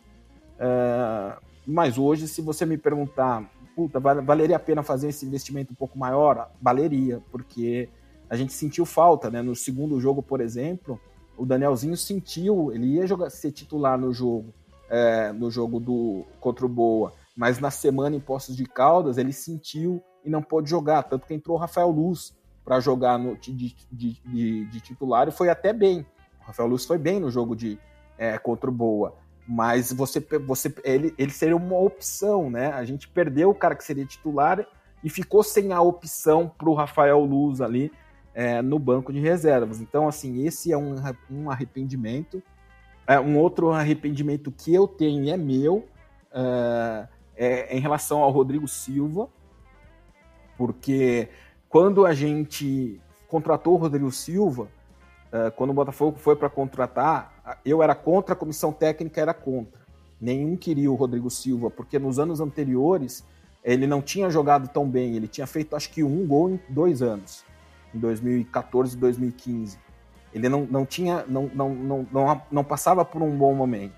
Uh, 0.57 1.39
mas 1.67 1.99
hoje, 1.99 2.27
se 2.27 2.41
você 2.41 2.65
me 2.67 2.77
perguntar, 2.77 3.51
puta, 3.77 4.01
valeria 4.01 4.57
a 4.57 4.61
pena 4.61 4.83
fazer 4.83 5.09
esse 5.09 5.25
investimento 5.27 5.73
um 5.73 5.77
pouco 5.77 5.99
maior? 5.99 6.51
Valeria, 6.61 7.23
porque 7.31 7.89
a 8.29 8.37
gente 8.37 8.53
sentiu 8.53 8.87
falta, 8.87 9.31
né? 9.31 9.43
No 9.43 9.55
segundo 9.57 10.01
jogo, 10.01 10.23
por 10.23 10.41
exemplo, 10.41 11.01
o 11.37 11.47
Danielzinho 11.47 11.97
sentiu, 11.97 12.71
ele 12.73 12.87
ia 12.87 13.07
jogar, 13.07 13.31
ser 13.31 13.51
titular 13.51 13.99
no 13.99 14.13
jogo, 14.13 14.53
é, 14.89 15.33
no 15.33 15.51
jogo 15.51 15.81
do 15.81 16.25
contra 16.39 16.67
o 16.67 16.69
Boa, 16.69 17.13
mas 17.37 17.59
na 17.59 17.71
semana 17.71 18.15
em 18.15 18.21
Poços 18.21 18.55
de 18.55 18.67
Caldas 18.67 19.17
ele 19.17 19.33
sentiu 19.33 20.03
e 20.25 20.29
não 20.29 20.43
pôde 20.43 20.69
jogar, 20.69 21.03
tanto 21.05 21.27
que 21.27 21.35
entrou 21.35 21.57
o 21.57 21.61
Rafael 21.61 21.91
Luz 21.91 22.37
para 22.65 22.79
jogar 22.79 23.19
no, 23.19 23.37
de, 23.37 23.53
de, 23.53 23.75
de, 23.91 24.65
de, 24.67 24.81
titular 24.81 25.27
e 25.27 25.33
foi 25.33 25.49
até 25.49 25.73
bem. 25.73 26.07
O 26.41 26.45
Rafael 26.45 26.69
Luz 26.69 26.85
foi 26.85 26.99
bem 26.99 27.19
no 27.19 27.31
jogo 27.31 27.57
de 27.57 27.79
é, 28.19 28.37
contra 28.39 28.69
o 28.69 28.73
Boa, 28.73 29.15
mas 29.47 29.93
você, 29.93 30.21
você 30.47 30.73
ele, 30.85 31.15
ele 31.19 31.31
seria 31.31 31.57
uma 31.57 31.79
opção, 31.79 32.51
né? 32.51 32.73
A 32.73 32.85
gente 32.85 33.09
perdeu 33.09 33.51
o 33.51 33.55
cara 33.55 33.75
que 33.75 33.85
seria 33.85 34.05
titular 34.05 34.67
e 35.03 35.11
ficou 35.11 35.43
sem 35.43 35.73
a 35.73 35.81
opção 35.81 36.49
para 36.49 36.69
o 36.69 36.75
Rafael 36.75 37.21
Luz 37.21 37.61
ali 37.61 37.91
é, 38.35 38.63
no 38.63 38.79
banco 38.79 39.13
de 39.13 39.21
reservas. 39.21 39.81
Então, 39.81 40.07
assim, 40.07 40.47
esse 40.47 40.73
é 40.73 40.77
um, 40.77 40.97
um 41.31 41.51
arrependimento. 41.51 42.43
É, 43.07 43.19
um 43.19 43.39
outro 43.39 43.71
arrependimento 43.71 44.53
que 44.53 44.73
eu 44.73 44.87
tenho 44.87 45.25
e 45.25 45.31
é 45.31 45.37
meu 45.37 45.89
é, 46.33 47.09
é 47.37 47.77
em 47.77 47.81
relação 47.81 48.23
ao 48.23 48.31
Rodrigo 48.31 48.69
Silva, 48.69 49.29
porque 50.57 51.29
quando 51.69 52.07
a 52.07 52.15
gente 52.15 53.01
contratou 53.27 53.75
o 53.75 53.77
Rodrigo 53.77 54.13
Silva, 54.13 54.69
é, 55.33 55.51
quando 55.51 55.71
o 55.71 55.75
Botafogo 55.75 56.19
foi 56.19 56.37
para 56.37 56.49
contratar, 56.49 57.30
eu 57.65 57.83
era 57.83 57.95
contra, 57.95 58.35
a 58.35 58.37
comissão 58.37 58.73
técnica 58.73 59.21
era 59.21 59.35
contra. 59.35 59.81
Nenhum 60.21 60.57
queria 60.57 60.91
o 60.91 60.95
Rodrigo 60.95 61.31
Silva, 61.31 61.71
porque 61.71 61.99
nos 61.99 62.19
anos 62.19 62.41
anteriores 62.41 63.25
ele 63.65 63.87
não 63.87 64.01
tinha 64.01 64.31
jogado 64.31 64.69
tão 64.69 64.89
bem, 64.89 65.17
ele 65.17 65.29
tinha 65.29 65.47
feito 65.47 65.77
acho 65.77 65.91
que 65.91 66.03
um 66.03 66.27
gol 66.27 66.51
em 66.51 66.61
dois 66.69 67.03
anos 67.03 67.45
em 67.95 67.99
2014 67.99 68.97
e 68.97 68.99
2015. 68.99 69.79
Ele 70.33 70.49
não, 70.49 70.65
não 70.65 70.87
tinha, 70.87 71.25
não, 71.27 71.51
não, 71.53 71.75
não, 71.75 72.07
não, 72.11 72.43
não 72.51 72.65
passava 72.65 73.05
por 73.05 73.21
um 73.23 73.37
bom 73.37 73.55
momento. 73.55 73.95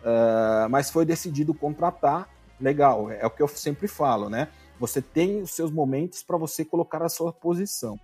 Uh, 0.00 0.68
mas 0.68 0.90
foi 0.90 1.06
decidido 1.06 1.54
contratar, 1.54 2.28
legal, 2.60 3.10
é, 3.10 3.24
o 3.24 3.30
que 3.30 3.42
eu 3.42 3.48
sempre 3.48 3.88
falo, 3.88 4.28
né? 4.28 4.48
Você 4.78 5.00
tem 5.00 5.40
os 5.40 5.52
seus 5.52 5.70
momentos 5.70 6.22
para 6.22 6.36
você 6.36 6.64
colocar 6.64 7.02
a 7.02 7.08
sua 7.08 7.32
posição. 7.32 7.98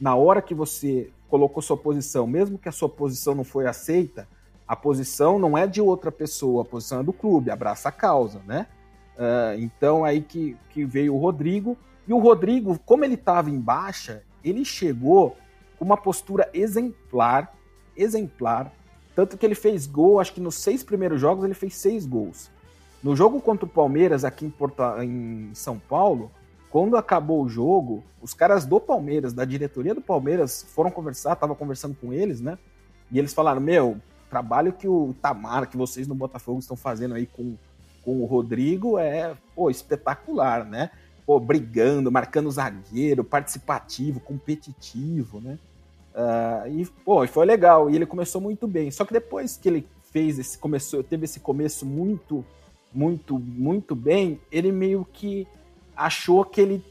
Na 0.00 0.14
hora 0.14 0.42
que 0.42 0.54
você 0.54 1.10
colocou 1.28 1.62
sua 1.62 1.76
posição, 1.76 2.26
mesmo 2.26 2.58
que 2.58 2.68
a 2.68 2.72
sua 2.72 2.88
posição 2.88 3.34
não 3.34 3.44
foi 3.44 3.66
aceita, 3.66 4.28
a 4.66 4.74
posição 4.74 5.38
não 5.38 5.56
é 5.56 5.66
de 5.66 5.80
outra 5.80 6.10
pessoa, 6.10 6.62
a 6.62 6.64
posição 6.64 7.00
é 7.00 7.02
do 7.02 7.12
clube, 7.12 7.50
abraça 7.50 7.88
a 7.88 7.92
causa, 7.92 8.40
né? 8.46 8.66
Uh, 9.16 9.60
então 9.60 10.04
aí 10.04 10.20
que, 10.20 10.56
que 10.70 10.84
veio 10.84 11.14
o 11.14 11.18
Rodrigo, 11.18 11.76
e 12.06 12.12
o 12.12 12.18
Rodrigo, 12.18 12.78
como 12.84 13.04
ele 13.04 13.14
estava 13.14 13.50
em 13.50 13.58
baixa, 13.58 14.22
ele 14.42 14.64
chegou 14.64 15.36
com 15.78 15.84
uma 15.84 15.96
postura 15.96 16.48
exemplar, 16.52 17.52
exemplar, 17.96 18.72
tanto 19.14 19.38
que 19.38 19.46
ele 19.46 19.54
fez 19.54 19.86
gol, 19.86 20.20
acho 20.20 20.32
que 20.32 20.40
nos 20.40 20.56
seis 20.56 20.82
primeiros 20.82 21.20
jogos 21.20 21.44
ele 21.44 21.54
fez 21.54 21.76
seis 21.76 22.04
gols. 22.04 22.50
No 23.02 23.14
jogo 23.14 23.40
contra 23.40 23.64
o 23.64 23.68
Palmeiras 23.68 24.24
aqui 24.24 24.46
em, 24.46 24.50
Porta, 24.50 25.04
em 25.04 25.50
São 25.54 25.78
Paulo, 25.78 26.30
quando 26.74 26.96
acabou 26.96 27.40
o 27.40 27.48
jogo, 27.48 28.02
os 28.20 28.34
caras 28.34 28.66
do 28.66 28.80
Palmeiras, 28.80 29.32
da 29.32 29.44
diretoria 29.44 29.94
do 29.94 30.00
Palmeiras, 30.00 30.66
foram 30.74 30.90
conversar, 30.90 31.36
tava 31.36 31.54
conversando 31.54 31.94
com 31.94 32.12
eles, 32.12 32.40
né? 32.40 32.58
E 33.12 33.16
eles 33.16 33.32
falaram: 33.32 33.60
Meu, 33.60 33.98
trabalho 34.28 34.72
que 34.72 34.88
o 34.88 35.14
Tamar, 35.22 35.68
que 35.68 35.76
vocês 35.76 36.08
no 36.08 36.16
Botafogo 36.16 36.58
estão 36.58 36.76
fazendo 36.76 37.14
aí 37.14 37.26
com, 37.26 37.54
com 38.02 38.20
o 38.20 38.24
Rodrigo 38.24 38.98
é 38.98 39.36
pô, 39.54 39.70
espetacular, 39.70 40.64
né? 40.64 40.90
pô, 41.24 41.38
brigando, 41.38 42.10
marcando 42.10 42.50
zagueiro, 42.50 43.22
participativo, 43.22 44.18
competitivo, 44.18 45.40
né? 45.40 45.56
Uh, 46.12 46.80
e, 46.80 46.86
pô, 47.04 47.24
foi 47.28 47.46
legal. 47.46 47.88
E 47.88 47.94
ele 47.94 48.04
começou 48.04 48.40
muito 48.40 48.66
bem. 48.66 48.90
Só 48.90 49.04
que 49.04 49.12
depois 49.12 49.56
que 49.56 49.68
ele 49.68 49.86
fez 50.10 50.40
esse, 50.40 50.58
começou, 50.58 51.04
teve 51.04 51.22
esse 51.22 51.38
começo 51.38 51.86
muito, 51.86 52.44
muito, 52.92 53.38
muito 53.38 53.94
bem, 53.94 54.40
ele 54.50 54.72
meio 54.72 55.06
que 55.12 55.46
achou 55.96 56.44
que 56.44 56.60
ele 56.60 56.84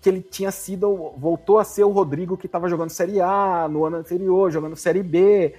que 0.00 0.08
ele 0.08 0.22
tinha 0.22 0.52
sido, 0.52 1.12
voltou 1.16 1.58
a 1.58 1.64
ser 1.64 1.82
o 1.82 1.90
Rodrigo 1.90 2.36
que 2.36 2.46
estava 2.46 2.68
jogando 2.68 2.90
Série 2.90 3.20
A 3.20 3.66
no 3.68 3.84
ano 3.84 3.96
anterior, 3.96 4.50
jogando 4.50 4.76
Série 4.76 5.02
B, 5.02 5.54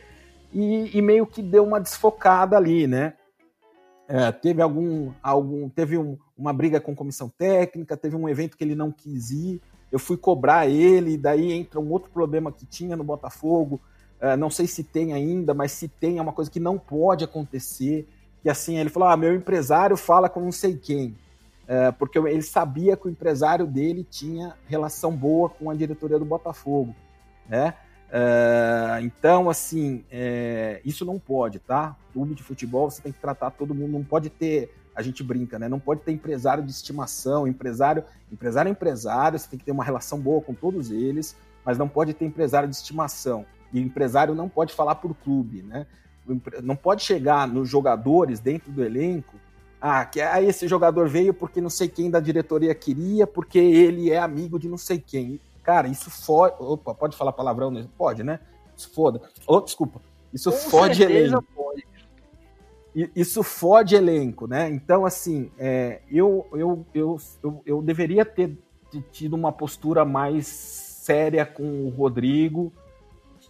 e, 0.53 0.97
e 0.97 1.01
meio 1.01 1.27
que 1.27 1.41
deu 1.41 1.63
uma 1.63 1.79
desfocada 1.79 2.55
ali, 2.55 2.87
né? 2.87 3.13
É, 4.07 4.31
teve 4.31 4.61
algum, 4.61 5.11
algum 5.21 5.69
teve 5.69 5.97
um, 5.97 6.17
uma 6.37 6.51
briga 6.51 6.79
com 6.79 6.95
comissão 6.95 7.29
técnica, 7.29 7.97
teve 7.97 8.15
um 8.15 8.27
evento 8.27 8.57
que 8.57 8.63
ele 8.63 8.75
não 8.75 8.91
quis 8.91 9.29
ir, 9.29 9.61
eu 9.91 9.99
fui 9.99 10.17
cobrar 10.17 10.67
ele, 10.67 11.17
daí 11.17 11.51
entra 11.51 11.79
um 11.79 11.91
outro 11.91 12.09
problema 12.09 12.51
que 12.51 12.65
tinha 12.65 12.95
no 12.95 13.03
Botafogo, 13.03 13.79
é, 14.19 14.35
não 14.35 14.49
sei 14.49 14.65
se 14.67 14.83
tem 14.83 15.13
ainda, 15.13 15.53
mas 15.53 15.73
se 15.73 15.87
tem 15.87 16.17
é 16.17 16.21
uma 16.21 16.33
coisa 16.33 16.49
que 16.49 16.59
não 16.59 16.79
pode 16.79 17.23
acontecer, 17.23 18.07
que 18.41 18.49
assim, 18.49 18.77
ele 18.77 18.89
falou, 18.89 19.09
ah, 19.09 19.17
meu 19.17 19.35
empresário 19.35 19.95
fala 19.95 20.27
com 20.27 20.39
não 20.39 20.51
sei 20.51 20.75
quem, 20.75 21.15
porque 21.97 22.17
ele 22.17 22.41
sabia 22.41 22.97
que 22.97 23.07
o 23.07 23.09
empresário 23.11 23.67
dele 23.67 24.03
tinha 24.03 24.55
relação 24.67 25.15
boa 25.15 25.49
com 25.49 25.69
a 25.69 25.75
diretoria 25.75 26.17
do 26.17 26.25
Botafogo, 26.25 26.95
né? 27.47 27.75
Uh, 28.09 29.05
então, 29.05 29.51
assim, 29.51 30.03
é, 30.09 30.81
isso 30.83 31.05
não 31.05 31.19
pode, 31.19 31.59
tá? 31.59 31.95
Clube 32.11 32.33
de 32.33 32.41
futebol, 32.41 32.89
você 32.89 33.01
tem 33.01 33.11
que 33.11 33.19
tratar 33.19 33.51
todo 33.51 33.75
mundo, 33.75 33.91
não 33.91 34.03
pode 34.03 34.31
ter, 34.31 34.73
a 34.95 35.03
gente 35.03 35.23
brinca, 35.23 35.59
né? 35.59 35.69
Não 35.69 35.79
pode 35.79 36.01
ter 36.01 36.11
empresário 36.11 36.63
de 36.63 36.71
estimação, 36.71 37.47
empresário, 37.47 38.03
empresário 38.31 38.69
é 38.69 38.71
empresário, 38.71 39.37
você 39.37 39.47
tem 39.47 39.59
que 39.59 39.65
ter 39.65 39.71
uma 39.71 39.83
relação 39.83 40.19
boa 40.19 40.41
com 40.41 40.55
todos 40.55 40.89
eles, 40.89 41.35
mas 41.63 41.77
não 41.77 41.87
pode 41.87 42.15
ter 42.15 42.25
empresário 42.25 42.67
de 42.67 42.75
estimação. 42.75 43.45
E 43.71 43.79
empresário 43.79 44.33
não 44.33 44.49
pode 44.49 44.73
falar 44.73 44.95
por 44.95 45.13
clube, 45.13 45.61
né? 45.61 45.85
Não 46.63 46.75
pode 46.75 47.03
chegar 47.03 47.47
nos 47.47 47.69
jogadores 47.69 48.39
dentro 48.39 48.71
do 48.71 48.83
elenco, 48.83 49.35
ah, 49.81 50.05
que 50.05 50.19
aí 50.19 50.47
esse 50.47 50.67
jogador 50.67 51.07
veio 51.07 51.33
porque 51.33 51.61
não 51.61 51.69
sei 51.69 51.87
quem 51.87 52.11
da 52.11 52.19
diretoria 52.19 52.75
queria, 52.75 53.25
porque 53.25 53.57
ele 53.57 54.11
é 54.11 54.17
amigo 54.17 54.59
de 54.59 54.67
não 54.67 54.77
sei 54.77 54.99
quem. 54.99 55.39
Cara, 55.63 55.87
isso 55.87 56.09
fode. 56.09 56.55
Opa, 56.59 56.93
pode 56.93 57.15
falar 57.15 57.31
palavrão? 57.31 57.71
Né? 57.71 57.87
Pode, 57.97 58.23
né? 58.23 58.39
Isso 58.75 58.91
foda. 58.93 59.21
Oh, 59.47 59.61
desculpa. 59.61 60.01
Isso 60.33 60.51
Com 60.51 60.57
fode 60.57 61.01
elenco. 61.01 61.43
Pode. 61.55 61.87
Isso 63.15 63.43
fode 63.43 63.95
elenco, 63.95 64.47
né? 64.47 64.69
Então, 64.69 65.05
assim, 65.05 65.51
é, 65.57 66.01
eu, 66.11 66.45
eu, 66.51 66.85
eu, 66.93 67.17
eu, 67.41 67.61
eu 67.65 67.81
deveria 67.81 68.25
ter 68.25 68.57
tido 69.11 69.35
uma 69.35 69.51
postura 69.51 70.03
mais 70.03 70.47
séria 70.47 71.45
com 71.45 71.85
o 71.85 71.89
Rodrigo 71.89 72.73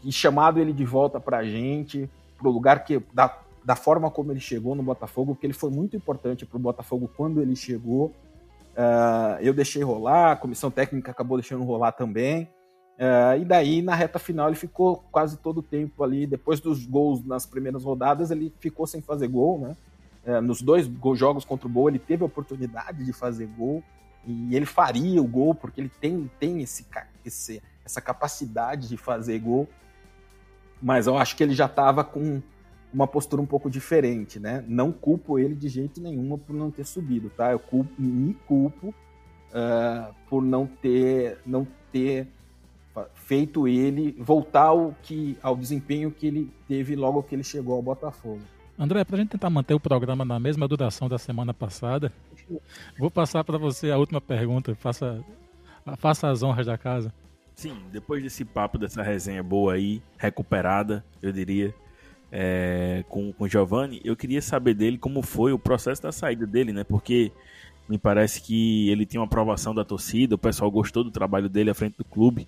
e 0.03 0.11
chamado 0.11 0.59
ele 0.59 0.73
de 0.73 0.85
volta 0.85 1.19
pra 1.19 1.43
gente, 1.43 2.09
pro 2.37 2.51
lugar 2.51 2.83
que. 2.83 3.01
Da, 3.13 3.39
da 3.63 3.75
forma 3.75 4.09
como 4.09 4.31
ele 4.31 4.39
chegou 4.39 4.75
no 4.75 4.83
Botafogo, 4.83 5.33
porque 5.33 5.45
ele 5.45 5.53
foi 5.53 5.69
muito 5.69 5.95
importante 5.95 6.45
pro 6.45 6.59
Botafogo 6.59 7.09
quando 7.15 7.41
ele 7.41 7.55
chegou. 7.55 8.13
Uh, 8.69 9.41
eu 9.41 9.53
deixei 9.53 9.83
rolar, 9.83 10.31
a 10.31 10.35
comissão 10.35 10.71
técnica 10.71 11.11
acabou 11.11 11.37
deixando 11.37 11.63
rolar 11.63 11.91
também. 11.91 12.49
Uh, 12.99 13.39
e 13.41 13.45
daí, 13.45 13.81
na 13.81 13.95
reta 13.95 14.19
final, 14.19 14.47
ele 14.47 14.55
ficou 14.55 15.03
quase 15.11 15.37
todo 15.37 15.59
o 15.59 15.63
tempo 15.63 16.03
ali. 16.03 16.27
Depois 16.27 16.59
dos 16.59 16.85
gols 16.85 17.23
nas 17.23 17.45
primeiras 17.45 17.83
rodadas, 17.83 18.31
ele 18.31 18.53
ficou 18.59 18.85
sem 18.85 19.01
fazer 19.01 19.27
gol, 19.27 19.59
né? 19.59 19.75
Uh, 20.25 20.41
nos 20.41 20.61
dois 20.61 20.89
jogos 21.15 21.45
contra 21.45 21.67
o 21.67 21.71
Boa, 21.71 21.89
ele 21.89 21.99
teve 21.99 22.23
a 22.23 22.25
oportunidade 22.25 23.05
de 23.05 23.13
fazer 23.13 23.47
gol. 23.47 23.83
E 24.25 24.55
ele 24.55 24.65
faria 24.65 25.21
o 25.21 25.27
gol, 25.27 25.55
porque 25.55 25.79
ele 25.79 25.91
tem, 26.01 26.29
tem 26.39 26.61
esse, 26.61 26.85
esse, 27.25 27.63
essa 27.85 28.01
capacidade 28.01 28.87
de 28.87 28.97
fazer 28.97 29.39
gol. 29.39 29.67
Mas 30.81 31.07
eu 31.07 31.17
acho 31.17 31.35
que 31.35 31.43
ele 31.43 31.53
já 31.53 31.65
estava 31.65 32.03
com 32.03 32.41
uma 32.93 33.07
postura 33.07 33.41
um 33.41 33.45
pouco 33.45 33.69
diferente, 33.69 34.39
né? 34.39 34.63
Não 34.67 34.91
culpo 34.91 35.37
ele 35.37 35.55
de 35.55 35.69
jeito 35.69 36.01
nenhum 36.01 36.37
por 36.37 36.55
não 36.55 36.71
ter 36.71 36.85
subido, 36.85 37.29
tá? 37.29 37.51
Eu 37.51 37.59
culpo, 37.59 37.91
me 38.01 38.33
culpo 38.45 38.87
uh, 38.87 40.13
por 40.27 40.43
não 40.43 40.65
ter, 40.65 41.39
não 41.45 41.67
ter 41.91 42.27
feito 43.13 43.67
ele 43.67 44.15
voltar 44.19 44.65
ao, 44.65 44.95
que, 45.03 45.37
ao 45.41 45.55
desempenho 45.55 46.11
que 46.11 46.27
ele 46.27 46.51
teve 46.67 46.95
logo 46.95 47.23
que 47.23 47.35
ele 47.35 47.43
chegou 47.43 47.75
ao 47.75 47.81
Botafogo. 47.81 48.41
André, 48.77 49.03
para 49.03 49.17
a 49.17 49.19
gente 49.19 49.29
tentar 49.29 49.49
manter 49.49 49.73
o 49.73 49.79
programa 49.79 50.23
na 50.23 50.39
mesma 50.39 50.67
duração 50.67 51.09
da 51.09 51.17
semana 51.17 51.53
passada, 51.53 52.11
vou 52.97 53.11
passar 53.11 53.43
para 53.43 53.57
você 53.57 53.91
a 53.91 53.97
última 53.97 54.21
pergunta. 54.21 54.73
Faça, 54.75 55.23
faça 55.97 56.29
as 56.29 56.41
honras 56.41 56.65
da 56.65 56.77
casa. 56.77 57.13
Sim, 57.55 57.77
depois 57.91 58.23
desse 58.23 58.45
papo, 58.45 58.77
dessa 58.77 59.03
resenha 59.03 59.43
boa 59.43 59.73
aí, 59.73 60.01
recuperada, 60.17 61.03
eu 61.21 61.33
diria, 61.33 61.75
é, 62.31 63.03
com, 63.09 63.33
com 63.33 63.43
o 63.43 63.47
Giovanni, 63.47 64.01
eu 64.03 64.15
queria 64.15 64.41
saber 64.41 64.73
dele 64.73 64.97
como 64.97 65.21
foi 65.21 65.51
o 65.51 65.59
processo 65.59 66.01
da 66.01 66.11
saída 66.11 66.45
dele, 66.45 66.71
né? 66.71 66.83
Porque 66.83 67.31
me 67.87 67.97
parece 67.97 68.41
que 68.41 68.89
ele 68.89 69.05
tinha 69.05 69.19
uma 69.19 69.25
aprovação 69.25 69.73
da 69.73 69.83
torcida, 69.83 70.35
o 70.35 70.37
pessoal 70.37 70.69
gostou 70.69 71.03
do 71.03 71.09
trabalho 71.09 71.49
dele 71.49 71.71
à 71.71 71.73
frente 71.73 71.97
do 71.97 72.05
clube. 72.05 72.47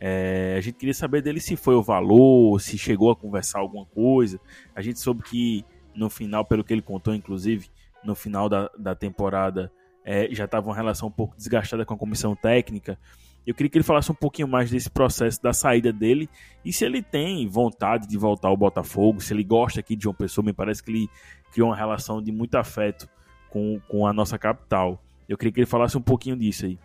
É, 0.00 0.54
a 0.56 0.60
gente 0.62 0.76
queria 0.76 0.94
saber 0.94 1.20
dele 1.20 1.40
se 1.40 1.54
foi 1.54 1.74
o 1.74 1.82
valor, 1.82 2.58
se 2.58 2.78
chegou 2.78 3.10
a 3.10 3.16
conversar 3.16 3.58
alguma 3.58 3.84
coisa. 3.84 4.40
A 4.74 4.80
gente 4.80 4.98
soube 4.98 5.22
que 5.22 5.64
no 5.94 6.08
final, 6.08 6.44
pelo 6.44 6.64
que 6.64 6.72
ele 6.72 6.80
contou, 6.80 7.14
inclusive, 7.14 7.68
no 8.02 8.14
final 8.14 8.48
da, 8.48 8.70
da 8.78 8.94
temporada, 8.94 9.70
é, 10.02 10.28
já 10.32 10.46
estava 10.46 10.66
uma 10.66 10.74
relação 10.74 11.08
um 11.08 11.12
pouco 11.12 11.36
desgastada 11.36 11.84
com 11.84 11.92
a 11.92 11.98
comissão 11.98 12.34
técnica. 12.34 12.98
Eu 13.50 13.54
queria 13.54 13.68
que 13.68 13.78
ele 13.78 13.84
falasse 13.84 14.12
um 14.12 14.14
pouquinho 14.14 14.46
mais 14.46 14.70
desse 14.70 14.88
processo 14.88 15.42
da 15.42 15.52
saída 15.52 15.92
dele 15.92 16.30
e 16.64 16.72
se 16.72 16.84
ele 16.84 17.02
tem 17.02 17.48
vontade 17.48 18.06
de 18.06 18.16
voltar 18.16 18.46
ao 18.46 18.56
Botafogo, 18.56 19.20
se 19.20 19.34
ele 19.34 19.42
gosta 19.42 19.80
aqui 19.80 19.96
de 19.96 20.04
João 20.04 20.14
Pessoa. 20.14 20.44
Me 20.44 20.52
parece 20.52 20.80
que 20.80 20.88
ele 20.88 21.10
criou 21.52 21.68
uma 21.68 21.76
relação 21.76 22.22
de 22.22 22.30
muito 22.30 22.54
afeto 22.54 23.08
com, 23.48 23.80
com 23.88 24.06
a 24.06 24.12
nossa 24.12 24.38
capital. 24.38 25.02
Eu 25.28 25.36
queria 25.36 25.50
que 25.50 25.58
ele 25.58 25.66
falasse 25.66 25.98
um 25.98 26.00
pouquinho 26.00 26.36
disso 26.36 26.64
aí. 26.64 26.78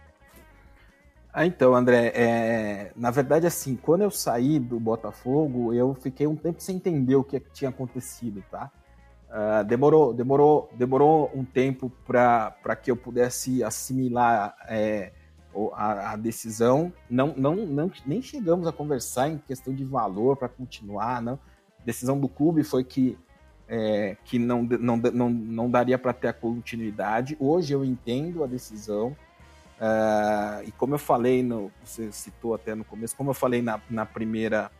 Ah, 1.32 1.46
então, 1.46 1.76
André, 1.76 2.12
é... 2.16 2.92
na 2.96 3.12
verdade, 3.12 3.46
assim, 3.46 3.76
quando 3.76 4.02
eu 4.02 4.10
saí 4.10 4.58
do 4.58 4.80
Botafogo, 4.80 5.72
eu 5.72 5.94
fiquei 5.94 6.26
um 6.26 6.36
tempo 6.36 6.64
sem 6.64 6.78
entender 6.78 7.16
o 7.16 7.24
que 7.24 7.40
tinha 7.54 7.70
acontecido, 7.70 8.44
tá? 8.50 8.72
Uh, 9.30 9.64
demorou, 9.66 10.16
demorou, 10.16 10.72
demorou 10.74 11.32
um 11.36 11.46
tempo 11.46 11.92
para 12.08 12.76
que 12.82 12.90
eu 12.90 12.98
pudesse 12.98 13.64
assimilar 13.64 14.56
é, 14.68 15.12
a, 15.73 16.11
a, 16.11 16.15
decisão. 16.15 16.91
Não, 17.10 17.34
não, 17.36 17.56
não, 17.56 17.91
nem 18.06 18.22
chegamos 18.22 18.68
a 18.68 18.72
conversar 18.72 19.30
em 19.30 19.38
questão 19.38 19.73
de 19.73 19.84
valor 19.84 20.36
para 20.36 20.49
continuar, 20.49 21.22
não. 21.22 21.40
A 21.80 21.86
decisão 21.86 22.19
do 22.19 22.27
clube 22.27 22.64
foi 22.64 22.84
que, 22.84 23.18
é, 23.68 24.18
que 24.26 24.40
não, 24.40 24.64
não, 24.64 24.98
não, 24.98 25.30
não 25.30 25.69
daria 25.69 25.98
para 25.98 26.14
ter 26.14 26.27
a 26.27 26.34
continuidade. 26.34 27.38
Hoje 27.40 27.73
eu 27.73 27.84
entendo 27.84 28.44
a 28.44 28.48
decisão. 28.48 29.15
Uh, 29.77 30.64
e 30.65 30.72
como 30.72 30.95
eu 30.95 30.99
falei, 30.99 31.44
no, 31.44 31.72
você 31.84 32.11
citou 32.11 32.53
até 32.53 32.73
no 32.73 32.86
começo, 32.86 33.15
como 33.15 33.32
eu 33.32 33.34
falei 33.34 33.61
na, 33.61 33.82
na 33.90 34.06
primeira 34.06 34.72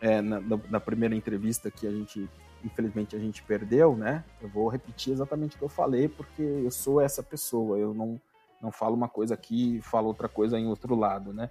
é, 0.00 0.20
na, 0.20 0.40
na, 0.70 0.80
primeira 0.80 1.14
entrevista 1.14 1.70
que 1.70 1.86
a 1.86 1.90
gente, 1.90 2.28
infelizmente, 2.64 3.16
a 3.16 3.18
gente 3.18 3.42
perdeu, 3.42 3.96
né? 3.96 4.24
Eu 4.40 4.48
vou 4.48 4.68
repetir 4.68 5.12
exatamente 5.12 5.56
o 5.56 5.58
que 5.58 5.64
eu 5.64 5.68
falei, 5.68 6.08
porque 6.08 6.42
eu 6.42 6.70
sou 6.70 7.00
essa 7.00 7.22
pessoa, 7.22 7.78
eu 7.78 7.92
não, 7.92 8.20
não 8.60 8.70
falo 8.70 8.94
uma 8.94 9.08
coisa 9.08 9.34
aqui 9.34 9.80
falo 9.82 10.08
outra 10.08 10.28
coisa 10.28 10.58
em 10.58 10.66
outro 10.66 10.94
lado, 10.94 11.32
né? 11.32 11.50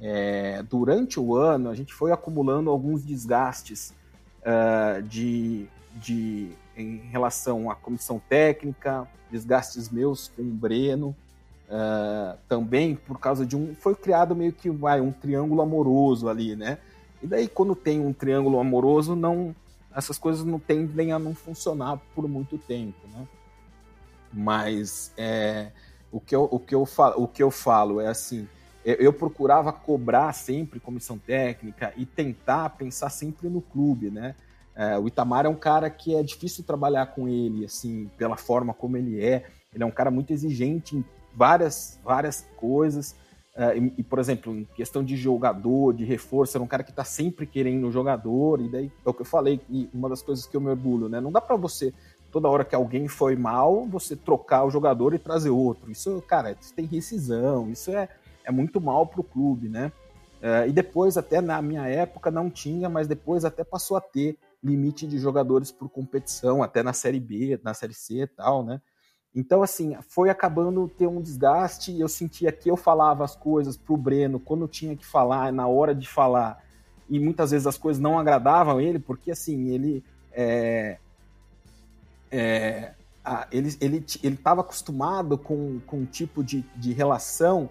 É, 0.00 0.62
durante 0.62 1.18
o 1.18 1.34
ano, 1.34 1.70
a 1.70 1.74
gente 1.74 1.92
foi 1.92 2.12
acumulando 2.12 2.70
alguns 2.70 3.04
desgastes 3.04 3.92
uh, 4.42 5.02
de, 5.02 5.66
de, 5.96 6.52
em 6.76 6.98
relação 7.10 7.68
à 7.70 7.74
comissão 7.74 8.20
técnica, 8.28 9.08
desgastes 9.30 9.90
meus 9.90 10.28
com 10.28 10.42
o 10.42 10.44
Breno, 10.44 11.16
uh, 11.68 12.38
também 12.48 12.94
por 12.94 13.18
causa 13.18 13.44
de 13.44 13.56
um. 13.56 13.74
Foi 13.74 13.94
criado 13.94 14.36
meio 14.36 14.52
que 14.52 14.70
vai, 14.70 15.00
um 15.00 15.10
triângulo 15.10 15.62
amoroso 15.62 16.28
ali, 16.28 16.54
né? 16.54 16.78
E 17.20 17.26
daí, 17.26 17.48
quando 17.48 17.74
tem 17.74 18.00
um 18.00 18.12
triângulo 18.12 18.60
amoroso, 18.60 19.16
não 19.16 19.54
essas 19.94 20.16
coisas 20.16 20.44
não 20.44 20.60
tendem 20.60 21.10
a 21.10 21.18
não 21.18 21.34
funcionar 21.34 21.98
por 22.14 22.28
muito 22.28 22.56
tempo, 22.56 22.98
né? 23.12 23.26
Mas 24.32 25.12
é, 25.16 25.72
o 26.10 26.20
que 26.20 26.34
eu, 26.34 26.48
o 26.50 26.58
que 26.58 26.74
eu, 26.74 26.86
falo, 26.86 27.22
o 27.22 27.28
que 27.28 27.42
eu 27.42 27.50
falo 27.50 28.00
é 28.00 28.08
assim, 28.08 28.48
eu, 28.84 28.94
eu 28.96 29.12
procurava 29.12 29.72
cobrar 29.72 30.32
sempre 30.32 30.80
comissão 30.80 31.18
técnica 31.18 31.92
e 31.96 32.06
tentar 32.06 32.70
pensar 32.70 33.10
sempre 33.10 33.48
no 33.48 33.60
clube, 33.60 34.10
né? 34.10 34.34
É, 34.74 34.96
o 34.96 35.08
Itamar 35.08 35.44
é 35.44 35.48
um 35.48 35.56
cara 35.56 35.90
que 35.90 36.14
é 36.14 36.22
difícil 36.22 36.62
trabalhar 36.62 37.06
com 37.06 37.28
ele, 37.28 37.64
assim, 37.64 38.08
pela 38.16 38.36
forma 38.36 38.72
como 38.72 38.96
ele 38.96 39.20
é. 39.20 39.44
Ele 39.74 39.82
é 39.82 39.86
um 39.86 39.90
cara 39.90 40.08
muito 40.08 40.32
exigente 40.32 40.96
em 40.96 41.04
várias, 41.34 41.98
várias 42.04 42.46
coisas. 42.56 43.16
É, 43.56 43.76
e, 43.76 43.92
e, 43.98 44.02
por 44.04 44.20
exemplo, 44.20 44.54
em 44.54 44.64
questão 44.76 45.02
de 45.02 45.16
jogador, 45.16 45.92
de 45.92 46.04
reforço, 46.04 46.56
era 46.56 46.62
um 46.62 46.68
cara 46.68 46.84
que 46.84 46.90
está 46.90 47.02
sempre 47.02 47.44
querendo 47.44 47.88
um 47.88 47.90
jogador. 47.90 48.60
E 48.60 48.68
daí 48.68 48.92
é 49.04 49.10
o 49.10 49.12
que 49.12 49.22
eu 49.22 49.26
falei, 49.26 49.60
e 49.68 49.90
uma 49.92 50.08
das 50.08 50.22
coisas 50.22 50.46
que 50.46 50.56
eu 50.56 50.60
me 50.60 50.70
orgulho, 50.70 51.08
né? 51.08 51.20
Não 51.20 51.32
dá 51.32 51.40
para 51.40 51.56
você 51.56 51.92
toda 52.30 52.48
hora 52.48 52.64
que 52.64 52.74
alguém 52.74 53.08
foi 53.08 53.36
mal, 53.36 53.86
você 53.86 54.14
trocar 54.14 54.64
o 54.64 54.70
jogador 54.70 55.14
e 55.14 55.18
trazer 55.18 55.50
outro. 55.50 55.90
Isso, 55.90 56.22
cara, 56.26 56.56
isso 56.60 56.74
tem 56.74 56.84
rescisão, 56.84 57.70
isso 57.70 57.90
é, 57.90 58.08
é 58.44 58.50
muito 58.50 58.80
mal 58.80 59.06
para 59.06 59.20
o 59.20 59.24
clube, 59.24 59.68
né? 59.68 59.92
É, 60.40 60.68
e 60.68 60.72
depois, 60.72 61.16
até 61.16 61.40
na 61.40 61.60
minha 61.60 61.86
época, 61.86 62.30
não 62.30 62.50
tinha, 62.50 62.88
mas 62.88 63.08
depois 63.08 63.44
até 63.44 63.64
passou 63.64 63.96
a 63.96 64.00
ter 64.00 64.38
limite 64.62 65.06
de 65.06 65.18
jogadores 65.18 65.70
por 65.70 65.88
competição, 65.88 66.62
até 66.62 66.82
na 66.82 66.92
Série 66.92 67.20
B, 67.20 67.60
na 67.62 67.74
Série 67.74 67.94
C 67.94 68.22
e 68.22 68.26
tal, 68.26 68.64
né? 68.64 68.80
Então, 69.34 69.62
assim, 69.62 69.96
foi 70.08 70.30
acabando 70.30 70.88
ter 70.88 71.06
um 71.06 71.20
desgaste. 71.20 71.98
Eu 71.98 72.08
sentia 72.08 72.50
que 72.50 72.70
eu 72.70 72.76
falava 72.76 73.24
as 73.24 73.36
coisas 73.36 73.76
pro 73.76 73.96
Breno 73.96 74.40
quando 74.40 74.66
tinha 74.66 74.96
que 74.96 75.06
falar, 75.06 75.52
na 75.52 75.66
hora 75.66 75.94
de 75.94 76.08
falar, 76.08 76.62
e 77.08 77.18
muitas 77.18 77.50
vezes 77.50 77.66
as 77.66 77.78
coisas 77.78 78.00
não 78.00 78.18
agradavam 78.18 78.80
ele, 78.80 78.98
porque, 78.98 79.30
assim, 79.30 79.68
ele 79.68 80.04
é, 80.32 80.98
é, 82.30 82.92
a, 83.24 83.46
ele 83.50 83.76
ele 83.80 84.06
estava 84.22 84.60
acostumado 84.60 85.36
com, 85.36 85.80
com 85.86 85.98
um 85.98 86.06
tipo 86.06 86.42
de, 86.42 86.64
de 86.76 86.92
relação 86.92 87.68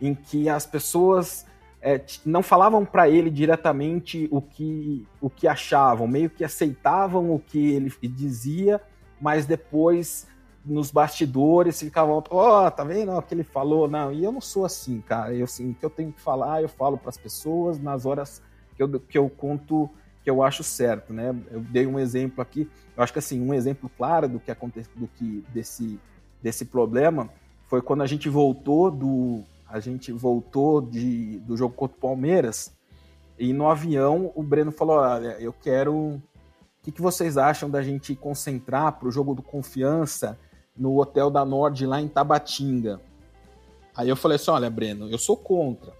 em 0.00 0.14
que 0.14 0.48
as 0.48 0.66
pessoas 0.66 1.46
é, 1.80 2.00
não 2.24 2.42
falavam 2.42 2.84
para 2.84 3.08
ele 3.08 3.30
diretamente 3.30 4.28
o 4.30 4.42
que, 4.42 5.06
o 5.20 5.30
que 5.30 5.46
achavam, 5.46 6.06
meio 6.06 6.28
que 6.28 6.44
aceitavam 6.44 7.32
o 7.32 7.38
que 7.38 7.72
ele 7.72 7.90
dizia, 8.02 8.80
mas 9.20 9.46
depois 9.46 10.26
nos 10.64 10.90
bastidores 10.90 11.80
ficavam, 11.80 12.22
ó, 12.30 12.66
oh, 12.66 12.70
tá 12.70 12.84
vendo 12.84 13.12
o 13.12 13.22
que 13.22 13.32
ele 13.32 13.44
falou? 13.44 13.88
Não, 13.88 14.12
e 14.12 14.22
eu 14.22 14.30
não 14.30 14.40
sou 14.40 14.64
assim, 14.64 15.00
cara. 15.00 15.32
Eu, 15.32 15.44
assim, 15.44 15.70
o 15.70 15.74
que 15.74 15.84
eu 15.84 15.90
tenho 15.90 16.12
que 16.12 16.20
falar, 16.20 16.62
eu 16.62 16.68
falo 16.68 16.98
para 16.98 17.08
as 17.08 17.16
pessoas 17.16 17.78
nas 17.78 18.04
horas 18.04 18.42
que 18.76 18.82
eu, 18.82 19.00
que 19.00 19.16
eu 19.16 19.30
conto 19.30 19.88
que 20.28 20.30
eu 20.30 20.42
acho 20.42 20.62
certo, 20.62 21.14
né? 21.14 21.34
Eu 21.50 21.60
dei 21.60 21.86
um 21.86 21.98
exemplo 21.98 22.42
aqui, 22.42 22.70
eu 22.94 23.02
acho 23.02 23.14
que 23.14 23.18
assim, 23.18 23.40
um 23.40 23.54
exemplo 23.54 23.90
claro 23.96 24.28
do 24.28 24.38
que 24.38 24.50
aconteceu, 24.50 24.92
do 24.94 25.08
que 25.08 25.42
desse 25.54 25.98
desse 26.42 26.66
problema 26.66 27.30
foi 27.66 27.80
quando 27.80 28.02
a 28.02 28.06
gente 28.06 28.28
voltou 28.28 28.90
do 28.90 29.42
a 29.66 29.80
gente 29.80 30.12
voltou 30.12 30.82
de, 30.82 31.38
do 31.40 31.56
jogo 31.56 31.74
contra 31.74 31.96
o 31.96 32.00
Palmeiras 32.00 32.76
e 33.38 33.54
no 33.54 33.70
avião 33.70 34.30
o 34.34 34.42
Breno 34.42 34.70
falou: 34.70 34.98
olha, 34.98 35.36
eu 35.40 35.52
quero. 35.52 35.94
O 35.96 36.22
que, 36.82 36.92
que 36.92 37.00
vocês 37.00 37.38
acham 37.38 37.70
da 37.70 37.82
gente 37.82 38.14
concentrar 38.14 38.92
para 38.98 39.08
o 39.08 39.10
jogo 39.10 39.34
do 39.34 39.42
confiança 39.42 40.38
no 40.76 41.00
hotel 41.00 41.30
da 41.30 41.44
Nord 41.44 41.86
lá 41.86 42.02
em 42.02 42.08
Tabatinga? 42.08 43.00
Aí 43.96 44.10
eu 44.10 44.16
falei 44.16 44.36
assim: 44.36 44.50
olha, 44.50 44.68
Breno, 44.68 45.10
eu 45.10 45.18
sou 45.18 45.38
contra 45.38 45.94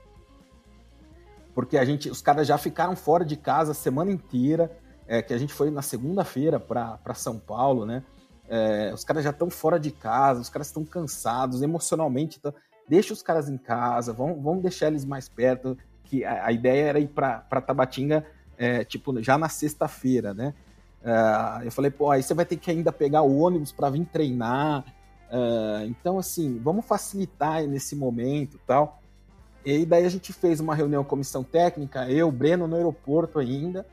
porque 1.58 1.76
a 1.76 1.84
gente, 1.84 2.08
os 2.08 2.22
caras 2.22 2.46
já 2.46 2.56
ficaram 2.56 2.94
fora 2.94 3.24
de 3.24 3.36
casa 3.36 3.72
a 3.72 3.74
semana 3.74 4.12
inteira, 4.12 4.70
é, 5.08 5.20
que 5.20 5.34
a 5.34 5.38
gente 5.38 5.52
foi 5.52 5.72
na 5.72 5.82
segunda-feira 5.82 6.60
para 6.60 7.14
São 7.14 7.36
Paulo, 7.36 7.84
né? 7.84 8.04
É, 8.48 8.92
os 8.94 9.02
caras 9.02 9.24
já 9.24 9.30
estão 9.30 9.50
fora 9.50 9.76
de 9.76 9.90
casa, 9.90 10.40
os 10.40 10.48
caras 10.48 10.68
estão 10.68 10.84
cansados 10.84 11.60
emocionalmente. 11.60 12.38
Então, 12.38 12.54
deixa 12.88 13.12
os 13.12 13.22
caras 13.22 13.48
em 13.48 13.58
casa, 13.58 14.12
vamos, 14.12 14.40
vamos 14.40 14.62
deixar 14.62 14.86
eles 14.86 15.04
mais 15.04 15.28
perto. 15.28 15.76
Que 16.04 16.24
a, 16.24 16.46
a 16.46 16.52
ideia 16.52 16.90
era 16.90 17.00
ir 17.00 17.08
para 17.08 17.40
Tabatinga, 17.60 18.24
é, 18.56 18.84
tipo, 18.84 19.20
já 19.20 19.36
na 19.36 19.48
sexta-feira, 19.48 20.32
né? 20.32 20.54
É, 21.02 21.66
eu 21.66 21.72
falei, 21.72 21.90
pô, 21.90 22.08
aí 22.08 22.22
você 22.22 22.34
vai 22.34 22.44
ter 22.44 22.56
que 22.56 22.70
ainda 22.70 22.92
pegar 22.92 23.22
o 23.22 23.36
ônibus 23.36 23.72
para 23.72 23.90
vir 23.90 24.04
treinar. 24.04 24.84
Uh, 25.28 25.86
então, 25.88 26.20
assim, 26.20 26.56
vamos 26.62 26.84
facilitar 26.84 27.66
nesse 27.66 27.96
momento 27.96 28.60
tal. 28.64 29.02
E 29.76 29.84
daí 29.84 30.06
a 30.06 30.08
gente 30.08 30.32
fez 30.32 30.60
uma 30.60 30.74
reunião 30.74 31.04
comissão 31.04 31.44
técnica, 31.44 32.10
eu, 32.10 32.32
Breno, 32.32 32.66
no 32.66 32.74
aeroporto 32.74 33.38
ainda. 33.38 33.86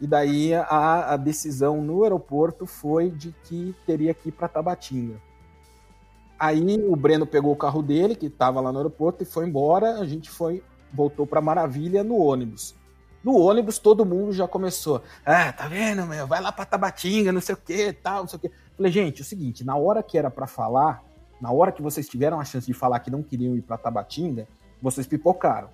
E 0.00 0.06
daí 0.06 0.54
a, 0.54 1.12
a 1.12 1.16
decisão 1.18 1.82
no 1.82 2.02
aeroporto 2.02 2.64
foi 2.64 3.10
de 3.10 3.34
que 3.44 3.74
teria 3.84 4.14
que 4.14 4.30
ir 4.30 4.32
para 4.32 4.48
Tabatinga. 4.48 5.20
Aí 6.38 6.82
o 6.82 6.96
Breno 6.96 7.26
pegou 7.26 7.52
o 7.52 7.56
carro 7.56 7.82
dele, 7.82 8.14
que 8.14 8.26
estava 8.26 8.58
lá 8.60 8.72
no 8.72 8.78
aeroporto, 8.78 9.22
e 9.22 9.26
foi 9.26 9.46
embora. 9.46 9.98
A 10.00 10.06
gente 10.06 10.30
foi, 10.30 10.62
voltou 10.94 11.26
para 11.26 11.42
Maravilha 11.42 12.02
no 12.02 12.16
ônibus. 12.16 12.74
No 13.22 13.36
ônibus, 13.36 13.78
todo 13.78 14.06
mundo 14.06 14.32
já 14.32 14.48
começou. 14.48 15.02
Ah, 15.26 15.52
tá 15.52 15.68
vendo, 15.68 16.06
meu? 16.06 16.26
Vai 16.26 16.40
lá 16.40 16.50
pra 16.52 16.64
Tabatinga, 16.64 17.32
não 17.32 17.40
sei 17.42 17.54
o 17.54 17.58
que, 17.58 17.92
tal, 17.92 18.20
não 18.20 18.28
sei 18.28 18.36
o 18.38 18.40
que. 18.40 18.50
Falei, 18.74 18.90
gente, 18.90 19.18
é 19.18 19.22
o 19.22 19.26
seguinte, 19.26 19.62
na 19.62 19.76
hora 19.76 20.02
que 20.02 20.16
era 20.16 20.30
para 20.30 20.46
falar, 20.46 21.04
na 21.38 21.52
hora 21.52 21.70
que 21.70 21.82
vocês 21.82 22.08
tiveram 22.08 22.40
a 22.40 22.44
chance 22.44 22.66
de 22.66 22.72
falar 22.72 23.00
que 23.00 23.10
não 23.10 23.22
queriam 23.22 23.54
ir 23.56 23.60
pra 23.60 23.76
Tabatinga, 23.76 24.48
vocês 24.80 25.06
pipocaram, 25.06 25.68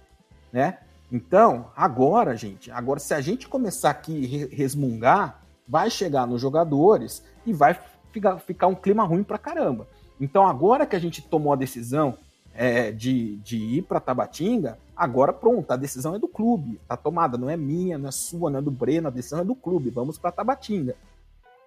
né? 0.52 0.78
Então, 1.10 1.70
agora, 1.76 2.36
gente, 2.36 2.70
agora 2.70 2.98
se 2.98 3.14
a 3.14 3.20
gente 3.20 3.48
começar 3.48 3.90
aqui 3.90 4.48
resmungar, 4.50 5.42
vai 5.66 5.90
chegar 5.90 6.26
nos 6.26 6.40
jogadores 6.40 7.22
e 7.46 7.52
vai 7.52 7.78
ficar, 8.12 8.38
ficar 8.38 8.66
um 8.66 8.74
clima 8.74 9.04
ruim 9.04 9.22
pra 9.22 9.38
caramba. 9.38 9.86
Então, 10.20 10.46
agora 10.46 10.86
que 10.86 10.96
a 10.96 10.98
gente 10.98 11.22
tomou 11.22 11.52
a 11.52 11.56
decisão 11.56 12.16
é, 12.54 12.92
de, 12.92 13.36
de 13.36 13.56
ir 13.56 13.82
para 13.82 14.00
Tabatinga, 14.00 14.78
agora 14.96 15.32
pronto, 15.32 15.70
a 15.70 15.76
decisão 15.76 16.14
é 16.14 16.18
do 16.18 16.28
clube, 16.28 16.80
tá 16.88 16.96
tomada, 16.96 17.36
não 17.36 17.50
é 17.50 17.56
minha, 17.56 17.98
não 17.98 18.08
é 18.08 18.12
sua, 18.12 18.50
não 18.50 18.60
é 18.60 18.62
do 18.62 18.70
Breno, 18.70 19.08
a 19.08 19.10
decisão 19.10 19.40
é 19.40 19.44
do 19.44 19.54
clube, 19.54 19.90
vamos 19.90 20.18
para 20.18 20.32
Tabatinga. 20.32 20.94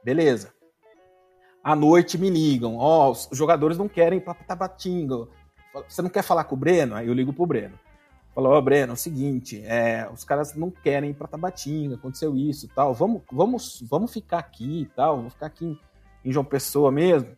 Beleza. 0.04 0.54
À 1.64 1.76
noite 1.76 2.18
me 2.18 2.30
ligam, 2.30 2.78
ó, 2.78 3.10
oh, 3.10 3.12
os 3.12 3.30
jogadores 3.34 3.78
não 3.78 3.90
querem 3.90 4.20
ir 4.20 4.22
para 4.22 4.34
Tabatinga. 4.34 5.28
Você 5.88 6.02
não 6.02 6.10
quer 6.10 6.22
falar 6.22 6.44
com 6.46 6.56
o 6.56 6.58
Breno? 6.58 6.96
Aí 6.96 7.08
eu 7.08 7.14
ligo 7.14 7.34
pro 7.34 7.46
Breno. 7.46 7.78
Falou, 8.34 8.54
oh, 8.56 8.62
Breno, 8.62 8.92
é 8.92 8.94
o 8.94 8.98
seguinte, 8.98 9.64
é, 9.66 10.08
os 10.14 10.24
caras 10.24 10.54
não 10.54 10.70
querem 10.70 11.10
ir 11.10 11.16
para 11.16 11.28
Tabatinga, 11.28 11.96
aconteceu 11.96 12.38
isso 12.38 12.68
tal, 12.68 12.94
vamos, 12.94 13.24
vamos, 13.32 13.84
vamos 13.90 14.14
ficar 14.14 14.38
aqui 14.38 14.82
e 14.82 14.86
tal, 14.86 15.22
vou 15.22 15.32
ficar 15.32 15.48
aqui 15.48 15.66
em, 15.66 15.80
em 16.24 16.32
João 16.32 16.46
Pessoa 16.46 16.92
mesmo. 16.92 17.30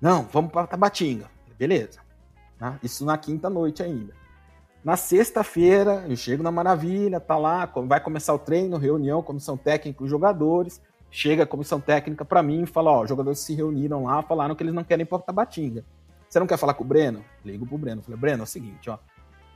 Não, 0.00 0.22
vamos 0.22 0.50
para 0.50 0.66
Tabatinga. 0.66 1.30
Beleza. 1.58 2.00
Tá? 2.58 2.78
Isso 2.82 3.04
na 3.04 3.18
quinta 3.18 3.50
noite 3.50 3.82
ainda. 3.82 4.14
Na 4.82 4.96
sexta-feira, 4.96 6.06
eu 6.08 6.16
chego 6.16 6.42
na 6.42 6.50
Maravilha, 6.50 7.20
tá 7.20 7.36
lá, 7.36 7.70
vai 7.86 8.00
começar 8.00 8.32
o 8.32 8.38
treino, 8.38 8.78
reunião, 8.78 9.22
comissão 9.22 9.58
técnica, 9.58 10.02
os 10.02 10.08
jogadores. 10.08 10.80
Chega 11.10 11.42
a 11.42 11.46
comissão 11.46 11.78
técnica 11.78 12.24
para 12.24 12.42
mim 12.42 12.62
e 12.62 12.66
fala: 12.66 12.92
Ó, 12.92 13.02
os 13.02 13.08
jogadores 13.10 13.40
se 13.40 13.54
reuniram 13.54 14.04
lá, 14.04 14.22
falaram 14.22 14.54
que 14.54 14.62
eles 14.62 14.72
não 14.72 14.84
querem 14.84 15.02
ir 15.02 15.06
para 15.06 15.18
Tabatinga. 15.18 15.84
Você 16.30 16.38
não 16.38 16.46
quer 16.46 16.56
falar 16.56 16.74
com 16.74 16.84
o 16.84 16.86
Breno? 16.86 17.24
Ligo 17.44 17.66
pro 17.66 17.76
Breno. 17.76 18.02
Falei: 18.02 18.18
Breno, 18.18 18.42
é 18.42 18.44
o 18.44 18.46
seguinte, 18.46 18.88
ó. 18.88 18.98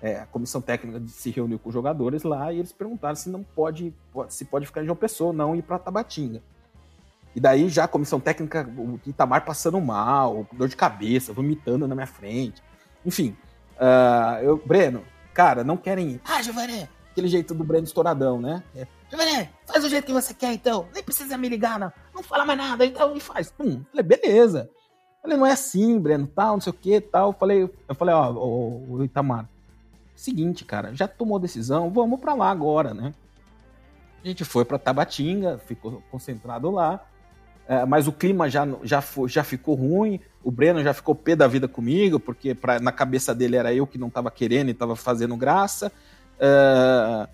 É, 0.03 0.19
a 0.19 0.27
comissão 0.27 0.61
técnica 0.61 1.01
se 1.07 1.31
reuniu 1.31 1.59
com 1.59 1.69
os 1.69 1.73
jogadores 1.73 2.25
lá 2.25 2.53
e 2.53 2.59
eles 2.59 2.73
perguntaram 2.73 3.15
se 3.15 3.31
não 3.31 3.43
pode, 3.43 3.95
se 4.29 4.45
pode 4.45 4.67
ficar 4.67 4.83
em 4.83 4.85
João 4.85 4.97
Pessoa, 4.97 5.33
não 5.33 5.55
ir 5.55 5.63
para 5.63 5.79
Tabatinga. 5.79 6.43
E 7.35 7.41
daí 7.41 7.69
já 7.69 7.85
a 7.85 7.89
comissão 7.89 8.21
técnica, 8.21 8.69
o 8.77 9.01
Itamar 9.07 9.45
passando 9.45 9.81
mal, 9.81 10.47
dor 10.53 10.69
de 10.69 10.77
cabeça, 10.77 11.33
vomitando 11.33 11.89
na 11.89 11.95
minha 11.95 12.07
frente. 12.07 12.63
Enfim, 13.07 13.37
uh, 13.77 14.43
eu, 14.43 14.57
Breno, 14.59 15.05
cara, 15.33 15.65
não 15.65 15.77
querem 15.77 16.11
ir. 16.11 16.21
Ah, 16.25 16.43
Giovanni, 16.43 16.89
aquele 17.11 17.29
jeito 17.29 17.55
do 17.55 17.65
Breno 17.65 17.85
estouradão, 17.85 18.41
né? 18.41 18.63
É, 18.77 18.87
Giovanni, 19.09 19.49
faz 19.65 19.85
o 19.85 19.89
jeito 19.89 20.07
que 20.07 20.13
você 20.13 20.35
quer 20.35 20.53
então. 20.53 20.87
Nem 20.93 21.03
precisa 21.03 21.39
me 21.39 21.49
ligar, 21.49 21.79
não. 21.79 21.93
Não 22.15 22.23
fala 22.23 22.45
mais 22.45 22.59
nada, 22.59 22.85
então, 22.85 23.17
e 23.17 23.21
faz. 23.21 23.51
Pum. 23.51 23.83
Falei, 23.91 24.05
beleza. 24.05 24.69
Falei, 25.25 25.39
não 25.39 25.47
é 25.47 25.53
assim, 25.53 25.99
Breno, 25.99 26.27
tal, 26.27 26.53
não 26.53 26.61
sei 26.61 26.71
o 26.71 26.77
que, 26.77 27.01
tal. 27.01 27.33
Falei, 27.33 27.63
eu 27.63 27.95
falei, 27.95 28.15
ó, 28.15 28.31
o, 28.31 29.03
Itamar, 29.03 29.49
seguinte, 30.15 30.67
cara, 30.67 30.95
já 30.95 31.09
tomou 31.09 31.39
decisão, 31.39 31.89
vamos 31.91 32.21
para 32.21 32.35
lá 32.35 32.51
agora, 32.51 32.93
né? 32.93 33.15
A 34.23 34.29
gente 34.29 34.45
foi 34.45 34.67
para 34.67 34.79
Tabatinga, 34.79 35.57
ficou 35.57 36.03
concentrado 36.11 36.71
lá. 36.71 37.03
É, 37.67 37.87
mas 37.87 38.07
o 38.07 38.13
clima 38.13 38.51
já, 38.51 38.69
já, 38.83 39.03
já 39.27 39.43
ficou 39.43 39.75
ruim. 39.75 40.21
O 40.43 40.51
Breno 40.51 40.83
já 40.83 40.93
ficou 40.93 41.15
pé 41.15 41.35
da 41.35 41.47
vida 41.47 41.67
comigo, 41.67 42.21
porque 42.21 42.55
pra, 42.55 42.79
na 42.79 42.93
cabeça 42.93 43.35
dele 43.35 43.57
era 43.57 43.73
eu 43.73 43.87
que 43.87 43.97
não 43.97 44.09
estava 44.09 44.31
querendo 44.31 44.69
e 44.69 44.73
estava 44.73 44.95
fazendo 44.95 45.35
graça. 45.39 45.91
É, 46.39 47.27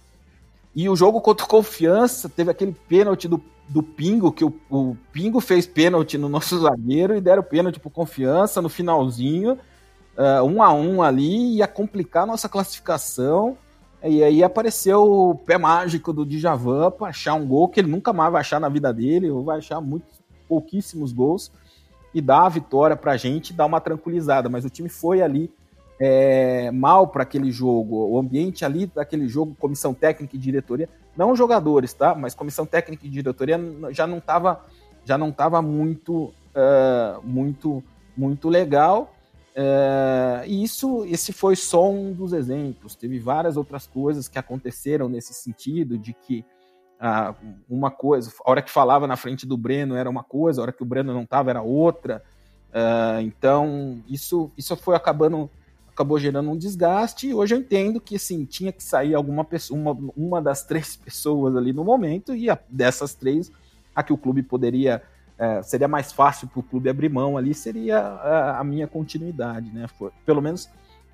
e 0.77 0.89
o 0.89 0.95
jogo 0.95 1.21
contra 1.21 1.45
Confiança 1.45 2.29
teve 2.29 2.53
aquele 2.53 2.77
pênalti 2.89 3.27
do, 3.27 3.43
do 3.71 3.85
Pingo, 3.85 4.33
que 4.33 4.45
o, 4.45 4.53
o 4.69 4.97
Pingo 5.13 5.41
fez 5.41 5.65
pênalti 5.65 6.19
no 6.19 6.29
nosso 6.29 6.59
zagueiro 6.61 7.17
e 7.17 7.21
deram 7.21 7.43
pênalti 7.43 7.79
por 7.79 7.91
Confiança 7.91 8.61
no 8.61 8.69
finalzinho. 8.69 9.57
Uh, 10.19 10.45
um 10.45 10.61
a 10.61 10.73
um 10.73 11.03
ali, 11.03 11.59
ia 11.59 11.69
complicar 11.69 12.27
nossa 12.27 12.49
classificação. 12.49 13.57
E 14.03 14.25
aí 14.25 14.43
apareceu 14.43 15.03
o 15.03 15.35
pé 15.37 15.57
mágico 15.57 16.13
do 16.13 16.27
Djavan 16.27 16.91
para 16.91 17.09
achar 17.09 17.35
um 17.35 17.47
gol 17.47 17.69
que 17.69 17.79
ele 17.79 17.89
nunca 17.89 18.13
mais 18.13 18.33
vai 18.33 18.41
achar 18.41 18.59
na 18.59 18.69
vida 18.69 18.93
dele, 18.93 19.31
ou 19.31 19.45
vai 19.45 19.59
achar 19.59 19.81
muito 19.81 20.07
pouquíssimos 20.49 21.13
gols 21.13 21.53
e 22.13 22.21
dá 22.21 22.47
a 22.47 22.49
vitória 22.49 22.97
para 22.97 23.13
a 23.13 23.17
gente, 23.17 23.53
dá 23.53 23.65
uma 23.65 23.81
tranquilizada. 23.81 24.49
Mas 24.49 24.65
o 24.65 24.71
time 24.71 24.89
foi 24.89 25.23
ali 25.23 25.49
é, 26.01 26.71
mal 26.71 27.07
para 27.09 27.23
aquele 27.23 27.53
jogo. 27.53 28.09
O 28.09 28.19
ambiente 28.19 28.65
ali 28.65 28.87
daquele 28.87 29.29
jogo, 29.29 29.55
comissão 29.55 29.93
técnica 29.93 30.35
e 30.35 30.39
diretoria, 30.39 30.89
não 31.15 31.37
jogadores, 31.37 31.93
tá? 31.93 32.15
Mas 32.15 32.35
comissão 32.35 32.65
técnica 32.65 33.07
e 33.07 33.11
diretoria 33.11 33.61
já 33.91 34.07
não 34.07 34.19
estava 34.19 34.65
já 35.05 35.17
não 35.19 35.31
tava 35.31 35.61
muito 35.61 36.33
uh, 36.55 37.23
muito 37.23 37.85
muito 38.17 38.49
legal. 38.49 39.15
Uh, 39.51 40.47
e 40.47 40.63
isso, 40.63 41.05
esse 41.07 41.33
foi 41.33 41.57
só 41.57 41.91
um 41.91 42.13
dos 42.13 42.33
exemplos. 42.33 42.95
Teve 42.95 43.19
várias 43.19 43.57
outras 43.57 43.87
coisas 43.87 44.29
que 44.29 44.39
aconteceram 44.39 45.09
nesse 45.09 45.35
sentido 45.35 45.99
de 45.99 46.15
que 46.15 46.45
ah, 47.03 47.35
uma 47.69 47.91
coisa, 47.91 48.31
a 48.45 48.51
hora 48.51 48.61
que 48.61 48.71
falava 48.71 49.07
na 49.07 49.17
frente 49.17 49.47
do 49.47 49.57
Breno 49.57 49.97
era 49.97 50.09
uma 50.09 50.23
coisa, 50.23 50.61
a 50.61 50.63
hora 50.63 50.73
que 50.73 50.83
o 50.83 50.87
Breno 50.87 51.15
não 51.15 51.23
estava 51.23 51.49
era 51.49 51.63
outra. 51.63 52.23
Uh, 52.69 53.21
então, 53.23 54.03
isso, 54.07 54.53
isso 54.57 54.77
foi 54.77 54.95
acabando, 54.95 55.51
acabou 56.01 56.19
gerando 56.19 56.51
um 56.51 56.57
desgaste, 56.57 57.29
e 57.29 57.35
hoje 57.35 57.55
eu 57.55 57.59
entendo 57.59 58.01
que 58.01 58.17
assim, 58.17 58.47
tinha 58.47 58.73
que 58.73 58.83
sair 58.83 59.15
alguma 59.15 59.45
pessoa, 59.45 59.79
uma, 59.79 60.13
uma 60.17 60.43
das 60.43 60.65
três 60.65 60.97
pessoas 60.97 61.55
ali 61.55 61.73
no 61.73 61.85
momento, 61.85 62.35
e 62.35 62.49
a, 62.49 62.59
dessas 62.69 63.15
três, 63.15 63.53
a 63.95 64.03
que 64.03 64.13
o 64.13 64.19
clube 64.19 64.43
poderia. 64.43 65.03
Uh, 65.39 65.65
seria 65.65 65.89
mais 65.89 66.13
fácil 66.13 66.49
para 66.49 66.61
o 66.61 66.63
clube 66.63 66.91
abrir 66.91 67.09
mão 67.09 67.39
ali, 67.39 67.55
seria 67.55 67.99
a, 67.99 68.61
a 68.61 68.65
minha 68.65 68.87
continuidade, 68.87 69.71
né? 69.73 69.87
Foi, 69.89 70.11
pelo 70.27 70.43
menos, 70.43 70.69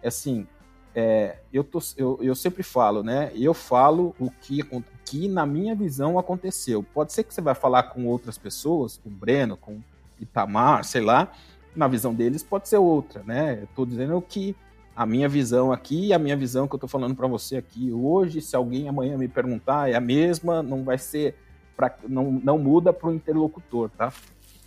assim, 0.05 0.45
é, 0.93 1.37
eu, 1.53 1.63
tô, 1.63 1.79
eu, 1.97 2.19
eu 2.21 2.35
sempre 2.35 2.65
falo, 2.65 3.05
né? 3.05 3.31
Eu 3.37 3.55
falo 3.55 4.17
o 4.19 4.29
que, 4.29 4.65
que, 5.05 5.29
na 5.29 5.47
minha 5.47 5.77
visão, 5.77 6.19
aconteceu. 6.19 6.83
Pode 6.83 7.13
ser 7.13 7.23
que 7.23 7.33
você 7.33 7.41
vai 7.41 7.55
falar 7.55 7.85
com 7.85 8.05
outras 8.07 8.37
pessoas, 8.37 8.97
com 8.97 9.09
o 9.09 9.13
Breno, 9.13 9.57
com 9.57 9.79
Itamar, 10.21 10.83
sei 10.83 11.03
lá, 11.03 11.31
na 11.77 11.87
visão 11.87 12.15
deles 12.15 12.43
pode 12.43 12.69
ser 12.69 12.79
outra, 12.79 13.23
né? 13.23 13.69
Eu 13.77 13.87
dizendo 13.87 14.21
que 14.23 14.57
a 14.97 15.05
minha 15.05 15.29
visão 15.29 15.71
aqui, 15.71 16.15
a 16.15 16.19
minha 16.19 16.37
visão 16.37 16.67
que 16.67 16.75
eu 16.75 16.79
tô 16.79 16.89
falando 16.89 17.15
para 17.15 17.27
você 17.27 17.57
aqui 17.57 17.93
hoje, 17.93 18.41
se 18.41 18.57
alguém 18.57 18.89
amanhã 18.89 19.19
me 19.19 19.29
perguntar, 19.29 19.91
é 19.91 19.95
a 19.95 20.01
mesma, 20.01 20.63
não 20.63 20.83
vai 20.83 20.97
ser, 20.97 21.37
pra, 21.77 21.95
não, 22.09 22.33
não 22.43 22.59
muda 22.59 22.95
para 22.95 23.11
o 23.11 23.15
interlocutor, 23.15 23.91
tá? 23.91 24.11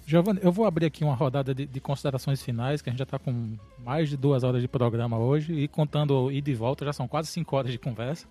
Giovanni, 0.05 0.39
eu 0.43 0.51
vou 0.51 0.65
abrir 0.65 0.85
aqui 0.85 1.03
uma 1.03 1.15
rodada 1.15 1.53
de, 1.53 1.65
de, 1.65 1.79
considerações 1.81 2.41
finais, 2.43 2.81
que 2.81 2.89
a 2.89 2.91
gente 2.91 2.99
já 2.99 3.03
está 3.03 3.17
com 3.17 3.57
mais 3.79 4.09
de 4.09 4.15
duas 4.15 4.43
horas 4.43 4.61
de 4.61 4.67
programa 4.67 5.17
hoje, 5.17 5.53
e 5.53 5.67
contando 5.67 6.31
ida 6.31 6.49
e 6.49 6.55
volta, 6.55 6.85
já 6.85 6.93
são 6.93 7.07
quase 7.07 7.29
cinco 7.29 7.55
horas 7.55 7.71
de 7.71 7.79
conversa. 7.79 8.27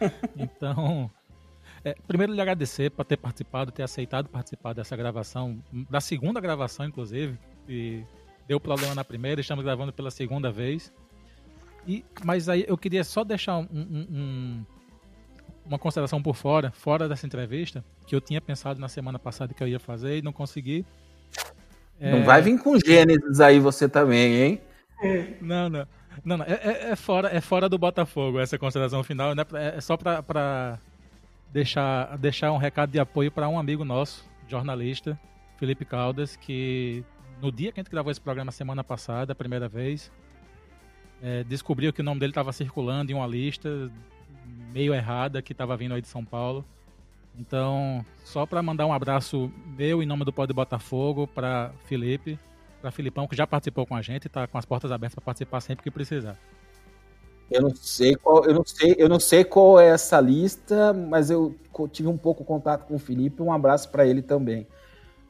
Então, 0.36 1.10
é, 1.84 1.94
primeiro 2.06 2.32
lhe 2.32 2.40
agradecer 2.40 2.90
por 2.90 3.04
ter 3.04 3.16
participado, 3.16 3.72
ter 3.72 3.82
aceitado 3.82 4.28
participar 4.28 4.72
dessa 4.72 4.96
gravação, 4.96 5.58
da 5.90 6.00
segunda 6.00 6.40
gravação, 6.40 6.86
inclusive, 6.86 7.36
e 7.68 8.04
deu 8.46 8.60
problema 8.60 8.94
na 8.94 9.04
primeira, 9.04 9.40
estamos 9.40 9.64
gravando 9.64 9.92
pela 9.92 10.10
segunda 10.10 10.52
vez. 10.52 10.92
E, 11.88 12.04
mas 12.22 12.50
aí 12.50 12.66
eu 12.68 12.76
queria 12.76 13.02
só 13.02 13.24
deixar 13.24 13.56
um, 13.56 13.66
um, 13.72 14.06
um 14.10 14.66
uma 15.64 15.78
consideração 15.78 16.22
por 16.22 16.34
fora, 16.34 16.70
fora 16.70 17.08
dessa 17.08 17.26
entrevista, 17.26 17.84
que 18.06 18.14
eu 18.14 18.20
tinha 18.20 18.40
pensado 18.40 18.80
na 18.80 18.88
semana 18.88 19.18
passada 19.18 19.52
que 19.52 19.62
eu 19.62 19.68
ia 19.68 19.78
fazer 19.78 20.18
e 20.18 20.22
não 20.22 20.32
consegui. 20.32 20.84
Não 22.00 22.18
é... 22.18 22.22
vai 22.22 22.40
vir 22.40 22.58
com 22.58 22.78
Gênesis 22.78 23.40
aí 23.40 23.60
você 23.60 23.88
também, 23.88 24.34
hein? 24.34 24.60
Não, 25.40 25.68
não. 25.68 25.86
Não, 26.24 26.36
não. 26.38 26.44
É, 26.44 26.52
é, 26.52 26.90
é, 26.90 26.96
fora, 26.96 27.28
é 27.28 27.40
fora 27.40 27.68
do 27.68 27.78
Botafogo 27.78 28.40
essa 28.40 28.58
consideração 28.58 29.02
final. 29.04 29.34
Né? 29.34 29.44
É 29.76 29.80
só 29.80 29.96
para 29.96 30.78
deixar, 31.52 32.16
deixar 32.18 32.52
um 32.52 32.56
recado 32.56 32.90
de 32.90 32.98
apoio 32.98 33.30
para 33.30 33.48
um 33.48 33.58
amigo 33.58 33.84
nosso, 33.84 34.28
jornalista, 34.48 35.18
Felipe 35.58 35.84
Caldas, 35.84 36.34
que 36.36 37.04
no 37.40 37.52
dia 37.52 37.72
que 37.72 37.80
a 37.80 37.82
gente 37.82 37.90
gravou 37.90 38.10
esse 38.10 38.20
programa 38.20 38.50
semana 38.50 38.82
passada, 38.82 39.32
a 39.32 39.36
primeira 39.36 39.68
vez, 39.68 40.10
é, 41.22 41.44
descobriu 41.44 41.92
que 41.92 42.00
o 42.00 42.04
nome 42.04 42.20
dele 42.20 42.30
estava 42.30 42.52
circulando 42.52 43.10
em 43.10 43.14
uma 43.14 43.26
lista 43.26 43.90
meio 44.72 44.94
errada 44.94 45.42
que 45.42 45.52
estava 45.52 45.76
vindo 45.76 45.94
aí 45.94 46.00
de 46.00 46.08
São 46.08 46.24
Paulo. 46.24 46.64
Então, 47.38 48.04
só 48.24 48.44
para 48.44 48.62
mandar 48.62 48.86
um 48.86 48.92
abraço 48.92 49.50
meu 49.76 50.02
em 50.02 50.06
nome 50.06 50.24
do 50.24 50.32
Pode 50.32 50.52
Botafogo 50.52 51.26
para 51.26 51.70
Felipe, 51.84 52.38
para 52.80 52.90
Filipão, 52.90 53.28
que 53.28 53.36
já 53.36 53.46
participou 53.46 53.86
com 53.86 53.94
a 53.94 54.02
gente 54.02 54.26
está 54.26 54.46
com 54.46 54.58
as 54.58 54.64
portas 54.64 54.90
abertas 54.90 55.14
para 55.14 55.24
participar 55.24 55.60
sempre 55.60 55.84
que 55.84 55.90
precisar. 55.90 56.36
Eu 57.50 57.62
não 57.62 57.74
sei 57.74 58.14
qual, 58.14 58.44
eu 58.44 58.54
não 58.54 58.64
sei, 58.64 58.94
eu 58.98 59.08
não 59.08 59.20
sei 59.20 59.42
qual 59.42 59.80
é 59.80 59.88
essa 59.88 60.20
lista, 60.20 60.92
mas 60.92 61.30
eu 61.30 61.54
tive 61.90 62.08
um 62.08 62.16
pouco 62.16 62.44
contato 62.44 62.86
com 62.86 62.96
o 62.96 62.98
Felipe. 62.98 63.42
Um 63.42 63.52
abraço 63.52 63.88
para 63.88 64.06
ele 64.06 64.20
também. 64.20 64.66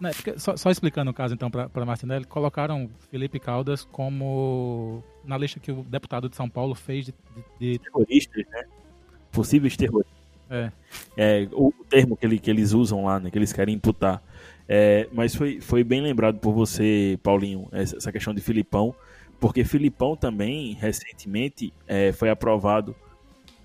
Né, 0.01 0.13
só, 0.37 0.57
só, 0.57 0.71
explicando 0.71 1.11
o 1.11 1.15
caso 1.15 1.35
então 1.35 1.51
para 1.51 1.85
Martinelli, 1.85 2.25
colocaram 2.25 2.89
Felipe 3.11 3.41
Caldas 3.41 3.85
como 3.85 5.03
na 5.25 5.37
lista 5.37 5.59
que 5.59 5.73
o 5.73 5.83
deputado 5.83 6.29
de 6.29 6.37
São 6.37 6.49
Paulo 6.49 6.75
fez 6.75 7.07
de, 7.07 7.15
de, 7.59 7.73
de... 7.73 7.79
terroristas, 7.81 8.47
né? 8.49 8.65
Possíveis 9.33 9.77
terroristas. 9.77 10.17
É. 10.51 10.73
é. 11.17 11.49
o 11.53 11.73
termo 11.91 12.17
que, 12.17 12.25
ele, 12.25 12.39
que 12.39 12.49
eles 12.49 12.73
usam 12.73 13.05
lá, 13.05 13.19
né, 13.19 13.31
que 13.31 13.37
eles 13.37 13.53
querem 13.53 13.75
imputar. 13.75 14.23
É, 14.69 15.09
mas 15.13 15.35
foi, 15.35 15.61
foi 15.61 15.83
bem 15.83 16.01
lembrado 16.01 16.39
por 16.39 16.53
você, 16.53 17.19
Paulinho, 17.23 17.69
essa 17.73 18.13
questão 18.13 18.35
de 18.35 18.41
Filipão, 18.41 18.95
porque 19.41 19.65
Filipão 19.65 20.15
também, 20.15 20.75
recentemente, 20.75 21.73
é, 21.87 22.13
foi 22.13 22.29
aprovado 22.29 22.95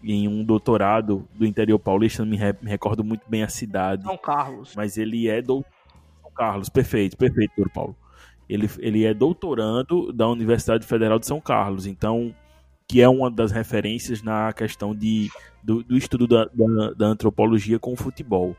em 0.03 0.27
um 0.27 0.43
doutorado 0.43 1.27
do 1.33 1.45
interior 1.45 1.79
paulista, 1.79 2.23
não 2.23 2.31
me, 2.31 2.37
re, 2.37 2.53
me, 2.61 2.69
recordo 2.69 3.03
muito 3.03 3.23
bem 3.27 3.43
a 3.43 3.47
cidade. 3.47 4.03
São 4.03 4.17
Carlos. 4.17 4.73
Mas 4.75 4.97
ele 4.97 5.29
é 5.29 5.41
do 5.41 5.55
São 5.55 5.63
Carlos, 6.33 6.69
perfeito, 6.69 7.17
perfeito, 7.17 7.53
doutor 7.55 7.71
Paulo. 7.71 7.95
Ele, 8.49 8.69
ele 8.79 9.05
é 9.05 9.13
doutorando 9.13 10.11
da 10.11 10.27
Universidade 10.27 10.85
Federal 10.85 11.17
de 11.17 11.25
São 11.25 11.39
Carlos, 11.39 11.85
então 11.85 12.35
que 12.87 13.01
é 13.01 13.07
uma 13.07 13.31
das 13.31 13.51
referências 13.51 14.21
na 14.21 14.51
questão 14.51 14.93
de, 14.93 15.29
do, 15.63 15.83
do 15.83 15.97
estudo 15.97 16.27
da, 16.27 16.45
da, 16.45 16.93
da, 16.93 17.05
antropologia 17.07 17.79
com 17.79 17.93
o 17.93 17.95
futebol. 17.95 18.55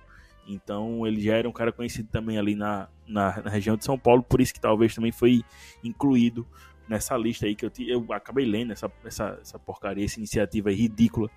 Então 0.48 1.06
ele 1.06 1.20
já 1.20 1.36
era 1.36 1.48
um 1.48 1.52
cara 1.52 1.70
conhecido 1.70 2.08
também 2.10 2.38
ali 2.38 2.54
na, 2.54 2.88
na, 3.06 3.42
na, 3.42 3.50
região 3.50 3.76
de 3.76 3.84
São 3.84 3.98
Paulo, 3.98 4.22
por 4.22 4.40
isso 4.40 4.52
que 4.52 4.60
talvez 4.60 4.94
também 4.94 5.12
foi 5.12 5.42
incluído 5.82 6.46
nessa 6.88 7.16
lista 7.16 7.46
aí 7.46 7.54
que 7.54 7.64
eu, 7.64 7.72
eu 7.86 8.12
acabei 8.12 8.44
lendo 8.44 8.72
essa, 8.72 8.90
essa, 9.04 9.38
essa 9.40 9.58
porcaria, 9.58 10.04
essa 10.04 10.18
iniciativa 10.18 10.70
ridícula 10.70 11.30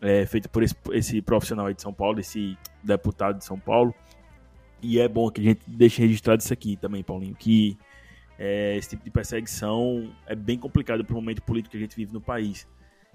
é, 0.00 0.26
feita 0.26 0.48
por 0.48 0.62
esse, 0.62 0.74
esse 0.92 1.22
profissional 1.22 1.66
aí 1.66 1.74
de 1.74 1.82
São 1.82 1.92
Paulo, 1.92 2.20
esse 2.20 2.56
deputado 2.82 3.38
de 3.38 3.44
São 3.44 3.58
Paulo. 3.58 3.94
E 4.80 5.00
é 5.00 5.08
bom 5.08 5.30
que 5.30 5.40
a 5.40 5.44
gente 5.44 5.60
deixe 5.66 6.00
registrado 6.00 6.42
isso 6.42 6.52
aqui 6.52 6.76
também, 6.76 7.02
Paulinho, 7.02 7.34
que 7.34 7.76
é, 8.38 8.76
esse 8.76 8.90
tipo 8.90 9.04
de 9.04 9.10
perseguição 9.10 10.12
é 10.26 10.34
bem 10.34 10.58
complicado 10.58 11.04
para 11.04 11.12
o 11.12 11.16
momento 11.16 11.42
político 11.42 11.72
que 11.72 11.76
a 11.76 11.80
gente 11.80 11.96
vive 11.96 12.12
no 12.12 12.20
país 12.20 12.66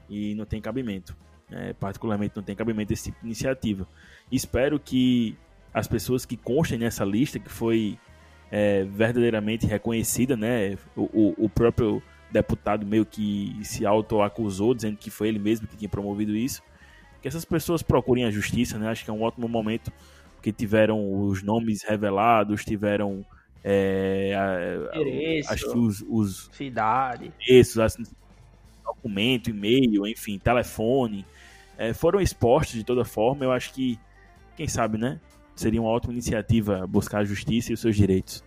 e 0.10 0.36
não 0.36 0.46
tem 0.46 0.62
cabimento. 0.62 1.16
É, 1.52 1.74
particularmente 1.74 2.36
não 2.36 2.44
tem 2.44 2.56
cabimento 2.56 2.92
esse 2.92 3.06
tipo 3.06 3.20
de 3.20 3.26
iniciativa. 3.28 3.88
Espero 4.32 4.80
que 4.80 5.38
as 5.74 5.88
pessoas 5.88 6.26
que 6.26 6.36
constem 6.36 6.78
nessa 6.78 7.06
lista, 7.06 7.40
que 7.40 7.50
foi 7.50 7.98
é, 8.52 8.84
verdadeiramente 8.84 9.66
reconhecida, 9.66 10.36
né? 10.36 10.78
O, 10.96 11.34
o, 11.46 11.50
próprio 11.50 12.02
deputado 12.32 12.86
meio 12.86 13.06
que 13.06 13.56
se 13.64 13.86
auto-acusou, 13.86 14.74
dizendo 14.74 14.98
que 14.98 15.10
foi 15.10 15.28
ele 15.28 15.40
mesmo 15.40 15.68
que 15.68 15.76
tinha 15.76 15.90
promovido 15.90 16.36
isso. 16.36 16.62
Que 17.22 17.28
essas 17.28 17.46
pessoas 17.46 17.82
procurem 17.82 18.26
a 18.26 18.32
justiça, 18.32 18.78
né? 18.78 18.90
Acho 18.90 19.04
que 19.04 19.10
é 19.10 19.14
um 19.14 19.22
ótimo 19.22 19.48
momento, 19.48 19.92
porque 20.44 20.52
tiveram 20.52 21.26
os 21.26 21.42
nomes 21.42 21.84
revelados, 21.84 22.66
tiveram. 22.66 23.26
É, 23.64 24.34
acho 25.48 25.72
que 25.72 25.78
os, 25.78 26.04
os 26.06 26.50
cidade, 26.52 27.32
esses, 27.48 27.78
assim, 27.78 28.04
documento, 28.84 29.50
e-mail, 29.50 30.06
enfim, 30.06 30.38
telefone, 30.38 31.26
é, 31.78 31.94
foram 31.94 32.20
expostos 32.20 32.76
de 32.76 32.84
toda 32.84 33.06
forma. 33.06 33.46
Eu 33.46 33.54
acho 33.54 33.74
que, 33.74 33.98
quem 34.58 34.68
sabe, 34.68 34.98
né? 34.98 35.18
seria 35.56 35.80
uma 35.80 35.90
ótima 35.90 36.12
iniciativa 36.12 36.86
buscar 36.88 37.20
a 37.20 37.24
justiça 37.24 37.72
e 37.72 37.76
os 37.76 37.80
seus 37.80 37.96
direitos. 37.96 38.44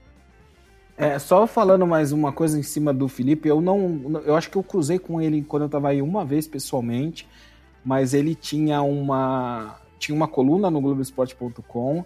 É, 0.99 1.19
só 1.19 1.47
falando 1.47 1.87
mais 1.87 2.13
uma 2.13 2.31
coisa 2.31 2.59
em 2.59 2.63
cima 2.63 2.93
do 2.93 3.09
Felipe, 3.09 3.49
eu 3.49 3.63
não. 3.63 4.21
Eu 4.25 4.37
acho 4.37 4.51
que 4.51 4.57
eu 4.57 4.63
cruzei 4.63 4.99
com 4.99 5.19
ele 5.19 5.43
quando 5.43 5.63
eu 5.63 5.67
estava 5.67 5.89
aí 5.89 6.03
uma 6.03 6.27
vez 6.27 6.47
pessoalmente, 6.47 7.27
mas 7.83 8.13
ele 8.13 8.35
tinha 8.35 8.83
uma. 8.83 9.79
Tinha 9.99 10.15
uma 10.15 10.29
coluna 10.29 10.71
no 10.71 10.81
Globoesporte.com. 10.81 12.05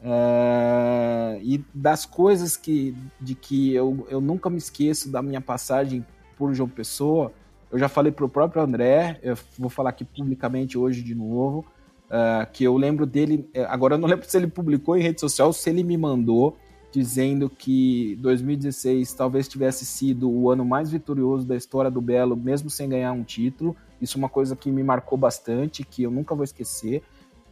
É, 0.00 1.40
e 1.42 1.64
das 1.74 2.06
coisas 2.06 2.56
que 2.56 2.94
de 3.20 3.34
que 3.34 3.74
eu, 3.74 4.06
eu 4.08 4.20
nunca 4.20 4.48
me 4.48 4.58
esqueço 4.58 5.10
da 5.10 5.20
minha 5.20 5.40
passagem 5.40 6.06
por 6.36 6.54
João 6.54 6.68
Pessoa, 6.68 7.32
eu 7.70 7.78
já 7.78 7.88
falei 7.88 8.12
para 8.12 8.24
o 8.24 8.28
próprio 8.28 8.62
André, 8.62 9.18
eu 9.22 9.36
vou 9.58 9.68
falar 9.68 9.90
aqui 9.90 10.04
publicamente 10.04 10.78
hoje 10.78 11.02
de 11.02 11.14
novo. 11.14 11.64
Uh, 12.06 12.50
que 12.54 12.64
eu 12.64 12.74
lembro 12.74 13.04
dele. 13.04 13.46
Eh, 13.52 13.66
agora 13.68 13.94
eu 13.94 13.98
não 13.98 14.08
lembro 14.08 14.26
se 14.26 14.34
ele 14.34 14.46
publicou 14.46 14.96
em 14.96 15.02
rede 15.02 15.20
social 15.20 15.52
se 15.52 15.68
ele 15.68 15.82
me 15.82 15.94
mandou 15.94 16.56
dizendo 16.90 17.50
que 17.50 18.16
2016 18.20 19.12
talvez 19.12 19.46
tivesse 19.46 19.84
sido 19.84 20.30
o 20.30 20.50
ano 20.50 20.64
mais 20.64 20.90
vitorioso 20.90 21.46
da 21.46 21.54
história 21.54 21.90
do 21.90 22.00
Belo, 22.00 22.36
mesmo 22.36 22.70
sem 22.70 22.88
ganhar 22.88 23.12
um 23.12 23.22
título. 23.22 23.76
Isso 24.00 24.16
é 24.16 24.18
uma 24.18 24.28
coisa 24.28 24.56
que 24.56 24.70
me 24.70 24.82
marcou 24.82 25.18
bastante, 25.18 25.84
que 25.84 26.02
eu 26.02 26.10
nunca 26.10 26.34
vou 26.34 26.44
esquecer. 26.44 27.02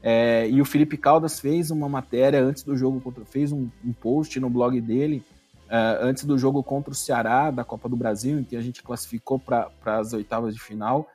É, 0.08 0.48
e 0.48 0.60
o 0.60 0.64
Felipe 0.64 0.96
Caldas 0.96 1.40
fez 1.40 1.72
uma 1.72 1.88
matéria 1.88 2.40
antes 2.40 2.62
do 2.62 2.76
jogo 2.76 3.00
contra, 3.00 3.24
fez 3.24 3.50
um, 3.50 3.68
um 3.84 3.92
post 3.92 4.38
no 4.38 4.48
blog 4.48 4.80
dele 4.80 5.20
uh, 5.66 5.98
antes 6.00 6.24
do 6.24 6.38
jogo 6.38 6.62
contra 6.62 6.92
o 6.92 6.94
Ceará 6.94 7.50
da 7.50 7.64
Copa 7.64 7.88
do 7.88 7.96
Brasil, 7.96 8.38
em 8.38 8.44
que 8.44 8.54
a 8.54 8.60
gente 8.60 8.84
classificou 8.84 9.36
para 9.36 9.68
as 9.84 10.12
oitavas 10.12 10.54
de 10.54 10.60
final 10.60 11.08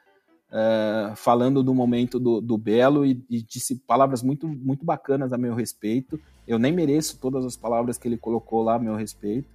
uh, 0.52 1.16
falando 1.16 1.64
do 1.64 1.74
momento 1.74 2.20
do, 2.20 2.42
do 2.42 2.58
Belo 2.58 3.06
e, 3.06 3.24
e, 3.30 3.42
disse 3.42 3.78
palavras 3.78 4.22
muito, 4.22 4.46
muito 4.46 4.84
bacanas 4.84 5.32
a 5.32 5.38
meu 5.38 5.56
respeito. 5.56 6.20
Eu 6.46 6.60
nem 6.60 6.74
mereço 6.74 7.18
todas 7.18 7.46
as 7.46 7.56
palavras 7.56 7.98
que 7.98 8.10
ele 8.10 8.18
colocou 8.18 8.62
lá 8.62 8.76
a 8.76 8.80
meu 8.80 8.98
respeito, 8.98 9.48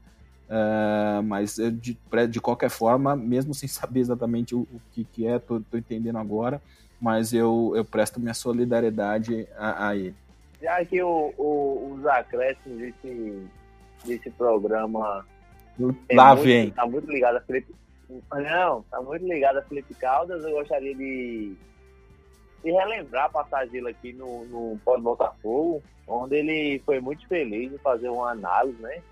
uh, 0.49 1.23
mas 1.23 1.57
de, 1.57 1.99
de 2.31 2.41
qualquer 2.41 2.71
forma, 2.71 3.15
mesmo 3.15 3.53
sem 3.53 3.69
saber 3.69 4.01
exatamente 4.01 4.55
o, 4.55 4.61
o 4.61 4.81
que, 4.93 5.05
que 5.05 5.27
é, 5.27 5.39
tô, 5.39 5.63
entendendo 5.75 6.17
agora, 6.17 6.63
mas 7.01 7.33
eu, 7.33 7.73
eu 7.77 7.85
presto 7.85 8.21
minha 8.21 8.35
solidariedade 8.35 9.47
a, 9.57 9.89
a 9.89 9.97
ele. 9.97 10.15
Já 10.61 10.85
que 10.85 11.03
o, 11.03 11.33
o, 11.37 11.93
os 11.95 12.07
acréscimos 12.07 12.79
desse, 12.79 13.47
desse 14.05 14.31
programa. 14.31 15.25
Lá 16.11 16.35
vem. 16.35 16.63
Muito, 16.63 16.75
tá 16.75 16.87
muito 16.87 17.11
ligado 17.11 17.37
a 17.37 17.41
Felipe, 17.41 17.75
não, 18.09 18.83
tá 18.83 19.01
muito 19.03 19.27
ligado 19.27 19.59
a 19.59 19.63
Felipe 19.63 19.95
Caldas. 19.95 20.43
Eu 20.45 20.53
gostaria 20.53 20.95
de, 20.95 21.55
de 22.65 22.71
relembrar 22.71 23.27
a 23.27 23.31
passagem 23.31 23.73
dele 23.73 23.91
aqui 23.91 24.13
no, 24.13 24.45
no 24.47 24.81
Pode 24.85 25.03
Botafogo, 25.03 25.83
onde 26.07 26.37
ele 26.37 26.83
foi 26.87 27.01
muito 27.01 27.27
feliz 27.29 27.73
em 27.73 27.79
fazer 27.79 28.09
uma 28.09 28.31
análise, 28.31 28.81
né? 28.81 29.03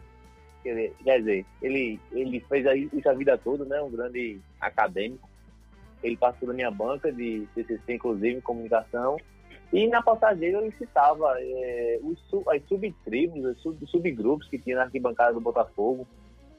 Quer 0.63 1.19
dizer, 1.19 1.45
ele, 1.61 2.01
ele 2.11 2.41
fez 2.49 2.65
isso 2.91 3.07
a 3.07 3.13
vida 3.13 3.37
toda, 3.37 3.67
né? 3.67 3.83
Um 3.83 3.91
grande 3.91 4.41
acadêmico. 4.59 5.29
Ele 6.05 6.17
passou 6.19 6.47
na 6.47 6.55
minha 6.55 6.71
banca 6.71 7.11
de 7.11 7.49
TCC, 7.55 7.95
inclusive, 7.95 8.43
comunicação. 8.43 9.17
E 9.73 9.89
na 9.89 10.03
passagem 10.03 10.39
dele 10.39 10.57
ele 10.59 10.77
citava 10.77 11.35
é, 11.39 11.99
os, 12.03 12.19
as 12.49 12.63
subtribos, 12.69 13.45
os 13.45 13.61
sub, 13.61 13.87
subgrupos 13.87 14.47
que 14.49 14.59
tinha 14.59 14.77
na 14.77 14.83
arquibancada 14.83 15.33
do 15.33 15.41
Botafogo, 15.41 16.07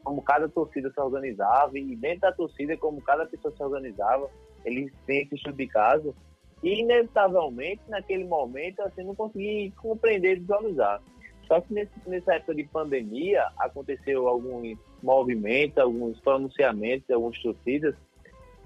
como 0.03 0.21
cada 0.21 0.49
torcida 0.49 0.91
se 0.91 0.99
organizava 0.99 1.77
e 1.77 1.95
dentro 1.95 2.21
da 2.21 2.31
torcida 2.31 2.75
como 2.75 3.01
cada 3.01 3.25
pessoa 3.25 3.53
se 3.55 3.63
organizava, 3.63 4.29
eles 4.65 4.91
têm 5.05 5.21
esse 5.21 5.35
estudo 5.35 5.55
de 5.55 5.69
e 6.63 6.81
inevitavelmente 6.81 7.81
naquele 7.87 8.23
momento 8.23 8.81
assim 8.81 9.03
não 9.03 9.13
consegui 9.13 9.71
compreender 9.77 10.37
e 10.37 10.39
visualizar. 10.39 11.01
Só 11.47 11.61
que 11.61 11.73
nesse, 11.73 11.91
nessa 12.07 12.33
época 12.33 12.55
de 12.55 12.63
pandemia 12.63 13.47
aconteceu 13.59 14.27
alguns 14.27 14.77
movimentos, 15.01 15.77
alguns 15.77 16.19
pronunciamentos 16.19 17.09
algumas 17.09 17.39
torcidas 17.39 17.95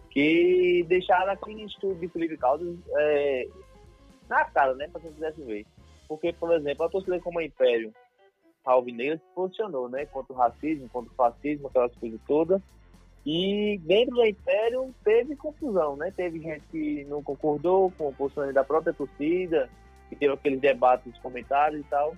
que 0.09 0.85
deixaram 0.87 1.31
aquele 1.31 1.63
estudo 1.63 1.95
de 1.95 2.07
Felipe 2.07 2.37
Caldas 2.37 2.75
é, 2.97 3.47
na 4.27 4.45
cara, 4.45 4.73
né, 4.75 4.87
para 4.91 5.01
quem 5.01 5.13
quisesse 5.13 5.41
ver. 5.43 5.65
Porque, 6.07 6.33
por 6.33 6.51
exemplo, 6.53 6.85
a 6.85 6.89
torcida 6.89 7.19
como 7.19 7.39
a 7.39 7.43
Império 7.43 7.93
alvinegra 8.65 9.17
se 9.17 9.23
posicionou, 9.33 9.89
né? 9.89 10.05
Contra 10.05 10.33
o 10.33 10.35
racismo, 10.35 10.89
contra 10.89 11.11
o 11.11 11.15
fascismo, 11.15 11.67
aquelas 11.67 11.95
coisas 11.95 12.19
todas. 12.27 12.61
E 13.25 13.79
dentro 13.83 14.15
do 14.15 14.25
Império 14.25 14.93
teve 15.03 15.35
confusão, 15.35 15.95
né? 15.95 16.11
Teve 16.15 16.39
gente 16.39 16.63
que 16.71 17.05
não 17.05 17.21
concordou 17.21 17.91
com 17.97 18.09
o 18.09 18.13
posicionamento 18.13 18.55
da 18.55 18.63
própria 18.63 18.93
torcida, 18.93 19.69
que 20.09 20.15
teve 20.15 20.33
aqueles 20.33 20.59
debates, 20.59 21.17
comentários 21.19 21.81
e 21.81 21.89
tal. 21.89 22.15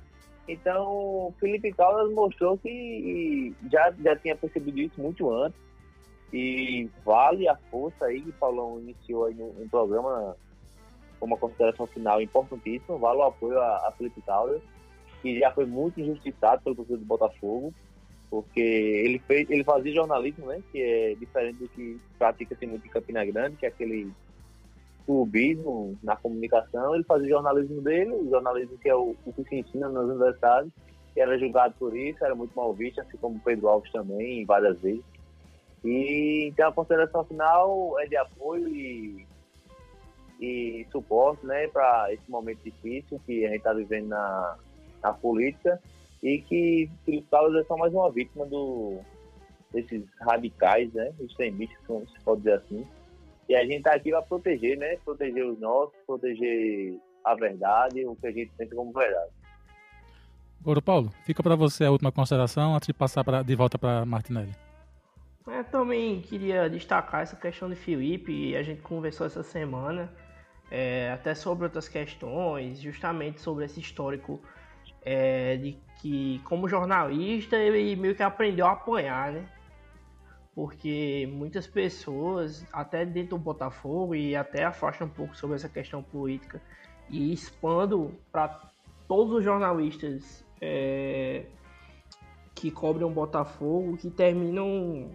Então, 0.48 1.34
Felipe 1.40 1.72
Caldas 1.74 2.14
mostrou 2.14 2.58
que 2.58 3.54
já, 3.72 3.92
já 4.04 4.16
tinha 4.16 4.36
percebido 4.36 4.80
isso 4.80 5.02
muito 5.02 5.32
antes. 5.32 5.60
E 6.34 6.90
vale 7.06 7.48
a 7.48 7.56
força 7.70 8.06
aí 8.06 8.22
que 8.22 8.30
o 8.30 8.34
Paulão 8.34 8.80
iniciou 8.80 9.26
aí 9.26 9.34
no, 9.34 9.54
no 9.54 9.70
programa 9.70 10.36
como 11.20 11.34
uma 11.34 11.40
consideração 11.40 11.86
final 11.88 12.22
importantíssima. 12.22 12.98
Vale 12.98 13.20
o 13.20 13.24
apoio 13.24 13.60
a, 13.60 13.88
a 13.88 13.94
Felipe 13.98 14.22
Caldas 14.22 14.62
que 15.22 15.40
já 15.40 15.52
foi 15.52 15.66
muito 15.66 16.02
injustiçado 16.02 16.62
pelo 16.64 16.76
torcedor 16.76 17.00
do 17.00 17.06
Botafogo, 17.06 17.74
porque 18.30 18.60
ele 18.60 19.20
fez, 19.20 19.50
ele 19.50 19.64
fazia 19.64 19.94
jornalismo, 19.94 20.48
né, 20.48 20.62
que 20.72 20.82
é 20.82 21.16
diferente 21.16 21.60
do 21.60 21.70
que 21.70 22.00
pratica-se 22.18 22.66
muito 22.66 22.86
em 22.86 22.90
Campina 22.90 23.24
Grande, 23.24 23.58
que 23.58 23.66
é 23.66 23.70
aquele 23.70 24.12
clubismo 25.06 25.98
na 26.02 26.16
comunicação, 26.16 26.96
ele 26.96 27.04
fazia 27.04 27.30
jornalismo 27.30 27.82
dele, 27.82 28.12
o 28.12 28.30
jornalismo 28.30 28.78
que 28.78 28.90
é 28.90 28.96
o, 28.96 29.16
o 29.26 29.34
que 29.34 29.44
se 29.44 29.56
ensina 29.56 29.90
nas 29.90 30.06
universidades, 30.06 30.72
que 31.14 31.20
era 31.20 31.38
julgado 31.38 31.76
por 31.78 31.96
isso, 31.96 32.24
era 32.24 32.34
muito 32.34 32.56
mal 32.56 32.74
visto, 32.74 33.02
assim 33.02 33.18
como 33.18 33.36
o 33.36 33.42
Pedro 33.42 33.68
Alves 33.68 33.92
também, 33.92 34.46
várias 34.46 34.80
vezes. 34.80 35.04
E 35.84 36.48
então 36.48 36.70
a 36.70 36.74
consideração 36.74 37.24
final 37.26 38.00
é 38.00 38.06
de 38.06 38.16
apoio 38.16 38.68
e, 38.68 39.26
e 40.40 40.88
suporte 40.92 41.46
né, 41.46 41.68
para 41.68 42.14
esse 42.14 42.30
momento 42.30 42.60
difícil 42.64 43.20
que 43.26 43.46
a 43.46 43.50
gente 43.50 43.58
está 43.58 43.74
vivendo 43.74 44.10
na, 44.10 44.58
na 45.02 45.14
política 45.14 45.82
e 46.22 46.40
que 46.40 46.90
Felipe 47.04 47.28
Caldas 47.32 47.64
é 47.64 47.68
só 47.68 47.76
mais 47.76 47.94
uma 47.94 48.12
vítima 48.12 48.46
do, 48.46 49.00
desses 49.72 50.04
radicais, 50.20 50.94
né, 50.94 51.12
extremistas, 51.20 51.80
se 52.12 52.20
pode 52.24 52.42
dizer 52.42 52.54
assim. 52.54 52.86
E 53.50 53.56
a 53.56 53.64
gente 53.64 53.78
está 53.78 53.94
aqui 53.94 54.12
para 54.12 54.22
proteger, 54.22 54.78
né, 54.78 54.98
proteger 55.04 55.46
os 55.46 55.60
nossos, 55.60 55.96
proteger 56.06 57.00
a 57.26 57.36
verdade, 57.36 58.06
o 58.06 58.16
que 58.16 58.28
a 58.28 58.32
gente 58.32 58.52
pensa 58.56 58.76
como 58.76 58.94
verdade. 58.94 59.32
Agora, 60.62 60.82
Paulo, 60.82 61.12
fica 61.26 61.42
para 61.42 61.56
você 61.56 61.86
a 61.86 61.92
última 61.92 62.12
consideração 62.12 62.76
antes 62.76 62.86
de 62.86 62.94
passar 62.94 63.24
pra, 63.24 63.42
de 63.42 63.56
volta 63.56 63.80
para 63.80 64.06
Martinelli. 64.06 64.54
Eu 65.48 65.64
também 65.64 66.22
queria 66.22 66.70
destacar 66.70 67.22
essa 67.22 67.36
questão 67.36 67.70
de 67.70 67.76
Felipe, 67.76 68.56
a 68.56 68.62
gente 68.62 68.82
conversou 68.82 69.26
essa 69.26 69.42
semana, 69.42 70.12
é, 70.70 71.12
até 71.12 71.34
sobre 71.34 71.66
outras 71.66 71.88
questões, 71.88 72.80
justamente 72.80 73.42
sobre 73.42 73.66
esse 73.66 73.80
histórico 73.80 74.40
é, 75.02 75.58
de 75.58 75.78
que, 76.00 76.40
como 76.46 76.68
jornalista, 76.68 77.58
ele 77.58 77.96
meio 77.96 78.16
que 78.16 78.22
aprendeu 78.22 78.68
a 78.68 78.74
apanhar, 78.74 79.32
né? 79.32 79.46
Porque 80.54 81.28
muitas 81.32 81.66
pessoas, 81.66 82.66
até 82.72 83.04
dentro 83.04 83.38
do 83.38 83.44
Botafogo, 83.44 84.14
e 84.14 84.36
até 84.36 84.64
afastam 84.64 85.08
um 85.08 85.10
pouco 85.10 85.36
sobre 85.36 85.56
essa 85.56 85.70
questão 85.70 86.04
política, 86.04 86.62
e 87.10 87.34
expando 87.34 88.14
para 88.32 88.62
todos 89.08 89.34
os 89.34 89.44
jornalistas 89.44 90.46
é, 90.62 91.46
que 92.54 92.70
cobrem 92.70 93.08
o 93.08 93.10
Botafogo, 93.10 93.98
que 93.98 94.10
terminam 94.10 95.10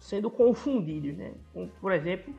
sendo 0.00 0.30
confundidos, 0.30 1.16
né? 1.16 1.32
por 1.80 1.92
exemplo, 1.92 2.34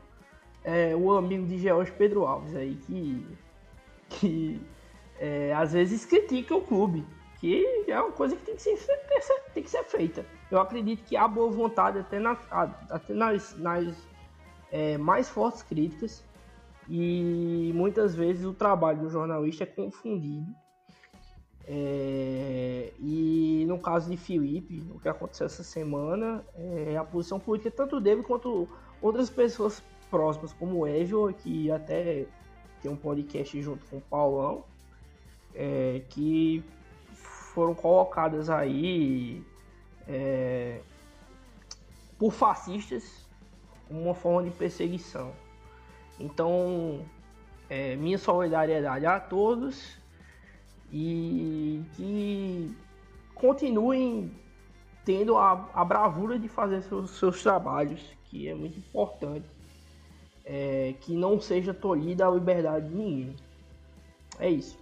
é, 0.64 0.94
o 0.94 1.12
amigo 1.12 1.46
de 1.46 1.58
George 1.58 1.92
Pedro 1.92 2.26
Alves 2.26 2.54
aí, 2.54 2.74
que, 2.74 3.26
que 4.10 4.60
é, 5.18 5.54
às 5.54 5.72
vezes 5.72 6.04
critica 6.04 6.54
o 6.54 6.60
clube, 6.60 7.06
que 7.38 7.64
é 7.88 8.00
uma 8.00 8.12
coisa 8.12 8.36
que 8.36 8.44
tem 8.44 8.56
que 8.56 8.62
ser, 8.62 8.76
tem 9.54 9.62
que 9.62 9.70
ser 9.70 9.84
feita. 9.84 10.26
Eu 10.50 10.60
acredito 10.60 11.04
que 11.04 11.16
há 11.16 11.26
boa 11.26 11.50
vontade 11.50 11.98
até, 11.98 12.18
na, 12.18 12.32
até 12.90 13.14
nas, 13.14 13.56
nas 13.56 13.96
é, 14.70 14.98
mais 14.98 15.28
fortes 15.28 15.62
críticas, 15.62 16.24
e 16.88 17.70
muitas 17.74 18.14
vezes 18.14 18.44
o 18.44 18.52
trabalho 18.52 19.00
do 19.02 19.08
jornalista 19.08 19.62
é 19.62 19.66
confundido. 19.66 20.52
É, 21.66 22.92
e 22.98 23.64
no 23.68 23.78
caso 23.78 24.10
de 24.10 24.16
Felipe, 24.16 24.84
o 24.94 24.98
que 24.98 25.08
aconteceu 25.08 25.46
essa 25.46 25.62
semana, 25.62 26.44
é 26.56 26.96
a 26.96 27.04
posição 27.04 27.38
política 27.38 27.70
tanto 27.70 28.00
dele 28.00 28.22
quanto 28.22 28.68
outras 29.00 29.30
pessoas 29.30 29.82
próximas, 30.10 30.52
como 30.52 30.80
o 30.80 30.86
que 31.32 31.70
até 31.70 32.26
tem 32.80 32.90
um 32.90 32.96
podcast 32.96 33.60
junto 33.62 33.84
com 33.86 33.98
o 33.98 34.00
Paulão, 34.00 34.64
é, 35.54 36.02
que 36.08 36.64
foram 37.14 37.74
colocadas 37.74 38.50
aí 38.50 39.44
é, 40.08 40.80
por 42.18 42.32
fascistas 42.32 43.26
como 43.86 44.02
uma 44.02 44.14
forma 44.14 44.42
de 44.42 44.50
perseguição. 44.50 45.32
Então, 46.18 47.04
é, 47.68 47.94
minha 47.96 48.18
solidariedade 48.18 49.06
a 49.06 49.20
todos 49.20 50.01
e 50.92 51.82
que 51.96 52.76
continuem 53.34 54.30
tendo 55.04 55.36
a, 55.36 55.68
a 55.74 55.84
bravura 55.84 56.38
de 56.38 56.48
fazer 56.48 56.82
seus, 56.82 57.10
seus, 57.12 57.42
trabalhos, 57.42 58.00
que 58.26 58.46
é 58.46 58.54
muito 58.54 58.78
importante. 58.78 59.46
É, 60.44 60.94
que 61.00 61.14
não 61.14 61.40
seja 61.40 61.72
tolhida 61.72 62.26
a 62.26 62.30
liberdade 62.30 62.88
de 62.88 62.94
ninguém. 62.94 63.36
É 64.40 64.50
isso. 64.50 64.76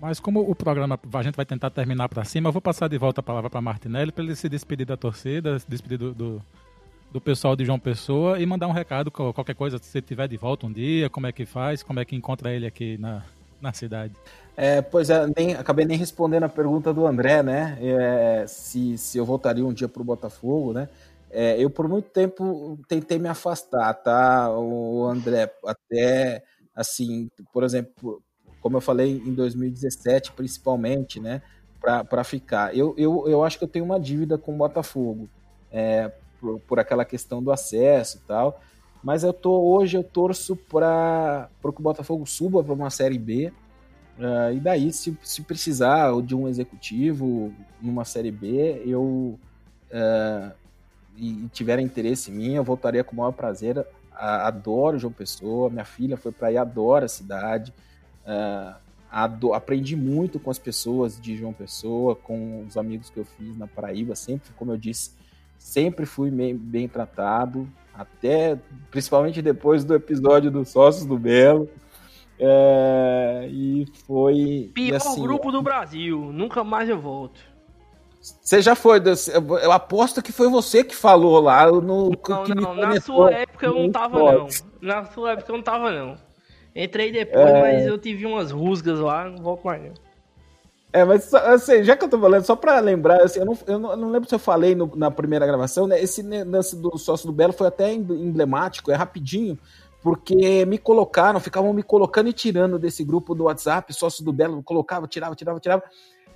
Mas 0.00 0.20
como 0.20 0.40
o 0.40 0.54
programa 0.54 0.98
a 1.12 1.22
gente 1.22 1.34
vai 1.34 1.44
tentar 1.44 1.70
terminar 1.70 2.08
para 2.08 2.24
cima, 2.24 2.48
eu 2.48 2.52
vou 2.52 2.62
passar 2.62 2.88
de 2.88 2.96
volta 2.96 3.20
a 3.20 3.24
palavra 3.24 3.50
para 3.50 3.60
Martinelli 3.60 4.12
para 4.12 4.22
ele 4.22 4.36
se 4.36 4.48
despedir 4.48 4.86
da 4.86 4.96
torcida, 4.96 5.58
se 5.58 5.68
despedir 5.68 5.98
do, 5.98 6.14
do, 6.14 6.42
do, 7.10 7.20
pessoal 7.20 7.56
de 7.56 7.64
João 7.64 7.78
Pessoa 7.78 8.38
e 8.38 8.46
mandar 8.46 8.68
um 8.68 8.72
recado, 8.72 9.10
qualquer 9.10 9.54
coisa, 9.54 9.78
se 9.78 9.98
ele 9.98 10.06
tiver 10.06 10.28
de 10.28 10.36
volta 10.36 10.66
um 10.66 10.72
dia, 10.72 11.10
como 11.10 11.26
é 11.26 11.32
que 11.32 11.44
faz, 11.44 11.82
como 11.82 11.98
é 11.98 12.04
que 12.04 12.14
encontra 12.14 12.52
ele 12.52 12.66
aqui 12.66 12.98
na, 12.98 13.24
na 13.64 13.72
cidade. 13.72 14.14
É, 14.56 14.80
pois 14.80 15.10
é, 15.10 15.26
nem, 15.36 15.54
acabei 15.54 15.84
nem 15.84 15.98
respondendo 15.98 16.44
a 16.44 16.48
pergunta 16.48 16.94
do 16.94 17.06
André, 17.06 17.42
né? 17.42 17.76
É, 17.80 18.44
se, 18.46 18.96
se 18.96 19.18
eu 19.18 19.24
voltaria 19.24 19.66
um 19.66 19.72
dia 19.72 19.88
para 19.88 20.02
o 20.02 20.04
Botafogo, 20.04 20.72
né? 20.72 20.88
É, 21.30 21.60
eu 21.60 21.68
por 21.68 21.88
muito 21.88 22.08
tempo 22.10 22.78
tentei 22.86 23.18
me 23.18 23.28
afastar, 23.28 23.92
tá? 23.94 24.48
O 24.56 25.04
André, 25.06 25.52
até 25.66 26.44
assim, 26.76 27.28
por 27.52 27.64
exemplo, 27.64 28.22
como 28.60 28.76
eu 28.76 28.80
falei 28.80 29.20
em 29.26 29.34
2017, 29.34 30.32
principalmente, 30.32 31.20
né, 31.20 31.42
para 31.80 32.24
ficar. 32.24 32.76
Eu, 32.76 32.94
eu, 32.96 33.28
eu 33.28 33.44
acho 33.44 33.58
que 33.58 33.64
eu 33.64 33.68
tenho 33.68 33.84
uma 33.84 34.00
dívida 34.00 34.38
com 34.38 34.54
o 34.54 34.56
Botafogo, 34.56 35.28
é, 35.70 36.10
por, 36.40 36.60
por 36.60 36.78
aquela 36.78 37.04
questão 37.04 37.42
do 37.42 37.52
acesso 37.52 38.18
e 38.18 38.20
tal, 38.26 38.60
mas 39.04 39.22
eu 39.22 39.34
tô 39.34 39.52
hoje 39.60 39.98
eu 39.98 40.02
torço 40.02 40.56
para 40.56 41.50
que 41.62 41.68
o 41.68 41.82
Botafogo 41.82 42.26
suba 42.26 42.64
para 42.64 42.72
uma 42.72 42.88
série 42.88 43.18
B. 43.18 43.52
Uh, 44.18 44.54
e 44.54 44.60
daí, 44.60 44.92
se, 44.92 45.16
se 45.22 45.42
precisar 45.42 46.10
de 46.22 46.34
um 46.34 46.48
executivo 46.48 47.52
numa 47.82 48.06
série 48.06 48.30
B, 48.30 48.82
eu 48.86 49.38
uh, 49.90 50.52
e, 51.18 51.46
tiver 51.52 51.78
interesse 51.80 52.30
em 52.30 52.34
mim, 52.34 52.52
eu 52.54 52.64
voltaria 52.64 53.04
com 53.04 53.12
o 53.12 53.16
maior 53.18 53.32
prazer. 53.32 53.86
adoro 54.10 54.98
João 54.98 55.12
Pessoa, 55.12 55.68
minha 55.68 55.84
filha 55.84 56.16
foi 56.16 56.32
para 56.32 56.48
aí, 56.48 56.56
adora 56.56 57.04
a 57.04 57.08
cidade. 57.08 57.74
Uh, 58.24 59.52
aprendi 59.52 59.94
muito 59.94 60.40
com 60.40 60.50
as 60.50 60.58
pessoas 60.58 61.20
de 61.20 61.36
João 61.36 61.52
Pessoa, 61.52 62.16
com 62.16 62.64
os 62.66 62.78
amigos 62.78 63.10
que 63.10 63.18
eu 63.18 63.24
fiz 63.26 63.54
na 63.58 63.66
Paraíba, 63.66 64.16
sempre, 64.16 64.50
como 64.56 64.72
eu 64.72 64.78
disse, 64.78 65.10
sempre 65.58 66.06
fui 66.06 66.30
bem, 66.30 66.56
bem 66.56 66.88
tratado, 66.88 67.68
até 67.96 68.58
principalmente 68.90 69.40
depois 69.40 69.84
do 69.84 69.94
episódio 69.94 70.50
dos 70.50 70.68
Sócios 70.68 71.06
do 71.06 71.18
Belo. 71.18 71.68
É, 72.38 73.48
e 73.50 73.86
foi. 74.06 74.70
Pior 74.74 74.96
assim, 74.96 75.22
grupo 75.22 75.52
do 75.52 75.62
Brasil, 75.62 76.18
nunca 76.32 76.64
mais 76.64 76.88
eu 76.88 77.00
volto. 77.00 77.40
Você 78.20 78.62
já 78.62 78.74
foi. 78.74 79.00
Eu 79.62 79.70
aposto 79.70 80.22
que 80.22 80.32
foi 80.32 80.48
você 80.48 80.82
que 80.82 80.96
falou 80.96 81.40
lá 81.40 81.70
no. 81.70 81.80
Não, 81.80 82.44
não, 82.54 82.74
na 82.74 83.00
sua 83.00 83.30
época 83.30 83.66
eu 83.66 83.74
não 83.74 83.90
tava, 83.90 84.18
não. 84.18 84.48
Na 84.80 85.04
sua 85.04 85.32
época 85.32 85.52
eu 85.52 85.56
não 85.56 85.62
tava, 85.62 85.92
não. 85.92 86.16
Entrei 86.74 87.12
depois, 87.12 87.46
é... 87.46 87.60
mas 87.60 87.86
eu 87.86 87.98
tive 87.98 88.26
umas 88.26 88.50
rusgas 88.50 88.98
lá, 88.98 89.28
não 89.28 89.42
volto 89.42 89.64
mais 89.64 89.82
não. 89.82 90.03
É, 90.94 91.04
mas 91.04 91.34
assim, 91.34 91.82
já 91.82 91.96
que 91.96 92.04
eu 92.04 92.08
tô 92.08 92.20
falando, 92.20 92.44
só 92.44 92.54
pra 92.54 92.78
lembrar, 92.78 93.20
assim, 93.20 93.40
eu, 93.40 93.44
não, 93.44 93.58
eu, 93.66 93.78
não, 93.80 93.90
eu 93.90 93.96
não 93.96 94.10
lembro 94.12 94.28
se 94.28 94.34
eu 94.36 94.38
falei 94.38 94.76
no, 94.76 94.94
na 94.94 95.10
primeira 95.10 95.44
gravação, 95.44 95.88
né? 95.88 96.00
Esse 96.00 96.22
lance 96.22 96.76
do 96.76 96.96
sócio 96.96 97.26
do 97.26 97.32
Belo 97.32 97.52
foi 97.52 97.66
até 97.66 97.92
emblemático, 97.92 98.92
é 98.92 98.94
rapidinho, 98.94 99.58
porque 100.00 100.64
me 100.64 100.78
colocaram, 100.78 101.40
ficavam 101.40 101.72
me 101.72 101.82
colocando 101.82 102.28
e 102.28 102.32
tirando 102.32 102.78
desse 102.78 103.02
grupo 103.02 103.34
do 103.34 103.44
WhatsApp, 103.44 103.92
sócio 103.92 104.24
do 104.24 104.32
Belo, 104.32 104.62
colocava, 104.62 105.08
tirava, 105.08 105.34
tirava, 105.34 105.58
tirava. 105.58 105.82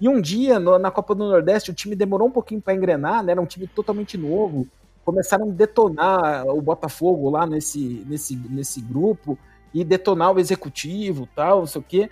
E 0.01 0.09
um 0.09 0.21
dia, 0.21 0.59
no, 0.59 0.77
na 0.77 0.91
Copa 0.91 1.15
do 1.15 1.25
Nordeste, 1.25 1.71
o 1.71 1.75
time 1.75 1.95
demorou 1.95 2.27
um 2.27 2.33
pouquinho 2.33 2.61
para 2.61 2.75
engrenar, 2.75 3.23
né? 3.23 3.31
Era 3.31 3.41
um 3.41 3.47
time 3.47 3.69
totalmente 3.69 4.19
novo. 4.19 4.67
Começaram 5.05 5.49
a 5.49 5.53
detonar 5.53 6.45
o 6.49 6.61
Botafogo 6.61 7.31
lá 7.31 7.47
nesse, 7.47 8.05
nesse, 8.09 8.35
nesse 8.35 8.81
grupo 8.81 9.39
e 9.73 9.85
detonar 9.85 10.33
o 10.33 10.41
executivo 10.41 11.29
tal, 11.37 11.61
não 11.61 11.67
sei 11.67 11.81
o 11.81 11.85
quê. 11.85 12.11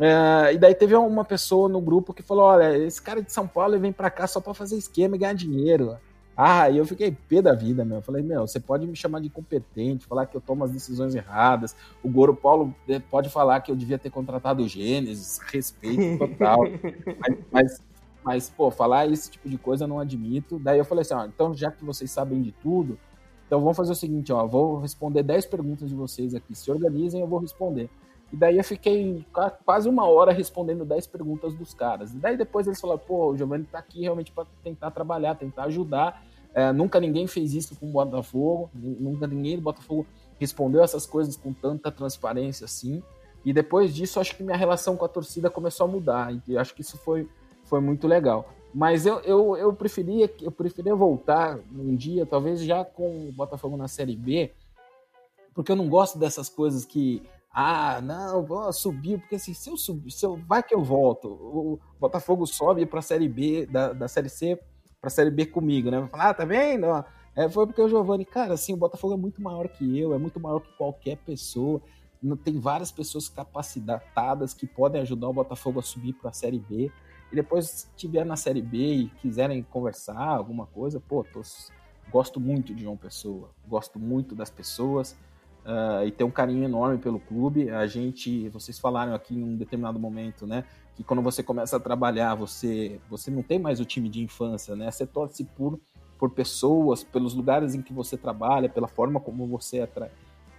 É, 0.00 0.54
e 0.54 0.58
daí 0.58 0.74
teve 0.74 0.94
uma 0.96 1.26
pessoa 1.26 1.68
no 1.68 1.80
grupo 1.80 2.14
que 2.14 2.22
falou: 2.22 2.44
olha, 2.44 2.76
esse 2.78 3.00
cara 3.00 3.22
de 3.22 3.30
São 3.30 3.46
Paulo 3.46 3.78
vem 3.78 3.92
para 3.92 4.10
cá 4.10 4.26
só 4.26 4.40
para 4.40 4.54
fazer 4.54 4.76
esquema 4.76 5.14
e 5.14 5.18
ganhar 5.18 5.34
dinheiro. 5.34 5.98
Ah, 6.34 6.70
e 6.70 6.78
eu 6.78 6.86
fiquei 6.86 7.10
pé 7.10 7.42
da 7.42 7.52
vida, 7.52 7.84
meu. 7.84 7.98
Eu 7.98 8.02
falei, 8.02 8.22
meu, 8.22 8.46
você 8.46 8.58
pode 8.58 8.86
me 8.86 8.96
chamar 8.96 9.20
de 9.20 9.26
incompetente, 9.26 10.06
falar 10.06 10.24
que 10.24 10.34
eu 10.34 10.40
tomo 10.40 10.64
as 10.64 10.70
decisões 10.70 11.14
erradas. 11.14 11.76
O 12.02 12.08
Goro 12.08 12.34
Paulo 12.34 12.74
eh, 12.88 12.98
pode 12.98 13.28
falar 13.28 13.60
que 13.60 13.70
eu 13.70 13.76
devia 13.76 13.98
ter 13.98 14.08
contratado 14.08 14.62
o 14.62 14.68
Gênesis, 14.68 15.38
respeito 15.52 16.18
total. 16.18 16.60
mas, 17.20 17.38
mas, 17.50 17.82
mas, 18.24 18.48
pô, 18.48 18.70
falar 18.70 19.06
esse 19.06 19.30
tipo 19.30 19.50
de 19.50 19.58
coisa 19.58 19.84
eu 19.84 19.88
não 19.88 19.98
admito. 19.98 20.58
Daí 20.58 20.78
eu 20.78 20.84
falei 20.84 21.02
assim: 21.02 21.12
ó, 21.12 21.26
então 21.26 21.52
já 21.52 21.70
que 21.70 21.84
vocês 21.84 22.10
sabem 22.10 22.40
de 22.40 22.52
tudo, 22.52 22.98
então 23.46 23.60
vamos 23.60 23.76
fazer 23.76 23.92
o 23.92 23.96
seguinte, 23.96 24.32
ó, 24.32 24.46
vou 24.46 24.80
responder 24.80 25.22
10 25.22 25.44
perguntas 25.44 25.90
de 25.90 25.94
vocês 25.94 26.34
aqui. 26.34 26.54
Se 26.54 26.70
organizem, 26.70 27.20
eu 27.20 27.26
vou 27.26 27.38
responder. 27.38 27.90
E 28.32 28.36
daí 28.36 28.58
eu 28.58 28.64
fiquei 28.64 29.26
quase 29.64 29.88
uma 29.88 30.08
hora 30.08 30.32
respondendo 30.32 30.84
10 30.84 31.06
perguntas 31.08 31.54
dos 31.54 31.74
caras. 31.74 32.12
E 32.14 32.16
daí 32.16 32.36
depois 32.36 32.66
eles 32.66 32.80
falaram, 32.80 33.00
pô, 33.00 33.30
o 33.30 33.36
Giovanni 33.36 33.64
tá 33.64 33.78
aqui 33.78 34.02
realmente 34.02 34.30
para 34.30 34.46
tentar 34.62 34.90
trabalhar, 34.92 35.34
tentar 35.34 35.64
ajudar. 35.64 36.24
É, 36.54 36.72
nunca 36.72 37.00
ninguém 37.00 37.26
fez 37.26 37.54
isso 37.54 37.76
com 37.76 37.86
o 37.86 37.92
Botafogo, 37.92 38.70
nunca 38.74 39.26
ninguém 39.26 39.56
do 39.56 39.62
Botafogo 39.62 40.06
respondeu 40.38 40.82
essas 40.82 41.06
coisas 41.06 41.36
com 41.36 41.52
tanta 41.52 41.90
transparência 41.90 42.64
assim. 42.64 43.02
E 43.44 43.52
depois 43.52 43.94
disso, 43.94 44.20
acho 44.20 44.36
que 44.36 44.42
minha 44.42 44.56
relação 44.56 44.96
com 44.96 45.04
a 45.04 45.08
torcida 45.08 45.50
começou 45.50 45.86
a 45.86 45.88
mudar. 45.88 46.32
E 46.46 46.56
acho 46.56 46.74
que 46.74 46.82
isso 46.82 46.96
foi, 46.98 47.28
foi 47.64 47.80
muito 47.80 48.06
legal. 48.06 48.48
Mas 48.72 49.06
eu, 49.06 49.18
eu, 49.20 49.56
eu, 49.56 49.72
preferia, 49.72 50.32
eu 50.40 50.52
preferia 50.52 50.94
voltar 50.94 51.58
um 51.74 51.94
dia, 51.96 52.24
talvez 52.24 52.60
já 52.62 52.84
com 52.84 53.28
o 53.28 53.32
Botafogo 53.32 53.76
na 53.76 53.88
Série 53.88 54.14
B, 54.14 54.52
porque 55.52 55.72
eu 55.72 55.76
não 55.76 55.88
gosto 55.88 56.18
dessas 56.18 56.48
coisas 56.48 56.84
que 56.84 57.22
ah, 57.52 58.00
não, 58.00 58.44
vou 58.44 58.72
subir, 58.72 59.18
porque 59.18 59.34
assim, 59.34 59.52
se 59.52 59.68
eu 59.68 59.76
subir, 59.76 60.12
se 60.12 60.24
eu, 60.24 60.36
vai 60.36 60.62
que 60.62 60.74
eu 60.74 60.82
volto. 60.82 61.28
O 61.28 61.80
Botafogo 61.98 62.46
sobe 62.46 62.86
para 62.86 63.00
a 63.00 63.02
Série 63.02 63.28
B, 63.28 63.66
da, 63.66 63.92
da 63.92 64.06
Série 64.06 64.28
C 64.28 64.56
para 65.00 65.08
a 65.08 65.10
Série 65.10 65.30
B 65.30 65.46
comigo, 65.46 65.90
né? 65.90 65.98
Vai 65.98 66.08
falar, 66.08 66.28
ah, 66.28 66.34
tá 66.34 66.44
vendo? 66.44 66.86
É, 67.34 67.48
foi 67.48 67.66
porque 67.66 67.80
o 67.80 67.88
Giovanni, 67.88 68.24
cara, 68.24 68.54
assim, 68.54 68.74
o 68.74 68.76
Botafogo 68.76 69.14
é 69.14 69.16
muito 69.16 69.42
maior 69.42 69.66
que 69.68 69.98
eu, 69.98 70.14
é 70.14 70.18
muito 70.18 70.38
maior 70.38 70.60
que 70.60 70.70
qualquer 70.76 71.16
pessoa. 71.18 71.80
Tem 72.44 72.60
várias 72.60 72.92
pessoas 72.92 73.28
capacitadas 73.28 74.52
que 74.52 74.66
podem 74.66 75.00
ajudar 75.00 75.28
o 75.28 75.32
Botafogo 75.32 75.80
a 75.80 75.82
subir 75.82 76.12
para 76.12 76.30
a 76.30 76.32
Série 76.34 76.58
B. 76.58 76.92
E 77.32 77.34
depois, 77.34 77.66
se 77.66 77.86
estiver 77.88 78.24
na 78.26 78.36
Série 78.36 78.62
B 78.62 78.76
e 78.76 79.08
quiserem 79.20 79.62
conversar 79.62 80.18
alguma 80.18 80.66
coisa, 80.66 81.00
pô, 81.00 81.24
tô, 81.24 81.40
gosto 82.12 82.38
muito 82.38 82.74
de 82.74 82.82
João 82.82 82.96
Pessoa, 82.96 83.50
gosto 83.66 83.98
muito 83.98 84.34
das 84.34 84.50
pessoas 84.50 85.16
uh, 85.64 86.06
e 86.06 86.10
tenho 86.10 86.28
um 86.28 86.32
carinho 86.32 86.64
enorme 86.64 86.98
pelo 86.98 87.20
clube. 87.20 87.70
A 87.70 87.86
gente, 87.86 88.48
vocês 88.48 88.78
falaram 88.78 89.14
aqui 89.14 89.34
em 89.34 89.42
um 89.42 89.56
determinado 89.56 89.98
momento, 89.98 90.46
né, 90.46 90.64
que 90.94 91.04
quando 91.04 91.22
você 91.22 91.42
começa 91.42 91.76
a 91.76 91.80
trabalhar, 91.80 92.34
você, 92.34 93.00
você 93.08 93.30
não 93.30 93.42
tem 93.42 93.58
mais 93.58 93.80
o 93.80 93.84
time 93.84 94.08
de 94.08 94.22
infância, 94.22 94.76
né? 94.76 94.90
Você 94.90 95.06
torce 95.06 95.44
por, 95.44 95.80
por 96.18 96.30
pessoas, 96.30 97.02
pelos 97.02 97.34
lugares 97.34 97.74
em 97.74 97.80
que 97.80 97.92
você 97.92 98.16
trabalha, 98.16 98.68
pela 98.68 98.86
forma 98.86 99.18
como 99.18 99.46
você 99.46 99.78
é, 99.78 99.88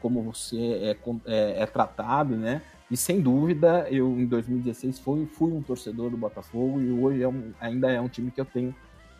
como 0.02 0.24
você 0.24 0.58
é, 0.58 0.98
é, 1.26 1.62
é 1.62 1.66
tratado, 1.66 2.36
né? 2.36 2.62
E 2.90 2.98
sem 2.98 3.22
dúvida, 3.22 3.88
eu 3.90 4.20
em 4.20 4.26
2016 4.26 5.00
fui, 5.00 5.26
fui 5.26 5.52
um 5.52 5.62
torcedor 5.62 6.10
do 6.10 6.18
Botafogo 6.18 6.82
e 6.82 6.92
hoje 6.92 7.24
é 7.24 7.28
um, 7.28 7.54
ainda 7.60 7.90
é 7.90 8.02
um 8.02 8.10
time 8.10 8.32
que 8.32 8.42
eu 8.42 8.46
tenho 8.46 8.76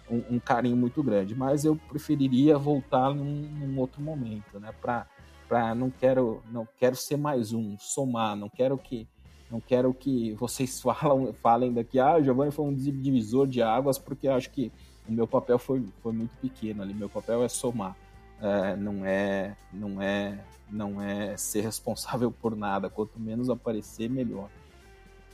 um, 0.10 0.36
um, 0.36 0.40
carinho 0.40 0.76
muito 0.76 1.02
grande. 1.02 1.34
Mas 1.34 1.64
eu 1.64 1.80
preferiria 1.88 2.58
voltar 2.58 3.14
num, 3.14 3.24
num 3.24 3.80
outro 3.80 4.02
momento, 4.02 4.60
né? 4.60 4.74
Para 4.82 5.06
para 5.52 5.76
não 5.76 5.90
quero 5.90 6.42
não 6.50 6.66
quero 6.80 6.96
ser 6.96 7.18
mais 7.18 7.52
um, 7.52 7.78
somar, 7.78 8.38
não 8.38 8.48
quero 8.48 8.78
que 8.78 9.06
não 9.52 9.60
quero 9.60 9.94
que 9.94 10.32
vocês 10.36 10.80
falam, 10.80 11.34
falem 11.44 11.74
daqui, 11.74 12.00
ah, 12.00 12.22
Giovanni 12.22 12.52
foi 12.52 12.64
um 12.64 12.74
divisor 12.74 13.46
de 13.46 13.62
águas, 13.62 13.98
porque 13.98 14.30
acho 14.30 14.50
que 14.50 14.72
o 15.06 15.12
meu 15.12 15.28
papel 15.28 15.60
foi, 15.60 15.84
foi 16.02 16.14
muito 16.14 16.32
pequeno 16.38 16.82
ali. 16.82 16.94
Meu 16.94 17.10
papel 17.10 17.44
é 17.44 17.50
somar, 17.50 17.98
é, 18.42 18.78
não 18.78 19.06
é 19.06 19.58
não 19.74 20.02
é 20.02 20.40
não 20.70 21.02
é 21.02 21.36
ser 21.36 21.60
responsável 21.60 22.32
por 22.32 22.56
nada. 22.56 22.90
Quanto 22.90 23.20
menos 23.20 23.50
aparecer, 23.50 24.10
melhor. 24.10 24.48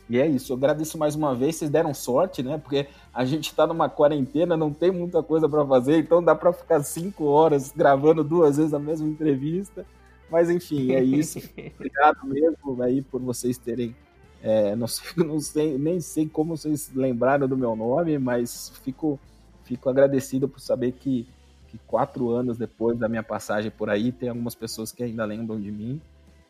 E 0.10 0.18
é 0.18 0.26
isso. 0.26 0.52
Eu 0.52 0.58
agradeço 0.58 0.98
mais 0.98 1.14
uma 1.14 1.36
vez. 1.36 1.58
Vocês 1.58 1.70
deram 1.70 1.94
sorte, 1.94 2.42
né? 2.42 2.58
Porque 2.58 2.88
a 3.14 3.24
gente 3.24 3.50
está 3.50 3.68
numa 3.68 3.88
quarentena, 3.88 4.58
não 4.58 4.74
tem 4.74 4.90
muita 4.90 5.22
coisa 5.22 5.48
para 5.48 5.64
fazer, 5.64 6.00
então 6.00 6.24
dá 6.24 6.34
para 6.34 6.52
ficar 6.52 6.82
cinco 6.82 7.26
horas 7.26 7.72
gravando 7.76 8.24
duas 8.24 8.58
vezes 8.58 8.74
a 8.74 8.80
mesma 8.80 9.08
entrevista. 9.08 9.86
Mas 10.30 10.50
enfim, 10.50 10.92
é 10.94 11.04
isso. 11.04 11.40
Obrigado 11.76 12.26
mesmo 12.26 12.82
aí 12.82 13.02
por 13.02 13.22
vocês 13.22 13.58
terem. 13.58 13.96
É, 14.42 14.76
não, 14.76 14.88
sei, 14.88 15.12
não 15.24 15.40
sei, 15.40 15.78
nem 15.78 16.00
sei 16.00 16.28
como 16.28 16.56
vocês 16.56 16.92
lembraram 16.94 17.48
do 17.48 17.58
meu 17.58 17.76
nome, 17.76 18.18
mas 18.18 18.72
fico, 18.84 19.20
fico 19.64 19.90
agradecido 19.90 20.48
por 20.48 20.60
saber 20.60 20.92
que, 20.94 21.28
que 21.70 21.78
quatro 21.88 22.30
anos 22.30 22.58
depois 22.58 22.98
da 22.98 23.10
minha 23.10 23.24
passagem 23.24 23.72
por 23.72 23.90
aí, 23.90 24.12
tem 24.12 24.30
algumas 24.30 24.56
pessoas 24.56 24.92
que 24.92 25.04
ainda 25.04 25.26
lembram 25.26 25.60
de 25.60 25.72
mim 25.72 26.02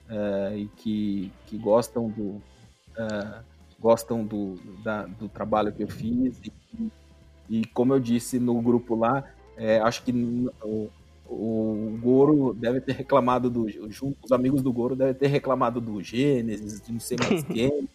é, 0.09 0.57
e 0.57 0.67
que, 0.67 1.31
que 1.45 1.57
gostam 1.57 2.09
do. 2.09 2.41
É, 2.97 3.57
gostam 3.79 4.25
do, 4.25 4.55
da, 4.83 5.05
do 5.05 5.29
trabalho 5.29 5.71
que 5.71 5.83
eu 5.83 5.87
fiz 5.87 6.41
e, 6.43 6.91
e 7.47 7.65
como 7.67 7.93
eu 7.93 7.99
disse 7.99 8.39
no 8.39 8.59
grupo 8.59 8.95
lá, 8.95 9.23
é, 9.55 9.79
acho 9.79 10.03
que 10.03 10.11
o, 10.63 10.89
o 11.29 11.97
Goro 12.01 12.53
deve 12.53 12.81
ter 12.81 12.93
reclamado 12.93 13.49
do. 13.49 13.65
Os 13.65 14.31
amigos 14.31 14.61
do 14.61 14.71
Goro 14.71 14.95
devem 14.95 15.13
ter 15.13 15.27
reclamado 15.27 15.81
do 15.81 16.01
Gênesis, 16.01 16.81
de 16.81 16.91
não 16.91 16.99
sei 16.99 17.17
mais 17.17 17.43
quem. 17.45 17.87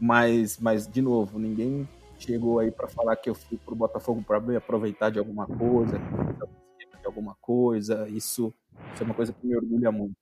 mas, 0.00 0.58
mas, 0.58 0.86
de 0.86 1.02
novo, 1.02 1.38
ninguém 1.38 1.88
chegou 2.18 2.58
aí 2.58 2.70
para 2.70 2.88
falar 2.88 3.16
que 3.16 3.28
eu 3.28 3.34
fui 3.34 3.58
pro 3.58 3.74
Botafogo 3.74 4.22
para 4.22 4.40
me 4.40 4.56
aproveitar 4.56 5.10
de 5.10 5.18
alguma 5.18 5.46
coisa, 5.46 5.98
de 5.98 7.06
alguma 7.06 7.36
coisa. 7.40 8.08
Isso, 8.08 8.52
isso 8.94 9.02
é 9.02 9.04
uma 9.04 9.14
coisa 9.14 9.32
que 9.32 9.46
me 9.46 9.56
orgulha 9.56 9.92
muito. 9.92 10.16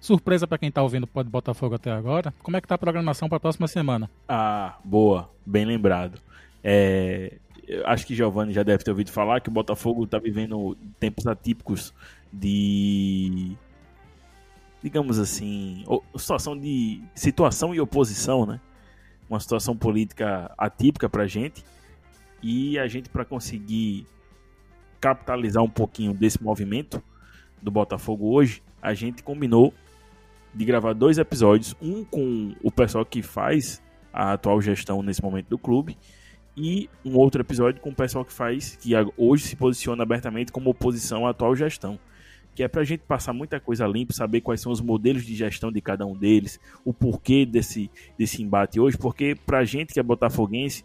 Surpresa 0.00 0.46
para 0.46 0.58
quem 0.58 0.70
tá 0.70 0.82
ouvindo 0.82 1.06
Pode 1.06 1.28
Botafogo 1.28 1.74
até 1.74 1.90
agora. 1.90 2.32
Como 2.42 2.56
é 2.56 2.60
que 2.60 2.68
tá 2.68 2.76
a 2.76 2.78
programação 2.78 3.28
para 3.28 3.36
a 3.36 3.40
próxima 3.40 3.66
semana? 3.66 4.08
Ah, 4.28 4.78
boa, 4.84 5.30
bem 5.44 5.64
lembrado. 5.64 6.20
É, 6.62 7.38
acho 7.84 8.06
que 8.06 8.14
Giovanni 8.14 8.52
já 8.52 8.62
deve 8.62 8.82
ter 8.82 8.90
ouvido 8.90 9.10
falar 9.10 9.40
que 9.40 9.48
o 9.48 9.52
Botafogo 9.52 10.04
está 10.04 10.18
vivendo 10.18 10.76
tempos 10.98 11.26
atípicos 11.26 11.94
de 12.32 13.56
digamos 14.82 15.18
assim, 15.18 15.84
situação 16.16 16.56
de 16.56 17.02
situação 17.14 17.74
e 17.74 17.80
oposição, 17.80 18.46
né? 18.46 18.60
Uma 19.28 19.40
situação 19.40 19.76
política 19.76 20.52
atípica 20.56 21.08
para 21.08 21.24
a 21.24 21.26
gente 21.26 21.64
e 22.42 22.78
a 22.78 22.86
gente 22.86 23.08
para 23.08 23.24
conseguir 23.24 24.06
capitalizar 25.00 25.62
um 25.62 25.68
pouquinho 25.68 26.14
desse 26.14 26.42
movimento 26.42 27.02
do 27.60 27.70
Botafogo 27.70 28.32
hoje, 28.32 28.62
a 28.80 28.94
gente 28.94 29.22
combinou 29.22 29.74
de 30.54 30.64
gravar 30.64 30.92
dois 30.92 31.18
episódios, 31.18 31.74
um 31.82 32.04
com 32.04 32.54
o 32.62 32.70
pessoal 32.70 33.04
que 33.04 33.22
faz 33.22 33.82
a 34.12 34.32
atual 34.32 34.60
gestão 34.62 35.02
nesse 35.02 35.22
momento 35.22 35.48
do 35.48 35.58
clube 35.58 35.96
e 36.58 36.90
um 37.04 37.16
outro 37.16 37.40
episódio 37.40 37.80
com 37.80 37.90
o 37.90 37.94
pessoal 37.94 38.24
que 38.24 38.32
faz, 38.32 38.74
que 38.74 38.92
hoje 39.16 39.44
se 39.44 39.54
posiciona 39.54 40.02
abertamente 40.02 40.50
como 40.50 40.70
oposição 40.70 41.24
à 41.24 41.30
atual 41.30 41.54
gestão. 41.54 41.98
Que 42.52 42.64
é 42.64 42.68
para 42.68 42.80
a 42.80 42.84
gente 42.84 43.04
passar 43.06 43.32
muita 43.32 43.60
coisa 43.60 43.86
limpa, 43.86 44.12
saber 44.12 44.40
quais 44.40 44.60
são 44.60 44.72
os 44.72 44.80
modelos 44.80 45.24
de 45.24 45.36
gestão 45.36 45.70
de 45.70 45.80
cada 45.80 46.04
um 46.04 46.16
deles, 46.16 46.58
o 46.84 46.92
porquê 46.92 47.46
desse, 47.46 47.88
desse 48.18 48.42
embate 48.42 48.80
hoje, 48.80 48.98
porque 48.98 49.36
para 49.46 49.58
a 49.58 49.64
gente 49.64 49.94
que 49.94 50.00
é 50.00 50.02
botafoguense 50.02 50.84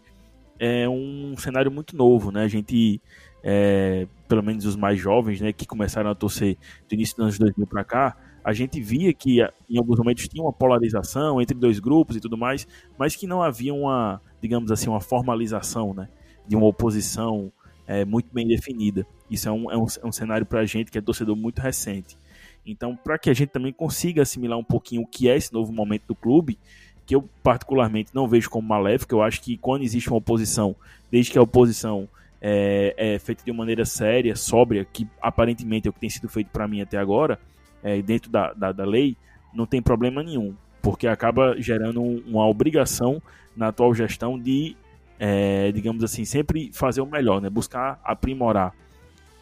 é 0.60 0.88
um 0.88 1.34
cenário 1.36 1.72
muito 1.72 1.96
novo, 1.96 2.30
né? 2.30 2.44
A 2.44 2.48
gente, 2.48 3.00
é, 3.42 4.06
pelo 4.28 4.44
menos 4.44 4.64
os 4.64 4.76
mais 4.76 5.00
jovens, 5.00 5.40
né, 5.40 5.52
que 5.52 5.66
começaram 5.66 6.08
a 6.08 6.14
torcer 6.14 6.56
do 6.88 6.94
início 6.94 7.16
dos 7.16 7.24
anos 7.24 7.38
2000 7.40 7.66
para 7.66 7.82
cá, 7.82 8.16
a 8.44 8.52
gente 8.52 8.80
via 8.80 9.12
que 9.14 9.40
em 9.70 9.78
alguns 9.78 9.98
momentos 9.98 10.28
tinha 10.28 10.44
uma 10.44 10.52
polarização 10.52 11.40
entre 11.40 11.56
dois 11.56 11.78
grupos 11.78 12.16
e 12.16 12.20
tudo 12.20 12.36
mais, 12.36 12.68
mas 12.98 13.16
que 13.16 13.26
não 13.26 13.42
havia 13.42 13.72
uma, 13.72 14.20
digamos 14.40 14.70
assim, 14.70 14.88
uma 14.88 15.00
formalização, 15.00 15.94
né, 15.94 16.08
de 16.46 16.54
uma 16.54 16.66
oposição 16.66 17.50
é, 17.86 18.04
muito 18.04 18.28
bem 18.32 18.46
definida. 18.46 19.06
Isso 19.30 19.48
é 19.48 19.52
um, 19.52 19.70
é 19.70 19.76
um, 19.76 19.86
é 20.02 20.06
um 20.06 20.12
cenário 20.12 20.44
para 20.44 20.60
a 20.60 20.66
gente 20.66 20.90
que 20.90 20.98
é 20.98 21.00
torcedor 21.00 21.34
muito 21.34 21.60
recente. 21.60 22.18
Então, 22.66 22.94
para 22.96 23.18
que 23.18 23.30
a 23.30 23.34
gente 23.34 23.48
também 23.48 23.72
consiga 23.72 24.22
assimilar 24.22 24.58
um 24.58 24.64
pouquinho 24.64 25.02
o 25.02 25.06
que 25.06 25.28
é 25.28 25.36
esse 25.36 25.52
novo 25.52 25.72
momento 25.72 26.04
do 26.08 26.14
clube, 26.14 26.58
que 27.06 27.14
eu 27.14 27.28
particularmente 27.42 28.10
não 28.14 28.28
vejo 28.28 28.48
como 28.48 28.66
maléfico, 28.66 29.14
eu 29.14 29.22
acho 29.22 29.40
que 29.40 29.56
quando 29.56 29.82
existe 29.82 30.08
uma 30.08 30.18
oposição, 30.18 30.74
desde 31.10 31.32
que 31.32 31.38
a 31.38 31.42
oposição 31.42 32.08
é, 32.40 32.94
é 32.96 33.18
feita 33.18 33.42
de 33.44 33.50
uma 33.50 33.58
maneira 33.58 33.84
séria, 33.84 34.36
sóbria, 34.36 34.84
que 34.84 35.06
aparentemente 35.20 35.88
é 35.88 35.90
o 35.90 35.92
que 35.92 36.00
tem 36.00 36.10
sido 36.10 36.28
feito 36.28 36.48
para 36.48 36.68
mim 36.68 36.80
até 36.80 36.96
agora, 36.96 37.38
é, 37.84 38.00
dentro 38.00 38.30
da, 38.30 38.52
da, 38.54 38.72
da, 38.72 38.84
lei, 38.84 39.16
não 39.52 39.66
tem 39.66 39.82
problema 39.82 40.22
nenhum, 40.22 40.54
porque 40.82 41.06
acaba 41.06 41.54
gerando 41.60 42.00
uma 42.02 42.46
obrigação 42.48 43.22
na 43.54 43.68
atual 43.68 43.94
gestão 43.94 44.38
de, 44.38 44.74
é, 45.20 45.70
digamos 45.70 46.02
assim, 46.02 46.24
sempre 46.24 46.70
fazer 46.72 47.02
o 47.02 47.06
melhor, 47.06 47.40
né? 47.40 47.50
buscar 47.50 48.00
aprimorar 48.02 48.74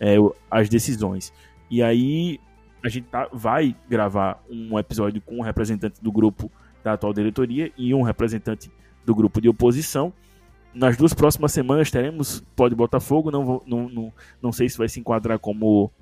é, 0.00 0.16
as 0.50 0.68
decisões. 0.68 1.32
E 1.70 1.82
aí 1.82 2.40
a 2.82 2.88
gente 2.88 3.04
tá, 3.04 3.28
vai 3.32 3.76
gravar 3.88 4.42
um 4.50 4.76
episódio 4.76 5.22
com 5.22 5.38
um 5.38 5.42
representante 5.42 6.02
do 6.02 6.10
grupo 6.10 6.50
da 6.82 6.94
atual 6.94 7.14
diretoria 7.14 7.70
e 7.78 7.94
um 7.94 8.02
representante 8.02 8.70
do 9.06 9.14
grupo 9.14 9.40
de 9.40 9.48
oposição. 9.48 10.12
Nas 10.74 10.96
duas 10.96 11.14
próximas 11.14 11.52
semanas 11.52 11.90
teremos 11.90 12.42
Pode 12.56 12.74
Botafogo, 12.74 13.30
não, 13.30 13.62
não, 13.64 13.88
não, 13.88 14.12
não 14.42 14.52
sei 14.52 14.68
se 14.68 14.76
vai 14.76 14.88
se 14.88 14.98
enquadrar 14.98 15.38
como 15.38 15.92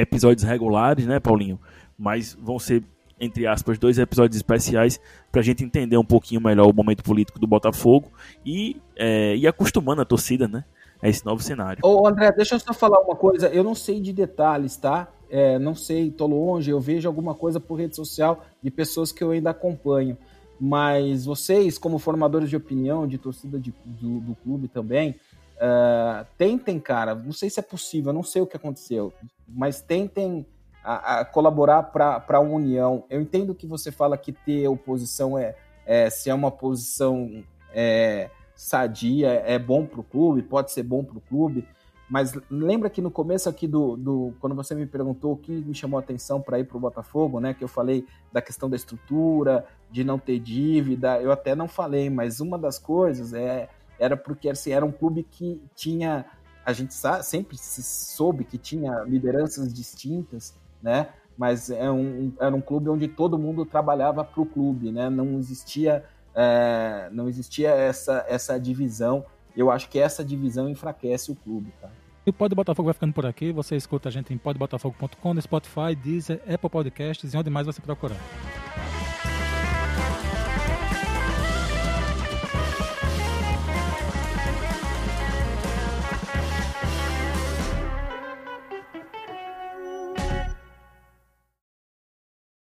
episódios 0.00 0.44
regulares, 0.44 1.06
né, 1.06 1.20
Paulinho? 1.20 1.58
Mas 1.98 2.36
vão 2.40 2.58
ser, 2.58 2.82
entre 3.18 3.46
aspas, 3.46 3.78
dois 3.78 3.98
episódios 3.98 4.36
especiais 4.36 5.00
para 5.30 5.40
a 5.40 5.44
gente 5.44 5.64
entender 5.64 5.96
um 5.96 6.04
pouquinho 6.04 6.40
melhor 6.40 6.68
o 6.68 6.74
momento 6.74 7.02
político 7.02 7.38
do 7.38 7.46
Botafogo 7.46 8.10
e 8.44 8.80
é, 8.96 9.36
ir 9.36 9.46
acostumando 9.46 10.02
a 10.02 10.04
torcida, 10.04 10.48
né? 10.48 10.64
A 11.02 11.08
esse 11.08 11.24
novo 11.24 11.42
cenário. 11.42 11.80
Ô, 11.82 12.06
André, 12.06 12.30
deixa 12.32 12.54
eu 12.54 12.60
só 12.60 12.74
falar 12.74 13.00
uma 13.00 13.16
coisa. 13.16 13.48
Eu 13.48 13.64
não 13.64 13.74
sei 13.74 14.00
de 14.00 14.12
detalhes, 14.12 14.76
tá? 14.76 15.08
É, 15.30 15.58
não 15.58 15.74
sei, 15.74 16.10
tô 16.10 16.26
longe, 16.26 16.70
eu 16.70 16.80
vejo 16.80 17.08
alguma 17.08 17.34
coisa 17.34 17.60
por 17.60 17.76
rede 17.76 17.94
social 17.94 18.44
de 18.60 18.70
pessoas 18.70 19.12
que 19.12 19.22
eu 19.22 19.30
ainda 19.30 19.50
acompanho. 19.50 20.18
Mas 20.60 21.24
vocês, 21.24 21.78
como 21.78 21.98
formadores 21.98 22.50
de 22.50 22.56
opinião, 22.56 23.06
de 23.06 23.16
torcida 23.16 23.58
de, 23.58 23.72
do, 23.84 24.20
do 24.20 24.34
clube 24.34 24.68
também, 24.68 25.14
Uh, 25.60 26.26
tentem, 26.38 26.80
cara, 26.80 27.14
não 27.14 27.32
sei 27.32 27.50
se 27.50 27.60
é 27.60 27.62
possível, 27.62 28.14
não 28.14 28.22
sei 28.22 28.40
o 28.40 28.46
que 28.46 28.56
aconteceu, 28.56 29.12
mas 29.46 29.82
tentem 29.82 30.46
a, 30.82 31.20
a 31.20 31.24
colaborar 31.24 31.82
para 31.82 32.24
a 32.26 32.40
união. 32.40 33.04
Eu 33.10 33.20
entendo 33.20 33.54
que 33.54 33.66
você 33.66 33.92
fala 33.92 34.16
que 34.16 34.32
ter 34.32 34.66
oposição 34.68 35.38
é, 35.38 35.54
é 35.84 36.08
se 36.08 36.30
é 36.30 36.34
uma 36.34 36.50
posição 36.50 37.44
é 37.72 38.30
sadia, 38.54 39.28
é 39.46 39.58
bom 39.58 39.86
para 39.86 40.00
o 40.00 40.04
clube, 40.04 40.42
pode 40.42 40.70
ser 40.70 40.82
bom 40.82 41.02
para 41.04 41.16
o 41.16 41.20
clube. 41.20 41.66
Mas 42.10 42.36
lembra 42.50 42.90
que 42.90 43.00
no 43.00 43.10
começo 43.10 43.48
aqui 43.48 43.68
do, 43.68 43.96
do 43.96 44.34
quando 44.40 44.54
você 44.54 44.74
me 44.74 44.84
perguntou 44.84 45.32
o 45.32 45.36
que 45.36 45.52
me 45.52 45.74
chamou 45.74 45.96
a 45.96 46.02
atenção 46.02 46.40
para 46.40 46.58
ir 46.58 46.64
para 46.64 46.76
o 46.76 46.80
Botafogo, 46.80 47.38
né? 47.38 47.54
Que 47.54 47.62
eu 47.62 47.68
falei 47.68 48.04
da 48.32 48.42
questão 48.42 48.68
da 48.68 48.74
estrutura, 48.74 49.64
de 49.90 50.02
não 50.02 50.18
ter 50.18 50.40
dívida. 50.40 51.20
Eu 51.22 51.30
até 51.30 51.54
não 51.54 51.68
falei, 51.68 52.10
mas 52.10 52.40
uma 52.40 52.58
das 52.58 52.78
coisas 52.78 53.32
é 53.32 53.68
era 54.00 54.16
porque 54.16 54.48
assim, 54.48 54.72
era 54.72 54.84
um 54.84 54.90
clube 54.90 55.22
que 55.22 55.62
tinha 55.76 56.24
a 56.64 56.72
gente 56.72 56.94
sempre 57.22 57.56
se 57.56 57.82
soube 57.82 58.44
que 58.44 58.58
tinha 58.58 59.00
lideranças 59.00 59.72
distintas, 59.72 60.54
né? 60.82 61.08
Mas 61.36 61.70
é 61.70 61.90
um, 61.90 62.32
era 62.38 62.54
um 62.54 62.60
clube 62.60 62.90
onde 62.90 63.08
todo 63.08 63.38
mundo 63.38 63.64
trabalhava 63.64 64.24
para 64.24 64.40
o 64.40 64.46
clube, 64.46 64.90
né? 64.90 65.08
Não 65.08 65.38
existia 65.38 66.04
é, 66.34 67.08
não 67.12 67.28
existia 67.28 67.70
essa 67.70 68.24
essa 68.28 68.58
divisão. 68.58 69.24
Eu 69.56 69.70
acho 69.70 69.88
que 69.88 69.98
essa 69.98 70.24
divisão 70.24 70.68
enfraquece 70.68 71.30
o 71.30 71.36
clube, 71.36 71.72
tá? 71.80 71.88
E 72.26 72.30
o 72.30 72.32
Pod 72.32 72.54
Botafogo 72.54 72.86
vai 72.86 72.94
ficando 72.94 73.12
por 73.12 73.26
aqui. 73.26 73.52
Você 73.52 73.76
escuta 73.76 74.08
a 74.08 74.12
gente 74.12 74.32
em 74.32 74.38
podbotafogo.com, 74.38 75.34
no 75.34 75.40
Spotify, 75.40 75.94
Deezer, 75.96 76.42
Apple 76.46 76.68
Podcasts 76.68 77.32
e 77.32 77.36
onde 77.36 77.48
mais 77.48 77.66
você 77.66 77.80
procurar. 77.80 78.18